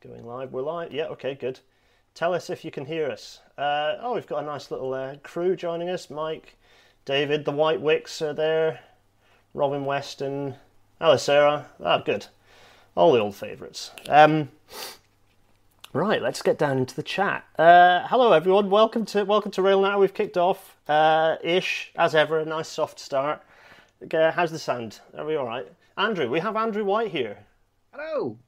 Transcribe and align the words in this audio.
Going 0.00 0.24
live. 0.24 0.52
We're 0.52 0.62
live. 0.62 0.92
Yeah, 0.92 1.06
okay, 1.06 1.34
good. 1.34 1.58
Tell 2.14 2.32
us 2.32 2.50
if 2.50 2.64
you 2.64 2.70
can 2.70 2.84
hear 2.84 3.10
us. 3.10 3.40
Uh, 3.58 3.96
oh, 4.00 4.14
we've 4.14 4.28
got 4.28 4.44
a 4.44 4.46
nice 4.46 4.70
little 4.70 4.94
uh, 4.94 5.16
crew 5.24 5.56
joining 5.56 5.88
us. 5.88 6.08
Mike, 6.08 6.56
David, 7.04 7.44
the 7.44 7.50
White 7.50 7.80
Wicks 7.80 8.22
are 8.22 8.32
there. 8.32 8.78
Robin 9.54 9.84
Weston, 9.84 10.54
Alice 11.00 11.24
Sarah. 11.24 11.66
Ah, 11.82 11.98
good. 11.98 12.26
All 12.96 13.12
the 13.12 13.18
old 13.18 13.34
favourites. 13.34 13.90
Um, 14.08 14.50
right, 15.92 16.22
let's 16.22 16.42
get 16.42 16.58
down 16.58 16.78
into 16.78 16.94
the 16.94 17.02
chat. 17.02 17.44
Uh, 17.58 18.06
hello, 18.06 18.30
everyone. 18.30 18.70
Welcome 18.70 19.04
to 19.06 19.24
welcome 19.24 19.50
to 19.50 19.62
Rail 19.62 19.80
Now. 19.80 19.98
We've 19.98 20.14
kicked 20.14 20.36
off. 20.36 20.76
Uh, 20.86 21.38
ish, 21.42 21.90
as 21.96 22.14
ever, 22.14 22.38
a 22.38 22.44
nice 22.44 22.68
soft 22.68 23.00
start. 23.00 23.42
Uh, 24.14 24.30
how's 24.30 24.52
the 24.52 24.60
sound? 24.60 25.00
Are 25.16 25.26
we 25.26 25.34
all 25.34 25.46
right? 25.46 25.66
Andrew, 25.96 26.30
we 26.30 26.38
have 26.38 26.54
Andrew 26.54 26.84
White 26.84 27.10
here. 27.10 27.38
Hello. 27.92 28.38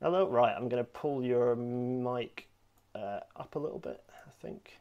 Hello. 0.00 0.28
Right, 0.28 0.54
I'm 0.56 0.68
going 0.68 0.82
to 0.82 0.90
pull 0.90 1.24
your 1.24 1.56
mic 1.56 2.46
uh, 2.94 3.20
up 3.34 3.56
a 3.56 3.58
little 3.58 3.80
bit. 3.80 4.00
I 4.08 4.30
think. 4.40 4.78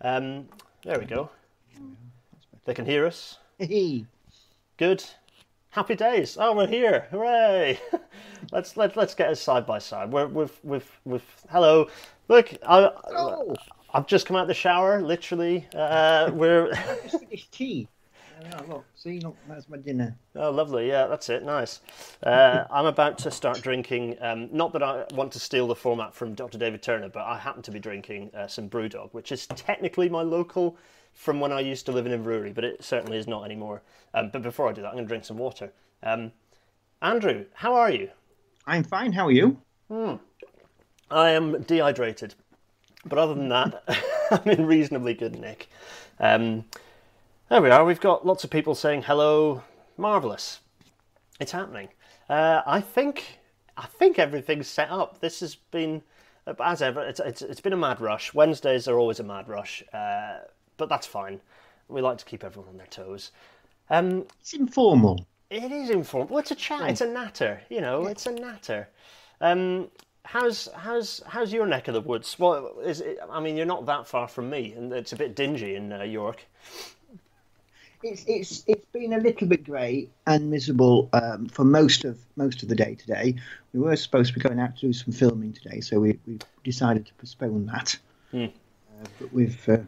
Um, 0.00 0.48
there 0.84 0.98
we 0.98 1.04
go. 1.04 1.30
They 2.64 2.74
can 2.74 2.84
hear 2.84 3.06
us. 3.06 3.38
Hey. 3.58 4.06
Good. 4.76 5.04
Happy 5.70 5.94
days. 5.94 6.36
Oh, 6.40 6.56
we're 6.56 6.66
here. 6.66 7.06
Hooray. 7.12 7.78
let's 8.52 8.76
let 8.76 8.96
let's 8.96 9.14
get 9.14 9.28
us 9.28 9.40
side 9.40 9.66
by 9.66 9.78
side. 9.78 10.10
We're 10.10 10.26
with 10.26 10.58
with 10.64 10.90
with. 11.04 11.22
Hello. 11.48 11.88
Look, 12.26 12.52
I, 12.66 12.90
Hello. 13.04 13.54
I've 13.94 14.08
just 14.08 14.26
come 14.26 14.36
out 14.36 14.42
of 14.42 14.48
the 14.48 14.54
shower. 14.54 15.00
Literally, 15.00 15.68
uh, 15.76 16.30
we're. 16.32 16.72
Just 17.02 17.20
finished 17.20 17.52
tea. 17.52 17.88
Yeah, 18.42 18.60
look, 18.68 18.84
see, 18.94 19.20
look, 19.20 19.36
that's 19.48 19.68
my 19.68 19.76
dinner. 19.76 20.16
Oh, 20.34 20.50
lovely. 20.50 20.88
Yeah, 20.88 21.06
that's 21.06 21.28
it. 21.28 21.42
Nice. 21.42 21.80
Uh, 22.22 22.64
I'm 22.70 22.86
about 22.86 23.18
to 23.18 23.30
start 23.30 23.60
drinking. 23.60 24.16
Um, 24.20 24.48
not 24.52 24.72
that 24.72 24.82
I 24.82 25.04
want 25.12 25.32
to 25.32 25.38
steal 25.40 25.66
the 25.66 25.74
format 25.74 26.14
from 26.14 26.34
Dr. 26.34 26.58
David 26.58 26.82
Turner, 26.82 27.08
but 27.08 27.24
I 27.24 27.38
happen 27.38 27.62
to 27.62 27.70
be 27.70 27.78
drinking 27.78 28.30
uh, 28.34 28.46
some 28.46 28.68
Brewdog, 28.68 29.12
which 29.12 29.32
is 29.32 29.46
technically 29.46 30.08
my 30.08 30.22
local 30.22 30.76
from 31.12 31.40
when 31.40 31.52
I 31.52 31.60
used 31.60 31.86
to 31.86 31.92
live 31.92 32.06
in 32.06 32.12
Inverurie, 32.12 32.54
but 32.54 32.64
it 32.64 32.82
certainly 32.82 33.18
is 33.18 33.26
not 33.26 33.44
anymore. 33.44 33.82
Um, 34.14 34.30
but 34.32 34.42
before 34.42 34.68
I 34.68 34.72
do 34.72 34.82
that, 34.82 34.88
I'm 34.88 34.94
going 34.94 35.04
to 35.04 35.08
drink 35.08 35.24
some 35.24 35.38
water. 35.38 35.72
Um, 36.02 36.32
Andrew, 37.02 37.46
how 37.54 37.74
are 37.74 37.90
you? 37.90 38.10
I'm 38.66 38.84
fine. 38.84 39.12
How 39.12 39.26
are 39.26 39.32
you? 39.32 39.60
I 41.10 41.30
am 41.30 41.62
dehydrated, 41.62 42.34
but 43.04 43.18
other 43.18 43.34
than 43.34 43.48
that, 43.48 43.82
I'm 44.30 44.48
in 44.50 44.66
reasonably 44.66 45.14
good 45.14 45.38
nick. 45.38 45.68
Um, 46.20 46.64
there 47.50 47.60
we 47.60 47.68
are. 47.70 47.84
We've 47.84 48.00
got 48.00 48.24
lots 48.24 48.44
of 48.44 48.50
people 48.50 48.74
saying 48.74 49.02
hello. 49.02 49.62
Marvelous. 49.98 50.60
It's 51.40 51.52
happening. 51.52 51.88
Uh, 52.28 52.62
I 52.64 52.80
think 52.80 53.40
I 53.76 53.86
think 53.86 54.18
everything's 54.18 54.68
set 54.68 54.88
up. 54.90 55.20
This 55.20 55.40
has 55.40 55.56
been, 55.56 56.02
as 56.62 56.80
ever, 56.80 57.02
it's, 57.02 57.18
it's, 57.20 57.42
it's 57.42 57.60
been 57.60 57.72
a 57.72 57.76
mad 57.78 58.00
rush. 58.00 58.32
Wednesdays 58.32 58.86
are 58.88 58.98
always 58.98 59.20
a 59.20 59.24
mad 59.24 59.48
rush, 59.48 59.82
uh, 59.92 60.38
but 60.76 60.88
that's 60.88 61.06
fine. 61.06 61.40
We 61.88 62.00
like 62.02 62.18
to 62.18 62.24
keep 62.24 62.44
everyone 62.44 62.70
on 62.70 62.76
their 62.76 62.86
toes. 62.86 63.32
Um, 63.90 64.26
It's 64.40 64.52
informal. 64.54 65.26
it 65.50 65.72
is 65.72 65.90
informal. 65.90 66.28
Well, 66.28 66.38
it's 66.38 66.52
a 66.52 66.54
chat. 66.54 66.88
It's 66.88 67.00
a 67.00 67.06
natter. 67.06 67.60
You 67.68 67.80
know, 67.80 68.06
it's 68.06 68.26
a 68.26 68.32
natter. 68.32 68.88
Um, 69.40 69.88
how's 70.24 70.68
how's 70.76 71.20
how's 71.26 71.52
your 71.52 71.66
neck 71.66 71.88
of 71.88 71.94
the 71.94 72.00
woods? 72.00 72.38
Well, 72.38 72.78
is 72.84 73.00
it, 73.00 73.18
I 73.28 73.40
mean, 73.40 73.56
you're 73.56 73.66
not 73.66 73.86
that 73.86 74.06
far 74.06 74.28
from 74.28 74.48
me, 74.50 74.72
and 74.74 74.92
it's 74.92 75.12
a 75.12 75.16
bit 75.16 75.34
dingy 75.34 75.74
in 75.74 75.92
uh, 75.92 76.02
York. 76.04 76.46
It's 78.02 78.24
it's 78.26 78.64
it's 78.66 78.86
been 78.92 79.12
a 79.12 79.18
little 79.18 79.46
bit 79.46 79.64
grey 79.64 80.08
and 80.26 80.50
miserable 80.50 81.10
um, 81.12 81.48
for 81.48 81.64
most 81.64 82.04
of 82.04 82.18
most 82.36 82.62
of 82.62 82.68
the 82.68 82.74
day 82.74 82.94
today. 82.94 83.34
We 83.74 83.80
were 83.80 83.96
supposed 83.96 84.32
to 84.32 84.38
be 84.38 84.48
going 84.48 84.58
out 84.58 84.76
to 84.76 84.86
do 84.86 84.92
some 84.92 85.12
filming 85.12 85.52
today, 85.52 85.80
so 85.80 86.00
we 86.00 86.18
we 86.26 86.38
decided 86.64 87.06
to 87.06 87.14
postpone 87.14 87.66
that. 87.66 87.98
Hmm. 88.30 88.44
Uh, 88.44 89.06
but 89.18 89.32
we've 89.32 89.68
uh, 89.68 89.78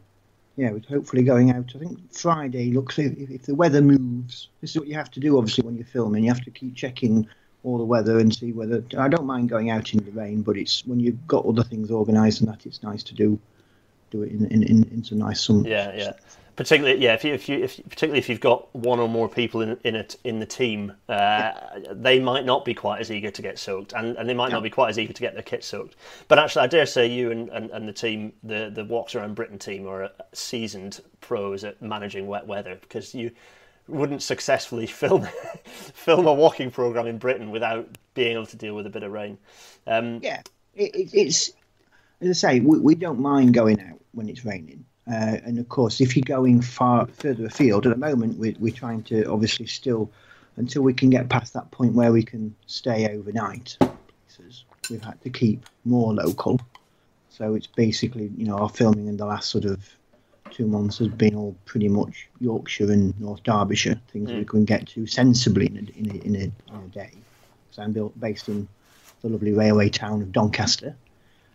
yeah, 0.56 0.72
we're 0.72 0.82
hopefully 0.88 1.22
going 1.22 1.50
out. 1.50 1.72
I 1.74 1.78
think 1.78 2.12
Friday 2.12 2.72
looks 2.72 2.98
if, 2.98 3.16
if 3.16 3.42
the 3.42 3.54
weather 3.54 3.80
moves. 3.80 4.48
This 4.60 4.72
is 4.72 4.78
what 4.78 4.88
you 4.88 4.94
have 4.94 5.10
to 5.12 5.20
do, 5.20 5.38
obviously, 5.38 5.64
when 5.64 5.76
you're 5.76 5.86
filming. 5.86 6.24
You 6.24 6.30
have 6.30 6.44
to 6.44 6.50
keep 6.50 6.74
checking 6.76 7.26
all 7.64 7.78
the 7.78 7.84
weather 7.84 8.18
and 8.18 8.34
see 8.34 8.52
whether. 8.52 8.84
I 8.98 9.08
don't 9.08 9.24
mind 9.24 9.48
going 9.48 9.70
out 9.70 9.94
in 9.94 10.04
the 10.04 10.10
rain, 10.10 10.42
but 10.42 10.58
it's 10.58 10.84
when 10.84 11.00
you've 11.00 11.26
got 11.26 11.46
other 11.46 11.64
things 11.64 11.90
organised 11.90 12.40
and 12.40 12.50
that 12.50 12.66
it's 12.66 12.82
nice 12.82 13.02
to 13.04 13.14
do 13.14 13.40
do 14.12 14.22
it 14.22 14.32
in 14.32 14.46
in, 14.46 14.62
in, 14.62 14.84
in 14.92 15.04
some 15.04 15.18
nice 15.18 15.40
sun. 15.40 15.64
Yeah, 15.64 15.92
yeah. 15.94 16.12
Particularly, 16.54 17.02
yeah. 17.02 17.14
If 17.14 17.24
you, 17.24 17.32
if 17.32 17.48
you, 17.48 17.64
if 17.64 17.76
particularly 17.84 18.18
if 18.18 18.28
you've 18.28 18.40
got 18.40 18.72
one 18.74 19.00
or 19.00 19.08
more 19.08 19.26
people 19.26 19.62
in 19.62 19.78
in 19.84 19.96
it 19.96 20.16
in 20.22 20.38
the 20.38 20.46
team, 20.46 20.92
uh, 21.08 21.52
they 21.90 22.20
might 22.20 22.44
not 22.44 22.66
be 22.66 22.74
quite 22.74 23.00
as 23.00 23.10
eager 23.10 23.30
to 23.30 23.42
get 23.42 23.58
soaked, 23.58 23.94
and, 23.94 24.16
and 24.16 24.28
they 24.28 24.34
might 24.34 24.52
not 24.52 24.62
be 24.62 24.68
quite 24.68 24.90
as 24.90 24.98
eager 24.98 25.14
to 25.14 25.20
get 25.20 25.32
their 25.32 25.42
kit 25.42 25.64
soaked. 25.64 25.96
But 26.28 26.38
actually, 26.38 26.64
I 26.64 26.66
dare 26.66 26.84
say 26.84 27.06
you 27.06 27.30
and, 27.30 27.48
and, 27.48 27.70
and 27.70 27.88
the 27.88 27.92
team, 27.92 28.34
the 28.42 28.70
the 28.72 28.84
Walks 28.84 29.14
Around 29.14 29.34
Britain 29.34 29.58
team, 29.58 29.88
are 29.88 30.10
seasoned 30.34 31.00
pros 31.22 31.64
at 31.64 31.80
managing 31.80 32.26
wet 32.26 32.46
weather 32.46 32.76
because 32.82 33.14
you 33.14 33.30
wouldn't 33.88 34.22
successfully 34.22 34.86
film 35.02 35.26
film 35.94 36.26
a 36.26 36.34
walking 36.34 36.70
program 36.70 37.06
in 37.06 37.16
Britain 37.16 37.50
without 37.50 37.88
being 38.12 38.34
able 38.34 38.46
to 38.46 38.56
deal 38.58 38.74
with 38.74 38.86
a 38.86 38.90
bit 38.90 39.02
of 39.02 39.10
rain. 39.10 39.38
Um, 39.86 40.20
Yeah, 40.22 40.42
it, 40.74 41.10
it's 41.14 41.50
as 42.22 42.44
I 42.44 42.54
say, 42.54 42.60
we, 42.60 42.78
we 42.78 42.94
don't 42.94 43.20
mind 43.20 43.52
going 43.52 43.80
out 43.80 44.00
when 44.12 44.28
it's 44.28 44.44
raining. 44.44 44.84
Uh, 45.10 45.36
and 45.44 45.58
of 45.58 45.68
course, 45.68 46.00
if 46.00 46.16
you're 46.16 46.22
going 46.24 46.62
far 46.62 47.06
further 47.06 47.46
afield, 47.46 47.86
at 47.86 47.90
the 47.90 47.98
moment 47.98 48.38
we're, 48.38 48.54
we're 48.60 48.72
trying 48.72 49.02
to 49.02 49.24
obviously 49.24 49.66
still, 49.66 50.10
until 50.56 50.82
we 50.82 50.94
can 50.94 51.10
get 51.10 51.28
past 51.28 51.52
that 51.54 51.70
point 51.72 51.94
where 51.94 52.12
we 52.12 52.22
can 52.22 52.54
stay 52.66 53.12
overnight, 53.12 53.76
places, 53.80 54.64
we've 54.88 55.02
had 55.02 55.20
to 55.22 55.30
keep 55.30 55.66
more 55.84 56.14
local. 56.14 56.60
So 57.30 57.54
it's 57.54 57.66
basically, 57.66 58.30
you 58.36 58.46
know, 58.46 58.56
our 58.58 58.68
filming 58.68 59.08
in 59.08 59.16
the 59.16 59.26
last 59.26 59.50
sort 59.50 59.64
of 59.64 59.88
two 60.50 60.66
months 60.66 60.98
has 60.98 61.08
been 61.08 61.34
all 61.34 61.56
pretty 61.64 61.88
much 61.88 62.28
Yorkshire 62.40 62.92
and 62.92 63.18
North 63.18 63.42
Derbyshire, 63.42 64.00
things 64.12 64.30
we 64.30 64.44
can 64.44 64.64
get 64.64 64.86
to 64.88 65.06
sensibly 65.06 65.66
in 65.66 65.76
a, 65.76 65.98
in 65.98 66.10
a, 66.10 66.24
in 66.24 66.36
a, 66.36 66.74
in 66.74 66.84
a 66.84 66.88
day. 66.88 67.10
So 67.72 67.82
I'm 67.82 67.92
built, 67.92 68.18
based 68.20 68.48
in 68.48 68.68
the 69.22 69.30
lovely 69.30 69.52
railway 69.52 69.88
town 69.88 70.20
of 70.22 70.30
Doncaster 70.30 70.94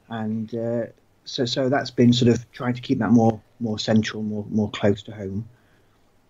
and 0.10 0.54
uh, 0.56 0.86
so 1.26 1.46
so 1.46 1.70
that's 1.70 1.92
been 1.92 2.14
sort 2.14 2.32
of 2.34 2.50
trying 2.52 2.74
to 2.74 2.82
keep 2.82 3.00
that 3.00 3.12
more 3.12 3.40
more 3.60 3.80
central, 3.80 4.24
more 4.24 4.46
more 4.50 4.70
close 4.72 5.04
to 5.04 5.12
home. 5.12 5.48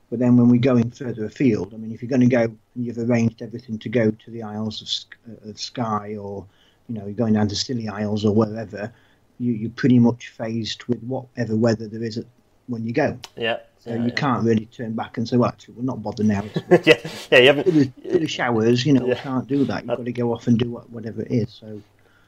But 0.10 0.20
then 0.20 0.38
when 0.38 0.48
we're 0.48 0.62
going 0.62 0.90
further 0.92 1.26
afield, 1.26 1.74
I 1.74 1.78
mean, 1.78 1.92
if 1.92 2.02
you're 2.02 2.10
going 2.10 2.22
to 2.22 2.28
go 2.28 2.44
and 2.44 2.58
you've 2.76 2.98
arranged 2.98 3.42
everything 3.42 3.78
to 3.80 3.90
go 3.90 4.10
to 4.10 4.32
the 4.32 4.42
Isles 4.42 4.82
of, 5.28 5.34
uh, 5.46 5.50
of 5.50 5.60
Skye, 5.60 6.16
or 6.16 6.46
you 6.88 6.96
know, 6.96 7.04
you're 7.06 7.14
going 7.14 7.34
down 7.34 7.50
to 7.50 7.56
Scilly 7.56 7.90
Isles 7.90 8.24
or 8.24 8.34
wherever, 8.34 8.92
you, 9.40 9.52
you're 9.52 9.70
pretty 9.72 10.00
much 10.00 10.30
phased 10.30 10.86
with 10.86 11.02
whatever 11.04 11.58
weather 11.58 11.88
there 11.90 12.04
is 12.04 12.18
at, 12.18 12.26
when 12.68 12.86
you 12.86 12.94
go. 12.94 13.20
yeah, 13.36 13.58
So 13.80 13.90
yeah, 13.90 13.98
you 13.98 14.04
yeah. 14.08 14.16
can't 14.16 14.46
really 14.46 14.66
turn 14.68 14.94
back 14.94 15.18
and 15.18 15.28
say, 15.28 15.36
well, 15.36 15.50
actually, 15.50 15.74
we'll 15.74 15.86
not 15.86 16.02
bother 16.02 16.24
now. 16.24 16.44
Yeah, 16.86 16.98
yeah. 17.30 17.40
You 17.40 17.48
haven't, 17.48 18.30
showers, 18.30 18.86
you 18.86 18.94
know, 18.94 19.04
we 19.04 19.10
Yeah. 19.10 19.22
can't 19.22 19.48
do 19.48 19.66
that. 19.66 19.86
You've 19.86 19.98
got 19.98 20.06
to 20.06 20.12
go 20.14 20.34
off 20.34 20.48
and 20.48 20.58
do 20.58 20.72
what, 20.72 20.90
whatever 20.90 21.22
it 21.22 21.32
is. 21.32 21.52
So 21.54 21.82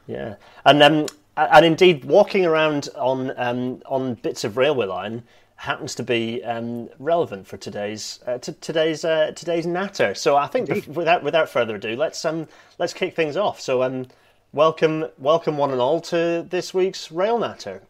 Yeah, 0.06 0.34
and 0.66 0.82
um, 0.82 1.06
and 1.52 1.64
indeed, 1.64 2.04
walking 2.04 2.44
around 2.44 2.88
on 2.96 3.32
um, 3.36 3.82
on 3.86 4.14
bits 4.14 4.44
of 4.44 4.56
railway 4.56 4.86
line 4.86 5.22
happens 5.56 5.94
to 5.94 6.02
be 6.02 6.42
um, 6.44 6.88
relevant 6.98 7.46
for 7.46 7.58
today's 7.58 8.18
uh, 8.26 8.38
t- 8.38 8.54
today's 8.60 9.04
uh, 9.04 9.32
today's 9.36 9.66
natter. 9.66 10.14
So 10.14 10.36
I 10.36 10.46
think 10.46 10.68
bef- 10.68 10.88
without 10.88 11.22
without 11.22 11.48
further 11.48 11.76
ado, 11.76 11.96
let's 11.96 12.24
um 12.24 12.48
let's 12.78 12.92
kick 12.92 13.14
things 13.14 13.36
off. 13.36 13.60
So 13.60 13.82
um, 13.82 14.06
welcome 14.52 15.06
welcome 15.18 15.56
one 15.58 15.70
and 15.70 15.80
all 15.80 16.00
to 16.02 16.46
this 16.48 16.72
week's 16.72 17.12
rail 17.12 17.38
natter. 17.38 17.82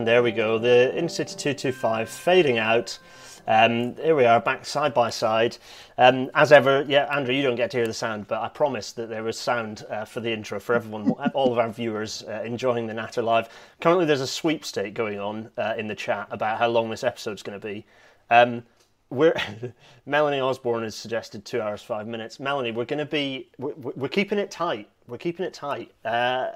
And 0.00 0.08
there 0.08 0.22
we 0.22 0.32
go, 0.32 0.58
the 0.58 0.94
InterCity 0.96 1.36
225 1.36 2.08
fading 2.08 2.56
out. 2.56 2.98
Um, 3.46 3.94
here 3.96 4.16
we 4.16 4.24
are, 4.24 4.40
back 4.40 4.64
side 4.64 4.94
by 4.94 5.10
side. 5.10 5.58
Um, 5.98 6.30
as 6.32 6.52
ever, 6.52 6.86
yeah, 6.88 7.04
Andrew, 7.14 7.34
you 7.34 7.42
don't 7.42 7.54
get 7.54 7.70
to 7.72 7.76
hear 7.76 7.86
the 7.86 7.92
sound, 7.92 8.26
but 8.26 8.40
I 8.40 8.48
promised 8.48 8.96
that 8.96 9.10
there 9.10 9.22
was 9.22 9.38
sound 9.38 9.84
uh, 9.90 10.06
for 10.06 10.20
the 10.20 10.32
intro 10.32 10.58
for 10.58 10.74
everyone, 10.74 11.10
all 11.34 11.52
of 11.52 11.58
our 11.58 11.68
viewers 11.68 12.22
uh, 12.26 12.40
enjoying 12.46 12.86
the 12.86 12.94
Natter 12.94 13.20
Live. 13.20 13.50
Currently, 13.82 14.06
there's 14.06 14.22
a 14.22 14.26
sweepstake 14.26 14.94
going 14.94 15.20
on 15.20 15.50
uh, 15.58 15.74
in 15.76 15.86
the 15.86 15.94
chat 15.94 16.28
about 16.30 16.56
how 16.56 16.68
long 16.68 16.88
this 16.88 17.04
episode's 17.04 17.42
going 17.42 17.60
to 17.60 17.66
be. 17.66 17.84
Um, 18.30 18.62
we're 19.10 19.34
Melanie 20.06 20.40
Osborne 20.40 20.84
has 20.84 20.94
suggested 20.94 21.44
two 21.44 21.60
hours 21.60 21.82
five 21.82 22.06
minutes. 22.06 22.40
Melanie, 22.40 22.72
we're 22.72 22.86
going 22.86 23.00
to 23.00 23.04
be 23.04 23.50
we're, 23.58 23.74
we're 23.74 24.08
keeping 24.08 24.38
it 24.38 24.50
tight. 24.50 24.88
We're 25.10 25.18
keeping 25.18 25.44
it 25.44 25.54
tight. 25.54 25.92
Uh, 26.04 26.50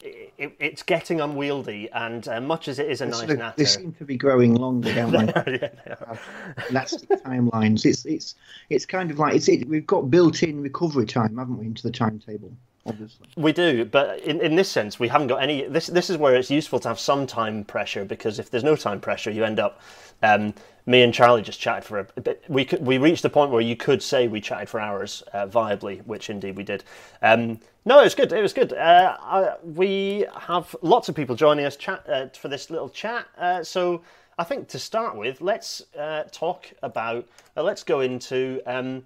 it, 0.00 0.56
it's 0.58 0.82
getting 0.82 1.20
unwieldy, 1.20 1.88
and 1.92 2.26
uh, 2.28 2.40
much 2.40 2.68
as 2.68 2.78
it 2.78 2.90
is 2.90 3.00
a 3.00 3.06
nice 3.06 3.28
natter, 3.28 3.54
they 3.56 3.64
seem 3.64 3.92
to 3.94 4.04
be 4.04 4.16
growing 4.16 4.54
longer, 4.54 4.94
don't 4.94 5.12
they? 5.12 5.52
yeah, 5.62 5.68
they. 5.86 6.66
Elastic 6.70 7.08
timelines. 7.24 7.84
It's 7.84 8.06
it's 8.06 8.34
it's 8.70 8.86
kind 8.86 9.10
of 9.10 9.18
like 9.18 9.34
it's 9.34 9.48
it, 9.48 9.68
we've 9.68 9.86
got 9.86 10.10
built-in 10.10 10.62
recovery 10.62 11.06
time, 11.06 11.36
haven't 11.36 11.58
we, 11.58 11.66
into 11.66 11.82
the 11.82 11.90
timetable? 11.90 12.52
Obviously. 12.86 13.26
We 13.36 13.52
do, 13.52 13.84
but 13.84 14.20
in, 14.20 14.40
in 14.40 14.56
this 14.56 14.68
sense, 14.70 14.98
we 14.98 15.08
haven't 15.08 15.26
got 15.26 15.42
any. 15.42 15.66
This 15.66 15.88
this 15.88 16.08
is 16.08 16.16
where 16.16 16.34
it's 16.36 16.50
useful 16.50 16.78
to 16.80 16.88
have 16.88 16.98
some 16.98 17.26
time 17.26 17.64
pressure 17.64 18.04
because 18.04 18.38
if 18.38 18.50
there's 18.50 18.64
no 18.64 18.76
time 18.76 19.00
pressure, 19.00 19.30
you 19.30 19.44
end 19.44 19.60
up. 19.60 19.80
Um, 20.22 20.54
me 20.88 21.02
and 21.02 21.12
Charlie 21.12 21.42
just 21.42 21.60
chatted 21.60 21.84
for 21.84 21.98
a, 22.16 22.20
bit. 22.20 22.42
We 22.48 22.64
could, 22.64 22.84
we 22.84 22.96
reached 22.96 23.22
the 23.22 23.28
point 23.28 23.50
where 23.50 23.60
you 23.60 23.76
could 23.76 24.02
say 24.02 24.26
we 24.26 24.40
chatted 24.40 24.70
for 24.70 24.80
hours 24.80 25.22
uh, 25.34 25.46
viably, 25.46 26.04
which 26.06 26.30
indeed 26.30 26.56
we 26.56 26.62
did. 26.62 26.82
Um, 27.20 27.60
no, 27.84 28.00
it 28.00 28.04
was 28.04 28.14
good. 28.14 28.32
It 28.32 28.40
was 28.40 28.54
good. 28.54 28.72
Uh, 28.72 29.16
I, 29.20 29.56
we 29.62 30.24
have 30.40 30.74
lots 30.80 31.10
of 31.10 31.14
people 31.14 31.36
joining 31.36 31.66
us 31.66 31.76
chat 31.76 32.08
uh, 32.08 32.28
for 32.28 32.48
this 32.48 32.70
little 32.70 32.88
chat. 32.88 33.26
Uh, 33.36 33.62
so 33.62 34.00
I 34.38 34.44
think 34.44 34.66
to 34.68 34.78
start 34.78 35.14
with, 35.14 35.42
let's 35.42 35.82
uh, 35.94 36.24
talk 36.32 36.72
about. 36.82 37.28
Uh, 37.54 37.62
let's 37.62 37.82
go 37.82 38.00
into. 38.00 38.62
Um, 38.64 39.04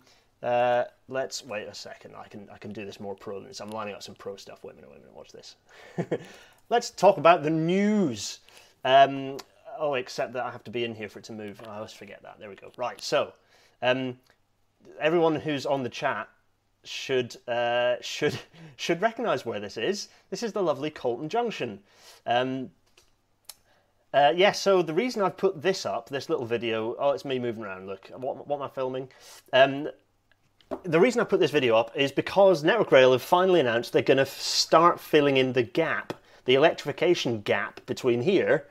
let's 1.09 1.45
wait 1.45 1.67
a 1.67 1.75
second. 1.75 2.15
I 2.17 2.29
can 2.29 2.49
I 2.53 2.59
can 2.59 2.73
do 2.73 2.85
this 2.85 3.01
more 3.01 3.17
pro 3.17 3.41
than 3.41 3.49
this. 3.49 3.61
I'm 3.61 3.71
lining 3.71 3.95
up 3.95 4.05
some 4.05 4.15
pro 4.15 4.37
stuff. 4.37 4.63
Wait 4.63 4.75
a 4.75 4.77
minute. 4.77 4.91
Wait 4.91 4.99
a 4.99 5.01
minute. 5.01 5.17
Watch 5.17 5.33
this. 5.33 5.57
let's 6.69 6.91
talk 6.91 7.17
about 7.17 7.43
the 7.43 7.51
news. 7.51 8.39
Um, 8.85 9.39
oh, 9.79 9.95
except 9.95 10.33
that 10.35 10.45
I 10.45 10.51
have 10.51 10.65
to 10.65 10.71
be 10.71 10.85
in 10.85 10.95
here 10.95 11.09
for 11.09 11.19
it 11.19 11.25
to 11.27 11.33
move. 11.33 11.61
I 11.67 11.77
always 11.77 11.93
forget 11.93 12.23
that. 12.23 12.39
There 12.39 12.49
we 12.49 12.57
go. 12.57 12.71
Right. 12.77 13.01
So, 13.01 13.33
um, 13.81 14.19
everyone 15.01 15.37
who's 15.37 15.67
on 15.67 15.83
the 15.83 15.89
chat 15.89 16.29
should 16.85 17.37
uh, 17.49 17.97
should 18.01 18.39
should 18.77 19.01
recognise 19.01 19.47
where 19.47 19.61
this 19.61 19.77
is. 19.77 20.09
This 20.31 20.43
is 20.43 20.53
the 20.53 20.63
lovely 20.63 20.91
Colton 20.91 21.29
Junction. 21.29 21.81
Um, 22.27 22.71
uh, 24.15 24.33
yeah, 24.37 24.53
so 24.53 24.83
the 24.83 24.93
reason 24.93 25.23
I've 25.23 25.39
put 25.39 25.63
this 25.63 25.87
up, 25.87 26.11
this 26.11 26.29
little 26.29 26.45
video, 26.45 26.95
oh, 26.99 27.13
it's 27.13 27.25
me 27.25 27.39
moving 27.39 27.65
around. 27.65 27.87
Look, 27.87 28.11
what, 28.15 28.47
what 28.47 28.57
am 28.57 28.63
I 28.63 28.69
filming? 28.69 29.09
Um, 29.55 29.89
the 30.83 31.01
reason 31.01 31.21
I 31.21 31.25
put 31.25 31.41
this 31.41 31.51
video 31.51 31.77
up 31.77 31.93
is 31.97 32.13
because 32.13 32.63
Network 32.63 32.93
Rail 32.93 33.13
have 33.13 33.23
finally 33.23 33.61
announced 33.61 33.93
they're 33.93 34.03
going 34.03 34.19
to 34.19 34.27
start 34.27 35.01
filling 35.01 35.39
in 35.39 35.55
the 35.55 35.63
gap, 35.63 36.13
the 36.45 36.55
electrification 36.55 37.41
gap 37.41 37.81
between 37.87 38.21
here 38.21 38.67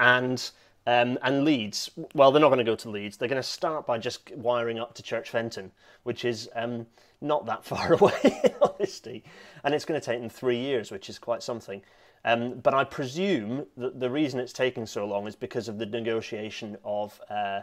and 0.00 0.50
um, 0.86 1.18
and 1.22 1.44
Leeds. 1.44 1.90
Well, 2.14 2.30
they're 2.30 2.40
not 2.40 2.48
going 2.48 2.58
to 2.58 2.64
go 2.64 2.76
to 2.76 2.90
Leeds. 2.90 3.16
They're 3.16 3.28
going 3.28 3.42
to 3.42 3.48
start 3.48 3.86
by 3.86 3.98
just 3.98 4.30
wiring 4.36 4.78
up 4.78 4.94
to 4.94 5.02
Church 5.02 5.30
Fenton, 5.30 5.72
which 6.04 6.24
is 6.24 6.48
um, 6.54 6.86
not 7.20 7.46
that 7.46 7.64
far 7.64 7.94
away, 7.94 8.40
in 8.44 8.54
honesty. 8.62 9.24
And 9.64 9.74
it's 9.74 9.84
going 9.84 10.00
to 10.00 10.04
take 10.04 10.20
them 10.20 10.30
three 10.30 10.58
years, 10.58 10.90
which 10.90 11.10
is 11.10 11.18
quite 11.18 11.42
something. 11.42 11.82
Um, 12.24 12.58
but 12.58 12.74
I 12.74 12.84
presume 12.84 13.66
that 13.76 14.00
the 14.00 14.10
reason 14.10 14.40
it's 14.40 14.52
taking 14.52 14.86
so 14.86 15.06
long 15.06 15.26
is 15.26 15.36
because 15.36 15.68
of 15.68 15.78
the 15.78 15.86
negotiation 15.86 16.76
of 16.84 17.20
uh, 17.30 17.60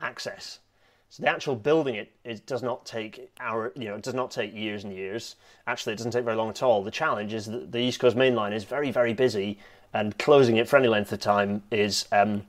access. 0.00 0.60
So 1.08 1.22
the 1.22 1.28
actual 1.28 1.54
building 1.54 1.94
it, 1.94 2.12
it 2.24 2.46
does 2.46 2.62
not 2.62 2.84
take 2.84 3.30
hour, 3.38 3.72
you 3.76 3.84
know, 3.84 3.94
it 3.94 4.02
does 4.02 4.14
not 4.14 4.30
take 4.30 4.54
years 4.54 4.84
and 4.84 4.92
years. 4.92 5.36
Actually, 5.66 5.92
it 5.92 5.96
doesn't 5.96 6.12
take 6.12 6.24
very 6.24 6.36
long 6.36 6.48
at 6.48 6.62
all. 6.62 6.82
The 6.82 6.90
challenge 6.90 7.32
is 7.32 7.46
that 7.46 7.70
the 7.70 7.78
East 7.78 8.00
Coast 8.00 8.16
Main 8.16 8.34
Line 8.34 8.52
is 8.52 8.64
very, 8.64 8.90
very 8.90 9.12
busy, 9.12 9.58
and 9.92 10.16
closing 10.18 10.56
it 10.56 10.68
for 10.68 10.76
any 10.76 10.88
length 10.88 11.12
of 11.12 11.20
time 11.20 11.62
is 11.70 12.06
um, 12.12 12.44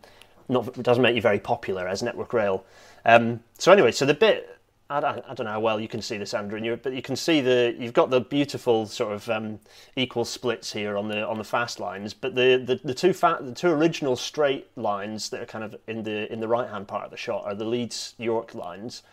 not 0.50 0.81
doesn't 0.81 1.04
make 1.04 1.16
you 1.16 1.22
very 1.22 1.39
popular 1.39 1.88
as 1.88 2.04
Network 2.04 2.34
Rail. 2.34 2.66
Um, 3.06 3.42
so 3.57 3.72
anyway, 3.72 3.92
so 3.92 4.06
the 4.06 4.13
bit 4.13 4.57
I 4.89 5.01
don't, 5.01 5.25
I 5.28 5.34
don't, 5.34 5.45
know 5.45 5.51
how 5.51 5.60
well 5.60 5.81
you 5.81 5.89
can 5.89 6.01
see 6.01 6.18
this, 6.18 6.34
Andrew, 6.34 6.78
but 6.81 6.94
you 6.94 7.01
can 7.01 7.18
see 7.18 7.42
the 7.42 7.75
you've 7.78 7.94
got 7.94 8.10
the 8.10 8.22
beautiful 8.22 8.86
sort 8.86 9.13
of 9.13 9.30
um, 9.30 9.60
equal 9.98 10.24
splits 10.24 10.72
here 10.72 10.98
on 10.98 11.10
the 11.10 11.28
on 11.28 11.38
the 11.38 11.44
fast 11.44 11.81
lines, 11.81 12.13
but 12.13 12.36
the, 12.36 12.63
the, 12.66 12.80
the 12.86 12.94
two 12.94 13.12
fat, 13.12 13.45
the 13.45 13.51
two 13.51 13.68
original 13.68 14.16
straight 14.16 14.69
lines 14.78 15.30
that 15.30 15.42
are 15.42 15.45
kind 15.45 15.66
of 15.66 15.75
in 15.88 16.04
the 16.04 16.31
in 16.31 16.39
the 16.39 16.48
right 16.48 16.69
hand 16.69 16.88
part 16.88 17.04
of 17.04 17.12
the 17.12 17.18
shot 17.18 17.44
are 17.44 17.54
the 17.54 17.66
Leeds 17.66 18.16
York 18.18 18.56
lines, 18.56 19.04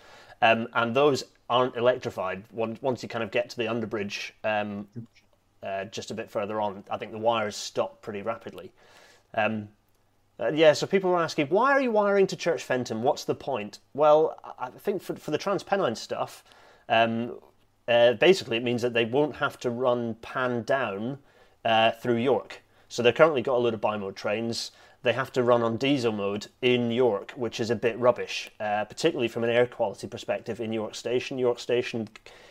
um, 0.42 0.68
and 0.74 0.94
those 0.94 1.24
aren't 1.50 1.74
electrified. 1.74 2.44
Once 2.52 2.80
once 2.80 3.02
you 3.02 3.08
kind 3.08 3.24
of 3.24 3.32
get 3.32 3.50
to 3.50 3.56
the 3.56 3.64
underbridge, 3.64 4.30
um, 4.44 4.86
uh, 5.64 5.84
just 5.86 6.10
a 6.10 6.14
bit 6.14 6.30
further 6.30 6.60
on, 6.60 6.84
I 6.90 6.96
think 6.96 7.12
the 7.12 7.18
wires 7.18 7.56
stop 7.56 8.02
pretty 8.02 8.22
rapidly. 8.22 8.72
Um, 9.34 9.68
uh, 10.38 10.50
yeah, 10.52 10.72
so 10.72 10.86
people 10.86 11.10
were 11.10 11.22
asking, 11.22 11.46
why 11.46 11.72
are 11.72 11.80
you 11.80 11.92
wiring 11.92 12.26
to 12.26 12.36
Church 12.36 12.64
Fenton? 12.64 13.02
What's 13.02 13.24
the 13.24 13.34
point? 13.34 13.78
Well, 13.94 14.38
I 14.58 14.70
think 14.70 15.00
for, 15.00 15.14
for 15.14 15.30
the 15.30 15.38
TransPennine 15.38 15.96
stuff, 15.96 16.44
um, 16.88 17.38
uh, 17.86 18.14
basically 18.14 18.56
it 18.56 18.64
means 18.64 18.82
that 18.82 18.94
they 18.94 19.04
won't 19.04 19.36
have 19.36 19.58
to 19.60 19.70
run 19.70 20.14
pan 20.14 20.62
down 20.62 21.18
uh, 21.64 21.92
through 21.92 22.16
York. 22.16 22.62
So 22.88 23.02
they've 23.02 23.14
currently 23.14 23.42
got 23.42 23.56
a 23.56 23.58
load 23.58 23.74
of 23.74 23.80
bimode 23.80 24.16
trains. 24.16 24.72
They 25.04 25.12
have 25.12 25.30
to 25.32 25.42
run 25.42 25.62
on 25.62 25.76
diesel 25.76 26.12
mode 26.12 26.46
in 26.62 26.90
York, 26.90 27.32
which 27.32 27.60
is 27.60 27.68
a 27.68 27.76
bit 27.76 27.98
rubbish, 27.98 28.50
uh, 28.58 28.86
particularly 28.86 29.28
from 29.28 29.44
an 29.44 29.50
air 29.50 29.66
quality 29.66 30.06
perspective 30.06 30.60
in 30.60 30.72
York 30.72 30.94
Station. 30.94 31.38
York 31.38 31.58
Station 31.58 32.08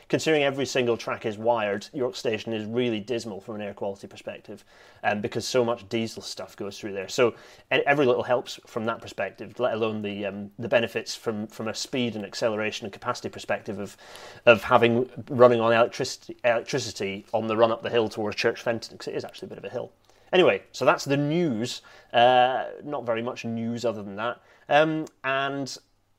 considering 0.07 0.43
every 0.43 0.65
single 0.67 0.95
track 0.95 1.25
is 1.25 1.39
wired, 1.39 1.87
York 1.93 2.15
Station 2.15 2.53
is 2.53 2.65
really 2.65 2.99
dismal 2.99 3.41
from 3.41 3.55
an 3.55 3.61
air 3.61 3.73
quality 3.73 4.05
perspective, 4.05 4.63
um, 5.03 5.19
because 5.19 5.47
so 5.47 5.65
much 5.65 5.89
diesel 5.89 6.21
stuff 6.21 6.55
goes 6.55 6.77
through 6.77 6.93
there. 6.93 7.07
So 7.07 7.33
every 7.71 8.05
little 8.05 8.21
helps 8.21 8.59
from 8.67 8.85
that 8.85 9.01
perspective, 9.01 9.59
let 9.59 9.73
alone 9.73 10.03
the 10.03 10.27
um, 10.27 10.51
the 10.59 10.67
benefits 10.67 11.15
from 11.15 11.47
from 11.47 11.67
a 11.67 11.73
speed 11.73 12.15
and 12.15 12.23
acceleration 12.23 12.85
and 12.85 12.93
capacity 12.93 13.29
perspective 13.29 13.79
of 13.79 13.97
of 14.45 14.61
having 14.61 15.09
running 15.29 15.59
on 15.59 15.73
electricity 15.73 16.37
electricity 16.43 17.25
on 17.33 17.47
the 17.47 17.57
run 17.57 17.71
up 17.71 17.81
the 17.81 17.89
hill 17.89 18.09
towards 18.09 18.35
Church 18.35 18.61
Fenton, 18.61 18.97
because 18.97 19.07
it 19.07 19.15
is 19.15 19.25
actually 19.25 19.47
a 19.47 19.49
bit 19.49 19.57
of 19.57 19.65
a 19.65 19.69
hill. 19.69 19.91
Anyway, 20.33 20.63
so 20.71 20.83
that's 20.83 21.05
the 21.05 21.15
news. 21.15 21.83
Uh, 22.11 22.65
not 22.83 23.05
very 23.05 23.21
much 23.21 23.45
news 23.45 23.85
other 23.85 24.01
than 24.01 24.15
that. 24.15 24.41
Um, 24.67 25.05
and 25.23 25.77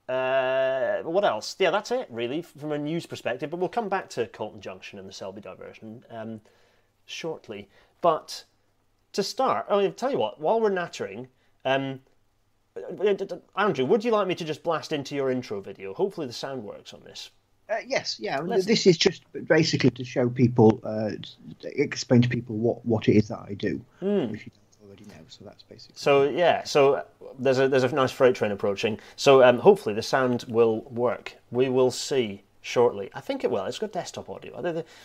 uh, 0.08 0.98
what 1.02 1.24
else? 1.24 1.56
Yeah, 1.58 1.72
that's 1.72 1.90
it 1.90 2.06
really 2.08 2.40
from 2.40 2.70
a 2.70 2.78
news 2.78 3.06
perspective. 3.06 3.50
But 3.50 3.58
we'll 3.58 3.68
come 3.68 3.88
back 3.88 4.08
to 4.10 4.28
Colton 4.28 4.60
Junction 4.60 5.00
and 5.00 5.08
the 5.08 5.12
Selby 5.12 5.40
diversion 5.40 6.04
um, 6.10 6.40
shortly. 7.06 7.68
But 8.00 8.44
to 9.12 9.22
start, 9.24 9.66
I 9.68 9.78
mean, 9.78 9.92
tell 9.94 10.12
you 10.12 10.18
what. 10.18 10.40
While 10.40 10.60
we're 10.60 10.70
nattering, 10.70 11.26
um, 11.64 12.00
Andrew, 13.56 13.84
would 13.84 14.04
you 14.04 14.12
like 14.12 14.28
me 14.28 14.36
to 14.36 14.44
just 14.44 14.62
blast 14.62 14.92
into 14.92 15.16
your 15.16 15.30
intro 15.30 15.60
video? 15.60 15.92
Hopefully, 15.92 16.28
the 16.28 16.32
sound 16.32 16.62
works 16.62 16.94
on 16.94 17.02
this. 17.02 17.30
Uh, 17.68 17.76
yes, 17.86 18.18
yeah. 18.20 18.40
Let's... 18.40 18.66
This 18.66 18.86
is 18.86 18.96
just 18.96 19.22
basically 19.46 19.90
to 19.90 20.04
show 20.04 20.28
people, 20.28 20.80
uh, 20.84 21.10
explain 21.62 22.20
to 22.22 22.28
people 22.28 22.56
what, 22.56 22.84
what 22.84 23.08
it 23.08 23.16
is 23.16 23.28
that 23.28 23.40
I 23.48 23.54
do. 23.54 23.80
Mm 24.02 24.38
already 24.94 25.10
know. 25.10 25.24
So 25.28 25.44
that's 25.44 25.62
basically. 25.62 25.94
So 25.96 26.28
yeah, 26.28 26.64
so 26.64 27.04
there's 27.38 27.58
a 27.58 27.68
there's 27.68 27.84
a 27.84 27.94
nice 27.94 28.12
freight 28.12 28.34
train 28.34 28.52
approaching. 28.52 28.98
So 29.16 29.42
um, 29.42 29.58
hopefully 29.58 29.94
the 29.94 30.02
sound 30.02 30.44
will 30.48 30.82
work. 30.82 31.36
We 31.50 31.68
will 31.68 31.90
see 31.90 32.42
shortly. 32.60 33.10
I 33.14 33.20
think 33.20 33.44
it 33.44 33.50
will. 33.50 33.64
It's 33.64 33.78
got 33.78 33.92
desktop 33.92 34.28
audio. 34.30 34.58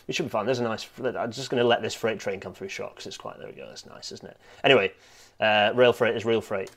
It 0.08 0.16
should 0.16 0.26
be 0.26 0.30
fine. 0.30 0.46
There's 0.46 0.60
a 0.60 0.64
nice. 0.64 0.88
I'm 1.04 1.32
just 1.32 1.50
going 1.50 1.62
to 1.62 1.68
let 1.68 1.82
this 1.82 1.94
freight 1.94 2.20
train 2.20 2.40
come 2.40 2.54
through 2.54 2.70
shot 2.70 2.96
because 2.96 3.08
it's 3.08 3.18
quite. 3.18 3.38
There 3.38 3.48
we 3.48 3.54
go. 3.54 3.68
That's 3.68 3.86
nice, 3.86 4.12
isn't 4.12 4.30
it? 4.30 4.38
Anyway, 4.64 4.94
uh, 5.40 5.72
rail 5.76 5.94
freight 5.94 6.16
is 6.16 6.26
real 6.26 6.42
freight. 6.42 6.72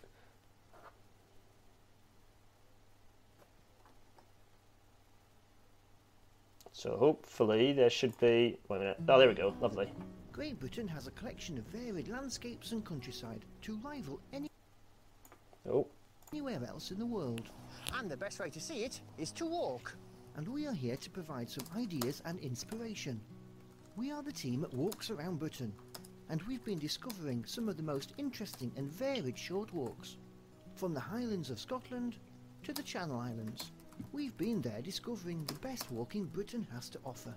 So 6.83 6.97
hopefully 6.97 7.73
there 7.73 7.89
should 7.89 8.19
be. 8.19 8.59
Wait 8.69 8.77
a 8.77 8.81
minute. 8.81 8.97
Oh, 9.09 9.17
there 9.17 9.29
we 9.29 9.35
go. 9.35 9.55
Lovely. 9.61 9.89
Great 10.33 10.59
Britain 10.59 10.89
has 10.89 11.07
a 11.07 11.13
collection 11.13 11.57
of 11.57 11.65
varied 11.67 12.09
landscapes 12.09 12.73
and 12.73 12.85
countryside 12.85 13.45
to 13.61 13.79
rival 13.85 14.19
any 14.33 14.51
oh. 15.71 15.87
anywhere 16.33 16.61
else 16.67 16.91
in 16.91 16.99
the 16.99 17.07
world. 17.07 17.51
And 17.95 18.11
the 18.11 18.17
best 18.17 18.41
way 18.41 18.51
to 18.51 18.59
see 18.59 18.83
it 18.83 19.01
is 19.17 19.31
to 19.31 19.47
walk. 19.47 19.95
And 20.35 20.49
we 20.49 20.67
are 20.67 20.73
here 20.73 20.97
to 20.97 21.11
provide 21.11 21.49
some 21.49 21.63
ideas 21.77 22.21
and 22.25 22.41
inspiration. 22.41 23.21
We 23.95 24.11
are 24.11 24.25
the 24.25 24.33
team 24.33 24.63
that 24.63 24.75
walks 24.75 25.09
around 25.09 25.39
Britain, 25.39 25.73
and 26.31 26.43
we've 26.43 26.65
been 26.65 26.81
discovering 26.81 27.45
some 27.45 27.69
of 27.69 27.77
the 27.77 27.85
most 27.85 28.13
interesting 28.19 28.73
and 28.77 28.91
varied 28.91 29.39
short 29.39 29.73
walks. 29.73 30.17
From 30.75 30.95
the 30.95 31.01
Highlands 31.01 31.49
of 31.49 31.61
Scotland 31.61 32.17
to 32.65 32.73
the 32.73 32.83
Channel 32.83 33.21
Islands, 33.21 33.71
we've 34.13 34.37
been 34.37 34.61
there 34.61 34.83
discovering 34.83 35.45
the 35.45 35.55
best 35.55 35.91
walking 35.91 36.27
Britain 36.27 36.67
has 36.73 36.89
to 36.91 36.99
offer. 37.05 37.35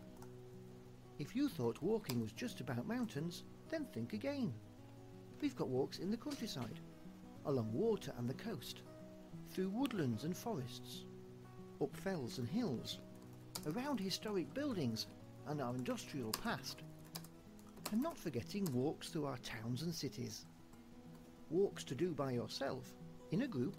If 1.17 1.35
you 1.35 1.47
thought 1.47 1.81
walking 1.81 2.21
was 2.21 2.31
just 2.33 2.59
about 2.59 2.87
mountains, 2.87 3.43
then 3.69 3.85
think 3.85 4.13
again. 4.13 4.53
We've 5.41 5.55
got 5.55 5.69
walks 5.69 5.99
in 5.99 6.11
the 6.11 6.17
countryside, 6.17 6.79
along 7.45 7.71
water 7.71 8.13
and 8.17 8.27
the 8.27 8.33
coast, 8.33 8.81
through 9.49 9.69
woodlands 9.69 10.23
and 10.23 10.35
forests, 10.35 11.05
up 11.81 11.95
fells 11.95 12.37
and 12.37 12.47
hills, 12.49 12.99
around 13.67 13.99
historic 13.99 14.53
buildings 14.53 15.07
and 15.47 15.61
our 15.61 15.75
industrial 15.75 16.31
past, 16.31 16.81
and 17.91 18.01
not 18.01 18.17
forgetting 18.17 18.65
walks 18.73 19.09
through 19.09 19.25
our 19.25 19.37
towns 19.37 19.83
and 19.83 19.93
cities. 19.93 20.45
Walks 21.49 21.83
to 21.85 21.95
do 21.95 22.11
by 22.13 22.31
yourself, 22.31 22.93
in 23.31 23.43
a 23.43 23.47
group, 23.47 23.75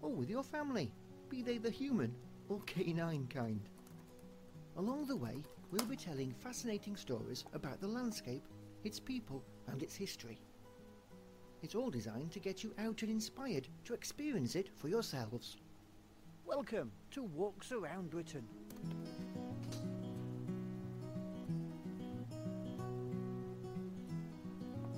or 0.00 0.10
with 0.10 0.30
your 0.30 0.42
family, 0.42 0.90
be 1.34 1.42
they 1.42 1.58
the 1.58 1.70
human 1.70 2.14
or 2.48 2.60
canine 2.64 3.26
kind. 3.26 3.68
Along 4.76 5.04
the 5.06 5.16
way, 5.16 5.42
we'll 5.72 5.84
be 5.86 5.96
telling 5.96 6.32
fascinating 6.32 6.94
stories 6.94 7.44
about 7.54 7.80
the 7.80 7.88
landscape, 7.88 8.44
its 8.84 9.00
people, 9.00 9.42
and 9.66 9.82
its 9.82 9.96
history. 9.96 10.38
It's 11.62 11.74
all 11.74 11.90
designed 11.90 12.30
to 12.32 12.38
get 12.38 12.62
you 12.62 12.72
out 12.78 13.02
and 13.02 13.10
inspired 13.10 13.66
to 13.84 13.94
experience 13.94 14.54
it 14.54 14.68
for 14.76 14.86
yourselves. 14.86 15.56
Welcome 16.46 16.92
to 17.10 17.24
Walks 17.24 17.72
Around 17.72 18.10
Britain. 18.10 18.46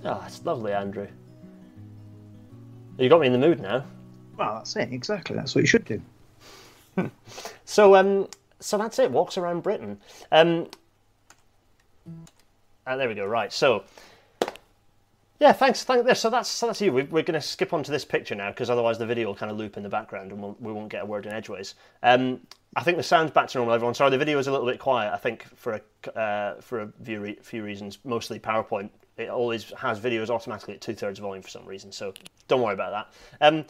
Oh, 0.04 0.22
it's 0.26 0.44
lovely, 0.44 0.74
Andrew. 0.74 1.08
You 2.98 3.08
got 3.08 3.20
me 3.20 3.26
in 3.26 3.32
the 3.32 3.38
mood 3.38 3.60
now. 3.60 3.86
Well, 4.36 4.56
that's 4.56 4.76
it. 4.76 4.92
Exactly. 4.92 5.34
That's 5.34 5.54
what 5.54 5.62
you 5.62 5.66
should 5.66 5.86
do. 5.86 6.02
So, 7.64 7.96
um, 7.96 8.28
so 8.60 8.78
that's 8.78 8.98
it. 8.98 9.10
Walks 9.10 9.36
around 9.36 9.62
Britain. 9.62 9.98
Um, 10.32 10.68
ah, 12.86 12.96
there 12.96 13.08
we 13.08 13.14
go. 13.14 13.26
Right. 13.26 13.52
So, 13.52 13.84
yeah. 15.38 15.52
Thanks. 15.52 15.84
Thank 15.84 16.06
there. 16.06 16.14
So 16.14 16.30
that's 16.30 16.48
so 16.48 16.66
that's 16.66 16.80
you. 16.80 16.92
We, 16.92 17.02
we're 17.02 17.22
going 17.22 17.40
to 17.40 17.46
skip 17.46 17.72
on 17.72 17.82
to 17.82 17.90
this 17.90 18.04
picture 18.04 18.34
now 18.34 18.50
because 18.50 18.70
otherwise 18.70 18.98
the 18.98 19.06
video 19.06 19.28
will 19.28 19.34
kind 19.34 19.50
of 19.50 19.58
loop 19.58 19.76
in 19.76 19.82
the 19.82 19.88
background 19.88 20.32
and 20.32 20.40
we'll, 20.40 20.56
we 20.60 20.72
won't 20.72 20.88
get 20.88 21.02
a 21.02 21.06
word 21.06 21.26
in 21.26 21.32
edgeways. 21.32 21.74
Um, 22.02 22.40
I 22.74 22.82
think 22.82 22.96
the 22.96 23.02
sound's 23.02 23.32
back 23.32 23.48
to 23.48 23.58
normal. 23.58 23.74
Everyone. 23.74 23.94
Sorry, 23.94 24.10
the 24.10 24.18
video 24.18 24.38
is 24.38 24.46
a 24.46 24.52
little 24.52 24.66
bit 24.66 24.78
quiet. 24.78 25.12
I 25.12 25.16
think 25.16 25.44
for 25.56 25.74
a 25.74 26.18
uh, 26.18 26.60
for 26.60 26.82
a 26.82 26.92
few, 27.02 27.20
re- 27.20 27.38
few 27.42 27.62
reasons, 27.62 27.98
mostly 28.04 28.38
PowerPoint. 28.38 28.90
It 29.16 29.30
always 29.30 29.72
has 29.78 29.98
videos 29.98 30.28
automatically 30.28 30.74
at 30.74 30.82
two 30.82 30.94
thirds 30.94 31.18
volume 31.18 31.42
for 31.42 31.48
some 31.48 31.64
reason. 31.64 31.90
So 31.90 32.12
don't 32.48 32.60
worry 32.60 32.74
about 32.74 33.08
that. 33.40 33.46
Um, 33.46 33.64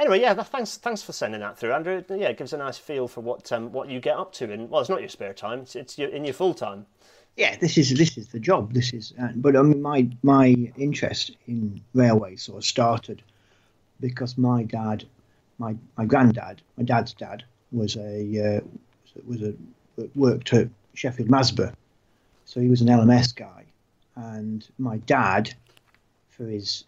Anyway, 0.00 0.18
yeah, 0.18 0.32
thanks 0.32 0.78
thanks 0.78 1.02
for 1.02 1.12
sending 1.12 1.40
that 1.40 1.58
through, 1.58 1.74
Andrew. 1.74 2.02
Yeah, 2.08 2.28
it 2.28 2.38
gives 2.38 2.54
a 2.54 2.56
nice 2.56 2.78
feel 2.78 3.06
for 3.06 3.20
what 3.20 3.52
um, 3.52 3.70
what 3.70 3.90
you 3.90 4.00
get 4.00 4.16
up 4.16 4.32
to 4.34 4.50
in 4.50 4.70
well, 4.70 4.80
it's 4.80 4.88
not 4.88 5.00
your 5.00 5.10
spare 5.10 5.34
time; 5.34 5.60
it's, 5.60 5.76
it's 5.76 5.98
your, 5.98 6.08
in 6.08 6.24
your 6.24 6.32
full 6.32 6.54
time. 6.54 6.86
Yeah, 7.36 7.56
this 7.56 7.76
is 7.76 7.94
this 7.98 8.16
is 8.16 8.28
the 8.28 8.40
job. 8.40 8.72
This 8.72 8.94
is, 8.94 9.12
uh, 9.20 9.28
but 9.36 9.56
I 9.56 9.62
mean, 9.62 9.82
my 9.82 10.08
my 10.22 10.54
interest 10.78 11.32
in 11.46 11.82
railways 11.92 12.42
sort 12.42 12.58
of 12.58 12.64
started 12.64 13.22
because 14.00 14.38
my 14.38 14.62
dad, 14.62 15.04
my 15.58 15.76
my 15.98 16.06
granddad, 16.06 16.62
my 16.78 16.84
dad's 16.84 17.12
dad 17.12 17.44
was 17.70 17.96
a 17.96 18.56
uh, 18.56 18.60
was 19.26 19.42
a 19.42 19.52
worked 20.14 20.54
at 20.54 20.68
Sheffield 20.94 21.28
Masborough, 21.28 21.74
so 22.46 22.58
he 22.58 22.68
was 22.68 22.80
an 22.80 22.88
LMS 22.88 23.36
guy, 23.36 23.66
and 24.16 24.66
my 24.78 24.96
dad, 24.96 25.52
for 26.30 26.44
his 26.44 26.84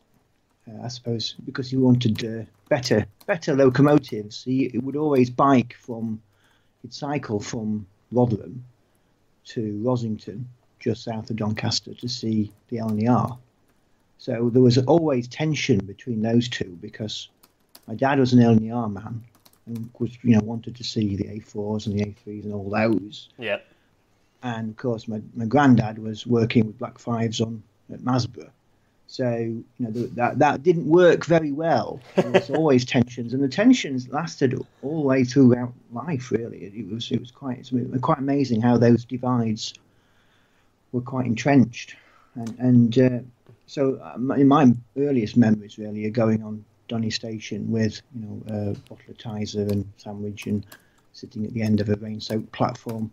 uh, 0.69 0.85
I 0.85 0.89
suppose 0.89 1.35
because 1.45 1.71
he 1.71 1.77
wanted 1.77 2.25
uh, 2.25 2.45
better 2.69 3.07
better 3.27 3.55
locomotives, 3.55 4.45
he, 4.45 4.69
he, 4.69 4.79
would 4.79 4.97
always 4.97 5.31
bike 5.31 5.75
from, 5.75 6.23
he'd 6.83 6.95
cycle 6.95 7.41
from 7.41 7.87
Rotherham 8.11 8.65
to 9.47 9.81
Rossington, 9.85 10.45
just 10.79 11.05
south 11.05 11.31
of 11.31 11.37
Doncaster, 11.37 11.95
to 11.95 12.09
see 12.09 12.53
the 12.69 12.79
LNER. 12.79 13.39
So 14.19 14.51
there 14.51 14.63
was 14.63 14.79
always 14.79 15.27
tension 15.27 15.79
between 15.85 16.23
those 16.23 16.49
two 16.49 16.79
because 16.81 17.29
my 17.89 17.95
dad 17.95 18.21
was 18.21 18.33
an 18.33 18.39
LNER 18.39 18.93
man 18.93 19.25
and 19.67 19.91
was 19.99 20.17
you 20.23 20.37
know 20.37 20.43
wanted 20.45 20.77
to 20.77 20.85
see 20.85 21.17
the 21.17 21.25
A4s 21.25 21.87
and 21.87 21.99
the 21.99 22.05
A3s 22.05 22.45
and 22.45 22.55
all 22.55 22.71
those. 22.71 23.31
Yeah. 23.39 23.59
And 24.45 24.71
of 24.71 24.77
course, 24.77 25.07
my, 25.07 25.21
my 25.35 25.45
granddad 25.47 25.99
was 25.99 26.27
working 26.27 26.67
with 26.67 26.79
Black 26.79 26.99
Fives 26.99 27.41
on 27.41 27.63
at 27.93 28.01
Masborough. 28.01 28.51
So 29.13 29.29
you 29.39 29.65
know 29.79 29.91
that 29.91 30.39
that 30.39 30.63
didn't 30.63 30.87
work 30.87 31.27
very 31.27 31.53
well. 31.53 32.01
There 32.17 32.31
was 32.31 32.49
always 32.59 32.87
tensions, 32.87 33.35
and 33.35 33.45
the 33.45 33.49
tensions 33.49 34.09
lasted 34.09 34.59
all 34.81 35.03
the 35.03 35.07
way 35.07 35.23
throughout 35.23 35.75
life. 35.93 36.31
Really, 36.31 36.65
it 36.65 36.91
was 36.91 37.11
it 37.11 37.21
was 37.21 37.31
quite 37.31 37.59
it's 37.59 37.71
quite 38.01 38.17
amazing 38.17 38.63
how 38.63 38.79
those 38.79 39.05
divides 39.05 39.75
were 40.93 41.03
quite 41.03 41.27
entrenched, 41.27 41.95
and 42.37 42.59
and 42.59 42.99
uh, 42.99 43.19
so 43.67 43.97
uh, 43.97 44.33
in 44.33 44.49
my 44.49 44.73
earliest 44.97 45.37
memories 45.37 45.77
really 45.77 46.07
are 46.07 46.11
going 46.11 46.43
on 46.43 46.65
Donny 46.89 47.11
Station 47.11 47.71
with 47.71 48.01
you 48.15 48.23
know 48.23 48.43
a 48.47 48.89
bottle 48.89 49.11
of 49.11 49.19
Tizer 49.19 49.71
and 49.71 49.87
sandwich 49.99 50.47
and 50.47 50.65
sitting 51.13 51.45
at 51.45 51.53
the 51.53 51.61
end 51.61 51.83
of 51.83 51.91
a 51.91 51.97
rain-soaked 51.97 52.51
platform 52.53 53.11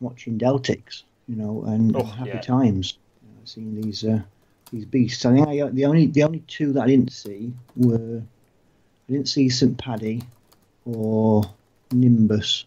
watching 0.00 0.40
Deltics, 0.40 1.04
you 1.28 1.36
know, 1.36 1.62
and 1.68 1.94
oh, 1.94 2.02
happy 2.02 2.30
yeah. 2.30 2.40
times, 2.40 2.98
you 3.22 3.28
know, 3.28 3.42
seeing 3.44 3.80
these. 3.80 4.02
Uh, 4.02 4.22
these 4.72 4.84
beasts. 4.84 5.24
I 5.24 5.34
think 5.34 5.48
I, 5.48 5.68
the 5.68 5.84
only 5.84 6.06
the 6.06 6.22
only 6.22 6.40
two 6.40 6.72
that 6.72 6.82
I 6.82 6.86
didn't 6.86 7.12
see 7.12 7.52
were 7.76 8.22
I 9.08 9.12
didn't 9.12 9.28
see 9.28 9.48
St 9.48 9.76
Paddy 9.78 10.22
or 10.84 11.42
Nimbus. 11.92 12.64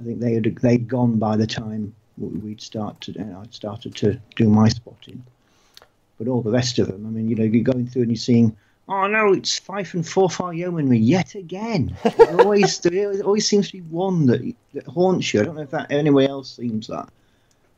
I 0.00 0.04
think 0.04 0.20
they 0.20 0.34
had 0.34 0.44
they'd 0.56 0.88
gone 0.88 1.18
by 1.18 1.36
the 1.36 1.46
time 1.46 1.94
we'd 2.18 2.60
started. 2.60 3.18
Know, 3.18 3.40
I'd 3.42 3.54
started 3.54 3.94
to 3.96 4.20
do 4.36 4.48
my 4.48 4.68
spotting. 4.68 5.24
But 6.18 6.28
all 6.28 6.42
the 6.42 6.50
rest 6.50 6.78
of 6.78 6.88
them, 6.88 7.06
I 7.06 7.10
mean, 7.10 7.28
you 7.28 7.34
know, 7.34 7.44
you're 7.44 7.64
going 7.64 7.86
through 7.86 8.02
and 8.02 8.10
you're 8.10 8.16
seeing. 8.16 8.56
Oh 8.88 9.06
no, 9.06 9.32
it's 9.32 9.58
Fife 9.58 9.94
and 9.94 10.04
Forfar 10.04 10.56
Yeomanry 10.56 10.98
yet 10.98 11.34
again. 11.34 11.96
Always, 12.18 12.78
there 12.80 13.22
always 13.22 13.46
seems 13.46 13.68
to 13.68 13.74
be 13.74 13.80
one 13.80 14.26
that, 14.26 14.54
that 14.74 14.86
haunts 14.86 15.32
you. 15.32 15.40
I 15.40 15.44
don't 15.44 15.54
know 15.54 15.62
if 15.62 15.70
that 15.70 15.90
anywhere 15.90 16.28
else 16.28 16.56
seems 16.56 16.88
that. 16.88 17.08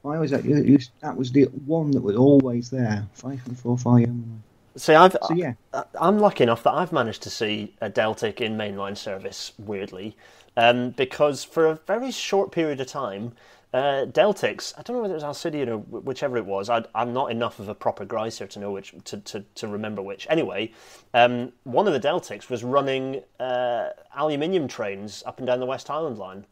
I 0.04 0.16
always 0.16 0.30
that 0.32 1.16
was 1.16 1.32
the 1.32 1.44
one 1.44 1.90
that 1.92 2.02
was 2.02 2.16
always 2.16 2.70
there. 2.70 3.06
Five 3.14 3.40
and 3.46 3.58
four, 3.58 3.78
five. 3.78 4.04
and 4.04 4.42
See, 4.76 4.94
I've 4.94 5.16
so, 5.22 5.34
yeah. 5.34 5.54
I'm 6.00 6.18
lucky 6.18 6.42
enough 6.42 6.62
that 6.64 6.72
I've 6.72 6.92
managed 6.92 7.22
to 7.22 7.30
see 7.30 7.74
a 7.80 7.88
Deltic 7.88 8.40
in 8.40 8.56
mainline 8.56 8.96
service. 8.96 9.52
Weirdly, 9.58 10.16
um, 10.56 10.90
because 10.90 11.44
for 11.44 11.66
a 11.66 11.74
very 11.86 12.10
short 12.10 12.52
period 12.52 12.80
of 12.80 12.88
time, 12.88 13.32
uh, 13.74 14.06
Deltics. 14.06 14.72
I 14.78 14.82
don't 14.82 14.96
know 14.96 15.02
whether 15.02 15.14
it 15.14 15.22
was 15.22 15.24
Alycidon 15.24 15.68
or 15.68 15.78
whichever 15.78 16.36
it 16.36 16.46
was. 16.46 16.70
I, 16.70 16.84
am 16.94 17.12
not 17.12 17.32
enough 17.32 17.58
of 17.58 17.68
a 17.68 17.74
proper 17.74 18.06
gricer 18.06 18.48
to 18.50 18.58
know 18.60 18.70
which 18.70 18.94
to, 19.04 19.18
to, 19.18 19.44
to 19.56 19.66
remember 19.68 20.00
which. 20.00 20.28
Anyway, 20.30 20.70
um, 21.12 21.52
one 21.64 21.88
of 21.88 21.92
the 21.92 22.00
Deltics 22.00 22.48
was 22.48 22.62
running 22.62 23.22
uh, 23.40 23.88
aluminium 24.16 24.68
trains 24.68 25.24
up 25.26 25.38
and 25.38 25.46
down 25.46 25.58
the 25.58 25.66
West 25.66 25.88
Highland 25.88 26.18
line. 26.18 26.46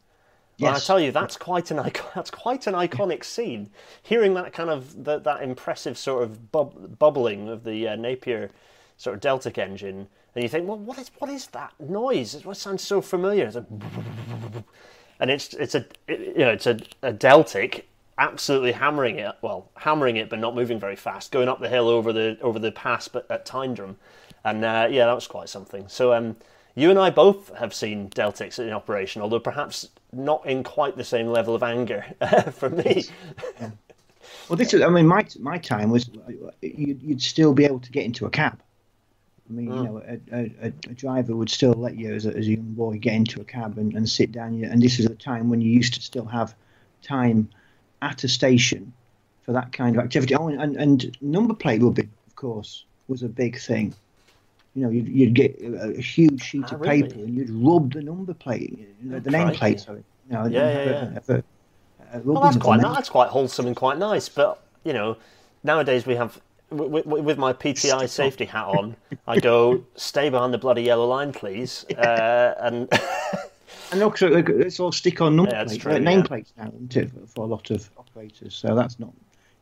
Yes. 0.57 0.83
I 0.83 0.85
tell 0.85 0.99
you, 0.99 1.11
that's 1.11 1.37
quite 1.37 1.71
an 1.71 1.79
icon- 1.79 2.11
that's 2.15 2.31
quite 2.31 2.67
an 2.67 2.73
iconic 2.73 3.23
scene. 3.23 3.69
Hearing 4.03 4.33
that 4.35 4.53
kind 4.53 4.69
of 4.69 5.03
the, 5.03 5.19
that 5.19 5.41
impressive 5.41 5.97
sort 5.97 6.23
of 6.23 6.51
bub- 6.51 6.97
bubbling 6.99 7.49
of 7.49 7.63
the 7.63 7.87
uh, 7.87 7.95
Napier 7.95 8.51
sort 8.97 9.15
of 9.15 9.21
Deltic 9.21 9.57
engine, 9.57 10.07
and 10.35 10.43
you 10.43 10.49
think, 10.49 10.67
well, 10.67 10.77
what 10.77 10.97
is 10.97 11.11
what 11.17 11.29
is 11.29 11.47
that 11.47 11.73
noise? 11.79 12.35
It 12.35 12.55
sounds 12.55 12.83
so 12.83 13.01
familiar. 13.01 13.45
It's 13.45 13.55
a, 13.55 13.65
and 15.19 15.31
it's 15.31 15.53
it's 15.53 15.75
a 15.75 15.85
it, 16.07 16.19
you 16.37 16.45
know 16.45 16.51
it's 16.51 16.67
a, 16.67 16.79
a 17.01 17.11
Deltic 17.11 17.87
absolutely 18.17 18.73
hammering 18.73 19.17
it. 19.19 19.35
Well, 19.41 19.69
hammering 19.75 20.17
it, 20.17 20.29
but 20.29 20.39
not 20.39 20.55
moving 20.55 20.79
very 20.79 20.95
fast, 20.95 21.31
going 21.31 21.49
up 21.49 21.59
the 21.59 21.69
hill 21.69 21.89
over 21.89 22.13
the 22.13 22.37
over 22.41 22.59
the 22.59 22.71
pass, 22.71 23.07
but 23.07 23.29
at 23.29 23.45
Tyndrum, 23.45 23.95
and 24.43 24.63
uh, 24.63 24.87
yeah, 24.89 25.05
that 25.05 25.13
was 25.13 25.27
quite 25.27 25.49
something. 25.49 25.87
So 25.87 26.13
um, 26.13 26.35
you 26.75 26.89
and 26.89 26.99
I 26.99 27.09
both 27.09 27.55
have 27.55 27.73
seen 27.73 28.09
Deltics 28.09 28.59
in 28.59 28.71
operation, 28.71 29.21
although 29.21 29.39
perhaps 29.39 29.89
not 30.13 30.45
in 30.45 30.63
quite 30.63 30.95
the 30.97 31.03
same 31.03 31.27
level 31.27 31.55
of 31.55 31.63
anger 31.63 32.05
for 32.53 32.69
me. 32.69 33.05
Yeah. 33.59 33.71
Well, 34.49 34.57
this 34.57 34.73
is, 34.73 34.81
I 34.81 34.89
mean, 34.89 35.07
my 35.07 35.25
my 35.39 35.57
time 35.57 35.89
was 35.89 36.09
you'd, 36.61 37.01
you'd 37.01 37.21
still 37.21 37.53
be 37.53 37.65
able 37.65 37.79
to 37.79 37.91
get 37.91 38.05
into 38.05 38.25
a 38.25 38.29
cab. 38.29 38.59
I 39.49 39.53
mean, 39.53 39.67
mm. 39.67 39.77
you 39.77 39.83
know, 39.83 39.97
a, 39.97 40.65
a, 40.65 40.67
a, 40.67 40.93
driver 40.93 41.35
would 41.35 41.49
still 41.49 41.73
let 41.73 41.97
you, 41.97 42.13
as 42.13 42.25
a, 42.25 42.29
as 42.29 42.47
a 42.47 42.51
young 42.51 42.73
boy, 42.73 42.97
get 42.97 43.13
into 43.13 43.41
a 43.41 43.43
cab 43.43 43.77
and, 43.77 43.93
and 43.93 44.07
sit 44.09 44.31
down. 44.31 44.63
And 44.63 44.81
this 44.81 44.99
is 44.99 45.05
a 45.05 45.15
time 45.15 45.49
when 45.49 45.59
you 45.59 45.69
used 45.69 45.95
to 45.95 46.01
still 46.01 46.25
have 46.25 46.55
time 47.01 47.49
at 48.01 48.23
a 48.23 48.27
station 48.27 48.93
for 49.43 49.51
that 49.51 49.73
kind 49.73 49.97
of 49.97 50.03
activity. 50.03 50.35
Oh, 50.35 50.47
and, 50.47 50.77
and 50.77 51.17
number 51.21 51.53
plate 51.53 51.81
rubbing, 51.81 52.09
of 52.27 52.35
course, 52.35 52.85
was 53.07 53.21
a 53.21 53.29
big 53.29 53.59
thing. 53.59 53.93
You 54.75 54.83
know, 54.83 54.89
you'd, 54.89 55.07
you'd 55.07 55.33
get 55.33 55.61
a, 55.61 56.01
huge 56.01 56.41
sheet 56.41 56.65
oh, 56.71 56.75
of 56.75 56.81
really? 56.81 57.03
paper 57.03 57.19
and 57.19 57.35
you'd 57.35 57.49
rub 57.49 57.93
the 57.93 58.01
number 58.01 58.33
plate, 58.33 58.79
you 59.01 59.09
know, 59.11 59.19
the 59.19 59.29
name 59.29 59.51
plate, 59.51 59.79
sorry. 59.79 60.03
You 60.29 60.35
know, 60.35 60.45
yeah, 60.45 60.71
yeah, 60.71 60.85
yeah. 60.85 61.13
Have 61.13 61.29
a, 61.29 61.43
a 62.13 62.19
well, 62.19 62.41
that's 62.41 62.57
quite 62.57 62.81
nice. 62.81 62.95
That's 62.95 63.09
quite 63.09 63.29
wholesome 63.29 63.67
and 63.67 63.75
quite 63.75 63.97
nice. 63.99 64.29
But 64.29 64.63
you 64.83 64.93
know, 64.93 65.17
nowadays 65.63 66.05
we 66.05 66.15
have 66.15 66.41
with, 66.71 67.05
with 67.05 67.37
my 67.37 67.53
PTI 67.53 68.09
safety 68.09 68.45
hat 68.45 68.65
on, 68.65 68.95
I 69.27 69.39
go 69.39 69.83
stay 69.95 70.29
behind 70.29 70.53
the 70.53 70.57
bloody 70.57 70.81
yellow 70.81 71.05
line, 71.07 71.33
please, 71.33 71.85
uh, 71.97 72.55
and. 72.59 72.89
and 73.91 74.01
also, 74.01 74.35
it's 74.35 74.79
all 74.79 74.91
stick-on 74.91 75.35
number 75.35 75.51
yeah, 75.51 75.65
plates, 75.65 75.83
true, 75.83 75.93
uh, 75.93 75.97
nameplates 75.97 76.51
yeah. 76.57 76.65
now, 76.65 77.09
for 77.27 77.43
a 77.43 77.47
lot 77.47 77.69
of 77.69 77.89
operators? 77.97 78.55
So 78.55 78.75
that's 78.75 78.99
not 78.99 79.13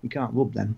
you 0.02 0.10
can't 0.10 0.34
rub 0.34 0.54
them. 0.54 0.78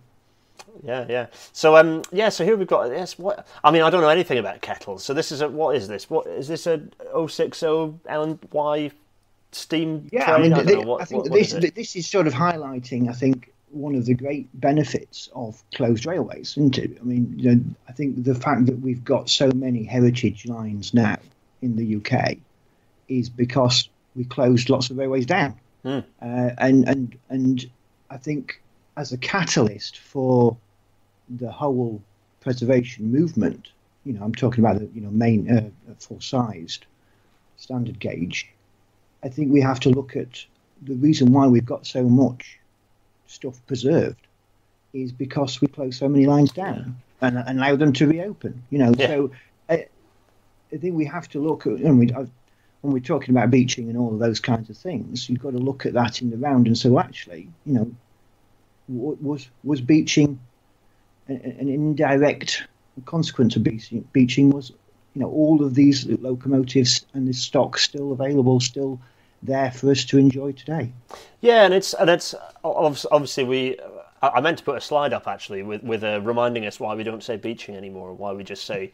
Yeah, 0.81 1.05
yeah. 1.07 1.27
So 1.51 1.77
um, 1.77 2.01
yeah. 2.11 2.29
So 2.29 2.43
here 2.43 2.57
we've 2.57 2.67
got 2.67 2.89
yes. 2.89 3.17
What 3.19 3.47
I 3.63 3.71
mean, 3.71 3.83
I 3.83 3.89
don't 3.89 4.01
know 4.01 4.09
anything 4.09 4.37
about 4.37 4.61
kettles. 4.61 5.03
So 5.03 5.13
this 5.13 5.31
is 5.31 5.41
a 5.41 5.49
what 5.49 5.75
is 5.75 5.87
this? 5.87 6.09
What 6.09 6.25
is 6.27 6.47
this 6.47 6.65
a 6.67 6.81
060 7.27 7.65
LY 8.09 8.91
steam? 9.51 10.09
Yeah, 10.11 10.25
train? 10.25 10.53
I 10.53 10.63
mean, 10.63 10.77
I, 10.81 10.85
what, 10.85 11.01
I 11.01 11.05
think 11.05 11.23
what, 11.23 11.31
this 11.31 11.53
what 11.53 11.63
is 11.63 11.71
this 11.71 11.95
is 11.95 12.07
sort 12.07 12.27
of 12.27 12.33
highlighting. 12.33 13.09
I 13.09 13.13
think 13.13 13.53
one 13.69 13.95
of 13.95 14.05
the 14.05 14.13
great 14.13 14.47
benefits 14.59 15.29
of 15.35 15.61
closed 15.73 16.05
railways, 16.05 16.51
isn't 16.51 16.77
it? 16.77 16.97
I 16.99 17.03
mean, 17.03 17.33
you 17.37 17.55
know, 17.55 17.63
I 17.87 17.91
think 17.91 18.23
the 18.23 18.35
fact 18.35 18.65
that 18.67 18.79
we've 18.79 19.03
got 19.03 19.29
so 19.29 19.51
many 19.51 19.83
heritage 19.83 20.45
lines 20.45 20.93
now 20.93 21.17
in 21.61 21.75
the 21.75 21.95
UK 21.97 22.37
is 23.09 23.29
because 23.29 23.89
we 24.15 24.25
closed 24.25 24.69
lots 24.69 24.89
of 24.89 24.97
railways 24.97 25.25
down. 25.25 25.59
uh, 26.21 26.49
and 26.57 26.87
and 26.87 27.17
and 27.29 27.69
I 28.09 28.17
think 28.17 28.61
as 28.97 29.11
a 29.11 29.17
catalyst 29.17 29.97
for 29.99 30.55
the 31.29 31.51
whole 31.51 32.01
preservation 32.41 33.11
movement, 33.11 33.69
you 34.05 34.13
know, 34.13 34.23
I'm 34.23 34.35
talking 34.35 34.63
about 34.63 34.79
the 34.79 34.89
you 34.93 35.01
know 35.01 35.09
main 35.09 35.49
uh, 35.49 35.69
full-sized 35.99 36.85
standard 37.57 37.99
gauge. 37.99 38.49
I 39.23 39.29
think 39.29 39.51
we 39.51 39.61
have 39.61 39.79
to 39.81 39.89
look 39.89 40.15
at 40.15 40.43
the 40.81 40.95
reason 40.95 41.31
why 41.31 41.47
we've 41.47 41.65
got 41.65 41.87
so 41.87 42.03
much 42.03 42.59
stuff 43.27 43.65
preserved 43.67 44.19
is 44.93 45.11
because 45.11 45.61
we 45.61 45.67
closed 45.67 45.97
so 45.97 46.09
many 46.09 46.25
lines 46.25 46.51
down 46.51 46.97
and, 47.21 47.37
and 47.37 47.57
allowed 47.57 47.79
them 47.79 47.93
to 47.93 48.07
reopen. 48.07 48.61
You 48.69 48.79
know, 48.79 48.93
Yeah. 48.97 49.07
so 49.07 49.31
I, 49.69 49.87
I 50.73 50.77
think 50.77 50.95
we 50.95 51.05
have 51.05 51.29
to 51.29 51.39
look 51.39 51.65
at 51.65 51.73
and 51.79 51.97
we, 51.99 52.11
I've, 52.11 52.29
when 52.81 52.91
we're 52.93 52.99
talking 52.99 53.29
about 53.33 53.49
Beeching 53.49 53.87
and 53.89 53.97
all 53.97 54.13
of 54.13 54.19
those 54.19 54.41
kinds 54.41 54.69
of 54.69 54.75
things, 54.77 55.29
you've 55.29 55.39
got 55.39 55.51
to 55.51 55.57
look 55.57 55.85
at 55.85 55.93
that 55.93 56.21
in 56.21 56.29
the 56.31 56.37
round 56.37 56.67
and 56.67 56.77
so 56.77 56.99
actually, 56.99 57.47
you 57.65 57.73
know, 57.73 57.91
was 58.87 59.47
was 59.63 59.81
Beeching 59.81 60.39
an, 61.27 61.55
an 61.59 61.69
indirect 61.69 62.63
consequence 63.05 63.55
of 63.55 63.63
Beeching? 63.63 64.07
Beeching 64.13 64.49
was, 64.49 64.71
you 65.13 65.21
know, 65.21 65.29
all 65.29 65.63
of 65.63 65.75
these 65.75 66.05
locomotives 66.05 67.05
and 67.13 67.27
this 67.27 67.39
stock 67.39 67.77
still 67.77 68.11
available, 68.11 68.59
still 68.59 68.99
there 69.41 69.71
for 69.71 69.91
us 69.91 70.05
to 70.05 70.17
enjoy 70.17 70.51
today. 70.53 70.91
Yeah, 71.41 71.65
and 71.65 71.73
it's 71.73 71.93
and 71.93 72.09
it's 72.09 72.35
obviously 72.63 73.43
we. 73.43 73.79
I 74.21 74.29
I 74.29 74.41
meant 74.41 74.57
to 74.59 74.63
put 74.63 74.77
a 74.77 74.81
slide 74.81 75.13
up 75.13 75.27
actually 75.27 75.63
with 75.63 75.83
with 75.83 76.03
uh, 76.03 76.21
reminding 76.21 76.65
us 76.65 76.79
why 76.79 76.95
we 76.95 77.03
don't 77.03 77.23
say 77.23 77.35
Beeching 77.37 77.75
anymore, 77.75 78.13
why 78.13 78.31
we 78.31 78.43
just 78.43 78.65
say 78.65 78.91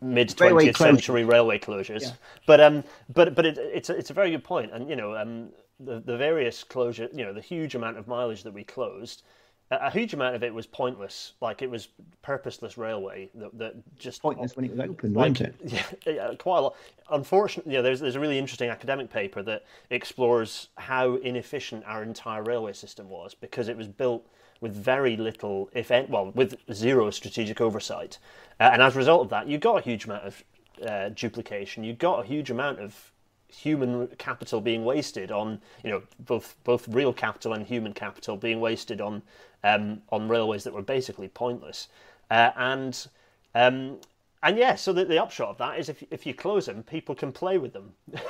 mid 0.00 0.30
twentieth 0.30 0.76
century 0.76 1.24
railway 1.24 1.58
closures. 1.58 2.02
Yeah. 2.02 2.12
But 2.46 2.60
um, 2.60 2.84
but 3.12 3.34
but 3.34 3.46
it, 3.46 3.58
it's 3.58 3.90
a, 3.90 3.96
it's 3.96 4.10
a 4.10 4.14
very 4.14 4.30
good 4.30 4.44
point, 4.44 4.72
and 4.72 4.88
you 4.88 4.96
know 4.96 5.16
um, 5.16 5.48
the 5.80 6.00
the 6.00 6.16
various 6.16 6.64
closure, 6.64 7.08
you 7.12 7.24
know, 7.24 7.32
the 7.32 7.40
huge 7.40 7.74
amount 7.74 7.96
of 7.98 8.08
mileage 8.08 8.42
that 8.42 8.52
we 8.52 8.64
closed. 8.64 9.22
A 9.70 9.76
a 9.86 9.90
huge 9.90 10.14
amount 10.14 10.34
of 10.34 10.42
it 10.42 10.52
was 10.52 10.66
pointless, 10.66 11.34
like 11.40 11.62
it 11.62 11.70
was 11.70 11.88
purposeless 12.22 12.78
railway 12.78 13.28
that, 13.34 13.56
that 13.58 13.74
just 13.98 14.22
Pointless 14.22 14.56
when 14.56 14.64
it 14.64 14.70
was 14.70 14.80
open, 14.80 15.12
like, 15.12 15.30
wasn't 15.30 15.40
it? 15.40 15.54
Yeah, 16.06 16.12
yeah, 16.14 16.34
quite 16.38 16.58
a 16.58 16.62
lot. 16.62 16.76
Unfortunately, 17.10 17.74
yeah, 17.74 17.82
there's 17.82 18.00
there's 18.00 18.16
a 18.16 18.20
really 18.20 18.38
interesting 18.38 18.70
academic 18.70 19.10
paper 19.10 19.42
that 19.42 19.64
explores 19.90 20.68
how 20.76 21.16
inefficient 21.16 21.84
our 21.86 22.02
entire 22.02 22.42
railway 22.42 22.72
system 22.72 23.08
was 23.10 23.34
because 23.34 23.68
it 23.68 23.76
was 23.76 23.88
built 23.88 24.26
with 24.60 24.74
very 24.74 25.16
little, 25.16 25.70
if 25.72 25.90
any, 25.92 26.06
well, 26.08 26.32
with 26.34 26.56
zero 26.72 27.10
strategic 27.10 27.60
oversight, 27.60 28.18
uh, 28.58 28.70
and 28.72 28.82
as 28.82 28.96
a 28.96 28.98
result 28.98 29.22
of 29.22 29.30
that, 29.30 29.46
you 29.46 29.56
got 29.58 29.78
a 29.78 29.82
huge 29.82 30.04
amount 30.06 30.24
of 30.24 30.44
uh, 30.86 31.08
duplication. 31.10 31.84
You 31.84 31.92
got 31.92 32.24
a 32.24 32.26
huge 32.26 32.50
amount 32.50 32.80
of 32.80 33.12
human 33.48 34.08
capital 34.18 34.60
being 34.60 34.84
wasted 34.84 35.30
on, 35.30 35.60
you 35.82 35.90
know, 35.90 36.02
both 36.20 36.56
both 36.64 36.86
real 36.88 37.12
capital 37.12 37.52
and 37.54 37.66
human 37.66 37.92
capital 37.92 38.36
being 38.36 38.60
wasted 38.60 39.00
on 39.00 39.22
um, 39.64 40.02
on 40.10 40.28
railways 40.28 40.64
that 40.64 40.72
were 40.72 40.82
basically 40.82 41.28
pointless, 41.28 41.88
uh, 42.30 42.50
and 42.56 43.08
um, 43.54 43.98
and 44.42 44.56
yeah, 44.56 44.74
so 44.74 44.92
the, 44.92 45.04
the 45.04 45.20
upshot 45.20 45.48
of 45.48 45.58
that 45.58 45.78
is 45.78 45.88
if 45.88 46.02
if 46.10 46.26
you 46.26 46.34
close 46.34 46.66
them, 46.66 46.82
people 46.82 47.14
can 47.14 47.32
play 47.32 47.58
with 47.58 47.72
them, 47.72 47.92
uh, 48.14 48.20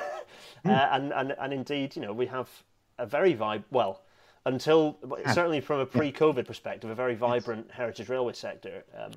and 0.64 1.12
and 1.12 1.34
and 1.38 1.52
indeed, 1.52 1.96
you 1.96 2.02
know, 2.02 2.12
we 2.12 2.26
have 2.26 2.48
a 2.98 3.06
very 3.06 3.34
vib 3.34 3.64
well 3.70 4.02
until 4.46 4.96
certainly 5.34 5.60
from 5.60 5.80
a 5.80 5.86
pre-COVID 5.86 6.46
perspective, 6.46 6.88
a 6.88 6.94
very 6.94 7.14
vibrant 7.14 7.70
heritage 7.70 8.08
railway 8.08 8.32
sector. 8.32 8.82
Um, 8.96 9.12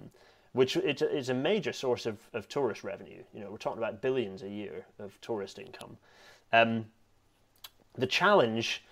which 0.53 0.75
is 0.75 1.29
a 1.29 1.34
major 1.34 1.72
source 1.72 2.05
of, 2.05 2.17
of 2.34 2.48
tourist 2.50 2.84
revenue. 2.84 3.24
You 3.34 3.41
know, 3.41 3.51
we're 3.51 3.58
talking 3.58 3.77
about 3.77 4.01
billions 4.01 4.43
a 4.43 4.50
year 4.50 4.86
of 5.00 5.20
tourist 5.22 5.60
income. 5.60 5.98
Um, 6.51 6.86
the 7.98 8.08
challenge, 8.08 8.84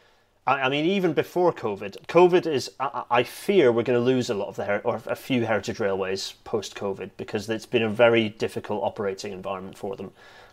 I, 0.47 0.61
I 0.61 0.69
mean, 0.69 0.85
even 0.85 1.13
before 1.13 1.51
COVID, 1.51 2.05
COVID 2.05 2.45
is, 2.45 2.71
I, 2.79 3.03
I 3.11 3.23
fear 3.23 3.71
we're 3.71 3.83
going 3.83 3.99
to 3.99 4.05
lose 4.05 4.29
a 4.29 4.33
lot 4.33 4.47
of 4.47 4.55
the, 4.55 4.65
her- 4.65 4.81
or 4.85 5.01
a 5.05 5.15
few 5.15 5.45
heritage 5.45 5.79
railways 5.79 6.33
post 6.45 6.75
COVID 6.75 7.11
because 7.17 7.49
it's 7.49 7.65
been 7.65 7.83
a 7.83 7.89
very 7.89 8.29
difficult 8.29 8.83
operating 8.83 9.33
environment 9.33 9.77
for 9.77 9.95
them. 9.97 10.11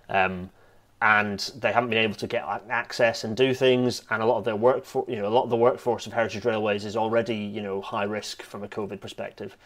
Um, 0.08 0.50
and 1.02 1.52
they 1.60 1.72
haven't 1.72 1.90
been 1.90 1.98
able 1.98 2.14
to 2.14 2.26
get 2.26 2.42
access 2.70 3.22
and 3.24 3.36
do 3.36 3.52
things, 3.52 4.02
and 4.08 4.22
a 4.22 4.26
lot 4.26 4.38
of 4.38 4.44
their 4.44 4.56
workforce, 4.56 5.06
you 5.08 5.16
know, 5.16 5.26
a 5.26 5.28
lot 5.28 5.44
of 5.44 5.50
the 5.50 5.56
workforce 5.56 6.06
of 6.06 6.14
heritage 6.14 6.44
railways 6.46 6.86
is 6.86 6.96
already, 6.96 7.36
you 7.36 7.60
know, 7.60 7.82
high 7.82 8.04
risk 8.04 8.42
from 8.42 8.64
a 8.64 8.68
COVID 8.68 8.98
perspective. 8.98 9.58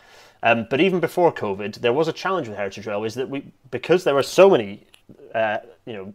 Um, 0.42 0.66
but 0.70 0.80
even 0.80 1.00
before 1.00 1.32
COVID, 1.32 1.76
there 1.76 1.92
was 1.92 2.08
a 2.08 2.12
challenge 2.12 2.48
with 2.48 2.56
heritage 2.56 2.86
railways 2.86 3.14
that 3.14 3.28
we, 3.28 3.44
because 3.70 4.04
there 4.04 4.14
were 4.14 4.22
so 4.22 4.48
many, 4.48 4.86
uh, 5.34 5.58
you 5.84 5.92
know, 5.92 6.14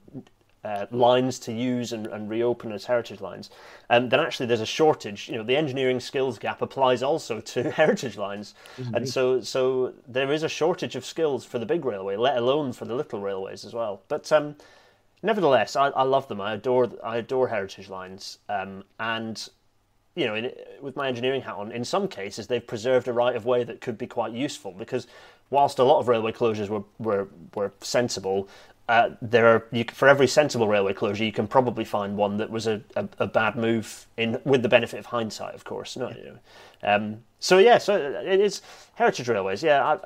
uh, 0.66 0.88
lines 0.90 1.38
to 1.38 1.54
use 1.54 1.94
and, 1.94 2.08
and 2.08 2.28
reopen 2.28 2.72
as 2.72 2.86
heritage 2.86 3.22
lines, 3.22 3.52
um, 3.92 4.10
then 4.10 4.20
actually 4.20 4.48
there's 4.48 4.62
a 4.62 4.66
shortage. 4.66 5.30
You 5.30 5.38
know, 5.38 5.44
the 5.44 5.56
engineering 5.56 6.00
skills 6.00 6.40
gap 6.40 6.62
applies 6.62 7.04
also 7.04 7.40
to 7.54 7.70
heritage 7.70 8.18
lines, 8.18 8.56
and 8.96 9.08
so 9.08 9.42
so 9.42 9.94
there 10.08 10.32
is 10.32 10.42
a 10.42 10.50
shortage 10.50 10.96
of 10.96 11.06
skills 11.06 11.46
for 11.46 11.60
the 11.60 11.68
big 11.68 11.86
railway, 11.86 12.16
let 12.16 12.36
alone 12.36 12.74
for 12.74 12.86
the 12.86 12.96
little 12.96 13.20
railways 13.20 13.64
as 13.64 13.74
well. 13.76 14.02
But 14.08 14.32
um, 14.32 14.56
nevertheless, 15.22 15.76
I, 15.76 15.90
I 15.90 16.02
love 16.02 16.28
them. 16.30 16.42
I 16.42 16.54
adore 16.54 16.90
I 17.04 17.18
adore 17.18 17.48
heritage 17.50 17.90
lines, 17.90 18.40
um, 18.50 18.86
and 19.00 19.48
you 20.16 20.26
know, 20.26 20.36
in, 20.36 20.52
with 20.82 20.96
my 20.96 21.08
engineering 21.08 21.42
hat 21.42 21.56
on, 21.56 21.72
in 21.72 21.84
some 21.84 22.08
cases 22.08 22.48
they've 22.48 22.66
preserved 22.66 23.08
a 23.08 23.14
right 23.14 23.36
of 23.36 23.46
way 23.46 23.64
that 23.64 23.82
could 23.82 23.98
be 23.98 24.08
quite 24.08 24.34
useful 24.34 24.72
because 24.72 25.08
whilst 25.50 25.80
a 25.80 25.84
lot 25.84 26.00
of 26.00 26.08
railway 26.08 26.32
closures 26.32 26.70
were 26.70 26.84
were, 27.00 27.28
were 27.54 27.72
sensible, 27.82 28.48
uh, 28.88 29.10
there 29.22 29.48
are 29.48 29.66
you, 29.72 29.84
for 29.92 30.08
every 30.08 30.28
sensible 30.28 30.68
railway 30.68 30.94
closure 30.94 31.24
you 31.24 31.32
can 31.32 31.48
probably 31.48 31.84
find 31.84 32.16
one 32.16 32.38
that 32.38 32.50
was 32.50 32.68
a, 32.68 32.82
a, 32.96 33.08
a 33.20 33.28
bad 33.28 33.56
move 33.56 34.06
in 34.18 34.40
with 34.46 34.62
the 34.62 34.70
benefit 34.70 35.00
of 35.00 35.08
hindsight, 35.08 35.56
of 35.56 35.64
course. 35.64 35.98
No, 35.98 36.10
you 36.10 36.24
know. 36.24 36.40
um, 36.84 37.18
so 37.40 37.58
yeah, 37.58 37.78
so 37.78 37.96
it 37.96 38.40
is 38.40 38.62
heritage 38.94 39.28
railways. 39.28 39.64
Yeah, 39.64 39.84
I, 39.84 39.98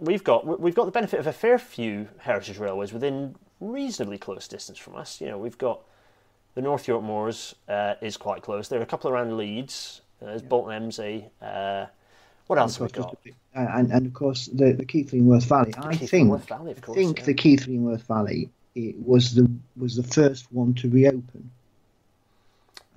we've 0.00 0.24
got 0.24 0.60
we've 0.60 0.74
got 0.74 0.84
the 0.84 0.92
benefit 0.92 1.20
of 1.20 1.26
a 1.26 1.32
fair 1.32 1.58
few 1.58 2.08
heritage 2.18 2.58
railways 2.58 2.92
within 2.92 3.34
reasonably 3.60 4.18
close 4.18 4.48
distance 4.48 4.78
from 4.78 4.96
us. 4.96 5.20
You 5.20 5.28
know, 5.28 5.38
we've 5.38 5.58
got 5.58 5.80
the 6.54 6.62
North 6.62 6.86
York 6.88 7.02
Moors 7.02 7.54
uh, 7.68 7.94
is 8.00 8.16
quite 8.16 8.42
close. 8.42 8.68
There 8.68 8.78
are 8.78 8.82
a 8.82 8.86
couple 8.86 9.10
around 9.10 9.36
Leeds. 9.36 10.00
Uh, 10.20 10.26
there's 10.26 10.42
Bolton 10.42 10.90
Embsay. 10.90 11.24
Uh, 11.40 11.86
what 12.46 12.58
else 12.58 12.76
have 12.76 12.92
we 12.94 13.02
got? 13.02 13.16
And, 13.54 13.92
and 13.92 14.06
of 14.06 14.12
course 14.14 14.46
the, 14.46 14.72
the 14.72 14.84
Keighley-Worth 14.84 15.44
Valley. 15.44 15.72
I 15.78 15.96
think 15.96 16.46
Valley, 16.46 16.74
course, 16.74 16.96
think 16.96 17.18
yeah. 17.18 17.24
the 17.24 17.98
Valley 18.08 18.50
it 18.74 18.96
was 19.06 19.34
the 19.34 19.50
was 19.76 19.96
the 19.96 20.02
first 20.02 20.46
one 20.52 20.74
to 20.74 20.88
reopen. 20.88 21.50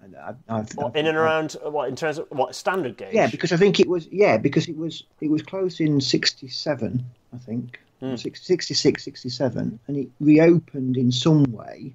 And 0.04 0.16
I, 0.16 0.34
I've, 0.50 0.72
What, 0.76 0.88
I've- 0.88 1.00
in 1.00 1.08
and 1.08 1.18
I've- 1.18 1.24
around 1.26 1.56
uh, 1.66 1.70
what 1.70 1.90
in 1.90 1.96
terms 1.96 2.18
of 2.20 2.28
what 2.32 2.56
standard 2.56 2.98
gauge? 2.98 3.14
Yeah, 3.14 3.28
because 3.28 3.52
I 3.52 3.58
think 3.58 3.80
it 3.80 3.88
was 3.88 4.08
yeah 4.12 4.38
because 4.38 4.68
it 4.68 4.78
was 4.78 5.04
it 5.22 5.30
was 5.30 5.42
closed 5.42 5.82
in 5.82 6.00
'67, 6.02 7.06
I 7.34 7.38
think, 7.38 7.80
Hmm. 8.02 8.16
66, 8.18 9.04
67, 9.04 9.80
and 9.88 9.98
it 9.98 10.10
reopened 10.20 10.98
in 10.98 11.12
some 11.12 11.44
way 11.46 11.94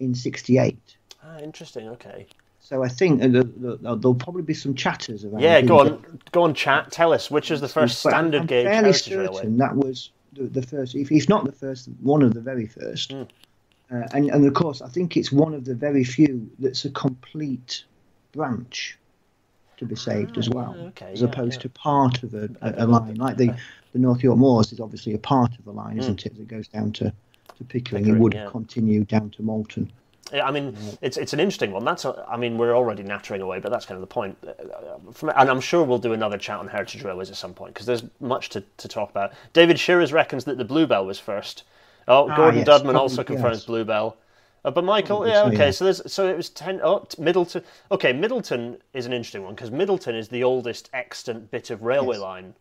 in 0.00 0.14
'68. 0.14 0.76
ah, 1.22 1.38
interesting. 1.38 1.88
Okay. 1.90 2.26
So 2.62 2.82
I 2.84 2.88
think 2.88 3.22
uh, 3.22 3.28
the, 3.28 3.44
the, 3.44 3.76
there'll 3.96 4.14
probably 4.14 4.42
be 4.42 4.54
some 4.54 4.74
chatters 4.74 5.24
around. 5.24 5.40
Yeah, 5.40 5.60
go 5.62 5.80
on, 5.80 6.18
go 6.30 6.42
on, 6.42 6.54
chat. 6.54 6.92
Tell 6.92 7.12
us 7.12 7.30
which 7.30 7.50
is 7.50 7.60
the 7.60 7.68
first 7.68 8.02
but 8.04 8.12
I'm- 8.12 8.24
standard 8.26 8.40
I'm 8.42 8.46
gauge 8.46 8.64
fairly 8.66 8.76
heritage 8.92 9.02
certain 9.02 9.56
that 9.58 9.74
was 9.76 10.10
the, 10.34 10.44
the 10.44 10.62
first, 10.62 10.94
if, 10.94 11.10
if 11.10 11.28
not 11.28 11.44
the 11.44 11.52
first, 11.52 11.88
one 12.00 12.22
of 12.22 12.34
the 12.34 12.40
very 12.40 12.66
first. 12.66 13.12
Hmm. 13.12 13.22
Uh, 13.90 14.06
and, 14.12 14.30
and 14.30 14.46
of 14.46 14.54
course, 14.54 14.82
I 14.82 14.88
think 14.88 15.16
it's 15.16 15.32
one 15.32 15.52
of 15.52 15.64
the 15.64 15.74
very 15.74 16.04
few 16.04 16.48
that's 16.60 16.84
a 16.84 16.90
complete 16.90 17.84
branch 18.30 18.96
to 19.78 19.84
be 19.86 19.96
saved 19.96 20.38
as 20.38 20.48
well, 20.48 20.76
Ah, 20.78 20.82
okay, 20.88 21.12
as 21.12 21.22
yeah, 21.22 21.26
opposed 21.28 21.56
yeah. 21.56 21.62
to 21.62 21.68
part 21.70 22.22
of 22.22 22.34
a, 22.34 22.48
a, 22.60 22.84
a 22.84 22.86
line. 22.86 23.16
Like 23.16 23.36
the, 23.36 23.52
the 23.92 23.98
North 23.98 24.22
York 24.22 24.38
Moors 24.38 24.72
is 24.72 24.78
obviously 24.78 25.14
a 25.14 25.18
part 25.18 25.58
of 25.58 25.66
a 25.66 25.72
line, 25.72 25.98
isn't 25.98 26.24
it? 26.24 26.36
That 26.36 26.46
goes 26.46 26.68
down 26.68 26.92
to, 26.92 27.12
to 27.58 27.64
Pickering. 27.64 28.04
Pickering, 28.04 28.16
it 28.16 28.20
would 28.20 28.34
yeah. 28.34 28.48
continue 28.50 29.04
down 29.04 29.30
to 29.30 29.42
Malton. 29.42 29.90
Yeah, 30.32 30.46
I 30.46 30.52
mean, 30.52 30.76
it's 31.02 31.16
it's 31.16 31.32
an 31.32 31.40
interesting 31.40 31.72
one. 31.72 31.84
That's 31.84 32.04
a, 32.04 32.24
I 32.28 32.36
mean, 32.36 32.56
we're 32.56 32.74
already 32.76 33.02
nattering 33.02 33.42
away, 33.42 33.58
but 33.58 33.72
that's 33.72 33.84
kind 33.84 33.96
of 33.96 34.00
the 34.00 34.06
point. 34.06 34.38
From, 35.12 35.30
and 35.30 35.50
I'm 35.50 35.60
sure 35.60 35.82
we'll 35.84 35.98
do 35.98 36.12
another 36.12 36.38
chat 36.38 36.58
on 36.60 36.68
heritage 36.68 37.02
railways 37.02 37.30
at 37.30 37.36
some 37.36 37.52
point 37.52 37.74
because 37.74 37.86
there's 37.86 38.04
much 38.20 38.48
to, 38.50 38.62
to 38.76 38.88
talk 38.88 39.10
about. 39.10 39.32
David 39.52 39.78
Shearers 39.78 40.12
reckons 40.12 40.44
that 40.44 40.56
the 40.56 40.64
Bluebell 40.64 41.04
was 41.04 41.18
first. 41.18 41.64
Oh, 42.06 42.28
Ah, 42.30 42.36
Gordon 42.36 42.60
yes, 42.60 42.68
Dudman 42.68 42.82
probably, 42.82 43.00
also 43.00 43.24
confirms 43.24 43.58
yes. 43.58 43.64
Bluebell. 43.64 44.16
Uh, 44.64 44.70
but 44.70 44.84
Michael, 44.84 45.26
yeah, 45.26 45.44
okay. 45.44 45.56
yeah. 45.56 45.70
So 45.70 45.84
there's 45.84 46.12
so 46.12 46.28
it 46.28 46.36
was 46.36 46.50
ten. 46.50 46.80
Oh, 46.82 47.06
Middleton. 47.18 47.64
Okay, 47.90 48.12
Middleton 48.12 48.76
is 48.94 49.06
an 49.06 49.12
interesting 49.12 49.42
one 49.42 49.54
because 49.54 49.70
Middleton 49.70 50.14
is 50.14 50.28
the 50.28 50.44
oldest 50.44 50.90
extant 50.92 51.50
bit 51.50 51.70
of 51.70 51.82
railway 51.82 52.16
Yes. 52.16 52.22
line 52.22 52.54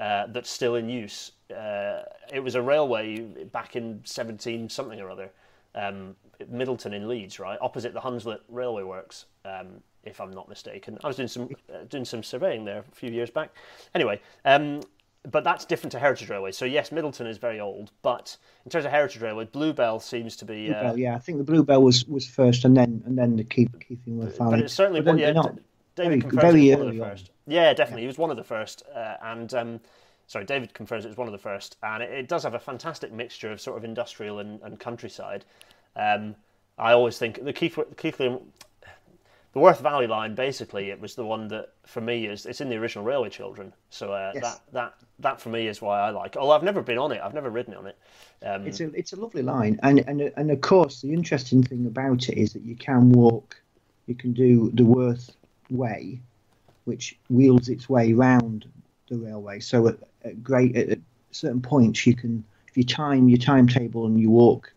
uh, 0.00 0.26
that's 0.28 0.50
still 0.50 0.74
in 0.76 0.88
use. 0.88 1.32
Uh, 1.54 2.02
it 2.32 2.40
was 2.40 2.54
a 2.54 2.62
railway 2.62 3.20
back 3.20 3.76
in 3.76 4.00
17 4.04 4.68
something 4.68 5.00
or 5.00 5.10
other, 5.10 5.30
um, 5.74 6.16
Middleton 6.48 6.92
in 6.94 7.08
Leeds, 7.08 7.38
right, 7.38 7.58
opposite 7.60 7.92
the 7.94 8.00
Hunslet 8.00 8.40
Railway 8.48 8.82
Works, 8.82 9.26
um, 9.44 9.80
if 10.04 10.20
I'm 10.20 10.30
not 10.32 10.48
mistaken. 10.48 10.98
I 11.04 11.06
was 11.06 11.16
doing 11.16 11.28
some 11.28 11.48
uh, 11.72 11.84
doing 11.88 12.04
some 12.04 12.22
surveying 12.22 12.64
there 12.64 12.80
a 12.80 12.94
few 12.94 13.10
years 13.10 13.30
back. 13.30 13.54
Anyway, 13.94 14.20
um, 14.44 14.80
but 15.30 15.44
that's 15.44 15.64
different 15.64 15.92
to 15.92 15.98
Heritage 15.98 16.28
Railway. 16.28 16.52
So 16.52 16.64
yes, 16.64 16.92
Middleton 16.92 17.26
is 17.26 17.38
very 17.38 17.60
old, 17.60 17.92
but 18.02 18.36
in 18.64 18.70
terms 18.70 18.84
of 18.84 18.90
Heritage 18.90 19.22
Railway, 19.22 19.46
Bluebell 19.46 20.00
seems 20.00 20.36
to 20.36 20.44
be. 20.44 20.70
Uh, 20.70 20.80
Bluebell, 20.80 20.98
yeah, 20.98 21.14
I 21.14 21.18
think 21.18 21.38
the 21.38 21.44
Bluebell 21.44 21.82
was, 21.82 22.04
was 22.06 22.26
first, 22.26 22.64
and 22.64 22.76
then 22.76 23.02
and 23.06 23.16
then 23.16 23.36
the 23.36 23.44
Keith 23.44 23.70
Keithingworth 23.78 24.36
Valley. 24.38 24.50
But 24.50 24.60
it's 24.60 24.74
certainly 24.74 25.00
But 25.00 25.18
yeah, 25.18 25.32
not 25.32 25.56
David 25.94 26.24
very- 26.24 26.36
very 26.36 26.70
it 26.70 26.78
was 26.78 26.78
one 26.78 26.88
of 26.88 26.94
early 26.94 27.10
first. 27.10 27.30
Yeah, 27.46 27.74
definitely, 27.74 28.02
he 28.02 28.06
was 28.06 28.18
one 28.18 28.30
of 28.30 28.36
the 28.36 28.44
first, 28.44 28.82
uh, 28.94 29.16
and 29.22 29.52
um, 29.54 29.80
sorry, 30.26 30.44
David 30.44 30.72
confirms 30.72 31.04
it 31.04 31.08
was 31.08 31.16
one 31.16 31.28
of 31.28 31.32
the 31.32 31.38
first, 31.38 31.76
and 31.82 32.02
it, 32.02 32.10
it 32.10 32.28
does 32.28 32.42
have 32.42 32.54
a 32.54 32.58
fantastic 32.58 33.12
mixture 33.12 33.52
of 33.52 33.60
sort 33.60 33.76
of 33.76 33.84
industrial 33.84 34.38
and, 34.38 34.60
and 34.62 34.80
countryside. 34.80 35.44
Um, 35.96 36.34
I 36.78 36.92
always 36.92 37.18
think 37.18 37.44
the 37.44 37.52
Keith 37.52 37.78
Keithley. 37.96 38.38
The 39.52 39.60
Worth 39.60 39.78
Valley 39.78 40.08
line, 40.08 40.34
basically, 40.34 40.90
it 40.90 41.00
was 41.00 41.14
the 41.14 41.24
one 41.24 41.46
that 41.46 41.74
for 41.86 42.00
me 42.00 42.26
is 42.26 42.44
it's 42.44 42.60
in 42.60 42.68
the 42.68 42.74
original 42.74 43.04
Railway 43.04 43.28
Children. 43.30 43.72
So 43.88 44.12
uh, 44.12 44.32
Yes. 44.34 44.42
that 44.42 44.60
that 44.72 44.94
that 45.20 45.40
for 45.40 45.48
me 45.50 45.68
is 45.68 45.80
why 45.80 46.00
I 46.00 46.10
like. 46.10 46.34
it. 46.34 46.38
Although 46.40 46.54
I've 46.54 46.64
never 46.64 46.82
been 46.82 46.98
on 46.98 47.12
it, 47.12 47.20
I've 47.22 47.34
never 47.34 47.50
ridden 47.50 47.72
on 47.74 47.86
it. 47.86 47.96
Um, 48.42 48.66
It's 48.66 48.80
a 48.80 48.86
it's 48.94 49.12
a 49.12 49.16
lovely 49.16 49.42
line, 49.42 49.78
and 49.84 50.00
and 50.08 50.20
and 50.36 50.50
of 50.50 50.60
course 50.60 51.02
the 51.02 51.12
interesting 51.12 51.62
thing 51.62 51.86
about 51.86 52.28
it 52.28 52.36
is 52.36 52.52
that 52.54 52.62
you 52.62 52.74
can 52.74 53.12
walk, 53.12 53.62
you 54.06 54.16
can 54.16 54.32
do 54.32 54.72
the 54.74 54.84
Worth 54.84 55.36
Way, 55.70 56.18
which 56.84 57.18
wheels 57.28 57.68
its 57.68 57.88
way 57.88 58.12
round 58.12 58.66
the 59.08 59.16
railway. 59.16 59.60
So 59.60 59.88
at, 59.88 59.96
at 60.24 60.42
great 60.42 60.76
at, 60.76 60.88
at 60.90 60.98
certain 61.30 61.60
points 61.60 62.06
you 62.06 62.14
can, 62.14 62.44
if 62.68 62.76
you 62.76 62.84
time 62.84 63.28
your 63.28 63.38
timetable 63.38 64.06
and 64.06 64.20
you 64.20 64.30
walk 64.30 64.72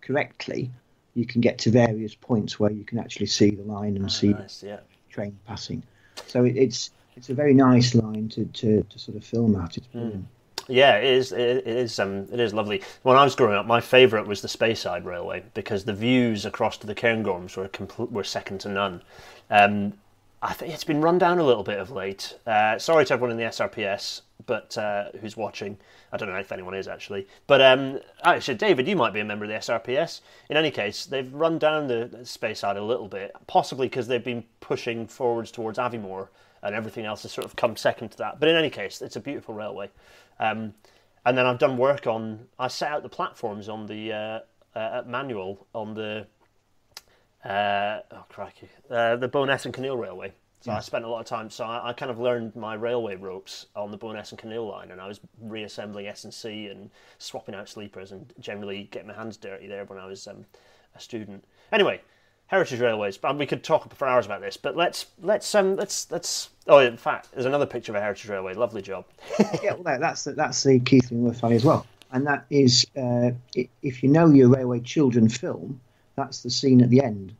correctly, 0.00 0.70
you 1.14 1.26
can 1.26 1.40
get 1.40 1.58
to 1.58 1.70
various 1.70 2.14
points 2.14 2.58
where 2.58 2.70
you 2.70 2.84
can 2.84 2.98
actually 2.98 3.26
see 3.26 3.50
the 3.50 3.62
line 3.62 3.96
and 3.96 4.10
see 4.10 4.28
nice, 4.28 4.62
yeah. 4.62 4.76
the 4.76 5.12
train 5.12 5.38
passing. 5.46 5.82
So 6.26 6.44
it, 6.44 6.56
it's 6.56 6.90
it's 7.16 7.28
a 7.28 7.34
very 7.34 7.54
nice 7.54 7.94
line 7.94 8.28
to, 8.30 8.46
to, 8.46 8.82
to 8.82 8.98
sort 8.98 9.16
of 9.16 9.24
film 9.24 9.60
at. 9.60 9.76
It's 9.76 9.86
brilliant. 9.88 10.26
Yeah, 10.68 10.96
it 10.98 11.04
is. 11.04 11.32
It, 11.32 11.40
it 11.40 11.66
is. 11.66 11.98
Um, 11.98 12.26
it 12.32 12.40
is 12.40 12.54
lovely. 12.54 12.82
When 13.02 13.16
I 13.16 13.24
was 13.24 13.34
growing 13.34 13.56
up, 13.56 13.66
my 13.66 13.80
favourite 13.80 14.26
was 14.26 14.42
the 14.42 14.48
Speyside 14.48 15.04
Railway 15.04 15.42
because 15.54 15.84
the 15.84 15.92
views 15.92 16.46
across 16.46 16.76
to 16.78 16.86
the 16.86 16.94
Cairngorms 16.94 17.56
were 17.56 17.68
compl- 17.68 18.10
were 18.10 18.24
second 18.24 18.60
to 18.60 18.68
none. 18.68 19.02
Um, 19.50 19.94
I 20.44 20.54
think 20.54 20.74
it's 20.74 20.82
been 20.82 21.00
run 21.00 21.18
down 21.18 21.38
a 21.38 21.44
little 21.44 21.62
bit 21.62 21.78
of 21.78 21.92
late. 21.92 22.36
Uh, 22.44 22.76
sorry 22.76 23.04
to 23.06 23.12
everyone 23.12 23.30
in 23.30 23.36
the 23.36 23.44
SRPS, 23.44 24.22
but 24.44 24.76
uh, 24.76 25.10
who's 25.20 25.36
watching? 25.36 25.78
I 26.12 26.16
don't 26.16 26.28
know 26.28 26.36
if 26.36 26.50
anyone 26.50 26.74
is 26.74 26.88
actually. 26.88 27.28
But 27.46 27.60
um, 27.62 28.00
actually, 28.24 28.56
David, 28.56 28.88
you 28.88 28.96
might 28.96 29.12
be 29.12 29.20
a 29.20 29.24
member 29.24 29.44
of 29.44 29.50
the 29.50 29.56
SRPS. 29.58 30.20
In 30.50 30.56
any 30.56 30.72
case, 30.72 31.06
they've 31.06 31.32
run 31.32 31.60
down 31.60 31.86
the 31.86 32.10
Speyside 32.24 32.76
a 32.76 32.82
little 32.82 33.06
bit, 33.06 33.30
possibly 33.46 33.86
because 33.86 34.08
they've 34.08 34.24
been 34.24 34.42
pushing 34.58 35.06
forwards 35.06 35.52
towards 35.52 35.78
Aviemore, 35.78 36.26
and 36.64 36.74
everything 36.74 37.04
else 37.04 37.22
has 37.22 37.30
sort 37.30 37.44
of 37.44 37.54
come 37.54 37.76
second 37.76 38.08
to 38.10 38.18
that. 38.18 38.40
But 38.40 38.48
in 38.48 38.56
any 38.56 38.70
case, 38.70 39.00
it's 39.00 39.14
a 39.14 39.20
beautiful 39.20 39.54
railway. 39.54 39.90
Um, 40.40 40.74
and 41.24 41.38
then 41.38 41.46
I've 41.46 41.60
done 41.60 41.76
work 41.76 42.08
on. 42.08 42.48
I 42.58 42.66
set 42.66 42.90
out 42.90 43.04
the 43.04 43.08
platforms 43.08 43.68
on 43.68 43.86
the 43.86 44.12
uh, 44.12 44.40
uh, 44.74 45.02
manual 45.06 45.68
on 45.72 45.94
the 45.94 46.26
uh, 47.44 48.00
oh 48.10 48.24
crikey, 48.28 48.68
uh, 48.90 49.16
the 49.16 49.28
Bo'ness 49.28 49.64
and 49.64 49.74
Kinneil 49.74 49.98
Railway. 49.98 50.32
So 50.62 50.70
I 50.70 50.78
spent 50.78 51.04
a 51.04 51.08
lot 51.08 51.18
of 51.18 51.26
time. 51.26 51.50
So 51.50 51.64
I, 51.64 51.88
I 51.88 51.92
kind 51.92 52.08
of 52.08 52.20
learned 52.20 52.54
my 52.54 52.74
railway 52.74 53.16
ropes 53.16 53.66
on 53.74 53.90
the 53.90 53.98
Bo'ness 53.98 54.30
and 54.30 54.38
Kinneil 54.38 54.70
line, 54.70 54.92
and 54.92 55.00
I 55.00 55.08
was 55.08 55.18
reassembling 55.40 56.06
S 56.06 56.22
and 56.22 56.32
C 56.32 56.68
and 56.68 56.88
swapping 57.18 57.56
out 57.56 57.68
sleepers 57.68 58.12
and 58.12 58.32
generally 58.38 58.88
getting 58.92 59.08
my 59.08 59.14
hands 59.14 59.36
dirty 59.36 59.66
there 59.66 59.84
when 59.86 59.98
I 59.98 60.06
was 60.06 60.28
um, 60.28 60.44
a 60.94 61.00
student. 61.00 61.44
Anyway, 61.72 62.00
heritage 62.46 62.80
railways. 62.80 63.16
But 63.16 63.36
we 63.36 63.46
could 63.46 63.64
talk 63.64 63.92
for 63.92 64.06
hours 64.06 64.26
about 64.26 64.40
this. 64.40 64.56
But 64.56 64.76
let's 64.76 65.06
let's 65.20 65.52
um, 65.54 65.74
let's 65.74 66.08
let's. 66.12 66.50
Oh, 66.68 66.78
in 66.78 66.96
fact, 66.96 67.32
there's 67.32 67.46
another 67.46 67.66
picture 67.66 67.90
of 67.90 67.96
a 67.96 68.00
heritage 68.00 68.28
railway. 68.28 68.54
Lovely 68.54 68.82
job. 68.82 69.04
yeah, 69.62 69.74
well, 69.74 69.98
that's 69.98 70.24
the, 70.24 70.32
that's 70.32 70.62
the 70.62 70.78
Keithingworth 70.78 71.40
Valley 71.40 71.56
as 71.56 71.64
well, 71.64 71.86
and 72.12 72.24
that 72.26 72.44
is 72.50 72.86
uh, 72.96 73.30
if 73.82 74.04
you 74.04 74.08
know 74.08 74.28
your 74.28 74.48
Railway 74.48 74.78
Children 74.78 75.28
film, 75.28 75.80
that's 76.16 76.42
the 76.42 76.50
scene 76.50 76.82
at 76.82 76.90
the 76.90 77.02
end, 77.02 77.34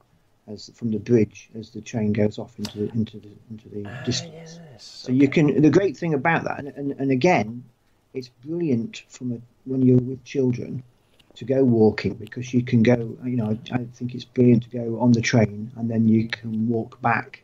as 0.48 0.70
from 0.74 0.90
the 0.90 0.98
bridge 0.98 1.50
as 1.54 1.70
the 1.70 1.80
train 1.80 2.12
goes 2.12 2.38
off 2.38 2.58
into 2.58 2.78
the, 2.78 2.92
into 2.92 3.18
the 3.18 3.30
into 3.50 3.68
the 3.68 3.85
ah, 3.87 4.02
distance. 4.04 4.58
Yes. 4.72 4.82
So 4.85 5.12
you 5.12 5.28
can. 5.28 5.61
The 5.61 5.70
great 5.70 5.96
thing 5.96 6.14
about 6.14 6.44
that, 6.44 6.58
and, 6.58 6.68
and, 6.68 6.92
and 6.92 7.11
again, 7.11 7.64
it's 8.14 8.28
brilliant 8.28 9.04
from 9.08 9.32
a, 9.32 9.38
when 9.64 9.82
you're 9.82 9.98
with 9.98 10.24
children 10.24 10.82
to 11.35 11.44
go 11.44 11.64
walking 11.64 12.14
because 12.14 12.52
you 12.52 12.62
can 12.62 12.82
go. 12.82 13.16
You 13.24 13.37
know, 13.37 13.58
I, 13.72 13.74
I 13.74 13.85
think 13.94 14.14
it's 14.14 14.24
brilliant 14.24 14.64
to 14.64 14.70
go 14.70 15.00
on 15.00 15.12
the 15.12 15.22
train 15.22 15.70
and 15.76 15.90
then 15.90 16.08
you 16.08 16.28
can 16.28 16.68
walk 16.68 17.00
back 17.00 17.42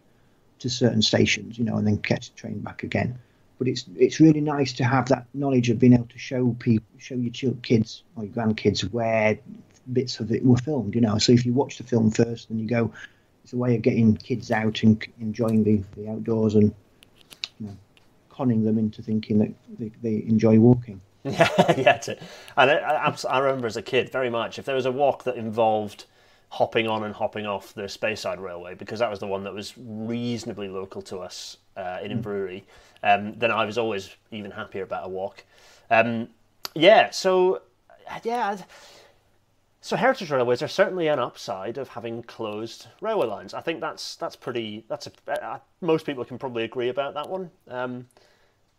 to 0.60 0.70
certain 0.70 1.02
stations. 1.02 1.58
You 1.58 1.64
know, 1.64 1.76
and 1.76 1.86
then 1.86 1.98
catch 1.98 2.30
the 2.30 2.36
train 2.36 2.60
back 2.60 2.82
again. 2.82 3.18
But 3.58 3.68
it's 3.68 3.84
it's 3.96 4.20
really 4.20 4.40
nice 4.40 4.72
to 4.74 4.84
have 4.84 5.08
that 5.08 5.26
knowledge 5.34 5.68
of 5.70 5.78
being 5.78 5.94
able 5.94 6.06
to 6.06 6.18
show 6.18 6.54
people, 6.58 6.86
show 6.98 7.16
your 7.16 7.54
kids 7.54 8.02
or 8.16 8.24
your 8.24 8.32
grandkids 8.32 8.80
where 8.92 9.38
bits 9.92 10.20
of 10.20 10.30
it 10.32 10.44
were 10.44 10.56
filmed. 10.56 10.94
You 10.94 11.00
know, 11.00 11.18
so 11.18 11.32
if 11.32 11.44
you 11.46 11.52
watch 11.52 11.78
the 11.78 11.84
film 11.84 12.10
first, 12.10 12.48
then 12.48 12.58
you 12.58 12.66
go. 12.66 12.92
It's 13.44 13.54
a 13.54 13.56
way 13.56 13.74
of 13.76 13.82
getting 13.82 14.14
kids 14.14 14.50
out 14.50 14.82
and 14.82 15.02
enjoying 15.20 15.64
the, 15.64 15.82
the 15.96 16.10
outdoors 16.10 16.54
and 16.54 16.74
you 17.58 17.66
know, 17.66 17.76
conning 18.28 18.62
them 18.62 18.76
into 18.76 19.02
thinking 19.02 19.38
that 19.38 19.52
they, 19.78 19.90
they 20.02 20.22
enjoy 20.28 20.58
walking. 20.58 21.00
Yeah, 21.24 21.48
yeah. 21.76 22.00
And 22.56 22.70
I, 22.70 23.06
I, 23.06 23.16
I 23.28 23.38
remember 23.38 23.66
as 23.66 23.76
a 23.76 23.82
kid 23.82 24.10
very 24.10 24.30
much 24.30 24.58
if 24.58 24.64
there 24.64 24.74
was 24.74 24.86
a 24.86 24.92
walk 24.92 25.24
that 25.24 25.36
involved 25.36 26.04
hopping 26.50 26.88
on 26.88 27.04
and 27.04 27.14
hopping 27.14 27.46
off 27.46 27.74
the 27.74 27.82
Speyside 27.82 28.38
Railway 28.38 28.74
because 28.74 29.00
that 29.00 29.10
was 29.10 29.18
the 29.18 29.26
one 29.26 29.44
that 29.44 29.52
was 29.52 29.74
reasonably 29.76 30.68
local 30.68 31.02
to 31.02 31.18
us 31.18 31.58
uh, 31.76 31.98
in 32.02 32.10
Inverurie, 32.10 32.62
um, 33.02 33.34
then 33.38 33.50
I 33.50 33.64
was 33.64 33.78
always 33.78 34.10
even 34.30 34.50
happier 34.50 34.82
about 34.82 35.06
a 35.06 35.08
walk. 35.08 35.44
Um, 35.90 36.28
yeah, 36.74 37.10
so 37.10 37.62
yeah. 38.24 38.56
So 39.80 39.96
heritage 39.96 40.30
railways 40.30 40.60
are 40.60 40.68
certainly 40.68 41.06
an 41.06 41.20
upside 41.20 41.78
of 41.78 41.88
having 41.88 42.24
closed 42.24 42.88
railway 43.00 43.26
lines. 43.26 43.54
I 43.54 43.60
think 43.60 43.80
that's 43.80 44.16
that's 44.16 44.34
pretty. 44.34 44.84
That's 44.88 45.06
a 45.06 45.44
uh, 45.44 45.58
most 45.80 46.04
people 46.04 46.24
can 46.24 46.38
probably 46.38 46.64
agree 46.64 46.88
about 46.88 47.14
that 47.14 47.28
one. 47.28 47.50
Um, 47.68 48.08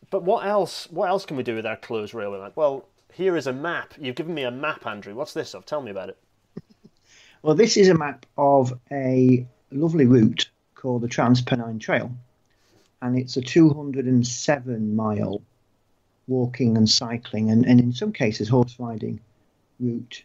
but 0.10 0.24
what 0.24 0.46
else? 0.46 0.88
What 0.92 1.10
else 1.10 1.26
can 1.26 1.38
we 1.38 1.44
do 1.44 1.56
with 1.56 1.66
our 1.66 1.78
closed 1.78 2.14
railway 2.14 2.40
line? 2.40 2.52
Well, 2.56 2.86
here 3.14 3.38
is 3.38 3.48
a 3.48 3.54
map. 3.54 3.94
You've 4.00 4.16
given 4.16 4.34
me 4.34 4.44
a 4.44 4.52
map, 4.52 4.86
Andrew. 4.86 5.16
What's 5.16 5.34
this 5.34 5.56
of? 5.56 5.66
Tell 5.66 5.82
me 5.82 5.92
about 5.92 6.10
it. 6.10 6.18
Well, 7.42 7.56
this 7.56 7.78
is 7.78 7.88
a 7.88 7.94
map 7.94 8.26
of 8.38 8.78
a 8.92 9.48
lovely 9.72 10.06
route 10.06 10.50
called 10.76 11.04
the 11.04 11.08
Trans 11.08 11.42
Pennine 11.42 11.80
Trail, 11.80 12.12
and 13.02 13.18
it's 13.18 13.38
a 13.38 13.42
207 13.42 14.94
mile 14.94 15.42
walking 16.28 16.76
and 16.76 16.90
cycling, 16.90 17.50
and, 17.50 17.66
and 17.66 17.80
in 17.80 17.94
some 17.94 18.12
cases 18.12 18.50
horse 18.50 18.76
riding 18.78 19.22
route 19.80 20.22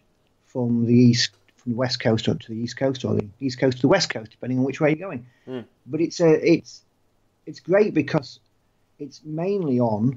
from 0.54 0.86
the 0.86 0.94
east, 0.94 1.32
from 1.56 1.72
the 1.72 1.76
west 1.76 2.00
coast 2.00 2.28
up 2.28 2.38
to 2.38 2.48
the 2.52 2.56
east 2.56 2.78
coast, 2.78 3.04
or 3.04 3.14
the 3.16 3.28
east 3.40 3.58
coast 3.58 3.78
to 3.78 3.82
the 3.82 3.88
west 3.88 4.08
coast, 4.08 4.30
depending 4.30 4.58
on 4.58 4.64
which 4.64 4.80
way 4.80 4.90
you're 4.90 5.06
going. 5.08 5.26
Mm. 5.46 5.64
But 5.84 6.00
it's 6.00 6.20
a 6.20 6.30
it's 6.50 6.82
it's 7.44 7.60
great 7.60 7.92
because 7.92 8.38
it's 8.98 9.20
mainly 9.24 9.80
on 9.80 10.16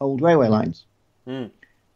old 0.00 0.20
railway 0.22 0.48
lines, 0.48 0.86
Mm. 1.28 1.50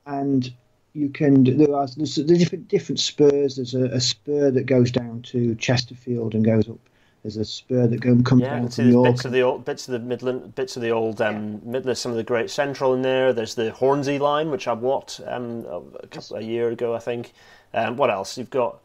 and 0.06 0.52
you 0.92 1.08
can 1.08 1.42
there 1.42 1.74
are 1.74 1.88
there's, 1.96 2.16
there's 2.16 2.38
different 2.38 2.68
different 2.68 3.00
spurs. 3.00 3.56
There's 3.56 3.74
a, 3.74 3.86
a 3.86 4.00
spur 4.00 4.50
that 4.50 4.66
goes 4.66 4.90
down 4.92 5.22
to 5.22 5.54
Chesterfield 5.56 6.34
and 6.34 6.44
goes 6.44 6.68
up. 6.68 6.78
There's 7.24 7.38
a 7.38 7.44
spur 7.46 7.86
that 7.86 8.00
go, 8.00 8.20
comes 8.20 8.42
Yeah, 8.42 8.60
down 8.60 8.68
from 8.68 8.90
York. 8.90 9.08
bits 9.12 9.24
of 9.24 9.32
the 9.32 9.40
old, 9.40 9.64
bits 9.64 9.88
of 9.88 9.92
the 9.92 9.98
Midland, 9.98 10.54
bits 10.54 10.76
of 10.76 10.82
the 10.82 10.90
old 10.90 11.22
um, 11.22 11.58
There's 11.64 11.98
some 11.98 12.10
of 12.12 12.18
the 12.18 12.22
Great 12.22 12.50
Central 12.50 12.92
in 12.92 13.00
there. 13.00 13.32
There's 13.32 13.54
the 13.54 13.70
Hornsea 13.72 14.20
line, 14.20 14.50
which 14.50 14.68
I 14.68 14.74
walked 14.74 15.22
um, 15.26 15.64
a 16.02 16.06
couple 16.06 16.36
a 16.36 16.42
year 16.42 16.68
ago, 16.68 16.94
I 16.94 16.98
think. 16.98 17.32
Um, 17.72 17.96
what 17.96 18.10
else? 18.10 18.36
You've 18.36 18.50
got. 18.50 18.78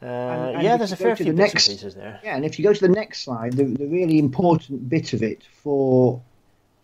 Uh, 0.00 0.04
and 0.06 0.62
yeah, 0.62 0.76
there's 0.76 0.92
a 0.92 0.96
fair 0.96 1.16
few 1.16 1.26
the 1.26 1.32
bits 1.32 1.54
next- 1.54 1.68
and 1.68 1.76
pieces 1.78 1.94
there. 1.96 2.20
Yeah, 2.22 2.36
and 2.36 2.44
if 2.44 2.56
you 2.56 2.62
go 2.64 2.72
to 2.72 2.80
the 2.80 2.92
next 2.94 3.22
slide, 3.22 3.54
the, 3.54 3.64
the 3.64 3.86
really 3.86 4.20
important 4.20 4.88
bit 4.88 5.12
of 5.12 5.22
it 5.24 5.42
for 5.62 6.22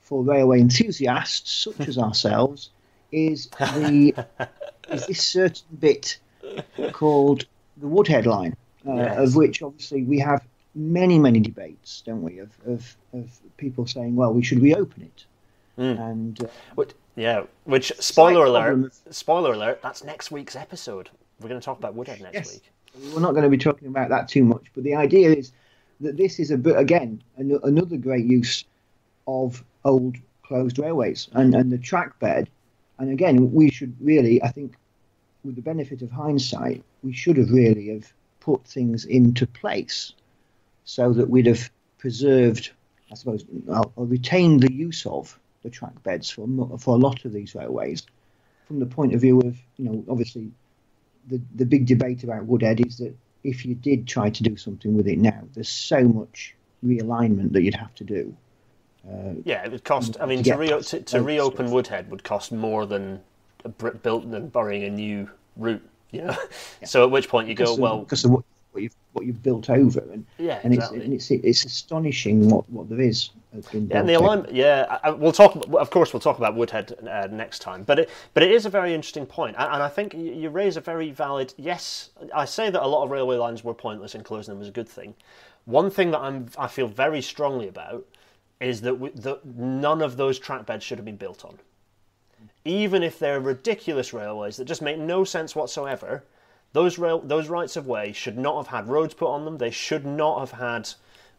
for 0.01 0.25
railway 0.25 0.59
enthusiasts 0.61 1.53
such 1.53 1.87
as 1.89 1.97
ourselves 2.07 2.71
is 3.13 3.47
the 3.59 4.15
is 4.91 5.07
this 5.07 5.25
certain 5.25 5.65
bit 5.79 6.19
called 6.93 7.45
the 7.77 7.87
Woodhead 7.87 8.27
line, 8.27 8.57
uh, 8.89 8.95
Yes. 8.95 9.19
of 9.29 9.37
which 9.37 9.63
obviously 9.63 10.03
we 10.03 10.19
have 10.19 10.43
many 10.75 11.19
many 11.19 11.41
debates, 11.41 12.03
don't 12.05 12.23
we? 12.23 12.39
Of 12.39 12.51
of, 12.67 12.97
of 13.13 13.31
people 13.57 13.87
saying, 13.87 14.17
well, 14.17 14.33
we 14.33 14.43
should 14.43 14.63
reopen 14.63 15.03
it, 15.03 15.25
Mm. 15.79 16.01
and 16.11 16.45
uh, 16.45 16.49
Which, 16.75 16.91
yeah, 17.17 17.45
which 17.65 17.93
spoiler 17.99 18.45
alert. 18.47 18.93
Spoiler 19.11 19.53
alert. 19.55 19.81
That's 19.83 20.05
next 20.05 20.31
week's 20.31 20.55
episode. 20.57 21.09
We're 21.41 21.49
going 21.49 21.61
to 21.61 21.65
talk 21.65 21.79
about 21.79 21.95
Woodhead 21.95 22.21
next 22.21 22.35
Yes. 22.35 22.53
week. 22.55 23.13
we're 23.15 23.21
not 23.21 23.33
going 23.33 23.45
to 23.45 23.49
be 23.49 23.57
talking 23.59 23.89
about 23.89 24.11
that 24.11 24.29
too 24.29 24.45
much. 24.45 24.67
But 24.75 24.85
the 24.85 24.95
idea 24.95 25.31
is 25.33 25.53
that 26.01 26.17
this 26.19 26.39
is 26.39 26.51
a 26.51 26.59
bit 26.59 26.77
again 26.77 27.23
an, 27.39 27.59
another 27.65 27.97
great 27.97 28.27
use 28.27 28.65
of 29.27 29.65
old 29.85 30.17
closed 30.43 30.79
railways 30.79 31.29
and, 31.33 31.55
and 31.55 31.71
the 31.73 31.79
track 31.79 32.19
bed. 32.19 32.49
And 32.99 33.11
again, 33.11 33.53
we 33.53 33.71
should 33.71 33.95
really, 34.01 34.43
I 34.43 34.49
think, 34.49 34.75
with 35.45 35.57
the 35.57 35.63
benefit 35.63 36.03
of 36.03 36.11
hindsight, 36.11 36.85
we 37.03 37.13
should 37.13 37.37
have 37.39 37.51
really 37.51 37.89
have 37.89 38.13
put 38.41 38.65
things 38.67 39.05
into 39.07 39.47
place 39.47 40.13
so 40.85 41.13
that 41.13 41.29
we'd 41.29 41.47
have 41.47 41.71
preserved, 41.99 42.71
I 43.11 43.15
suppose, 43.15 43.45
or 43.69 44.07
retained 44.07 44.63
the 44.63 44.73
use 44.73 45.07
of 45.07 45.39
the 45.63 45.71
track 45.71 46.03
beds 46.03 46.31
for 46.31 46.47
for 46.79 46.95
a 46.97 46.99
lot 46.99 47.25
of 47.25 47.33
these 47.33 47.55
railways. 47.55 48.05
From 48.67 48.81
the 48.81 48.87
point 48.87 49.15
of 49.15 49.21
view 49.21 49.41
of 49.41 49.57
you 49.77 49.85
know 49.85 50.05
obviously 50.09 50.51
the 51.29 51.41
the 51.55 51.67
big 51.67 51.87
debate 51.87 52.25
about 52.25 52.47
Woodhead 52.47 52.85
is 52.85 52.99
that 52.99 53.15
if 53.45 53.65
you 53.65 53.75
did 53.75 54.07
try 54.07 54.31
to 54.31 54.43
do 54.43 54.57
something 54.57 54.97
with 54.97 55.09
it 55.09 55.19
now, 55.19 55.43
there's 55.55 55.69
so 55.69 56.03
much 56.03 56.55
realignment 56.85 57.53
that 57.53 57.63
you'd 57.63 57.75
have 57.75 57.95
to 57.97 58.05
do. 58.05 58.37
Uh, 59.09 59.35
yeah, 59.45 59.65
it 59.65 59.73
would 59.73 59.85
cost. 59.85 60.17
I 60.21 60.27
mean, 60.27 60.45
to, 60.45 60.57
re- 60.57 60.81
to, 60.81 61.01
to 61.01 61.23
reopen 61.23 61.71
Woodhead 61.71 62.11
would 62.11 62.23
cost 62.23 62.53
more 62.53 62.87
than 62.87 63.21
built 64.03 64.31
than 64.31 64.49
burying 64.49 64.85
a 64.85 64.91
new 64.91 65.29
route. 65.57 65.83
You 66.11 66.23
know, 66.23 66.37
yeah. 66.81 66.87
so 66.87 67.05
at 67.05 67.11
which 67.11 67.29
point 67.29 67.49
you 67.49 67.55
go, 67.55 67.75
well, 67.75 68.01
because 68.01 68.25
of 68.25 68.45
what, 68.73 68.83
you've 68.83 68.97
what 69.13 69.25
you've 69.25 69.43
built 69.43 69.71
over, 69.71 70.01
and 70.13 70.27
yeah, 70.39 70.61
and, 70.65 70.75
exactly. 70.75 70.99
it's, 70.99 71.05
and 71.05 71.15
it's 71.15 71.31
it's 71.31 71.65
astonishing 71.65 72.49
what, 72.49 72.69
what 72.71 72.89
there 72.89 73.01
is. 73.01 73.31
Yeah, 73.73 73.99
and 73.99 74.09
the 74.09 74.15
alignment. 74.15 74.55
Yeah, 74.55 74.99
I, 75.05 75.11
we'll 75.11 75.33
talk. 75.33 75.63
Of 75.75 75.91
course, 75.91 76.13
we'll 76.13 76.21
talk 76.21 76.39
about 76.39 76.57
Woodhead 76.57 76.95
uh, 77.09 77.29
next 77.31 77.61
time. 77.61 77.83
But 77.85 77.99
it 78.01 78.11
but 78.35 78.43
it 78.43 78.51
is 78.51 78.67
a 78.67 78.71
very 78.71 78.95
interesting 78.95 79.27
point, 79.27 79.57
and, 79.59 79.73
and 79.73 79.83
I 79.83 79.89
think 79.89 80.15
you, 80.15 80.33
you 80.33 80.49
raise 80.49 80.77
a 80.77 80.81
very 80.81 81.11
valid. 81.11 81.53
Yes, 81.57 82.11
I 82.35 82.47
say 82.47 82.71
that 82.71 82.83
a 82.83 82.87
lot 82.87 83.05
of 83.05 83.11
railway 83.11 83.37
lines 83.37 83.63
were 83.63 83.75
pointless, 83.75 84.15
and 84.15 84.25
closing 84.25 84.53
them 84.53 84.59
was 84.59 84.69
a 84.69 84.73
good 84.73 84.89
thing. 84.89 85.15
One 85.67 85.91
thing 85.91 86.11
that 86.13 86.21
I'm 86.21 86.49
I 86.59 86.67
feel 86.67 86.89
very 86.89 87.23
strongly 87.23 87.69
about 87.69 88.07
is 88.61 88.81
that, 88.83 88.95
we, 88.95 89.11
that 89.11 89.45
none 89.45 90.01
of 90.01 90.17
those 90.17 90.39
track 90.39 90.67
beds 90.67 90.85
should 90.85 90.97
have 90.97 91.05
been 91.05 91.17
built 91.17 91.45
on. 91.45 91.59
Even 92.65 93.03
if 93.03 93.19
they're 93.19 93.41
ridiculous 93.41 94.13
railways 94.13 94.57
that 94.57 94.67
just 94.67 94.83
make 94.83 94.99
no 94.99 95.25
sense 95.25 95.57
whatsoever, 95.57 96.23
those 96.73 96.99
rail, 96.99 97.21
those 97.21 97.49
rights 97.49 97.77
of 97.77 97.87
way 97.87 98.13
should 98.13 98.39
not 98.39 98.57
have 98.57 98.67
had 98.67 98.89
roads 98.89 99.15
put 99.15 99.29
on 99.29 99.45
them. 99.45 99.59
They 99.59 99.71
should 99.71 100.07
not 100.07 100.41
have 100.41 100.53
had 100.53 100.89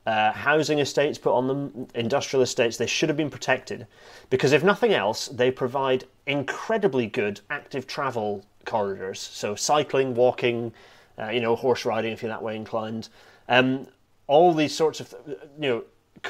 uh, 0.06 0.32
housing 0.32 0.80
estates 0.80 1.18
put 1.18 1.34
on 1.34 1.48
them, 1.48 1.88
industrial 1.96 2.44
estates. 2.44 2.78
They 2.78 2.88
should 2.88 3.10
have 3.10 3.18
been 3.18 3.30
protected 3.30 3.88
because, 4.30 4.52
if 4.52 4.64
nothing 4.64 4.94
else, 4.94 5.28
they 5.28 5.50
provide 5.50 6.06
incredibly 6.28 7.08
good 7.08 7.40
active 7.50 7.88
travel 7.88 8.46
corridors. 8.66 9.20
So, 9.20 9.56
cycling, 9.56 10.14
walking, 10.14 10.74
uh, 11.18 11.30
you 11.30 11.42
know, 11.42 11.56
horse 11.56 11.86
riding 11.86 12.12
if 12.12 12.22
you're 12.22 12.30
that 12.30 12.44
way 12.44 12.56
inclined. 12.56 13.10
Um, 13.50 13.88
all 14.28 14.54
these 14.54 14.76
sorts 14.76 15.00
of, 15.00 15.14
you 15.28 15.70
know, 15.70 15.84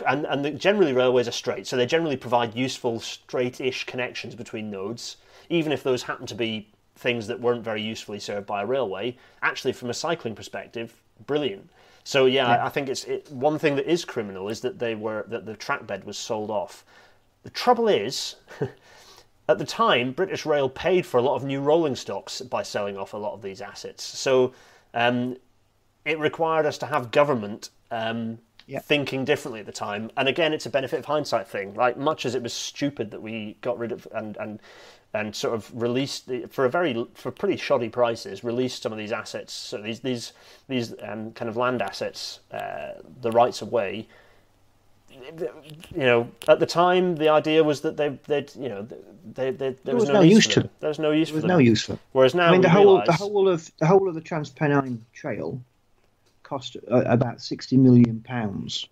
and, 0.08 0.26
and 0.26 0.44
the, 0.44 0.52
generally 0.52 0.94
railways 0.94 1.28
are 1.28 1.32
straight, 1.32 1.68
so 1.68 1.78
they 1.78 1.86
generally 1.86 2.18
provide 2.18 2.56
useful 2.56 3.00
straight-ish 3.00 3.86
connections 3.86 4.34
between 4.34 4.72
nodes, 4.72 5.18
even 5.50 5.72
if 5.72 5.84
those 5.84 6.04
happen 6.04 6.26
to 6.26 6.36
be 6.36 6.73
things 6.96 7.28
that 7.28 7.40
weren't 7.40 7.64
very 7.64 7.82
usefully 7.82 8.20
served 8.20 8.48
by 8.48 8.62
a 8.62 8.66
railway, 8.66 9.18
actually 9.42 9.74
from 9.74 9.90
a 9.90 9.94
cycling 9.94 10.36
perspective, 10.36 11.02
brilliant. 11.26 11.70
So 12.04 12.26
yeah, 12.26 12.50
yeah. 12.50 12.66
I 12.66 12.70
think 12.70 12.90
it's 12.90 13.04
it, 13.06 13.32
one 13.32 13.58
thing 13.58 13.76
that 13.78 13.90
is 13.90 14.06
criminal 14.06 14.50
is 14.50 14.62
that 14.62 14.80
they 14.80 14.96
were 14.96 15.26
that 15.30 15.46
the 15.46 15.56
track 15.56 15.88
bed 15.88 16.04
was 16.04 16.18
sold 16.18 16.50
off. 16.50 16.84
The 17.44 17.50
trouble 17.50 17.88
is, 17.88 18.36
at 19.50 19.58
the 19.58 19.66
time, 19.66 20.12
British 20.12 20.46
Rail 20.46 20.70
paid 20.70 21.06
for 21.06 21.18
a 21.18 21.22
lot 21.22 21.36
of 21.36 21.44
new 21.44 21.62
rolling 21.62 21.96
stocks 21.96 22.42
by 22.42 22.64
selling 22.64 22.98
off 22.98 23.14
a 23.14 23.18
lot 23.18 23.34
of 23.34 23.42
these 23.42 23.62
assets. 23.62 24.04
So 24.04 24.54
um, 24.94 25.38
it 26.06 26.20
required 26.20 26.66
us 26.66 26.78
to 26.80 26.86
have 26.86 27.12
government 27.12 27.70
um, 27.92 28.40
yeah. 28.66 28.80
thinking 28.80 29.26
differently 29.26 29.60
at 29.60 29.66
the 29.66 29.72
time. 29.72 30.12
And 30.18 30.28
again, 30.28 30.54
it's 30.54 30.66
a 30.66 30.70
benefit 30.70 31.00
of 31.00 31.06
hindsight 31.06 31.48
thing. 31.48 31.74
Like 31.74 31.98
much 31.98 32.26
as 32.26 32.36
it 32.36 32.44
was 32.44 32.54
stupid 32.54 33.12
that 33.12 33.22
we 33.22 33.58
got 33.62 33.78
rid 33.78 33.92
of 33.92 34.08
and 34.14 34.38
and 34.38 34.60
and 35.14 35.36
sort 35.36 35.54
of 35.54 35.70
released 35.80 36.28
the, 36.28 36.48
for 36.48 36.66
a 36.66 36.70
very 36.70 37.06
for 37.14 37.32
pretty 37.32 37.58
shoddy 37.58 37.90
prices 37.90 38.44
released 38.44 38.82
some 38.82 38.92
of 38.92 38.98
these 38.98 39.12
assets 39.12 39.54
so 39.54 39.78
these 39.78 40.00
these 40.00 40.34
these 40.68 40.94
um, 41.02 41.32
kind 41.32 41.50
of 41.50 41.58
land 41.58 41.82
assets 41.82 42.40
uh, 42.52 42.94
the 43.22 43.32
rights 43.32 43.62
of 43.62 43.72
way 43.72 44.08
you 45.12 45.50
know 45.96 46.28
at 46.48 46.60
the 46.60 46.66
time 46.66 47.16
the 47.16 47.30
idea 47.30 47.64
was 47.64 47.82
that 47.82 47.98
they 47.98 48.10
they 48.28 48.46
you 48.58 48.70
know 48.70 48.82
they, 48.82 49.52
they, 49.52 49.52
there, 49.52 49.76
there 49.84 49.96
was, 49.96 50.06
was 50.06 50.10
no, 50.10 50.22
use, 50.22 50.48
to 50.48 50.62
them. 50.62 50.70
there 50.80 50.90
was 50.90 51.00
no 51.00 51.12
use 51.12 51.30
there 51.30 51.36
was 51.36 51.44
for 51.44 51.48
them. 51.48 51.58
no 51.58 51.60
use 51.60 51.82
for 51.84 51.92
them 51.94 52.00
whereas 52.14 52.34
now 52.34 52.48
I 52.48 52.52
mean 52.52 52.62
the 52.62 52.70
whole 52.70 52.98
realize... 52.98 53.08
the 53.08 53.14
whole 53.14 53.48
of 53.48 53.72
the 53.78 53.86
whole 53.86 54.10
of 54.10 54.16
the 54.16 54.22
Transpennine 54.22 55.00
Trail 55.14 55.62
cost 56.42 56.78
uh, 56.92 57.04
about 57.06 57.42
sixty 57.42 57.78
million 57.78 58.22
pounds 58.22 58.88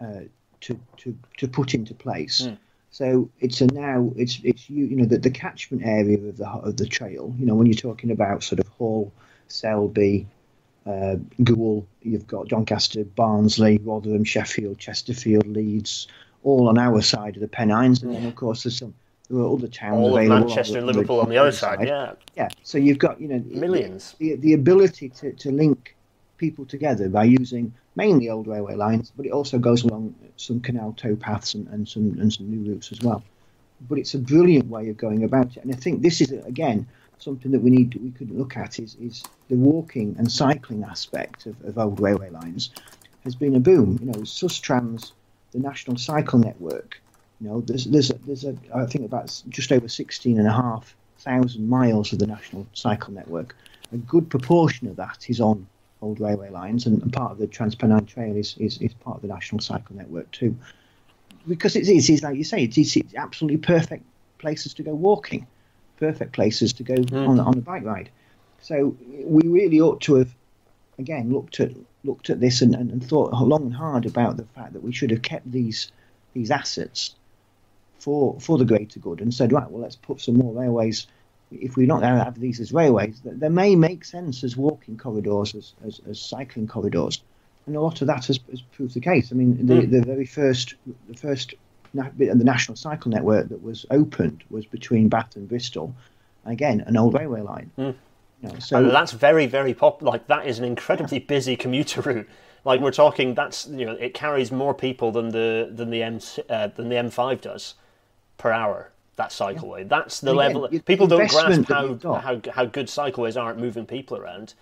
uh, 0.00 0.20
to 0.60 0.78
to 0.98 1.16
to 1.38 1.48
put 1.48 1.74
into 1.74 1.94
place. 1.94 2.42
Mm. 2.42 2.58
So 2.90 3.30
it's 3.40 3.60
a 3.60 3.66
now 3.66 4.12
it's 4.16 4.40
it's 4.42 4.68
you 4.70 4.86
you 4.86 4.96
know 4.96 5.04
the, 5.04 5.18
the 5.18 5.30
catchment 5.30 5.84
area 5.84 6.18
of 6.18 6.36
the 6.36 6.48
of 6.48 6.76
the 6.76 6.86
trail. 6.86 7.34
You 7.38 7.46
know 7.46 7.54
when 7.54 7.66
you're 7.66 7.74
talking 7.74 8.10
about 8.10 8.42
sort 8.42 8.60
of 8.60 8.68
Hull, 8.78 9.12
Selby, 9.48 10.26
uh, 10.86 11.16
Goole, 11.44 11.86
you've 12.02 12.26
got 12.26 12.48
Doncaster, 12.48 13.04
Barnsley, 13.04 13.78
Rotherham, 13.78 14.24
Sheffield, 14.24 14.78
Chesterfield, 14.78 15.46
Leeds, 15.46 16.08
all 16.42 16.68
on 16.68 16.78
our 16.78 17.02
side 17.02 17.36
of 17.36 17.40
the 17.40 17.48
Pennines, 17.48 18.02
and 18.02 18.14
then 18.14 18.26
of 18.26 18.34
course 18.34 18.64
there's 18.64 18.78
some 18.78 18.94
there 19.28 19.40
are 19.40 19.52
other 19.52 19.68
towns 19.68 19.98
all 19.98 20.16
available. 20.16 20.36
Of 20.36 20.48
Manchester 20.48 20.78
and 20.78 20.86
Liverpool 20.86 21.20
on 21.20 21.28
the 21.28 21.36
other 21.36 21.52
side, 21.52 21.80
side, 21.80 21.88
yeah. 21.88 22.12
Yeah. 22.36 22.48
So 22.62 22.78
you've 22.78 22.98
got 22.98 23.20
you 23.20 23.28
know 23.28 23.42
millions. 23.46 24.14
The, 24.18 24.36
the 24.36 24.54
ability 24.54 25.10
to, 25.10 25.32
to 25.34 25.50
link 25.50 25.94
people 26.38 26.64
together 26.64 27.08
by 27.08 27.24
using 27.24 27.74
mainly 27.96 28.30
old 28.30 28.46
railway 28.46 28.74
lines, 28.74 29.12
but 29.16 29.26
it 29.26 29.32
also 29.32 29.58
goes 29.58 29.82
along 29.82 30.14
some 30.36 30.60
canal 30.60 30.94
towpaths 30.96 31.54
and, 31.54 31.68
and 31.68 31.88
some 31.88 32.16
and 32.20 32.32
some 32.32 32.50
new 32.50 32.70
routes 32.70 32.92
as 32.92 33.00
well. 33.02 33.22
But 33.88 33.98
it's 33.98 34.14
a 34.14 34.18
brilliant 34.18 34.68
way 34.68 34.88
of 34.88 34.96
going 34.96 35.24
about 35.24 35.56
it, 35.56 35.62
and 35.62 35.74
I 35.74 35.76
think 35.76 36.02
this 36.02 36.20
is 36.20 36.32
again 36.32 36.86
something 37.18 37.50
that 37.50 37.60
we 37.60 37.70
need 37.70 37.94
we 37.96 38.10
could 38.10 38.30
look 38.30 38.56
at 38.56 38.78
is 38.78 38.96
is 39.00 39.22
the 39.48 39.56
walking 39.56 40.14
and 40.18 40.30
cycling 40.30 40.84
aspect 40.84 41.46
of, 41.46 41.60
of 41.64 41.76
old 41.76 42.00
railway 42.00 42.30
lines 42.30 42.70
has 43.24 43.34
been 43.34 43.56
a 43.56 43.60
boom. 43.60 43.98
You 44.00 44.06
know, 44.06 44.20
Sustrans, 44.24 45.12
the 45.52 45.58
National 45.58 45.96
Cycle 45.96 46.38
Network. 46.38 47.00
You 47.40 47.48
know, 47.48 47.60
there's 47.60 47.84
there's 47.84 48.10
a, 48.10 48.14
there's 48.26 48.44
a 48.44 48.56
I 48.74 48.86
think 48.86 49.04
about 49.04 49.42
just 49.48 49.72
over 49.72 49.88
sixteen 49.88 50.38
and 50.38 50.48
a 50.48 50.52
half 50.52 50.94
thousand 51.18 51.68
miles 51.68 52.12
of 52.12 52.18
the 52.18 52.26
National 52.26 52.66
Cycle 52.72 53.12
Network. 53.12 53.56
A 53.92 53.96
good 53.96 54.28
proportion 54.28 54.86
of 54.88 54.96
that 54.96 55.28
is 55.28 55.40
on 55.40 55.66
old 56.00 56.20
railway 56.20 56.50
lines, 56.50 56.86
and, 56.86 57.02
and 57.02 57.12
part 57.12 57.32
of 57.32 57.38
the 57.38 57.46
Transpennine 57.46 58.06
Trail 58.06 58.36
is, 58.36 58.56
is, 58.58 58.78
is 58.78 58.94
part 58.94 59.16
of 59.16 59.22
the 59.22 59.28
National 59.28 59.60
Cycle 59.60 59.96
Network 59.96 60.30
too. 60.30 60.56
Because 61.46 61.76
it's, 61.76 61.88
it's, 61.88 62.08
it's 62.08 62.22
like 62.22 62.36
you 62.36 62.44
say, 62.44 62.64
it's, 62.64 62.76
it's, 62.76 63.14
absolutely 63.14 63.58
perfect 63.58 64.04
places 64.38 64.74
to 64.74 64.82
go 64.82 64.94
walking, 64.94 65.46
perfect 65.98 66.32
places 66.32 66.72
to 66.74 66.82
go 66.82 66.94
mm. 66.94 67.28
on, 67.28 67.40
on 67.40 67.58
a 67.58 67.60
bike 67.60 67.84
ride. 67.84 68.10
So 68.60 68.96
we 69.24 69.48
really 69.48 69.80
ought 69.80 70.00
to 70.02 70.16
have, 70.16 70.34
again, 70.98 71.32
looked 71.32 71.60
at 71.60 71.72
looked 72.04 72.30
at 72.30 72.40
this 72.40 72.62
and, 72.62 72.74
and, 72.74 72.90
and 72.90 73.04
thought 73.04 73.32
long 73.32 73.62
and 73.62 73.74
hard 73.74 74.06
about 74.06 74.36
the 74.36 74.44
fact 74.44 74.72
that 74.72 74.82
we 74.82 74.92
should 74.92 75.10
have 75.10 75.22
kept 75.22 75.50
these 75.50 75.90
these 76.32 76.50
assets 76.50 77.14
for 77.98 78.38
for 78.40 78.58
the 78.58 78.64
greater 78.64 79.00
good 79.00 79.20
and 79.20 79.32
said, 79.32 79.52
right, 79.52 79.70
well, 79.70 79.82
let's 79.82 79.96
put 79.96 80.20
some 80.20 80.36
more 80.36 80.52
railways 80.52 81.06
if 81.50 81.76
we're 81.76 81.86
not 81.86 82.00
going 82.00 82.16
to 82.16 82.24
have 82.24 82.38
these 82.38 82.60
as 82.60 82.72
railways, 82.72 83.20
they 83.24 83.48
may 83.48 83.74
make 83.74 84.04
sense 84.04 84.44
as 84.44 84.56
walking 84.56 84.96
corridors, 84.96 85.54
as, 85.54 85.72
as, 85.86 86.00
as 86.08 86.20
cycling 86.20 86.66
corridors. 86.66 87.22
And 87.66 87.76
a 87.76 87.80
lot 87.80 88.00
of 88.00 88.06
that 88.06 88.26
has, 88.26 88.38
has 88.50 88.62
proved 88.62 88.94
the 88.94 89.00
case. 89.00 89.30
I 89.32 89.34
mean, 89.34 89.66
the, 89.66 89.74
mm. 89.74 89.90
the 89.90 90.02
very 90.02 90.26
first, 90.26 90.74
the 91.08 91.16
first, 91.16 91.54
the 91.94 92.34
National 92.34 92.76
Cycle 92.76 93.10
Network 93.10 93.48
that 93.48 93.62
was 93.62 93.86
opened 93.90 94.42
was 94.50 94.66
between 94.66 95.08
Bath 95.08 95.36
and 95.36 95.48
Bristol. 95.48 95.94
Again, 96.44 96.82
an 96.86 96.96
old 96.96 97.14
railway 97.14 97.42
line. 97.42 97.70
Mm. 97.78 97.94
You 98.42 98.48
know, 98.48 98.58
so 98.58 98.78
and 98.78 98.90
that's 98.90 99.12
very, 99.12 99.46
very 99.46 99.74
pop. 99.74 100.00
Like 100.00 100.28
that 100.28 100.46
is 100.46 100.58
an 100.58 100.64
incredibly 100.64 101.18
yeah. 101.18 101.26
busy 101.26 101.56
commuter 101.56 102.00
route. 102.00 102.28
Like 102.64 102.80
we're 102.80 102.92
talking, 102.92 103.34
that's 103.34 103.66
you 103.66 103.84
know, 103.84 103.94
it 103.94 104.14
carries 104.14 104.52
more 104.52 104.74
people 104.74 105.10
than 105.10 105.30
the 105.30 105.70
than 105.70 105.90
the 105.90 106.02
M 106.02 106.20
uh, 106.48 106.68
than 106.68 106.88
the 106.88 106.96
M5 106.96 107.40
does 107.40 107.74
per 108.36 108.52
hour 108.52 108.92
that 109.18 109.30
cycleway. 109.30 109.80
Yeah. 109.80 109.88
That's 109.88 110.20
the 110.20 110.32
level. 110.32 110.68
people 110.86 111.06
don't 111.06 111.28
grasp 111.28 111.68
how, 111.68 111.98
how 112.02 112.40
how 112.50 112.64
good 112.64 112.86
cycleways 112.86 113.40
are 113.40 113.50
at 113.50 113.58
moving 113.58 113.84
people 113.84 114.16
around. 114.16 114.54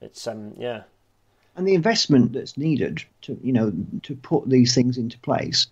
It's 0.00 0.26
um 0.26 0.54
yeah. 0.56 0.82
And 1.56 1.66
the 1.66 1.74
investment 1.74 2.32
that's 2.32 2.56
needed 2.56 3.04
to 3.22 3.38
you 3.42 3.52
know 3.52 3.72
to 4.04 4.14
put 4.14 4.48
these 4.48 4.74
things 4.74 4.96
into 4.96 5.18
place 5.18 5.66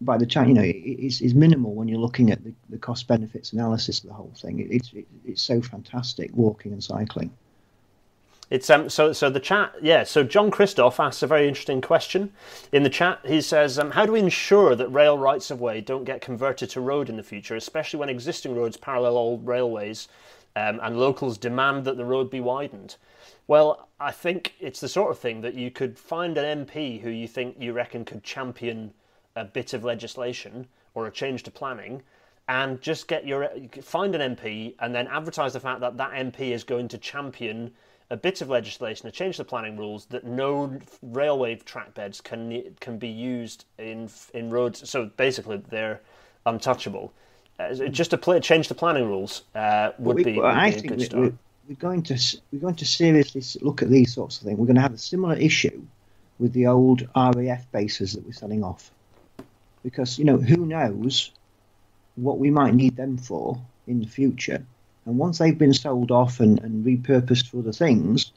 by 0.00 0.18
the 0.18 0.26
time 0.26 0.48
you 0.48 0.54
know 0.54 0.62
is, 0.64 1.20
is 1.20 1.34
minimal 1.34 1.74
when 1.74 1.86
you're 1.86 2.00
looking 2.00 2.30
at 2.30 2.42
the, 2.42 2.52
the 2.70 2.78
cost 2.78 3.06
benefits 3.06 3.52
analysis 3.52 4.00
of 4.00 4.08
the 4.08 4.14
whole 4.14 4.32
thing. 4.36 4.58
It, 4.58 4.68
it's 4.70 4.92
it, 4.92 5.06
it's 5.24 5.42
so 5.42 5.62
fantastic 5.62 6.30
walking 6.34 6.72
and 6.72 6.82
cycling. 6.82 7.30
It's 8.50 8.68
um 8.68 8.90
so 8.90 9.12
so 9.12 9.30
the 9.30 9.38
chat 9.38 9.72
yeah 9.80 10.02
so 10.02 10.24
John 10.24 10.50
Christoph 10.50 10.98
asks 10.98 11.22
a 11.22 11.26
very 11.28 11.46
interesting 11.46 11.80
question 11.80 12.32
in 12.72 12.82
the 12.82 12.90
chat. 12.90 13.20
He 13.24 13.40
says 13.40 13.78
um, 13.78 13.92
how 13.92 14.04
do 14.04 14.12
we 14.12 14.18
ensure 14.18 14.74
that 14.74 14.88
rail 14.88 15.16
rights 15.16 15.52
of 15.52 15.60
way 15.60 15.80
don't 15.80 16.04
get 16.04 16.20
converted 16.20 16.68
to 16.70 16.80
road 16.80 17.08
in 17.08 17.16
the 17.16 17.22
future, 17.22 17.54
especially 17.54 18.00
when 18.00 18.08
existing 18.08 18.56
roads 18.56 18.76
parallel 18.76 19.16
old 19.16 19.46
railways, 19.46 20.08
um, 20.56 20.80
and 20.82 20.98
locals 20.98 21.38
demand 21.38 21.84
that 21.84 21.96
the 21.96 22.04
road 22.04 22.28
be 22.28 22.40
widened. 22.40 22.96
Well, 23.46 23.88
I 24.00 24.10
think 24.10 24.54
it's 24.60 24.80
the 24.80 24.88
sort 24.88 25.10
of 25.10 25.18
thing 25.18 25.40
that 25.42 25.54
you 25.54 25.70
could 25.70 25.98
find 25.98 26.36
an 26.36 26.66
MP 26.66 27.00
who 27.00 27.10
you 27.10 27.28
think 27.28 27.56
you 27.58 27.72
reckon 27.72 28.04
could 28.04 28.24
champion 28.24 28.92
a 29.36 29.44
bit 29.44 29.74
of 29.74 29.84
legislation 29.84 30.66
or 30.94 31.06
a 31.06 31.10
change 31.10 31.44
to 31.44 31.50
planning 31.50 32.02
and 32.48 32.80
just 32.80 33.06
get 33.06 33.26
your 33.26 33.48
find 33.80 34.14
an 34.16 34.34
MP 34.34 34.74
and 34.80 34.92
then 34.92 35.06
advertise 35.06 35.52
the 35.52 35.60
fact 35.60 35.80
that 35.80 35.96
that 35.96 36.10
MP 36.12 36.50
is 36.50 36.64
going 36.64 36.88
to 36.88 36.98
champion 36.98 37.70
a 38.10 38.16
bit 38.16 38.40
of 38.40 38.48
legislation 38.50 39.06
to 39.06 39.12
change 39.12 39.36
the 39.36 39.44
planning 39.44 39.76
rules 39.76 40.06
that 40.06 40.24
no 40.24 40.78
railway 41.02 41.54
track 41.56 41.94
beds 41.94 42.20
can 42.20 42.62
can 42.80 42.98
be 42.98 43.08
used 43.08 43.64
in 43.78 44.08
in 44.34 44.50
roads. 44.50 44.88
So 44.88 45.06
basically, 45.16 45.62
they're 45.68 46.00
untouchable. 46.46 47.12
Uh, 47.58 47.74
just 47.88 48.10
to 48.10 48.18
play, 48.18 48.40
change 48.40 48.68
the 48.68 48.74
planning 48.74 49.06
rules 49.06 49.42
uh, 49.54 49.90
would 49.98 50.16
we, 50.16 50.24
be, 50.24 50.32
well, 50.38 50.46
would 50.48 50.56
I 50.56 50.70
be 50.70 50.76
a 50.76 50.78
think 50.80 50.88
good 50.88 50.98
we- 50.98 51.04
start. 51.04 51.22
we- 51.24 51.38
we're 51.68 51.76
going 51.76 52.02
to 52.02 52.18
we're 52.50 52.58
going 52.58 52.74
to 52.76 52.84
seriously 52.86 53.42
look 53.62 53.80
at 53.80 53.88
these 53.90 54.12
sorts 54.12 54.38
of 54.38 54.44
things. 54.44 54.58
We're 54.58 54.66
going 54.66 54.74
to 54.76 54.82
have 54.82 54.94
a 54.94 54.98
similar 54.98 55.36
issue 55.36 55.80
with 56.40 56.52
the 56.52 56.66
old 56.66 57.06
RAF 57.14 57.70
bases 57.70 58.14
that 58.14 58.26
we're 58.26 58.32
selling 58.32 58.64
off, 58.64 58.90
because 59.84 60.18
you 60.18 60.24
know 60.24 60.36
who 60.38 60.66
knows 60.66 61.30
what 62.16 62.38
we 62.38 62.50
might 62.50 62.74
need 62.74 62.96
them 62.96 63.16
for 63.18 63.60
in 63.86 64.00
the 64.00 64.06
future. 64.08 64.64
And 65.06 65.18
once 65.18 65.38
they've 65.38 65.56
been 65.56 65.74
sold 65.74 66.10
off 66.10 66.40
and, 66.40 66.58
and 66.60 66.84
repurposed 66.84 67.48
for 67.48 67.58
other 67.58 67.72
things, 67.72 68.32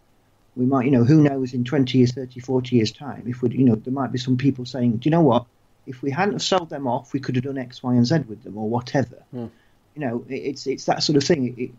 we 0.56 0.65
might, 0.65 0.86
you 0.86 0.91
know, 0.91 1.04
who 1.04 1.21
knows 1.21 1.54
in 1.54 1.63
20 1.63 1.97
years, 1.97 2.13
30, 2.13 2.39
40 2.39 2.76
years' 2.76 2.91
time, 2.91 3.23
if 3.28 3.41
we, 3.41 3.49
you 3.49 3.65
know, 3.65 3.76
there 3.76 3.93
might 3.93 4.12
be 4.12 4.17
some 4.17 4.38
people 4.38 4.65
saying, 4.65 4.97
do 4.97 5.08
you 5.08 5.12
know 5.12 5.21
what? 5.21 5.45
If 5.86 6.02
we 6.02 6.12
hadn't 6.12 6.36
have 6.36 6.43
sold 6.43 6.69
them 6.69 6.88
off, 6.88 7.13
we 7.13 7.19
could 7.19 7.36
have 7.36 7.43
done 7.43 7.58
X, 7.58 7.84
Y, 7.84 7.93
and 7.93 8.06
Z 8.06 8.19
with 8.28 8.43
them 8.43 8.58
or 8.58 8.69
whatever. 8.69 9.17
Hmm. 9.32 9.47
You 9.95 9.99
know, 10.08 10.26
it, 10.30 10.36
it's 10.36 10.65
it's 10.65 10.86
that 10.86 11.04
sort 11.04 11.17
of 11.17 11.23
thing. 11.23 11.47
It, 11.47 11.62
it, 11.62 11.71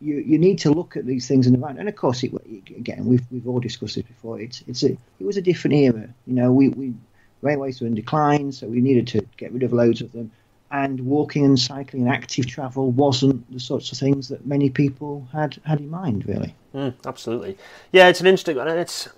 you 0.00 0.16
you 0.16 0.38
need 0.38 0.60
to 0.60 0.70
look 0.70 0.96
at 0.96 1.04
these 1.04 1.28
things 1.28 1.46
in 1.46 1.52
the 1.52 1.58
round, 1.58 1.78
and 1.78 1.88
of 1.88 1.94
course, 1.94 2.22
it, 2.22 2.32
again, 2.74 3.04
we've 3.04 3.24
we've 3.30 3.46
all 3.46 3.60
discussed 3.60 3.96
this 3.96 4.04
before. 4.04 4.40
It's 4.40 4.64
it's 4.66 4.82
a 4.82 4.92
it 4.92 5.26
was 5.26 5.36
a 5.36 5.42
different 5.42 5.76
era. 5.76 6.08
You 6.26 6.34
know, 6.34 6.50
we 6.50 6.70
we 6.70 6.94
railways 7.42 7.80
were 7.80 7.86
in 7.86 7.94
decline, 7.94 8.52
so 8.52 8.66
we 8.66 8.80
needed 8.80 9.08
to 9.08 9.26
get 9.36 9.52
rid 9.52 9.62
of 9.62 9.72
loads 9.72 10.00
of 10.00 10.12
them. 10.12 10.30
And 10.72 11.00
walking 11.00 11.44
and 11.44 11.58
cycling 11.58 12.02
and 12.02 12.12
active 12.12 12.46
travel 12.46 12.92
wasn't 12.92 13.50
the 13.52 13.58
sorts 13.58 13.90
of 13.90 13.98
things 13.98 14.28
that 14.28 14.46
many 14.46 14.70
people 14.70 15.26
had 15.32 15.60
had 15.64 15.80
in 15.80 15.90
mind, 15.90 16.26
really. 16.26 16.54
Mm, 16.74 16.94
absolutely. 17.04 17.58
Yeah, 17.90 18.06
it's 18.08 18.20
an 18.20 18.28
interesting 18.28 18.56
one. 18.56 18.68
and 18.68 18.78
It's 18.78 19.08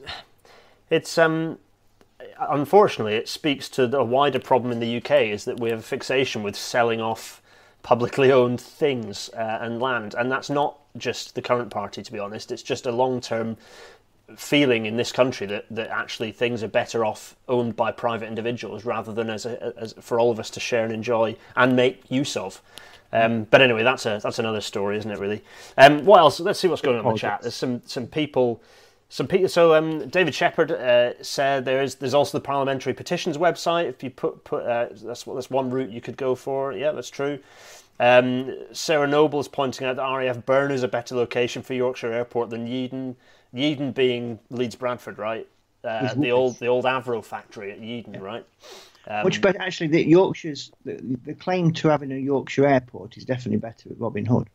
it's 0.90 1.18
um 1.18 1.58
unfortunately 2.48 3.14
it 3.14 3.28
speaks 3.28 3.68
to 3.68 3.86
the 3.86 4.02
wider 4.02 4.38
problem 4.38 4.72
in 4.72 4.80
the 4.80 4.96
UK 4.96 5.10
is 5.22 5.44
that 5.44 5.60
we 5.60 5.70
have 5.70 5.80
a 5.80 5.82
fixation 5.82 6.42
with 6.42 6.56
selling 6.56 7.00
off 7.00 7.42
publicly 7.82 8.30
owned 8.30 8.60
things 8.60 9.28
uh, 9.36 9.58
and 9.60 9.80
land, 9.80 10.14
and 10.16 10.30
that's 10.30 10.48
not 10.48 10.78
just 10.96 11.34
the 11.34 11.42
current 11.42 11.70
party. 11.70 12.02
To 12.02 12.12
be 12.12 12.18
honest, 12.18 12.52
it's 12.52 12.62
just 12.62 12.86
a 12.86 12.92
long 12.92 13.20
term 13.20 13.56
feeling 14.36 14.86
in 14.86 14.96
this 14.96 15.12
country 15.12 15.46
that, 15.46 15.66
that 15.70 15.88
actually 15.90 16.32
things 16.32 16.62
are 16.62 16.68
better 16.68 17.04
off 17.04 17.36
owned 17.48 17.76
by 17.76 17.92
private 17.92 18.26
individuals 18.26 18.84
rather 18.84 19.12
than 19.12 19.30
as, 19.30 19.46
a, 19.46 19.72
as 19.76 19.94
for 20.00 20.18
all 20.18 20.30
of 20.30 20.38
us 20.38 20.50
to 20.50 20.60
share 20.60 20.84
and 20.84 20.92
enjoy 20.92 21.36
and 21.56 21.76
make 21.76 22.10
use 22.10 22.36
of. 22.36 22.62
Um, 23.12 23.44
but 23.50 23.60
anyway, 23.60 23.82
that's 23.82 24.06
a 24.06 24.20
that's 24.22 24.38
another 24.38 24.60
story, 24.60 24.96
isn't 24.96 25.10
it? 25.10 25.18
Really. 25.18 25.44
Um, 25.76 26.04
what 26.04 26.18
else? 26.20 26.40
Let's 26.40 26.58
see 26.58 26.68
what's 26.68 26.80
going 26.80 26.98
on 26.98 27.06
in 27.06 27.12
the 27.12 27.18
chat. 27.18 27.42
There's 27.42 27.54
some 27.54 27.82
some 27.84 28.06
people. 28.06 28.62
Some 29.10 29.26
people. 29.26 29.48
So 29.48 29.74
um, 29.74 30.08
David 30.08 30.34
Shepherd 30.34 30.72
uh, 30.72 31.22
said 31.22 31.66
there 31.66 31.82
is 31.82 31.96
there's 31.96 32.14
also 32.14 32.38
the 32.38 32.42
parliamentary 32.42 32.94
petitions 32.94 33.36
website. 33.36 33.86
If 33.86 34.02
you 34.02 34.08
put 34.08 34.42
put 34.44 34.64
uh, 34.64 34.88
that's 35.02 35.24
that's 35.24 35.50
one 35.50 35.68
route 35.68 35.90
you 35.90 36.00
could 36.00 36.16
go 36.16 36.34
for. 36.34 36.72
Yeah, 36.72 36.92
that's 36.92 37.10
true. 37.10 37.38
Um, 38.00 38.56
Sarah 38.72 39.06
Noble 39.06 39.38
is 39.38 39.48
pointing 39.48 39.86
out 39.86 39.96
that 39.96 40.02
RAF 40.02 40.46
Burn 40.46 40.72
is 40.72 40.82
a 40.82 40.88
better 40.88 41.14
location 41.14 41.62
for 41.62 41.74
Yorkshire 41.74 42.12
Airport 42.12 42.48
than 42.48 42.66
Yeadon. 42.66 43.16
Yeadon 43.54 43.94
being 43.94 44.38
Leeds 44.50 44.74
Bradford, 44.74 45.18
right? 45.18 45.46
Uh, 45.84 46.14
the 46.14 46.30
old 46.30 46.58
the 46.58 46.66
old 46.66 46.84
Avro 46.84 47.24
factory 47.24 47.72
at 47.72 47.80
Yeadon, 47.80 48.20
right? 48.20 48.46
Um, 49.08 49.24
Which, 49.24 49.40
but 49.40 49.56
actually, 49.56 49.88
the 49.88 50.06
Yorkshire's 50.06 50.70
the, 50.84 51.00
the 51.24 51.34
claim 51.34 51.72
to 51.74 51.88
having 51.88 52.12
a 52.12 52.16
Yorkshire 52.16 52.66
airport 52.66 53.16
is 53.16 53.24
definitely 53.24 53.58
better 53.58 53.90
at 53.90 53.98
Robin 53.98 54.24
Hood. 54.24 54.48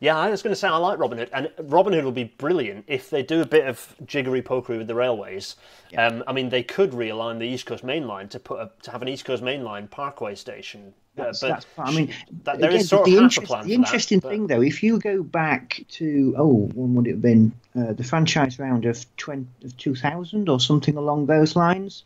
Yeah, 0.00 0.18
I 0.18 0.30
was 0.30 0.42
going 0.42 0.52
to 0.52 0.58
say 0.58 0.66
I 0.66 0.76
like 0.78 0.98
Robin 0.98 1.18
Hood, 1.18 1.30
and 1.32 1.50
Robin 1.60 1.92
Hood 1.92 2.04
will 2.04 2.10
be 2.10 2.24
brilliant 2.24 2.84
if 2.88 3.10
they 3.10 3.22
do 3.22 3.40
a 3.40 3.46
bit 3.46 3.66
of 3.68 3.94
jiggery 4.04 4.42
pokery 4.42 4.78
with 4.78 4.88
the 4.88 4.94
railways. 4.94 5.56
Um, 5.96 6.24
I 6.26 6.32
mean, 6.32 6.48
they 6.48 6.62
could 6.62 6.90
realign 6.90 7.38
the 7.38 7.46
East 7.46 7.66
Coast 7.66 7.84
Main 7.84 8.06
Line 8.06 8.28
to 8.30 8.40
put 8.40 8.60
a, 8.60 8.70
to 8.82 8.90
have 8.90 9.02
an 9.02 9.08
East 9.08 9.24
Coast 9.24 9.42
Main 9.42 9.62
Line 9.62 9.88
Parkway 9.88 10.34
station. 10.34 10.94
That's, 11.14 11.40
but 11.40 11.48
that's 11.48 11.66
I 11.78 11.94
mean, 11.94 12.12
that, 12.44 12.58
there 12.58 12.70
is 12.70 12.74
again, 12.76 12.86
sort 12.86 13.04
the 13.04 13.16
of 13.16 13.22
half 13.22 13.22
interest- 13.24 13.38
a 13.44 13.46
plan. 13.46 13.66
The 13.66 13.74
interesting 13.74 14.18
that, 14.20 14.22
but- 14.22 14.30
thing, 14.30 14.46
though, 14.46 14.62
if 14.62 14.82
you 14.82 14.98
go 14.98 15.22
back 15.22 15.84
to 15.90 16.34
oh, 16.38 16.70
when 16.74 16.94
would 16.94 17.06
it 17.06 17.10
have 17.12 17.22
been 17.22 17.52
uh, 17.76 17.92
the 17.92 18.04
franchise 18.04 18.58
round 18.58 18.84
of 18.86 19.04
20, 19.18 19.46
of 19.64 19.76
2000 19.76 20.48
or 20.48 20.58
something 20.60 20.96
along 20.96 21.26
those 21.26 21.54
lines? 21.56 22.04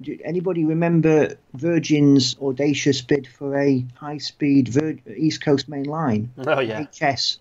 Do 0.00 0.16
anybody 0.24 0.64
remember 0.64 1.34
Virgin's 1.54 2.36
audacious 2.40 3.00
bid 3.02 3.26
for 3.26 3.58
a 3.58 3.84
high-speed 3.96 4.68
Vir- 4.68 4.98
East 5.16 5.44
Coast 5.44 5.68
Main 5.68 5.84
Line? 5.84 6.30
Oh 6.46 6.60
yeah, 6.60 6.84
HS, 6.84 7.38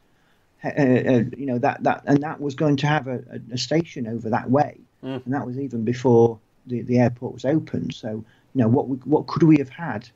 uh, 0.63 0.67
uh, 0.69 1.23
you 1.38 1.45
know 1.45 1.60
that 1.60 1.84
that 1.84 2.01
and 2.08 2.21
that 2.23 2.41
was 2.41 2.56
going 2.56 2.77
to 2.77 2.88
have 2.88 3.08
a, 3.08 3.23
a, 3.32 3.53
a 3.53 3.58
station 3.60 4.08
over 4.08 4.30
that 4.32 4.49
way, 4.49 4.77
Mm. 5.03 5.23
and 5.25 5.34
that 5.36 5.45
was 5.45 5.60
even 5.60 5.84
before 5.84 6.39
the, 6.65 6.82
the 6.82 6.97
airport 6.99 7.34
was 7.34 7.45
opened. 7.45 7.93
So 7.93 8.10
you 8.10 8.62
know 8.62 8.67
what 8.67 8.88
we, 8.88 8.97
what 8.97 9.27
could 9.27 9.43
we 9.43 9.58
have 9.60 9.69
had 9.69 10.10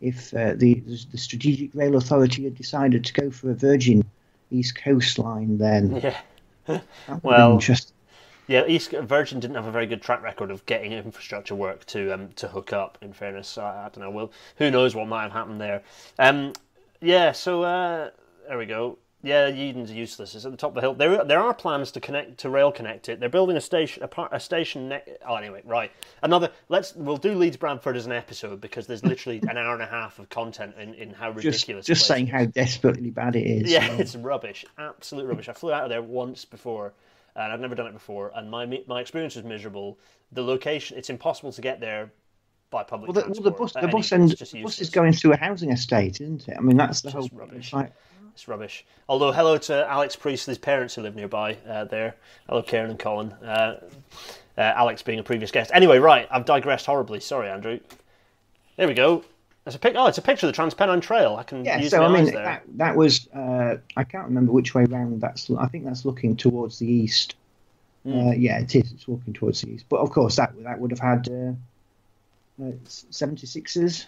if 0.00 0.34
uh, 0.34 0.54
the 0.54 0.74
the 1.10 1.18
Strategic 1.18 1.74
Rail 1.74 1.96
Authority 1.96 2.44
had 2.44 2.54
decided 2.54 3.04
to 3.04 3.12
go 3.12 3.30
for 3.30 3.50
a 3.50 3.54
Virgin 3.54 4.04
East 4.50 4.76
Coast 4.76 5.18
line? 5.18 5.58
Then 5.58 5.96
yeah. 6.02 6.20
that 6.66 6.68
would 6.68 6.82
have 7.06 7.24
Well. 7.24 7.60
Yeah, 8.48 8.64
East 8.66 8.92
Virgin 8.92 9.40
didn't 9.40 9.56
have 9.56 9.66
a 9.66 9.70
very 9.70 9.86
good 9.86 10.00
track 10.00 10.22
record 10.22 10.50
of 10.50 10.64
getting 10.64 10.92
infrastructure 10.92 11.54
work 11.54 11.84
to 11.86 12.14
um, 12.14 12.30
to 12.36 12.48
hook 12.48 12.72
up. 12.72 12.96
In 13.02 13.12
fairness, 13.12 13.46
so 13.46 13.62
I, 13.62 13.86
I 13.86 13.88
don't 13.90 13.98
know. 13.98 14.10
Well, 14.10 14.32
who 14.56 14.70
knows 14.70 14.94
what 14.94 15.06
might 15.06 15.24
have 15.24 15.32
happened 15.32 15.60
there? 15.60 15.82
Um, 16.18 16.54
yeah, 17.00 17.32
so 17.32 17.62
uh, 17.62 18.10
there 18.48 18.56
we 18.56 18.64
go. 18.64 18.98
Yeah, 19.22 19.50
Yeadon's 19.50 19.90
useless. 19.90 20.36
It's 20.36 20.44
at 20.44 20.52
the 20.52 20.56
top 20.56 20.70
of 20.70 20.74
the 20.76 20.80
hill. 20.80 20.94
There, 20.94 21.24
there 21.24 21.40
are 21.40 21.52
plans 21.52 21.90
to 21.92 22.00
connect 22.00 22.38
to 22.38 22.50
rail 22.50 22.70
connect 22.70 23.08
it. 23.08 23.18
They're 23.18 23.28
building 23.28 23.56
a 23.56 23.60
station, 23.60 24.04
a, 24.04 24.08
par- 24.08 24.28
a 24.30 24.38
station. 24.38 24.90
Ne- 24.90 25.02
oh, 25.26 25.34
anyway, 25.34 25.62
right. 25.64 25.90
Another. 26.22 26.50
Let's. 26.68 26.94
We'll 26.94 27.16
do 27.16 27.34
Leeds 27.34 27.56
Bradford 27.56 27.96
as 27.96 28.06
an 28.06 28.12
episode 28.12 28.60
because 28.60 28.86
there's 28.86 29.04
literally 29.04 29.40
an 29.48 29.56
hour 29.56 29.74
and 29.74 29.82
a 29.82 29.86
half 29.86 30.20
of 30.20 30.28
content 30.28 30.76
in, 30.78 30.94
in 30.94 31.10
how 31.10 31.30
ridiculous. 31.30 31.86
the 31.86 31.94
just 31.94 32.06
saying 32.06 32.28
how 32.28 32.44
desperately 32.44 33.10
bad 33.10 33.34
it 33.34 33.44
is. 33.44 33.70
Yeah, 33.70 33.90
it's 33.92 34.14
rubbish. 34.14 34.64
Absolute 34.78 35.26
rubbish. 35.26 35.48
I 35.48 35.52
flew 35.52 35.72
out 35.72 35.82
of 35.82 35.90
there 35.90 36.02
once 36.02 36.44
before, 36.44 36.92
and 37.34 37.52
I've 37.52 37.60
never 37.60 37.74
done 37.74 37.88
it 37.88 37.94
before, 37.94 38.30
and 38.36 38.48
my 38.48 38.66
my 38.86 39.00
experience 39.00 39.34
was 39.34 39.44
miserable. 39.44 39.98
The 40.30 40.42
location, 40.42 40.96
it's 40.96 41.10
impossible 41.10 41.50
to 41.52 41.60
get 41.60 41.80
there 41.80 42.12
by 42.70 42.84
public 42.84 43.12
Well, 43.12 43.24
the, 43.24 43.30
well, 43.32 43.42
the 43.42 43.50
bus, 43.50 43.72
the 43.72 43.88
bus, 43.88 44.12
end, 44.12 44.30
the 44.30 44.62
bus 44.62 44.80
is 44.80 44.90
going 44.90 45.12
through 45.12 45.32
a 45.32 45.36
housing 45.36 45.72
estate, 45.72 46.20
isn't 46.20 46.46
it? 46.48 46.56
I 46.56 46.60
mean, 46.60 46.76
that's 46.76 47.00
the 47.00 47.10
just 47.10 47.30
whole. 47.30 47.38
rubbish. 47.40 47.72
Like, 47.72 47.92
It's 48.38 48.46
rubbish. 48.46 48.84
Although, 49.08 49.32
hello 49.32 49.58
to 49.58 49.90
Alex 49.90 50.14
Priestley's 50.14 50.58
parents 50.58 50.94
who 50.94 51.02
live 51.02 51.16
nearby 51.16 51.56
uh, 51.68 51.86
there. 51.86 52.14
Hello, 52.48 52.62
Karen 52.62 52.88
and 52.88 52.96
Colin. 52.96 53.32
Uh, 53.32 53.80
uh, 54.56 54.60
Alex 54.60 55.02
being 55.02 55.18
a 55.18 55.24
previous 55.24 55.50
guest. 55.50 55.72
Anyway, 55.74 55.98
right, 55.98 56.28
I've 56.30 56.44
digressed 56.44 56.86
horribly. 56.86 57.18
Sorry, 57.18 57.50
Andrew. 57.50 57.80
There 58.76 58.86
we 58.86 58.94
go. 58.94 59.24
There's 59.64 59.74
a 59.74 59.80
pic. 59.80 59.96
Oh, 59.96 60.06
it's 60.06 60.18
a 60.18 60.22
picture 60.22 60.46
of 60.46 60.52
the 60.52 60.54
Trans 60.54 60.72
Transpennine 60.72 61.02
Trail. 61.02 61.34
I 61.34 61.42
can 61.42 61.64
Yeah, 61.64 61.80
use 61.80 61.90
so 61.90 62.00
I 62.00 62.12
mean 62.12 62.26
there. 62.26 62.34
that, 62.34 62.62
that 62.76 62.94
was 62.94 63.28
uh, 63.34 63.78
I 63.96 64.04
can't 64.04 64.26
remember 64.26 64.52
which 64.52 64.72
way 64.72 64.84
round 64.84 65.20
that's. 65.20 65.50
I 65.50 65.66
think 65.66 65.84
that's 65.84 66.04
looking 66.04 66.36
towards 66.36 66.78
the 66.78 66.86
east. 66.86 67.34
Uh, 68.06 68.30
yeah, 68.30 68.60
it 68.60 68.72
is. 68.72 68.92
It's 68.92 69.08
walking 69.08 69.32
towards 69.34 69.62
the 69.62 69.70
east. 69.70 69.86
But 69.88 69.96
of 69.98 70.10
course, 70.10 70.36
that 70.36 70.52
that 70.62 70.78
would 70.78 70.92
have 70.92 71.00
had 71.00 71.28
uh, 71.28 72.70
seventy 72.86 73.48
sixes 73.48 74.06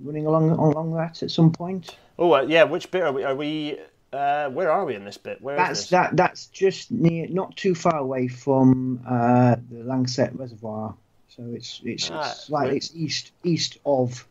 running 0.00 0.26
along 0.26 0.50
along 0.50 0.94
that 0.94 1.22
at 1.22 1.30
some 1.30 1.52
point. 1.52 1.96
Oh, 2.18 2.32
uh, 2.32 2.42
yeah. 2.42 2.64
Which 2.64 2.90
bit 2.90 3.02
are 3.02 3.12
we? 3.12 3.24
Are 3.24 3.34
we? 3.34 3.78
Uh, 4.12 4.48
where 4.50 4.70
are 4.70 4.84
we 4.84 4.94
in 4.94 5.04
this 5.04 5.16
bit? 5.16 5.40
Where 5.42 5.56
is 5.56 5.58
That's 5.58 5.90
that. 5.90 6.16
That's 6.16 6.46
just 6.46 6.90
near, 6.90 7.26
not 7.28 7.56
too 7.56 7.74
far 7.74 7.96
away 7.96 8.28
from 8.28 9.00
uh, 9.08 9.56
the 9.70 9.82
Langsett 9.82 10.34
Reservoir. 10.38 10.94
So 11.28 11.42
it's 11.52 11.80
it's, 11.84 12.10
Ah, 12.12 12.30
it's 12.30 12.48
like 12.48 12.72
it's 12.72 12.94
east 12.94 13.32
east 13.42 13.78
of 13.84 14.26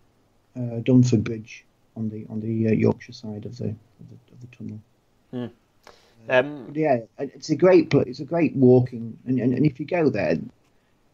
uh, 0.55 0.79
Dunford 0.81 1.23
Bridge 1.23 1.65
on 1.97 2.09
the 2.09 2.25
on 2.29 2.39
the 2.39 2.69
uh, 2.69 2.71
Yorkshire 2.71 3.13
side 3.13 3.45
of 3.45 3.57
the 3.57 3.65
of 3.65 4.09
the, 4.09 4.33
of 4.33 4.41
the 4.41 4.47
tunnel. 4.55 4.79
Um, 6.29 6.71
yeah, 6.73 6.99
it's 7.19 7.49
a 7.49 7.55
great 7.55 7.93
it's 7.93 8.21
a 8.21 8.25
great 8.25 8.55
walking, 8.55 9.17
and, 9.25 9.39
and, 9.39 9.53
and 9.53 9.65
if 9.65 9.79
you 9.79 9.85
go 9.85 10.09
there, 10.09 10.37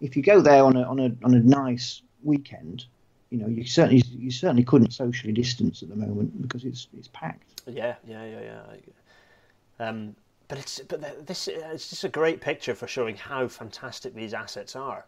if 0.02 0.16
you 0.16 0.22
go 0.22 0.42
there 0.42 0.64
on 0.64 0.76
a 0.76 0.84
on 0.84 1.00
a 1.00 1.12
on 1.24 1.34
a 1.34 1.40
nice 1.40 2.04
weekend, 2.24 2.86
you 3.30 3.38
know 3.38 3.48
you 3.48 3.66
certainly 3.66 4.04
you 4.10 4.32
certainly 4.32 4.64
couldn't 4.64 4.92
socially 4.92 5.34
distance 5.34 5.84
at 5.84 5.90
the 5.90 5.96
moment 5.96 6.42
because 6.42 6.66
it's 6.66 6.88
it's 6.98 7.10
packed. 7.10 7.62
Yeah, 7.68 7.96
yeah, 8.08 8.26
yeah, 8.26 8.42
yeah. 8.42 9.88
Um, 9.88 10.16
but 10.48 10.58
it's 10.58 10.80
but 10.80 11.26
this 11.28 11.48
it's 11.48 11.90
just 11.90 12.04
a 12.04 12.10
great 12.10 12.42
picture 12.42 12.76
for 12.76 12.88
showing 12.88 13.16
how 13.16 13.48
fantastic 13.48 14.16
these 14.16 14.34
assets 14.34 14.76
are. 14.76 15.06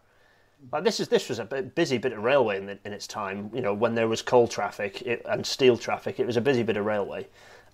Like 0.70 0.84
this 0.84 1.00
is 1.00 1.08
this 1.08 1.28
was 1.28 1.40
a 1.40 1.44
busy 1.44 1.98
bit 1.98 2.12
of 2.12 2.22
railway 2.22 2.58
in, 2.58 2.66
the, 2.66 2.78
in 2.84 2.92
its 2.92 3.08
time. 3.08 3.50
You 3.52 3.60
know, 3.60 3.74
when 3.74 3.96
there 3.96 4.06
was 4.06 4.22
coal 4.22 4.46
traffic 4.46 5.02
it, 5.02 5.22
and 5.24 5.44
steel 5.44 5.76
traffic, 5.76 6.20
it 6.20 6.26
was 6.26 6.36
a 6.36 6.40
busy 6.40 6.62
bit 6.62 6.76
of 6.76 6.84
railway, 6.86 7.26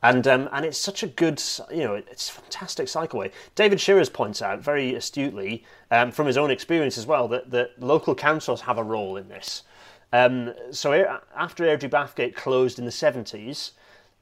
and 0.03 0.27
um, 0.27 0.49
and 0.53 0.65
it's 0.65 0.79
such 0.79 1.03
a 1.03 1.07
good 1.07 1.43
you 1.71 1.85
know 1.85 1.95
it's 1.95 2.31
fantastic 2.31 2.87
cycleway. 2.87 3.31
David 3.55 3.81
Shearers 3.81 4.09
points 4.09 4.41
out 4.41 4.61
very 4.61 4.95
astutely 4.95 5.65
um, 5.91 6.11
from 6.11 6.27
his 6.27 6.39
own 6.39 6.51
experience 6.51 6.97
as 6.97 7.07
well 7.07 7.29
that 7.29 7.51
that 7.51 7.79
local 7.79 8.15
councils 8.15 8.63
have 8.63 8.79
a 8.79 8.83
role 8.83 9.19
in 9.19 9.29
this. 9.29 9.65
Um, 10.13 10.55
so 10.71 10.93
after 11.37 11.65
Airdrie 11.65 11.91
Bathgate 11.91 12.35
closed 12.35 12.79
in 12.79 12.85
the 12.85 12.93
seventies. 12.93 13.73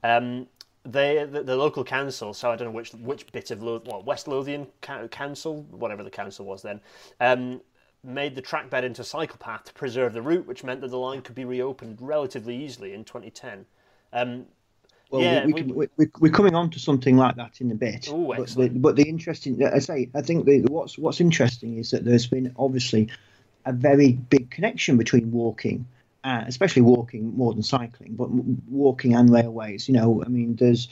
Um, 0.03 0.47
they 0.84 1.24
the, 1.24 1.43
the 1.43 1.57
local 1.57 1.84
council, 1.84 2.32
so 2.32 2.51
I 2.51 2.57
don't 2.57 2.68
know 2.68 2.72
which 2.72 2.93
which 2.95 3.30
bit 3.32 3.51
of 3.51 3.62
Lo- 3.62 3.82
well, 3.84 4.03
West 4.03 4.28
Lothian 4.28 4.68
Council, 5.11 5.62
whatever 5.70 6.03
the 6.03 6.11
council 6.11 6.47
was 6.47 6.62
then, 6.62 6.80
um, 7.20 7.61
made 8.05 8.37
the 8.37 8.43
trackbed 8.43 8.84
into 8.84 9.03
a 9.03 9.05
cycle 9.05 9.37
path 9.39 9.64
to 9.64 9.72
preserve 9.74 10.12
the 10.12 10.22
route, 10.22 10.47
which 10.47 10.62
meant 10.62 10.80
that 10.82 10.91
the 10.91 10.99
line 10.99 11.22
could 11.22 11.34
be 11.34 11.45
reopened 11.45 11.99
relatively 12.01 12.57
easily 12.64 12.95
in 12.95 13.05
2010. 13.05 13.66
Um, 14.12 14.47
Well, 15.11 15.22
yeah, 15.22 15.45
we, 15.45 15.53
we- 15.55 15.62
we, 15.62 15.89
we, 15.97 16.07
we're 16.20 16.32
coming 16.32 16.55
on 16.55 16.70
to 16.70 16.78
something 16.78 17.16
like 17.16 17.34
that 17.37 17.61
in 17.61 17.70
a 17.72 17.74
bit. 17.74 18.09
Ooh, 18.09 18.32
but, 18.37 18.49
the, 18.51 18.68
but 18.68 18.95
the 18.97 19.09
interesting, 19.09 19.61
I 19.66 19.80
say, 19.80 20.09
I 20.14 20.22
think 20.22 20.45
the, 20.47 20.61
what's 20.70 20.97
what's 20.99 21.20
interesting 21.20 21.78
is 21.78 21.91
that 21.91 22.05
there's 22.05 22.26
been 22.26 22.53
obviously 22.57 23.09
a 23.67 23.73
very 23.73 24.12
big 24.12 24.51
connection 24.51 24.97
between 24.97 25.31
walking, 25.31 25.87
uh, 26.25 26.45
especially 26.47 26.83
walking 26.83 27.37
more 27.37 27.53
than 27.53 27.62
cycling, 27.62 28.14
but 28.14 28.31
walking 28.71 29.14
and 29.14 29.29
railways. 29.31 29.89
You 29.89 29.95
know, 29.95 30.23
I 30.25 30.29
mean, 30.29 30.57
there's 30.57 30.89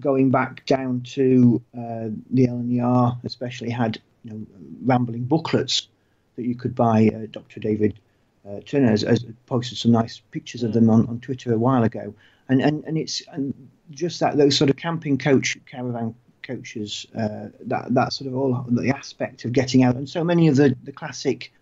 going 0.00 0.30
back 0.30 0.64
down 0.66 1.02
to 1.02 1.60
uh, 1.76 2.08
the 2.30 2.46
LNER, 2.46 3.18
especially 3.24 3.70
had 3.70 4.00
you 4.24 4.30
know 4.30 4.46
rambling 4.84 5.24
booklets 5.24 5.88
that 6.36 6.44
you 6.44 6.54
could 6.54 6.74
buy. 6.74 7.10
Uh, 7.14 7.26
Dr. 7.30 7.60
David 7.60 7.98
uh, 8.48 8.60
Turner 8.64 8.90
has, 8.90 9.02
has 9.02 9.24
posted 9.46 9.78
some 9.78 9.92
nice 9.92 10.20
pictures 10.30 10.62
of 10.62 10.72
them 10.72 10.88
on, 10.90 11.06
on 11.06 11.20
Twitter 11.20 11.52
a 11.52 11.58
while 11.58 11.82
ago, 11.82 12.14
and 12.48 12.62
and, 12.62 12.84
and 12.84 12.96
it's 12.96 13.22
and 13.32 13.52
just 13.90 14.20
that 14.20 14.36
those 14.36 14.56
sort 14.56 14.70
of 14.70 14.76
camping 14.76 15.18
coach 15.18 15.58
caravan 15.66 16.14
coaches 16.42 17.06
uh, 17.16 17.48
that 17.60 17.92
that 17.94 18.12
sort 18.12 18.28
of 18.28 18.36
all 18.36 18.64
the 18.68 18.90
aspect 18.90 19.44
of 19.44 19.52
getting 19.52 19.82
out, 19.82 19.96
and 19.96 20.08
so 20.08 20.22
many 20.22 20.48
of 20.48 20.56
the, 20.56 20.76
the 20.84 20.92
classic 20.92 21.52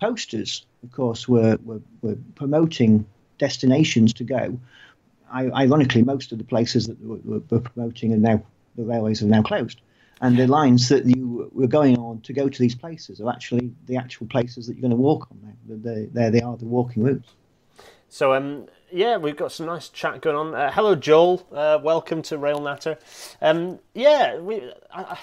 posters, 0.00 0.66
of 0.82 0.90
course, 0.92 1.28
were, 1.28 1.58
were 1.64 1.80
were 2.02 2.16
promoting 2.34 3.04
destinations 3.38 4.12
to 4.14 4.24
go. 4.24 4.58
I, 5.32 5.46
ironically, 5.50 6.02
most 6.02 6.32
of 6.32 6.38
the 6.38 6.44
places 6.44 6.86
that 6.88 7.00
were, 7.00 7.40
were, 7.50 7.60
promoting 7.60 8.12
are 8.12 8.16
now 8.16 8.42
the 8.76 8.84
railways 8.84 9.22
are 9.22 9.26
now 9.26 9.42
closed, 9.42 9.80
and 10.20 10.36
the 10.36 10.46
lines 10.46 10.88
that 10.88 11.06
you 11.06 11.50
were 11.52 11.66
going 11.66 11.98
on 11.98 12.20
to 12.22 12.32
go 12.32 12.48
to 12.48 12.58
these 12.58 12.74
places 12.74 13.20
are 13.20 13.30
actually 13.30 13.72
the 13.86 13.96
actual 13.96 14.26
places 14.26 14.66
that 14.66 14.74
you're 14.74 14.82
going 14.82 14.90
to 14.90 14.96
walk 14.96 15.28
on 15.30 15.38
now. 15.42 15.76
They, 15.76 16.06
there 16.06 16.30
they 16.30 16.40
are, 16.40 16.56
the 16.56 16.64
walking 16.64 17.04
routes. 17.04 17.30
So 18.08 18.34
um, 18.34 18.66
yeah, 18.90 19.18
we've 19.18 19.36
got 19.36 19.52
some 19.52 19.66
nice 19.66 19.88
chat 19.88 20.20
going 20.20 20.36
on. 20.36 20.54
Uh, 20.54 20.72
hello, 20.72 20.94
Joel. 20.96 21.46
Uh, 21.52 21.78
welcome 21.82 22.22
to 22.22 22.38
Rail 22.38 22.60
Natter. 22.60 22.98
Um, 23.40 23.78
yeah, 23.94 24.38
we. 24.38 24.72
I, 24.92 25.02
I, 25.02 25.18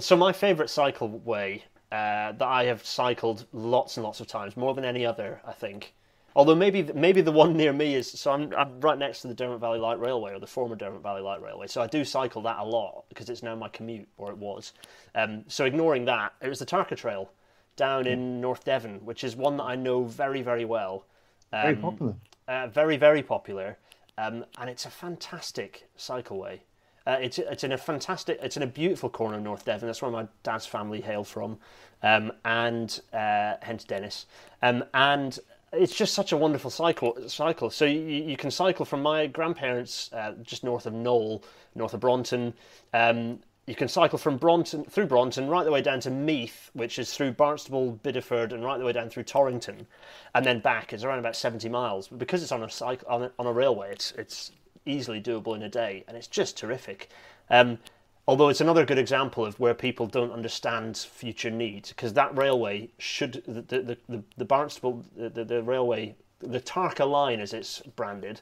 so 0.00 0.16
my 0.16 0.32
favourite 0.32 0.70
cycle 0.70 1.08
way 1.08 1.64
uh, 1.92 2.32
that 2.32 2.42
I 2.42 2.64
have 2.64 2.84
cycled 2.84 3.46
lots 3.52 3.96
and 3.96 4.04
lots 4.04 4.20
of 4.20 4.26
times, 4.26 4.56
more 4.56 4.74
than 4.74 4.84
any 4.84 5.06
other, 5.06 5.40
I 5.46 5.52
think. 5.52 5.94
Although 6.36 6.54
maybe 6.54 6.82
maybe 6.94 7.20
the 7.20 7.32
one 7.32 7.56
near 7.56 7.72
me 7.72 7.94
is 7.94 8.10
so 8.12 8.30
I'm 8.30 8.54
I'm 8.54 8.80
right 8.80 8.98
next 8.98 9.22
to 9.22 9.28
the 9.28 9.34
Derwent 9.34 9.60
Valley 9.60 9.78
Light 9.80 9.98
Railway 9.98 10.32
or 10.34 10.38
the 10.38 10.46
former 10.46 10.76
Derwent 10.76 11.02
Valley 11.02 11.22
Light 11.22 11.42
Railway, 11.42 11.66
so 11.66 11.80
I 11.82 11.86
do 11.88 12.04
cycle 12.04 12.42
that 12.42 12.58
a 12.58 12.64
lot 12.64 13.04
because 13.08 13.28
it's 13.28 13.42
now 13.42 13.56
my 13.56 13.68
commute 13.68 14.06
or 14.18 14.30
it 14.30 14.36
was. 14.38 14.72
Um, 15.14 15.44
so 15.48 15.64
ignoring 15.64 16.04
that, 16.04 16.34
it 16.40 16.48
was 16.48 16.58
the 16.60 16.66
Tarka 16.66 16.96
Trail 16.96 17.30
down 17.76 18.06
in 18.06 18.40
North 18.40 18.64
Devon, 18.64 19.04
which 19.04 19.24
is 19.24 19.34
one 19.34 19.56
that 19.56 19.64
I 19.64 19.74
know 19.74 20.04
very 20.04 20.42
very 20.42 20.64
well. 20.64 21.06
Very 21.50 21.74
Um, 21.74 21.80
popular. 21.82 22.14
uh, 22.46 22.66
very 22.68 22.96
very 22.98 23.22
popular, 23.22 23.78
um, 24.18 24.44
and 24.58 24.70
it's 24.70 24.84
a 24.84 24.90
fantastic 24.90 25.88
cycleway. 25.96 26.60
Uh, 27.08 27.16
it's 27.22 27.38
it's 27.38 27.64
in 27.64 27.72
a 27.72 27.78
fantastic, 27.78 28.38
it's 28.42 28.58
in 28.58 28.62
a 28.62 28.66
beautiful 28.66 29.08
corner 29.08 29.38
of 29.38 29.42
North 29.42 29.64
Devon. 29.64 29.86
That's 29.88 30.02
where 30.02 30.10
my 30.10 30.28
dad's 30.42 30.66
family 30.66 31.00
hail 31.00 31.24
from, 31.24 31.56
um, 32.02 32.30
and 32.44 33.00
uh, 33.14 33.54
hence 33.62 33.84
Dennis. 33.84 34.26
Um, 34.60 34.84
and 34.92 35.38
it's 35.72 35.96
just 35.96 36.12
such 36.12 36.32
a 36.32 36.36
wonderful 36.36 36.70
cycle. 36.70 37.16
Cycle. 37.26 37.70
So 37.70 37.86
you, 37.86 38.00
you 38.00 38.36
can 38.36 38.50
cycle 38.50 38.84
from 38.84 39.00
my 39.00 39.26
grandparents 39.26 40.10
uh, 40.12 40.34
just 40.42 40.64
north 40.64 40.84
of 40.84 40.92
Knoll, 40.92 41.42
north 41.74 41.94
of 41.94 42.00
Braunton. 42.00 42.52
Um, 42.92 43.38
you 43.66 43.74
can 43.74 43.88
cycle 43.88 44.18
from 44.18 44.38
Braunton 44.38 44.84
through 44.84 45.06
Braunton 45.06 45.48
right 45.48 45.64
the 45.64 45.70
way 45.70 45.82
down 45.82 46.00
to 46.00 46.10
Meeth, 46.10 46.70
which 46.72 46.98
is 46.98 47.14
through 47.14 47.32
Barnstaple, 47.32 47.98
Bideford, 48.00 48.52
and 48.52 48.64
right 48.64 48.78
the 48.78 48.84
way 48.84 48.92
down 48.92 49.10
through 49.10 49.24
Torrington, 49.24 49.86
and 50.34 50.44
then 50.44 50.60
back. 50.60 50.92
It's 50.92 51.04
around 51.04 51.20
about 51.20 51.36
seventy 51.36 51.68
miles. 51.70 52.08
But 52.08 52.18
because 52.18 52.42
it's 52.42 52.52
on 52.52 52.62
a 52.62 52.70
cycle 52.70 53.08
on 53.08 53.22
a, 53.24 53.32
on 53.38 53.46
a 53.46 53.52
railway, 53.52 53.92
it's 53.92 54.12
it's 54.12 54.52
easily 54.88 55.20
doable 55.20 55.54
in 55.54 55.62
a 55.62 55.68
day, 55.68 56.04
and 56.08 56.16
it's 56.16 56.26
just 56.26 56.56
terrific. 56.56 57.08
Um, 57.50 57.78
although 58.26 58.48
it's 58.48 58.60
another 58.60 58.84
good 58.84 58.98
example 58.98 59.44
of 59.44 59.58
where 59.60 59.74
people 59.74 60.06
don't 60.06 60.32
understand 60.32 60.96
future 60.96 61.50
needs, 61.50 61.90
because 61.90 62.12
that 62.14 62.36
railway 62.36 62.90
should 62.98 63.42
the 63.46 63.62
the 63.62 63.98
the, 64.08 64.22
the, 64.36 64.44
Barnstaple 64.44 65.04
the, 65.16 65.28
the, 65.28 65.44
the 65.44 65.62
railway 65.62 66.14
the 66.40 66.60
Tarka 66.60 67.08
line 67.08 67.40
as 67.40 67.52
it's 67.52 67.80
branded 67.96 68.40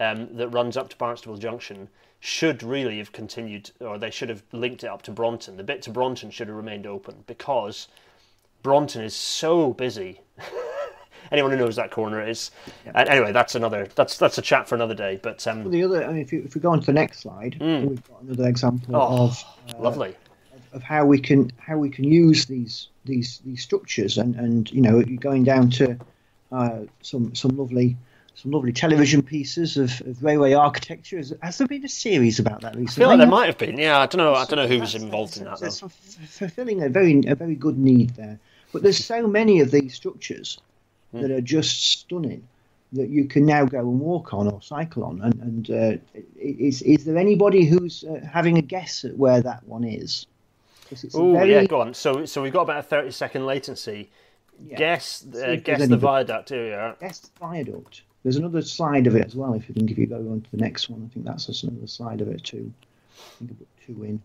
um, 0.00 0.36
that 0.36 0.48
runs 0.48 0.76
up 0.76 0.88
to 0.90 0.96
Barnstaple 0.96 1.38
Junction 1.38 1.88
should 2.20 2.62
really 2.62 2.98
have 2.98 3.10
continued, 3.10 3.72
or 3.80 3.98
they 3.98 4.10
should 4.10 4.28
have 4.28 4.44
linked 4.52 4.84
it 4.84 4.86
up 4.86 5.02
to 5.02 5.10
Braunton. 5.10 5.56
The 5.56 5.64
bit 5.64 5.82
to 5.82 5.90
Braunton 5.90 6.30
should 6.30 6.46
have 6.46 6.56
remained 6.56 6.86
open 6.86 7.24
because 7.26 7.88
Braunton 8.62 9.02
is 9.02 9.14
so 9.14 9.72
busy. 9.72 10.20
Anyone 11.32 11.50
who 11.52 11.56
knows 11.56 11.76
that 11.76 11.90
corner 11.90 12.24
is. 12.26 12.50
And 12.94 13.08
anyway, 13.08 13.32
that's 13.32 13.54
another. 13.54 13.88
That's 13.94 14.18
that's 14.18 14.38
a 14.38 14.42
chat 14.42 14.68
for 14.68 14.74
another 14.74 14.94
day. 14.94 15.18
But 15.22 15.46
um, 15.46 15.70
The 15.70 15.82
other, 15.82 16.04
I 16.04 16.08
mean, 16.08 16.18
if, 16.22 16.32
you, 16.32 16.42
if 16.44 16.54
we 16.54 16.60
go 16.60 16.70
on 16.70 16.80
to 16.80 16.86
the 16.86 16.92
next 16.92 17.20
slide, 17.20 17.56
we've 17.60 18.02
got 18.08 18.22
another 18.22 18.48
example 18.48 18.94
Oh, 18.96 19.24
of 19.24 19.44
uh, 19.74 19.80
lovely. 19.80 20.14
of 20.72 20.82
how 20.82 21.04
we 21.06 21.18
can 21.18 21.50
how 21.58 21.78
we 21.78 21.88
can 21.90 22.04
use 22.04 22.46
these 22.46 22.88
these 23.04 23.40
these 23.44 23.62
structures 23.62 24.18
and 24.18 24.34
and 24.36 24.70
you 24.70 24.80
know 24.82 24.98
you're 25.00 25.18
going 25.18 25.42
down 25.44 25.70
to 25.70 25.98
uh, 26.52 26.80
some 27.02 27.34
some 27.34 27.56
lovely 27.56 27.96
some 28.34 28.50
lovely 28.50 28.72
television 28.72 29.22
pieces 29.22 29.76
of, 29.76 30.00
of 30.06 30.22
railway 30.22 30.52
architecture. 30.52 31.16
Has, 31.18 31.34
has 31.42 31.58
there 31.58 31.66
been 31.66 31.84
a 31.84 31.88
series 31.88 32.38
about 32.38 32.60
that 32.62 32.74
recently? 32.76 32.92
I 32.92 32.94
feel 32.94 33.08
like 33.08 33.18
there 33.18 33.26
might 33.38 33.46
have 33.46 33.58
been. 33.58 33.78
Yeah, 33.78 33.98
I 34.00 34.06
don't 34.06 34.18
know. 34.18 34.34
I 34.34 34.44
don't 34.46 34.56
know 34.56 34.66
who 34.68 34.80
was 34.80 34.94
involved 34.94 35.36
in 35.38 35.44
that. 35.44 35.60
that's- 35.60 35.80
Though. 35.80 35.88
fulfilling 35.88 36.82
a 36.82 36.88
very 36.88 37.22
a 37.26 37.34
very 37.34 37.54
good 37.54 37.78
need 37.78 38.10
there. 38.16 38.38
But 38.72 38.82
there's 38.82 39.04
so 39.04 39.26
many 39.26 39.60
of 39.60 39.70
these 39.70 39.94
structures 39.94 40.58
Hmm. 41.12 41.20
that 41.22 41.30
are 41.30 41.40
just 41.40 41.90
stunning 42.00 42.46
that 42.94 43.08
you 43.08 43.24
can 43.26 43.46
now 43.46 43.64
go 43.64 43.78
and 43.78 44.00
walk 44.00 44.34
on 44.34 44.48
or 44.48 44.60
cycle 44.60 45.04
on. 45.04 45.20
And, 45.22 45.34
and 45.40 45.70
uh, 45.70 46.18
is 46.38 46.82
is 46.82 47.04
there 47.04 47.16
anybody 47.16 47.64
who's 47.64 48.04
uh, 48.04 48.20
having 48.30 48.58
a 48.58 48.62
guess 48.62 49.04
at 49.04 49.16
where 49.16 49.40
that 49.42 49.66
one 49.66 49.84
is? 49.84 50.26
Oh 51.14 51.32
very- 51.32 51.52
yeah, 51.52 51.64
go 51.64 51.80
on. 51.80 51.94
So 51.94 52.24
so 52.26 52.42
we've 52.42 52.52
got 52.52 52.62
about 52.62 52.78
a 52.78 52.82
thirty 52.82 53.10
second 53.10 53.46
latency. 53.46 54.10
yeah. 54.66 54.76
Guess 54.76 55.24
uh, 55.26 55.56
guess 55.56 55.78
the 55.78 55.84
anybody. 55.84 56.00
viaduct. 56.00 56.48
Here 56.50 56.94
we. 57.00 57.06
Guess 57.06 57.20
the 57.20 57.30
viaduct. 57.40 58.02
There's 58.22 58.36
another 58.36 58.62
slide 58.62 59.06
of 59.06 59.16
it 59.16 59.24
as 59.26 59.34
well. 59.34 59.54
If 59.54 59.68
you 59.68 59.74
think 59.74 59.90
if 59.90 59.98
you 59.98 60.06
go 60.06 60.16
on 60.16 60.42
to 60.42 60.50
the 60.50 60.58
next 60.58 60.88
one, 60.90 61.08
I 61.10 61.12
think 61.12 61.24
that's 61.26 61.46
just 61.46 61.64
another 61.64 61.86
slide 61.86 62.20
of 62.20 62.28
it 62.28 62.44
too. 62.44 62.72
I 63.18 63.38
think 63.38 63.50
I 63.52 63.54
put 63.54 63.68
two 63.86 64.04
in, 64.04 64.22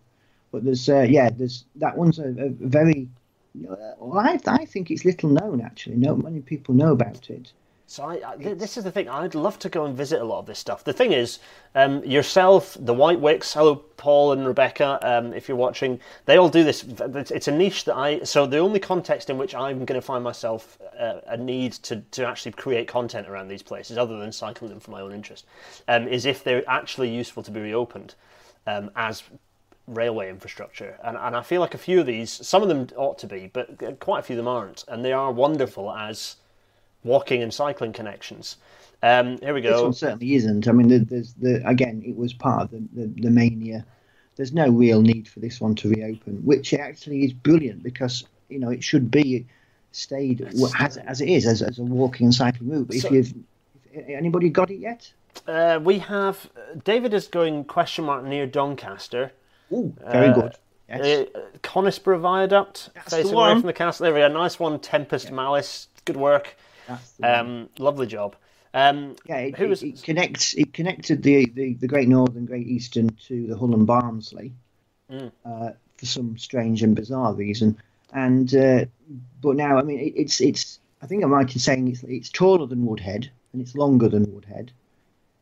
but 0.52 0.62
there's 0.64 0.88
uh, 0.88 1.06
yeah, 1.08 1.30
there's 1.30 1.64
that 1.76 1.96
one's 1.96 2.18
a, 2.18 2.28
a 2.28 2.48
very. 2.50 3.08
Uh, 3.56 3.74
well, 3.98 4.18
I, 4.18 4.38
I 4.46 4.64
think 4.64 4.90
it's 4.90 5.04
little 5.04 5.30
known 5.30 5.60
actually. 5.60 5.96
Not 5.96 6.22
many 6.22 6.40
people 6.40 6.74
know 6.74 6.92
about 6.92 7.30
it. 7.30 7.52
So 7.90 8.04
I, 8.04 8.20
I, 8.32 8.36
this 8.36 8.76
is 8.76 8.84
the 8.84 8.90
thing. 8.90 9.08
I'd 9.08 9.34
love 9.34 9.58
to 9.60 9.70
go 9.70 9.86
and 9.86 9.96
visit 9.96 10.20
a 10.20 10.24
lot 10.24 10.40
of 10.40 10.46
this 10.46 10.58
stuff. 10.58 10.84
The 10.84 10.92
thing 10.92 11.12
is, 11.12 11.38
um, 11.74 12.04
yourself, 12.04 12.76
the 12.78 12.92
White 12.92 13.18
Wicks, 13.18 13.54
hello 13.54 13.76
Paul 13.76 14.32
and 14.32 14.46
Rebecca, 14.46 14.98
um, 15.00 15.32
if 15.32 15.48
you're 15.48 15.56
watching, 15.56 15.98
they 16.26 16.36
all 16.36 16.50
do 16.50 16.64
this. 16.64 16.84
It's 16.86 17.48
a 17.48 17.50
niche 17.50 17.86
that 17.86 17.96
I. 17.96 18.22
So 18.24 18.44
the 18.44 18.58
only 18.58 18.78
context 18.78 19.30
in 19.30 19.38
which 19.38 19.54
I'm 19.54 19.86
going 19.86 19.98
to 19.98 20.06
find 20.06 20.22
myself 20.22 20.78
uh, 21.00 21.20
a 21.28 21.38
need 21.38 21.72
to, 21.84 22.02
to 22.10 22.26
actually 22.26 22.52
create 22.52 22.88
content 22.88 23.26
around 23.26 23.48
these 23.48 23.62
places, 23.62 23.96
other 23.96 24.18
than 24.18 24.32
cycling 24.32 24.68
them 24.68 24.80
for 24.80 24.90
my 24.90 25.00
own 25.00 25.14
interest, 25.14 25.46
um, 25.88 26.06
is 26.06 26.26
if 26.26 26.44
they're 26.44 26.68
actually 26.68 27.08
useful 27.08 27.42
to 27.42 27.50
be 27.50 27.60
reopened 27.60 28.14
um, 28.66 28.90
as 28.96 29.22
railway 29.88 30.28
infrastructure. 30.28 30.98
And, 31.02 31.16
and 31.16 31.34
I 31.34 31.42
feel 31.42 31.60
like 31.60 31.74
a 31.74 31.78
few 31.78 32.00
of 32.00 32.06
these, 32.06 32.30
some 32.30 32.62
of 32.62 32.68
them 32.68 32.88
ought 32.96 33.18
to 33.18 33.26
be, 33.26 33.50
but 33.52 33.98
quite 34.00 34.20
a 34.20 34.22
few 34.22 34.34
of 34.34 34.38
them 34.38 34.48
aren't. 34.48 34.84
And 34.88 35.04
they 35.04 35.12
are 35.12 35.32
wonderful 35.32 35.92
as 35.92 36.36
walking 37.04 37.42
and 37.42 37.52
cycling 37.52 37.92
connections. 37.92 38.56
Um, 39.02 39.38
here 39.38 39.54
we 39.54 39.60
go. 39.60 39.72
This 39.72 39.82
one 39.82 39.92
certainly 39.92 40.34
isn't. 40.34 40.66
I 40.68 40.72
mean, 40.72 41.04
there's 41.04 41.34
the 41.34 41.66
again, 41.66 42.02
it 42.04 42.16
was 42.16 42.32
part 42.32 42.62
of 42.62 42.70
the, 42.70 42.82
the, 42.94 43.22
the 43.22 43.30
mania. 43.30 43.84
There's 44.36 44.52
no 44.52 44.68
real 44.68 45.02
need 45.02 45.28
for 45.28 45.40
this 45.40 45.60
one 45.60 45.74
to 45.76 45.88
reopen, 45.88 46.44
which 46.44 46.74
actually 46.74 47.24
is 47.24 47.32
brilliant 47.32 47.82
because 47.82 48.24
you 48.48 48.58
know 48.58 48.70
it 48.70 48.82
should 48.82 49.10
be 49.10 49.46
stayed 49.92 50.40
as, 50.42 50.96
as 50.98 51.20
it 51.20 51.28
is 51.28 51.46
as, 51.46 51.62
as 51.62 51.78
a 51.78 51.82
walking 51.82 52.26
and 52.26 52.34
cycling 52.34 52.70
route. 52.70 52.88
But 52.88 52.96
if 52.96 53.10
you've 53.10 53.34
if 53.92 54.08
anybody 54.08 54.48
got 54.48 54.70
it 54.70 54.78
yet? 54.78 55.12
Uh, 55.46 55.78
we 55.82 56.00
have 56.00 56.50
David 56.84 57.14
is 57.14 57.28
going 57.28 57.64
question 57.64 58.04
mark 58.04 58.24
near 58.24 58.46
Doncaster. 58.46 59.32
Oh, 59.72 59.92
very 60.10 60.28
Uh, 60.28 60.34
good. 60.34 60.52
Yes. 60.88 61.28
Uh, 61.34 61.40
Conisbrough 61.62 62.20
Viaduct 62.20 62.90
That's 62.94 63.14
facing 63.14 63.34
away 63.34 63.52
from 63.52 63.62
the 63.66 63.72
castle. 63.74 64.04
There 64.04 64.14
we 64.14 64.20
go. 64.20 64.28
Nice 64.28 64.58
one. 64.58 64.78
Tempest 64.80 65.30
Malice. 65.30 65.88
Good 66.06 66.16
work. 66.16 66.56
That's 66.86 67.10
the 67.12 67.22
one. 67.26 67.34
Um, 67.40 67.68
lovely 67.78 68.06
job. 68.06 68.36
Um, 68.72 69.16
yeah, 69.26 69.36
it, 69.38 69.56
who 69.56 69.64
it- 69.64 69.68
was- 69.68 69.82
it 69.82 70.02
connects. 70.02 70.54
It 70.54 70.72
connected 70.72 71.22
the, 71.22 71.46
the, 71.54 71.74
the 71.74 71.86
Great 71.88 72.08
Northern, 72.08 72.46
Great 72.46 72.66
Eastern 72.66 73.10
to 73.26 73.46
the 73.46 73.56
Hull 73.56 73.74
and 73.74 73.86
Barnsley 73.86 74.52
Mm. 75.10 75.32
uh, 75.44 75.70
for 75.96 76.06
some 76.06 76.36
strange 76.36 76.82
and 76.82 76.94
bizarre 76.94 77.32
reason. 77.34 77.78
And 78.12 78.54
uh, 78.54 78.84
but 79.42 79.56
now, 79.56 79.78
I 79.78 79.82
mean, 79.82 79.98
it, 80.00 80.12
it's 80.16 80.40
it's. 80.40 80.80
I 81.02 81.06
think 81.06 81.22
I'm 81.24 81.30
right 81.32 81.50
in 81.50 81.58
saying 81.60 81.88
it's 81.88 82.02
it's 82.04 82.28
taller 82.30 82.66
than 82.66 82.84
Woodhead 82.86 83.30
and 83.52 83.62
it's 83.62 83.74
longer 83.74 84.08
than 84.08 84.30
Woodhead, 84.32 84.70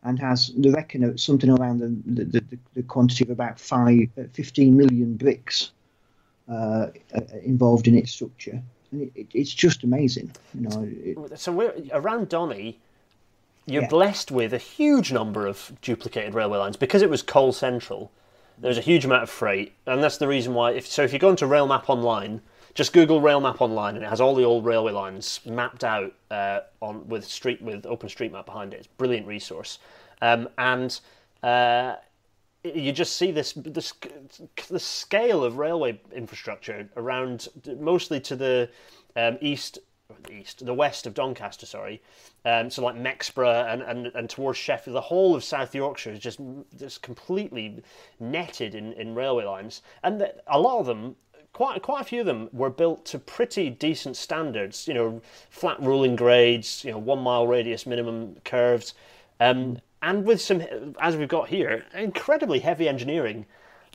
and 0.06 0.18
has 0.18 0.52
the 0.56 0.70
reckon 0.70 1.04
of 1.04 1.20
something 1.20 1.50
around 1.50 1.78
the 1.80 1.88
the, 2.24 2.40
the, 2.40 2.58
the 2.74 2.82
quantity 2.82 3.24
of 3.24 3.30
about 3.30 3.58
five, 3.60 4.08
uh, 4.18 4.22
15 4.32 4.76
million 4.76 5.16
bricks 5.16 5.72
uh, 6.48 6.86
uh, 7.14 7.20
involved 7.42 7.88
in 7.88 7.94
its 7.96 8.12
structure. 8.12 8.62
and 8.92 9.10
it, 9.14 9.26
it's 9.34 9.52
just 9.52 9.82
amazing. 9.84 10.30
You 10.54 10.68
know, 10.68 10.88
it, 11.32 11.38
So 11.38 11.52
we're 11.52 11.74
around 11.92 12.28
Donny. 12.28 12.78
You're 13.66 13.82
Yeah. 13.82 13.88
blessed 13.88 14.30
with 14.30 14.52
a 14.54 14.58
huge 14.58 15.12
number 15.12 15.46
of 15.46 15.72
duplicated 15.82 16.34
railway 16.34 16.58
lines 16.58 16.76
because 16.76 17.02
it 17.02 17.10
was 17.10 17.20
coal 17.22 17.52
central. 17.52 18.12
There's 18.58 18.78
a 18.78 18.88
huge 18.92 19.04
amount 19.04 19.24
of 19.24 19.28
freight, 19.30 19.72
and 19.86 20.02
that's 20.02 20.18
the 20.18 20.28
reason 20.28 20.54
why. 20.54 20.70
If 20.72 20.86
so, 20.86 21.02
if 21.02 21.12
you 21.12 21.18
go 21.18 21.30
into 21.30 21.46
Rail 21.46 21.66
Map 21.66 21.90
online, 21.90 22.40
just 22.76 22.92
Google 22.92 23.22
Rail 23.22 23.40
Map 23.40 23.62
online, 23.62 23.96
and 23.96 24.04
it 24.04 24.08
has 24.08 24.20
all 24.20 24.34
the 24.34 24.44
old 24.44 24.66
railway 24.66 24.92
lines 24.92 25.40
mapped 25.46 25.82
out 25.82 26.12
uh, 26.30 26.60
on 26.82 27.08
with 27.08 27.24
street 27.24 27.60
with 27.62 27.84
OpenStreetMap 27.84 28.44
behind 28.44 28.74
it. 28.74 28.76
It's 28.76 28.86
brilliant 28.86 29.26
resource, 29.26 29.78
um, 30.20 30.46
and 30.58 31.00
uh, 31.42 31.96
you 32.62 32.92
just 32.92 33.16
see 33.16 33.32
this 33.32 33.54
the, 33.54 33.92
the 34.68 34.78
scale 34.78 35.42
of 35.42 35.56
railway 35.56 35.98
infrastructure 36.14 36.86
around 36.98 37.48
mostly 37.80 38.20
to 38.20 38.36
the 38.36 38.68
um, 39.16 39.38
east 39.40 39.78
east 40.30 40.64
the 40.64 40.74
west 40.74 41.06
of 41.06 41.14
Doncaster 41.14 41.66
sorry 41.66 42.00
um, 42.46 42.70
so 42.70 42.84
like 42.84 42.94
Mexborough 42.94 43.72
and, 43.72 43.82
and, 43.82 44.06
and 44.14 44.30
towards 44.30 44.56
Sheffield. 44.56 44.94
The 44.94 45.00
whole 45.00 45.34
of 45.34 45.42
South 45.42 45.74
Yorkshire 45.74 46.12
is 46.12 46.20
just 46.20 46.38
just 46.78 47.02
completely 47.02 47.82
netted 48.20 48.76
in, 48.76 48.92
in 48.92 49.16
railway 49.16 49.44
lines. 49.44 49.82
And 50.04 50.20
the, 50.20 50.32
a 50.46 50.58
lot 50.58 50.78
of 50.78 50.86
them 50.86 51.16
quite 51.56 51.82
quite 51.82 52.02
a 52.02 52.04
few 52.04 52.20
of 52.20 52.26
them 52.26 52.48
were 52.52 52.70
built 52.70 53.04
to 53.04 53.18
pretty 53.18 53.70
decent 53.70 54.16
standards 54.16 54.86
you 54.86 54.94
know 54.94 55.20
flat 55.50 55.80
ruling 55.80 56.14
grades 56.14 56.84
you 56.84 56.90
know 56.90 56.98
one 56.98 57.18
mile 57.18 57.46
radius 57.46 57.86
minimum 57.86 58.36
curves 58.44 58.94
um, 59.40 59.78
and 60.02 60.24
with 60.24 60.40
some, 60.40 60.62
as 61.00 61.16
we've 61.16 61.28
got 61.28 61.48
here, 61.48 61.84
incredibly 61.94 62.60
heavy 62.60 62.88
engineering 62.88 63.46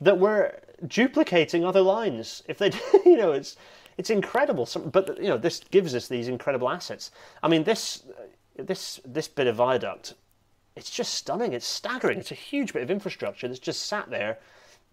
that 0.02 0.20
were 0.20 0.60
duplicating 0.88 1.64
other 1.64 1.82
lines. 1.82 2.44
If 2.48 2.58
they, 2.58 2.72
you 3.06 3.18
know, 3.18 3.32
it's 3.32 3.56
it's 3.98 4.10
incredible. 4.10 4.66
Some, 4.66 4.90
but 4.90 5.18
you 5.18 5.30
know, 5.30 5.38
this 5.38 5.62
gives 5.72 5.96
us 5.96 6.08
these 6.08 6.28
incredible 6.28 6.70
assets. 6.70 7.12
I 7.44 7.48
mean, 7.48 7.64
this 7.64 8.04
this 8.56 9.00
this 9.06 9.28
bit 9.28 9.48
of 9.48 9.56
viaduct, 9.56 10.16
it's 10.76 10.90
just 10.90 11.14
stunning. 11.14 11.54
It's 11.54 11.68
staggering. 11.68 12.20
It's 12.20 12.32
a 12.32 12.36
huge 12.36 12.74
bit 12.74 12.84
of 12.84 12.92
infrastructure 12.92 13.48
that's 13.48 13.60
just 13.60 13.86
sat 13.86 14.10
there. 14.10 14.40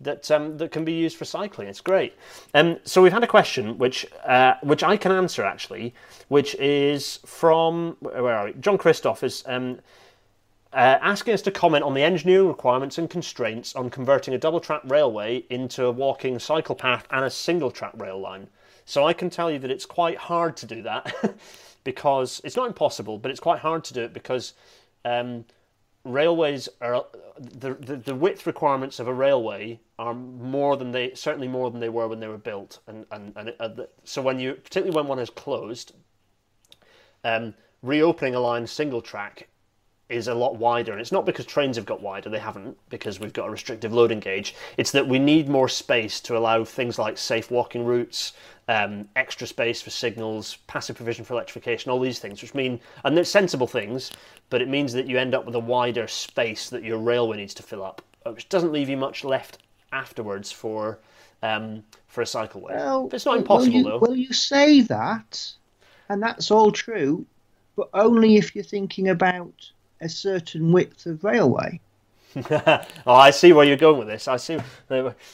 That 0.01 0.31
um, 0.31 0.59
that 0.59 0.71
can 0.71 0.85
be 0.85 0.93
used 0.93 1.17
for 1.17 1.25
cycling. 1.25 1.67
It's 1.67 1.81
great. 1.81 2.15
Um, 2.55 2.79
so 2.85 3.03
we've 3.03 3.13
had 3.13 3.25
a 3.25 3.29
question 3.29 3.79
which 3.79 4.07
uh, 4.25 4.55
which 4.63 4.85
I 4.85 4.97
can 4.97 5.11
answer 5.11 5.45
actually, 5.45 5.93
which 6.29 6.55
is 6.55 7.19
from 7.27 7.97
where 8.01 8.33
are 8.33 8.45
we? 8.47 8.53
John 8.61 8.79
Christoph 8.79 9.25
is 9.25 9.43
um, 9.47 9.81
uh, 10.73 10.99
asking 11.01 11.35
us 11.35 11.43
to 11.43 11.51
comment 11.51 11.83
on 11.83 11.95
the 11.95 12.03
engineering 12.03 12.49
requirements 12.49 12.99
and 12.99 13.09
constraints 13.09 13.75
on 13.75 13.91
converting 13.91 14.35
a 14.35 14.39
double 14.39 14.61
track 14.61 14.83
railway 14.85 15.45
into 15.51 15.87
a 15.87 15.91
walking 15.91 16.39
cycle 16.39 16.75
path 16.75 17.07
and 17.11 17.25
a 17.25 17.31
single 17.31 17.71
track 17.71 17.93
rail 17.97 18.21
line. 18.21 18.49
So 18.85 19.07
I 19.07 19.13
can 19.13 19.31
tell 19.31 19.51
you 19.51 19.59
that 19.61 19.71
it's 19.71 19.87
quite 19.87 20.17
hard 20.17 20.57
to 20.59 20.67
do 20.67 20.83
that 20.83 21.37
because 21.85 22.41
it's 22.45 22.57
not 22.57 22.69
impossible, 22.69 23.19
but 23.19 23.31
it's 23.31 23.41
quite 23.41 23.61
hard 23.61 23.85
to 23.85 23.95
do 23.95 24.03
it 24.03 24.13
because 24.13 24.53
um, 25.05 25.45
railways 26.09 26.69
are 26.81 27.05
the, 27.39 27.75
the 27.75 27.97
the 27.97 28.15
width 28.15 28.47
requirements 28.47 28.99
of 28.99 29.09
a 29.09 29.15
railway 29.15 29.81
are 29.99 30.15
more 30.15 30.77
than 30.77 30.93
they 30.93 31.15
certainly 31.15 31.49
more 31.49 31.71
than 31.71 31.81
they 31.81 31.89
were 31.89 32.09
when 32.09 32.21
they 32.21 32.29
were 32.29 32.39
built, 32.39 32.81
and 32.87 33.07
and, 33.11 33.33
and 33.37 33.55
uh, 33.61 33.85
so 34.05 34.23
when 34.23 34.41
you 34.41 34.55
particularly 34.55 34.95
when 34.95 35.07
one 35.07 35.19
is 35.19 35.31
closed, 35.31 35.95
um, 37.25 37.55
reopening 37.83 38.35
a 38.35 38.41
line 38.41 38.67
single 38.67 39.03
track 39.03 39.49
is 40.09 40.27
a 40.27 40.35
lot 40.35 40.57
wider, 40.57 40.93
and 40.93 41.01
it's 41.01 41.13
not 41.13 41.27
because 41.27 41.45
trains 41.45 41.77
have 41.77 41.87
got 41.87 42.01
wider; 42.01 42.31
they 42.31 42.39
haven't, 42.39 42.77
because 42.89 43.21
we've 43.21 43.33
got 43.33 43.49
a 43.49 43.51
restrictive 43.51 43.93
loading 43.93 44.21
gauge. 44.21 44.55
It's 44.77 44.93
that 44.93 45.07
we 45.07 45.19
need 45.19 45.49
more 45.49 45.69
space 45.69 46.21
to 46.21 46.37
allow 46.37 46.65
things 46.65 46.99
like 46.99 47.19
safe 47.19 47.51
walking 47.51 47.85
routes, 47.85 48.33
um, 48.69 49.09
extra 49.17 49.47
space 49.47 49.81
for 49.81 49.91
signals, 49.91 50.59
passive 50.67 50.97
provision 50.97 51.25
for 51.25 51.35
electrification, 51.35 51.91
all 51.91 51.99
these 51.99 52.19
things, 52.19 52.43
which 52.43 52.55
mean, 52.55 52.79
and 53.05 53.17
they're 53.17 53.25
sensible 53.25 53.67
things, 53.67 54.11
but 54.51 54.61
it 54.61 54.69
means 54.69 54.93
that 54.93 55.07
you 55.07 55.19
end 55.19 55.35
up 55.35 55.47
with 55.47 55.55
a 55.55 55.61
wider 55.61 56.07
space 56.07 56.69
that 56.71 56.85
your 56.85 56.99
railway 56.99 57.39
needs 57.39 57.55
to 57.55 57.63
fill 57.63 57.83
up, 57.83 58.03
uh, 58.27 58.33
which 58.33 58.49
doesn't 58.49 58.73
leave 58.73 58.89
you 58.89 58.97
much 58.97 59.25
left 59.25 59.59
afterwards 59.93 60.53
for 60.53 60.99
um, 61.43 61.85
for 62.09 62.23
a 62.23 62.25
cycleway. 62.25 62.75
well, 62.75 63.09
it's 63.13 63.25
not 63.25 63.33
well, 63.33 63.41
impossible 63.41 63.77
you, 63.77 63.85
though. 63.85 63.99
Well, 63.99 64.17
you 64.17 64.33
say 64.33 64.81
that, 64.83 65.53
and 66.09 66.23
that's 66.23 66.51
all 66.51 66.73
true, 66.73 67.25
but 67.77 67.89
only 67.95 68.37
if 68.37 68.55
you're 68.55 68.65
thinking 68.65 69.09
about 69.09 69.71
a 70.01 70.09
certain 70.09 70.73
width 70.73 71.07
of 71.07 71.25
railway. 71.25 71.81
oh, 72.51 72.85
I 73.07 73.31
see 73.31 73.53
where 73.53 73.65
you're 73.65 73.77
going 73.77 73.99
with 73.99 74.09
this. 74.09 74.29
I 74.29 74.37
see. 74.37 74.59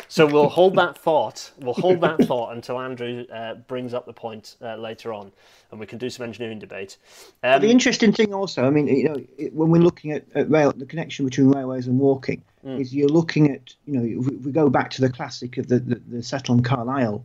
So 0.09 0.26
we'll 0.26 0.49
hold 0.49 0.76
that 0.76 0.97
thought. 0.97 1.51
We'll 1.59 1.74
hold 1.74 2.01
that 2.03 2.18
thought 2.26 2.55
until 2.55 2.80
Andrew 2.80 3.24
uh, 3.32 3.55
brings 3.55 3.95
up 3.95 4.07
the 4.07 4.12
point 4.12 4.57
uh, 4.62 4.76
later 4.76 5.12
on, 5.12 5.32
and 5.70 5.80
we 5.80 5.86
can 5.86 5.99
do 5.99 6.09
some 6.11 6.24
engineering 6.24 6.59
debate. 6.59 6.99
Um, 7.42 7.61
the 7.61 7.70
interesting 7.70 8.12
thing 8.12 8.32
also, 8.32 8.64
I 8.64 8.70
mean, 8.70 8.88
you 8.88 9.09
know, 9.09 9.16
it, 9.38 9.53
when 9.53 9.70
we're 9.70 9.82
looking 9.82 10.12
at, 10.12 10.24
at 10.34 10.51
rail, 10.51 10.72
the 10.72 10.86
connection 10.86 11.24
between 11.24 11.51
railways 11.51 11.86
and 11.86 11.99
walking, 11.99 12.42
Mm. 12.64 12.80
is 12.80 12.95
you're 12.95 13.09
looking 13.09 13.51
at, 13.51 13.74
you 13.84 13.99
know, 13.99 14.20
if 14.22 14.26
we, 14.26 14.36
we 14.36 14.51
go 14.53 14.70
back 14.70 14.88
to 14.92 15.03
the 15.03 15.11
classic 15.11 15.59
of 15.59 15.68
the 15.68 15.80
the, 15.80 15.97
the 16.09 16.22
Settle 16.22 16.55
and 16.55 16.64
Carlisle 16.64 17.22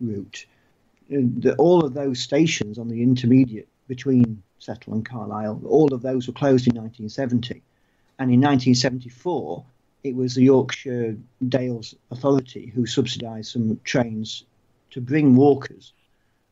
route, 0.00 0.46
the, 1.08 1.54
all 1.58 1.84
of 1.84 1.94
those 1.94 2.20
stations 2.20 2.78
on 2.78 2.88
the 2.88 3.00
intermediate 3.02 3.68
between 3.86 4.42
Settle 4.58 4.94
and 4.94 5.06
Carlisle, 5.06 5.62
all 5.64 5.94
of 5.94 6.02
those 6.02 6.26
were 6.26 6.32
closed 6.32 6.66
in 6.66 6.74
1970, 6.74 7.62
and 8.20 8.30
in 8.30 8.40
1974 8.40 9.64
it 10.04 10.14
was 10.14 10.34
the 10.34 10.44
Yorkshire 10.44 11.16
Dales 11.48 11.94
Authority 12.10 12.66
who 12.74 12.86
subsidised 12.86 13.52
some 13.52 13.80
trains 13.84 14.44
to 14.90 15.00
bring 15.00 15.34
walkers 15.34 15.92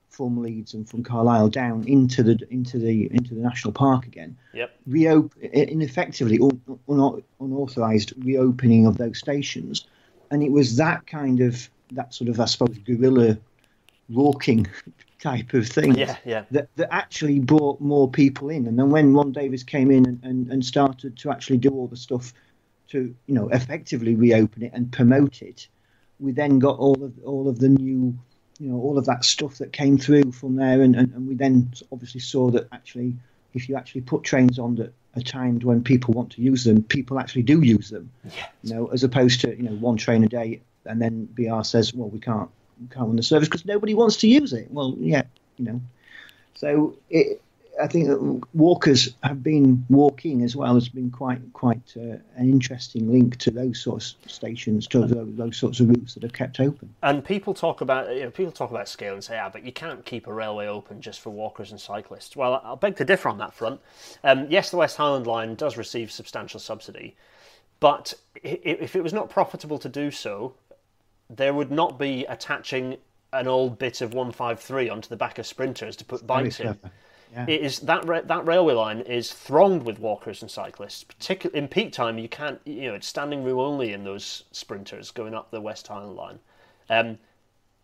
from 0.08 0.42
Leeds 0.42 0.74
and 0.74 0.88
from 0.88 1.04
Carlisle 1.04 1.50
down 1.50 1.86
into 1.86 2.22
the 2.22 2.38
into 2.50 2.78
the 2.78 3.08
into 3.12 3.34
the 3.34 3.40
national 3.40 3.72
park 3.72 4.06
again. 4.06 4.36
Yep. 4.52 4.74
Reopen 4.86 5.42
in 5.42 5.80
effectively 5.80 6.38
un, 6.40 6.60
un, 6.88 7.22
unauthorized 7.40 8.12
reopening 8.24 8.86
of 8.86 8.98
those 8.98 9.18
stations, 9.18 9.86
and 10.30 10.42
it 10.42 10.50
was 10.50 10.76
that 10.76 11.06
kind 11.06 11.40
of 11.40 11.70
that 11.92 12.12
sort 12.12 12.28
of 12.28 12.40
I 12.40 12.46
suppose 12.46 12.76
guerrilla 12.78 13.38
walking 14.08 14.66
type 15.20 15.52
of 15.54 15.68
thing 15.68 15.96
Yeah, 15.96 16.16
yeah. 16.24 16.44
that, 16.50 16.68
that 16.76 16.92
actually 16.92 17.40
brought 17.40 17.80
more 17.80 18.08
people 18.08 18.50
in. 18.50 18.66
And 18.66 18.78
then 18.78 18.90
when 18.90 19.14
Ron 19.14 19.32
Davis 19.32 19.62
came 19.62 19.90
in 19.90 20.06
and, 20.06 20.22
and, 20.22 20.52
and 20.52 20.64
started 20.64 21.16
to 21.18 21.30
actually 21.30 21.58
do 21.58 21.70
all 21.70 21.88
the 21.88 21.96
stuff 21.96 22.32
to, 22.88 23.14
you 23.26 23.34
know, 23.34 23.48
effectively 23.48 24.14
reopen 24.14 24.62
it 24.62 24.72
and 24.72 24.90
promote 24.92 25.42
it, 25.42 25.68
we 26.20 26.32
then 26.32 26.58
got 26.58 26.78
all 26.78 27.02
of 27.02 27.12
all 27.24 27.48
of 27.48 27.58
the 27.58 27.68
new, 27.68 28.18
you 28.58 28.68
know, 28.68 28.76
all 28.76 28.98
of 28.98 29.06
that 29.06 29.24
stuff 29.24 29.58
that 29.58 29.72
came 29.72 29.98
through 29.98 30.32
from 30.32 30.56
there. 30.56 30.82
And, 30.82 30.96
and, 30.96 31.12
and 31.12 31.28
we 31.28 31.34
then 31.34 31.72
obviously 31.92 32.20
saw 32.20 32.50
that 32.50 32.68
actually, 32.72 33.16
if 33.54 33.68
you 33.68 33.76
actually 33.76 34.02
put 34.02 34.24
trains 34.24 34.58
on 34.58 34.76
that 34.76 34.92
are 35.16 35.22
timed 35.22 35.64
when 35.64 35.82
people 35.82 36.14
want 36.14 36.32
to 36.32 36.42
use 36.42 36.64
them, 36.64 36.82
people 36.82 37.18
actually 37.18 37.42
do 37.42 37.60
use 37.60 37.90
them. 37.90 38.10
You 38.62 38.74
know, 38.74 38.86
as 38.86 39.04
opposed 39.04 39.40
to, 39.42 39.56
you 39.56 39.64
know, 39.64 39.72
one 39.72 39.96
train 39.96 40.24
a 40.24 40.28
day 40.28 40.60
and 40.84 41.00
then 41.00 41.26
BR 41.26 41.62
says, 41.62 41.94
well, 41.94 42.08
we 42.08 42.18
can't, 42.18 42.50
can't 42.90 43.06
run 43.06 43.16
the 43.16 43.22
service 43.22 43.48
because 43.48 43.64
nobody 43.64 43.94
wants 43.94 44.16
to 44.18 44.28
use 44.28 44.52
it. 44.52 44.68
Well, 44.70 44.94
yeah, 44.98 45.22
you 45.58 45.64
know. 45.64 45.80
So 46.54 46.96
it, 47.10 47.40
I 47.80 47.86
think 47.86 48.08
that 48.08 48.20
walkers 48.54 49.14
have 49.22 49.42
been 49.42 49.84
walking 49.88 50.42
as 50.42 50.56
well 50.56 50.74
has 50.74 50.88
been 50.88 51.10
quite 51.10 51.40
quite 51.52 51.80
uh, 51.96 52.18
an 52.36 52.50
interesting 52.50 53.10
link 53.10 53.36
to 53.38 53.50
those 53.50 53.80
sorts 53.80 54.16
of 54.24 54.30
stations, 54.30 54.86
to 54.88 55.06
those, 55.06 55.36
those 55.36 55.56
sorts 55.56 55.80
of 55.80 55.88
routes 55.88 56.14
that 56.14 56.24
are 56.24 56.28
kept 56.28 56.60
open. 56.60 56.92
And 57.02 57.24
people 57.24 57.54
talk 57.54 57.80
about 57.80 58.14
you 58.14 58.22
know, 58.22 58.30
people 58.30 58.52
talk 58.52 58.70
about 58.70 58.88
scale 58.88 59.14
and 59.14 59.22
say, 59.22 59.38
ah, 59.38 59.48
but 59.48 59.64
you 59.64 59.72
can't 59.72 60.04
keep 60.04 60.26
a 60.26 60.32
railway 60.32 60.66
open 60.66 61.00
just 61.00 61.20
for 61.20 61.30
walkers 61.30 61.70
and 61.70 61.80
cyclists. 61.80 62.36
Well, 62.36 62.60
I'll 62.64 62.76
beg 62.76 62.96
to 62.96 63.04
differ 63.04 63.28
on 63.28 63.38
that 63.38 63.54
front. 63.54 63.80
Um, 64.24 64.46
yes, 64.50 64.70
the 64.70 64.76
West 64.76 64.96
Highland 64.96 65.26
Line 65.26 65.54
does 65.54 65.76
receive 65.76 66.10
substantial 66.10 66.60
subsidy, 66.60 67.16
but 67.80 68.14
if 68.42 68.96
it 68.96 69.02
was 69.02 69.12
not 69.12 69.30
profitable 69.30 69.78
to 69.78 69.88
do 69.88 70.10
so, 70.10 70.54
there 71.30 71.54
would 71.54 71.70
not 71.70 71.98
be 71.98 72.24
attaching 72.26 72.96
an 73.32 73.46
old 73.46 73.78
bit 73.78 74.00
of 74.00 74.14
153 74.14 74.88
onto 74.88 75.08
the 75.08 75.16
back 75.16 75.38
of 75.38 75.46
sprinters 75.46 75.96
to 75.96 76.04
put 76.04 76.26
bikes 76.26 76.60
in. 76.60 76.78
Yeah. 77.32 77.44
It 77.46 77.60
is 77.60 77.80
that 77.80 78.06
ra- 78.06 78.22
that 78.22 78.46
railway 78.46 78.72
line 78.74 79.00
is 79.00 79.32
thronged 79.32 79.82
with 79.82 79.98
walkers 79.98 80.40
and 80.40 80.50
cyclists. 80.50 81.04
Particularly 81.04 81.58
in 81.58 81.68
peak 81.68 81.92
time, 81.92 82.18
you 82.18 82.28
can't 82.28 82.60
you 82.64 82.88
know 82.88 82.94
it's 82.94 83.06
standing 83.06 83.44
room 83.44 83.58
only 83.58 83.92
in 83.92 84.04
those 84.04 84.44
sprinters 84.52 85.10
going 85.10 85.34
up 85.34 85.50
the 85.50 85.60
West 85.60 85.86
Highland 85.88 86.16
line, 86.16 86.38
um, 86.88 87.18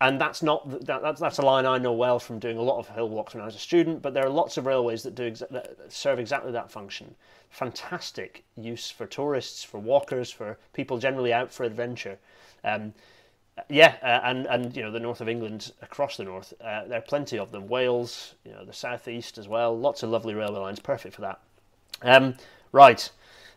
and 0.01 0.19
that's 0.19 0.43
not 0.43 0.87
that, 0.87 1.03
that's 1.03 1.21
that's 1.21 1.39
a 1.39 1.43
line 1.43 1.67
I 1.67 1.77
know 1.77 1.93
well 1.93 2.19
from 2.19 2.39
doing 2.39 2.57
a 2.57 2.63
lot 2.63 2.79
of 2.79 2.89
hill 2.89 3.11
walks 3.11 3.35
when 3.35 3.43
I 3.43 3.47
was 3.47 3.55
a 3.55 3.59
student. 3.59 4.01
But 4.01 4.15
there 4.15 4.25
are 4.25 4.31
lots 4.31 4.57
of 4.57 4.65
railways 4.65 5.03
that 5.03 5.15
do 5.15 5.31
exa- 5.31 5.51
that 5.51 5.93
serve 5.93 6.19
exactly 6.19 6.53
that 6.53 6.71
function. 6.71 7.15
Fantastic 7.51 8.45
use 8.57 8.91
for 8.91 9.05
tourists, 9.07 9.63
for 9.63 9.79
walkers, 9.79 10.31
for 10.31 10.59
people 10.73 10.97
generally 10.97 11.35
out 11.35 11.53
for 11.53 11.65
adventure. 11.65 12.19
Um, 12.65 12.95
yeah, 13.69 13.97
uh, 14.03 14.21
and 14.25 14.47
and 14.47 14.77
you 14.77 14.83
know 14.83 14.91
the 14.91 15.01
north 15.01 15.21
of 15.21 15.29
England, 15.29 15.73
across 15.83 16.17
the 16.17 16.25
north, 16.25 16.53
uh, 16.61 16.85
there 16.87 16.99
are 16.99 17.03
plenty 17.03 17.39
of 17.39 17.53
them. 17.53 17.69
Wales, 17.69 18.35
you 18.45 18.53
know 18.53 18.65
the 18.65 18.73
southeast 18.73 19.39
as 19.39 19.49
well. 19.49 19.79
Lots 19.79 20.03
of 20.03 20.11
lovely 20.11 20.35
railway 20.35 20.61
lines, 20.61 20.81
perfect 20.81 21.15
for 21.15 21.21
that. 21.23 21.41
Um, 22.03 22.35
right, 22.73 23.11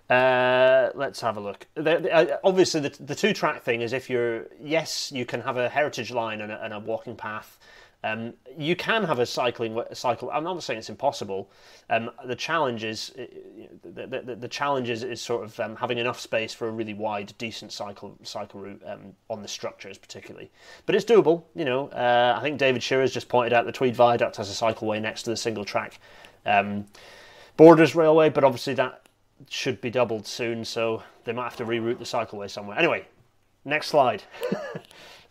uh, 0.09 0.91
let's 0.93 1.21
have 1.21 1.37
a 1.37 1.39
look. 1.39 1.65
Uh, 1.75 2.25
obviously, 2.43 2.81
the, 2.81 2.89
the 3.03 3.15
two 3.15 3.33
track 3.33 3.63
thing 3.63 3.81
is 3.81 3.91
if 3.91 4.09
you're 4.09 4.45
yes, 4.61 5.11
you 5.11 5.25
can 5.25 5.41
have 5.41 5.57
a 5.57 5.67
heritage 5.69 6.11
line 6.11 6.41
and 6.41 6.51
a, 6.51 6.63
and 6.63 6.73
a 6.73 6.79
walking 6.79 7.15
path, 7.15 7.57
Um, 8.03 8.33
you 8.57 8.75
can 8.75 9.03
have 9.03 9.19
a 9.19 9.25
cycling 9.25 9.81
cycle. 9.93 10.29
I'm 10.31 10.43
not 10.43 10.61
saying 10.61 10.79
it's 10.79 10.89
impossible. 10.89 11.49
Um, 11.89 12.11
the 12.25 12.35
challenge 12.35 12.83
is 12.83 13.11
the, 13.83 14.21
the, 14.23 14.35
the 14.35 14.47
challenge 14.47 14.89
is, 14.89 15.03
is 15.03 15.19
sort 15.19 15.43
of 15.43 15.59
um, 15.59 15.75
having 15.75 15.97
enough 15.97 16.19
space 16.19 16.53
for 16.53 16.67
a 16.67 16.71
really 16.71 16.93
wide, 16.93 17.33
decent 17.37 17.71
cycle 17.71 18.15
cycle 18.23 18.61
route 18.61 18.81
um, 18.85 19.13
on 19.29 19.41
the 19.41 19.47
structures, 19.47 19.97
particularly. 19.97 20.51
But 20.85 20.95
it's 20.95 21.05
doable. 21.05 21.43
You 21.55 21.65
know, 21.65 21.87
uh, 21.89 22.35
I 22.37 22.41
think 22.41 22.59
David 22.59 22.83
Shearer's 22.83 23.11
just 23.11 23.29
pointed 23.29 23.51
out 23.51 23.65
the 23.65 23.71
Tweed 23.71 23.95
Viaduct 23.95 24.37
has 24.37 24.49
a 24.49 24.65
cycleway 24.65 25.01
next 25.01 25.23
to 25.23 25.31
the 25.31 25.37
single 25.37 25.65
track 25.65 25.99
um, 26.47 26.85
Borders 27.57 27.95
Railway, 27.95 28.29
but 28.29 28.43
obviously 28.43 28.73
that 28.75 29.07
should 29.49 29.81
be 29.81 29.89
doubled 29.89 30.25
soon, 30.25 30.65
so 30.65 31.03
they 31.25 31.33
might 31.33 31.43
have 31.43 31.57
to 31.57 31.65
reroute 31.65 31.99
the 31.99 32.05
cycleway 32.05 32.49
somewhere. 32.49 32.77
Anyway, 32.77 33.05
next 33.65 33.87
slide. 33.87 34.23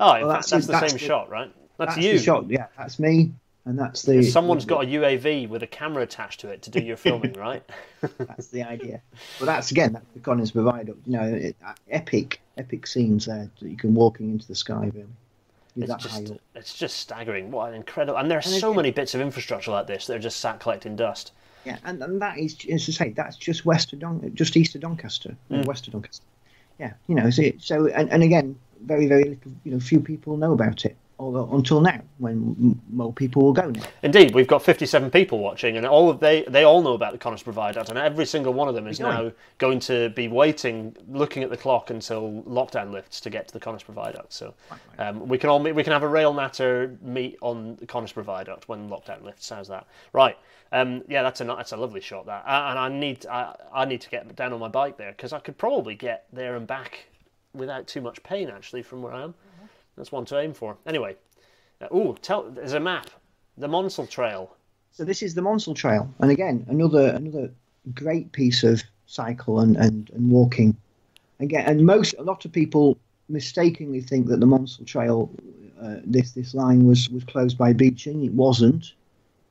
oh, 0.00 0.12
well, 0.12 0.28
that's, 0.28 0.50
that's, 0.50 0.66
the 0.66 0.72
that's 0.72 0.90
same 0.90 0.98
the, 0.98 1.04
shot, 1.04 1.30
right? 1.30 1.52
That's, 1.78 1.94
that's 1.94 2.06
you. 2.06 2.18
shot. 2.18 2.48
Yeah, 2.48 2.66
that's 2.76 2.98
me, 2.98 3.32
and 3.64 3.78
that's 3.78 4.02
the. 4.02 4.22
Someone's 4.22 4.64
got 4.64 4.84
a 4.84 4.86
UAV 4.86 5.48
with 5.48 5.62
a 5.62 5.66
camera 5.66 6.02
attached 6.02 6.40
to 6.40 6.48
it 6.48 6.62
to 6.62 6.70
do 6.70 6.80
your 6.80 6.96
filming, 7.06 7.34
right? 7.34 7.62
that's 8.18 8.48
the 8.48 8.62
idea. 8.62 9.02
Well, 9.38 9.46
that's 9.46 9.70
again 9.70 9.92
that's 9.92 10.06
the 10.14 10.20
Connors 10.20 10.50
Viaduct. 10.50 10.98
You 11.06 11.12
know, 11.12 11.24
it, 11.24 11.56
uh, 11.64 11.74
epic, 11.90 12.40
epic 12.56 12.86
scenes 12.86 13.26
there 13.26 13.50
that 13.60 13.68
you 13.68 13.76
can 13.76 13.94
walking 13.94 14.30
into 14.30 14.46
the 14.46 14.54
sky, 14.54 14.90
really. 14.94 15.06
It's 15.78 16.02
just, 16.02 16.32
it's 16.54 16.72
just 16.72 16.96
staggering. 16.96 17.50
What 17.50 17.68
an 17.68 17.74
incredible! 17.74 18.18
And 18.18 18.30
there 18.30 18.38
are 18.38 18.42
and 18.46 18.60
so 18.60 18.72
many 18.72 18.90
bits 18.90 19.14
of 19.14 19.20
infrastructure 19.20 19.70
like 19.70 19.86
this 19.86 20.06
that 20.06 20.16
are 20.16 20.20
just 20.20 20.40
sat 20.40 20.58
collecting 20.60 20.96
dust. 20.96 21.32
Yeah, 21.66 21.76
and, 21.84 22.02
and 22.02 22.22
that 22.22 22.38
is, 22.38 22.56
as 22.70 22.88
I 22.88 22.92
say, 22.92 23.10
that's 23.10 23.36
just 23.36 23.66
west 23.66 23.92
of 23.92 23.98
Don, 23.98 24.30
just 24.34 24.56
east 24.56 24.76
of 24.76 24.80
Doncaster, 24.80 25.36
mm. 25.50 25.66
west 25.66 25.86
of 25.88 25.92
Doncaster. 25.92 26.24
Yeah, 26.78 26.92
you 27.08 27.14
know, 27.16 27.28
so, 27.30 27.42
so 27.58 27.88
and, 27.88 28.08
and 28.10 28.22
again, 28.22 28.56
very, 28.82 29.06
very 29.06 29.24
little, 29.24 29.52
you 29.64 29.72
know, 29.72 29.80
few 29.80 29.98
people 29.98 30.36
know 30.36 30.52
about 30.52 30.84
it 30.84 30.96
although 31.18 31.48
until 31.54 31.80
now, 31.80 32.00
when 32.18 32.80
more 32.90 33.12
people 33.12 33.42
will 33.42 33.52
go 33.52 33.70
now. 33.70 33.82
Indeed, 34.02 34.34
we've 34.34 34.46
got 34.46 34.62
57 34.62 35.10
people 35.10 35.38
watching, 35.38 35.76
and 35.76 35.86
all 35.86 36.10
of 36.10 36.20
they 36.20 36.42
they 36.48 36.64
all 36.64 36.82
know 36.82 36.94
about 36.94 37.12
the 37.12 37.18
Conisbrough 37.18 37.54
Viaduct, 37.54 37.88
and 37.88 37.98
every 37.98 38.26
single 38.26 38.52
one 38.52 38.68
of 38.68 38.74
them 38.74 38.86
is 38.86 39.00
now 39.00 39.32
going 39.58 39.80
to 39.80 40.10
be 40.10 40.28
waiting, 40.28 40.94
looking 41.08 41.42
at 41.42 41.50
the 41.50 41.56
clock 41.56 41.90
until 41.90 42.42
lockdown 42.46 42.92
lifts 42.92 43.20
to 43.20 43.30
get 43.30 43.48
to 43.48 43.54
the 43.54 43.60
Conisbrough 43.60 43.94
Viaduct. 43.94 44.32
So 44.32 44.54
um, 44.98 45.26
we 45.26 45.38
can 45.38 45.50
all 45.50 45.58
meet, 45.58 45.72
we 45.72 45.82
can 45.82 45.92
have 45.92 46.02
a 46.02 46.08
rail 46.08 46.34
natter 46.34 46.96
meet 47.00 47.38
on 47.40 47.76
the 47.76 47.86
Conisbrough 47.86 48.24
Viaduct 48.24 48.68
when 48.68 48.88
lockdown 48.88 49.22
lifts. 49.22 49.48
How's 49.48 49.68
that? 49.68 49.86
Right. 50.12 50.36
Um, 50.72 51.02
yeah, 51.08 51.22
that's 51.22 51.40
a 51.40 51.44
that's 51.44 51.72
a 51.72 51.76
lovely 51.76 52.00
shot. 52.00 52.26
That, 52.26 52.44
and 52.46 52.78
I 52.78 52.88
need 52.88 53.24
I, 53.26 53.54
I 53.72 53.84
need 53.84 54.00
to 54.02 54.10
get 54.10 54.34
down 54.36 54.52
on 54.52 54.60
my 54.60 54.68
bike 54.68 54.96
there 54.96 55.12
because 55.12 55.32
I 55.32 55.38
could 55.38 55.56
probably 55.56 55.94
get 55.94 56.26
there 56.32 56.56
and 56.56 56.66
back 56.66 57.06
without 57.54 57.86
too 57.86 58.00
much 58.00 58.22
pain 58.22 58.50
actually 58.50 58.82
from 58.82 59.02
where 59.02 59.12
I 59.12 59.22
am. 59.22 59.34
That's 59.96 60.12
one 60.12 60.24
to 60.26 60.38
aim 60.38 60.52
for. 60.52 60.76
Anyway, 60.86 61.16
uh, 61.80 61.88
oh, 61.90 62.14
tell 62.14 62.50
there's 62.50 62.74
a 62.74 62.80
map, 62.80 63.10
the 63.56 63.68
Monsal 63.68 64.08
Trail. 64.08 64.54
So 64.92 65.04
this 65.04 65.22
is 65.22 65.34
the 65.34 65.42
Monsal 65.42 65.74
Trail, 65.74 66.12
and 66.20 66.30
again 66.30 66.66
another 66.68 67.10
another 67.10 67.50
great 67.94 68.32
piece 68.32 68.62
of 68.62 68.82
cycle 69.06 69.60
and, 69.60 69.76
and, 69.76 70.10
and 70.10 70.30
walking. 70.30 70.76
Again, 71.40 71.66
and 71.66 71.84
most 71.84 72.14
a 72.18 72.22
lot 72.22 72.44
of 72.44 72.52
people 72.52 72.98
mistakenly 73.28 74.00
think 74.00 74.26
that 74.28 74.40
the 74.40 74.46
Monsal 74.46 74.86
Trail, 74.86 75.30
uh, 75.80 75.96
this 76.04 76.32
this 76.32 76.54
line 76.54 76.86
was 76.86 77.08
was 77.10 77.24
closed 77.24 77.58
by 77.58 77.72
Beeching. 77.72 78.24
It 78.24 78.32
wasn't. 78.32 78.92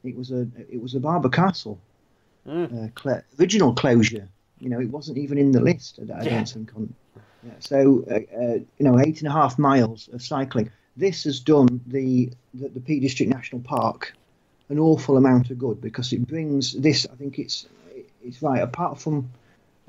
It 0.03 0.15
was 0.15 0.31
a 0.31 0.47
it 0.69 0.81
was 0.81 0.93
a 0.95 0.99
Barbara 0.99 1.31
Castle, 1.31 1.79
mm. 2.47 2.65
uh, 2.65 3.01
cl- 3.01 3.23
original 3.39 3.73
closure. 3.73 4.27
You 4.59 4.69
know, 4.69 4.79
it 4.79 4.89
wasn't 4.89 5.17
even 5.17 5.37
in 5.37 5.51
the 5.51 5.61
list. 5.61 5.99
I, 5.99 6.13
I 6.13 6.23
yeah. 6.23 6.29
don't 6.29 6.49
think 6.49 6.71
on 6.75 6.93
yeah, 7.45 7.51
so, 7.59 8.03
uh, 8.09 8.15
uh, 8.35 8.53
you 8.53 8.65
know, 8.79 8.99
eight 8.99 9.19
and 9.19 9.27
a 9.27 9.31
half 9.31 9.59
miles 9.59 10.09
of 10.13 10.21
cycling. 10.21 10.71
This 10.97 11.25
has 11.25 11.39
done 11.39 11.81
the, 11.85 12.31
the, 12.53 12.69
the 12.69 12.79
Peak 12.79 13.01
District 13.01 13.31
National 13.31 13.61
Park 13.61 14.13
an 14.69 14.79
awful 14.79 15.17
amount 15.17 15.51
of 15.51 15.59
good 15.59 15.81
because 15.81 16.11
it 16.13 16.27
brings 16.27 16.73
this. 16.73 17.05
I 17.11 17.15
think 17.15 17.39
it's 17.39 17.67
it's 18.23 18.41
right. 18.41 18.61
Apart 18.61 18.99
from 18.99 19.29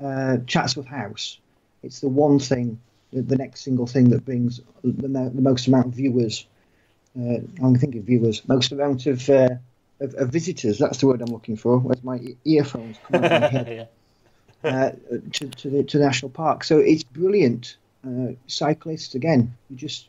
uh, 0.03 0.37
Chatsworth 0.45 0.87
House, 0.87 1.39
it's 1.83 1.99
the 1.99 2.09
one 2.09 2.39
thing, 2.39 2.79
the, 3.11 3.21
the 3.21 3.37
next 3.37 3.61
single 3.61 3.87
thing 3.87 4.09
that 4.09 4.25
brings 4.25 4.61
the, 4.83 5.07
the 5.07 5.41
most 5.41 5.67
amount 5.67 5.87
of 5.87 5.93
viewers. 5.93 6.45
Uh, 7.17 7.39
I'm 7.63 7.75
thinking 7.75 8.03
viewers, 8.03 8.47
most 8.47 8.71
amount 8.71 9.07
of, 9.07 9.27
uh, 9.29 9.49
of, 9.99 10.13
of 10.13 10.29
visitors. 10.29 10.77
That's 10.77 10.99
the 10.99 11.07
word 11.07 11.21
I'm 11.21 11.33
looking 11.33 11.55
for. 11.55 11.79
Where's 11.79 12.03
my 12.03 12.19
earphones? 12.45 12.97
Come 13.11 13.23
on 13.23 13.41
my 13.41 13.47
head. 13.47 13.67
yeah 13.77 13.85
uh, 14.67 14.91
to, 15.33 15.47
to, 15.49 15.69
the, 15.69 15.83
to 15.83 15.97
national 15.99 16.29
park. 16.29 16.63
So 16.63 16.79
it's 16.79 17.03
brilliant. 17.03 17.77
Uh, 18.05 18.33
cyclists 18.47 19.15
again, 19.15 19.53
you 19.69 19.75
just 19.75 20.07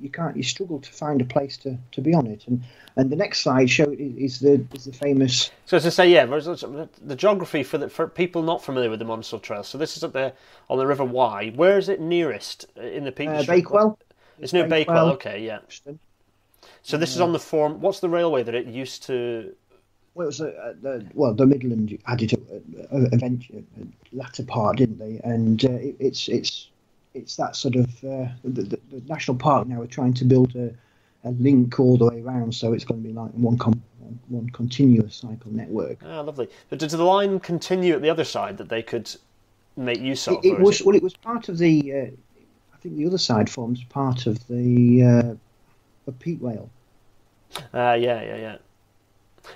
you 0.00 0.08
can't 0.08 0.36
you 0.36 0.42
struggle 0.42 0.80
to 0.80 0.92
find 0.92 1.20
a 1.20 1.24
place 1.24 1.56
to, 1.58 1.76
to 1.92 2.00
be 2.00 2.14
on 2.14 2.26
it. 2.26 2.44
And 2.46 2.62
and 2.96 3.10
the 3.10 3.16
next 3.16 3.40
slide 3.40 3.68
show 3.68 3.94
is 3.98 4.40
the 4.40 4.64
is 4.72 4.84
the 4.84 4.92
famous. 4.92 5.50
So 5.66 5.76
as 5.76 5.86
I 5.86 5.90
say, 5.90 6.10
yeah, 6.10 6.26
the 6.26 7.16
geography 7.16 7.62
for 7.62 7.78
the, 7.78 7.88
for 7.88 8.06
people 8.06 8.42
not 8.42 8.62
familiar 8.62 8.90
with 8.90 8.98
the 8.98 9.04
Monsal 9.04 9.40
Trail. 9.42 9.62
So 9.62 9.78
this 9.78 9.96
is 9.96 10.04
up 10.04 10.12
there 10.12 10.32
on 10.70 10.78
the 10.78 10.86
River 10.86 11.04
Wye. 11.04 11.52
Where 11.54 11.78
is 11.78 11.88
it 11.88 12.00
nearest 12.00 12.66
in 12.76 13.04
the 13.04 13.12
Peak 13.12 13.28
uh, 13.28 13.42
Bakewell. 13.44 13.98
It's, 14.38 14.44
it's 14.44 14.52
near 14.52 14.68
Bakewell. 14.68 15.10
Bakewell. 15.10 15.12
Okay, 15.12 15.44
yeah. 15.44 15.58
So 16.82 16.96
this 16.96 17.14
is 17.14 17.20
on 17.20 17.32
the 17.32 17.38
form. 17.38 17.80
What's 17.80 18.00
the 18.00 18.08
railway 18.08 18.42
that 18.42 18.54
it 18.54 18.66
used 18.66 19.04
to 19.04 19.54
well, 20.14 20.24
it 20.24 20.28
was 20.28 20.40
a, 20.40 20.76
the 20.80 21.06
well, 21.14 21.34
the 21.34 21.46
Midland 21.46 21.98
added 22.06 22.32
it 22.32 22.42
eventually 23.12 23.64
latter 24.12 24.44
part, 24.44 24.76
didn't 24.76 24.98
they? 24.98 25.20
And 25.24 25.64
uh, 25.64 25.72
it, 25.72 25.96
it's 25.98 26.28
it's 26.28 26.68
it's 27.14 27.36
that 27.36 27.56
sort 27.56 27.76
of 27.76 27.86
uh, 28.04 28.28
the, 28.44 28.62
the, 28.62 28.80
the, 28.90 29.02
national 29.06 29.36
park 29.36 29.66
now 29.66 29.80
are 29.80 29.86
trying 29.86 30.14
to 30.14 30.24
build 30.24 30.54
a, 30.56 30.72
a 31.24 31.30
link 31.30 31.78
all 31.78 31.96
the 31.96 32.06
way 32.06 32.20
around, 32.20 32.54
so 32.54 32.72
it's 32.72 32.84
going 32.84 33.02
to 33.02 33.08
be 33.08 33.14
like 33.14 33.30
one 33.32 33.58
com- 33.58 33.82
one 34.28 34.48
continuous 34.50 35.16
cycle 35.16 35.50
network. 35.50 35.98
Ah, 36.04 36.20
lovely. 36.20 36.48
But 36.68 36.78
does 36.78 36.92
the 36.92 37.02
line 37.02 37.40
continue 37.40 37.94
at 37.94 38.02
the 38.02 38.10
other 38.10 38.24
side 38.24 38.58
that 38.58 38.68
they 38.68 38.82
could 38.82 39.10
make 39.76 40.00
use 40.00 40.26
of? 40.28 40.44
It, 40.44 40.54
it 40.54 40.60
was 40.60 40.80
it... 40.80 40.86
well, 40.86 40.96
it 40.96 41.02
was 41.02 41.16
part 41.16 41.48
of 41.48 41.58
the. 41.58 41.92
Uh, 41.92 41.96
I 42.72 42.76
think 42.80 42.96
the 42.96 43.06
other 43.06 43.18
side 43.18 43.48
forms 43.48 43.82
part 43.84 44.26
of 44.26 44.46
the 44.46 45.02
uh, 45.02 45.34
of 46.06 46.18
Peak 46.18 46.38
Rail. 46.40 46.70
Uh, 47.72 47.96
yeah, 47.98 48.22
yeah, 48.22 48.36
yeah. 48.36 48.56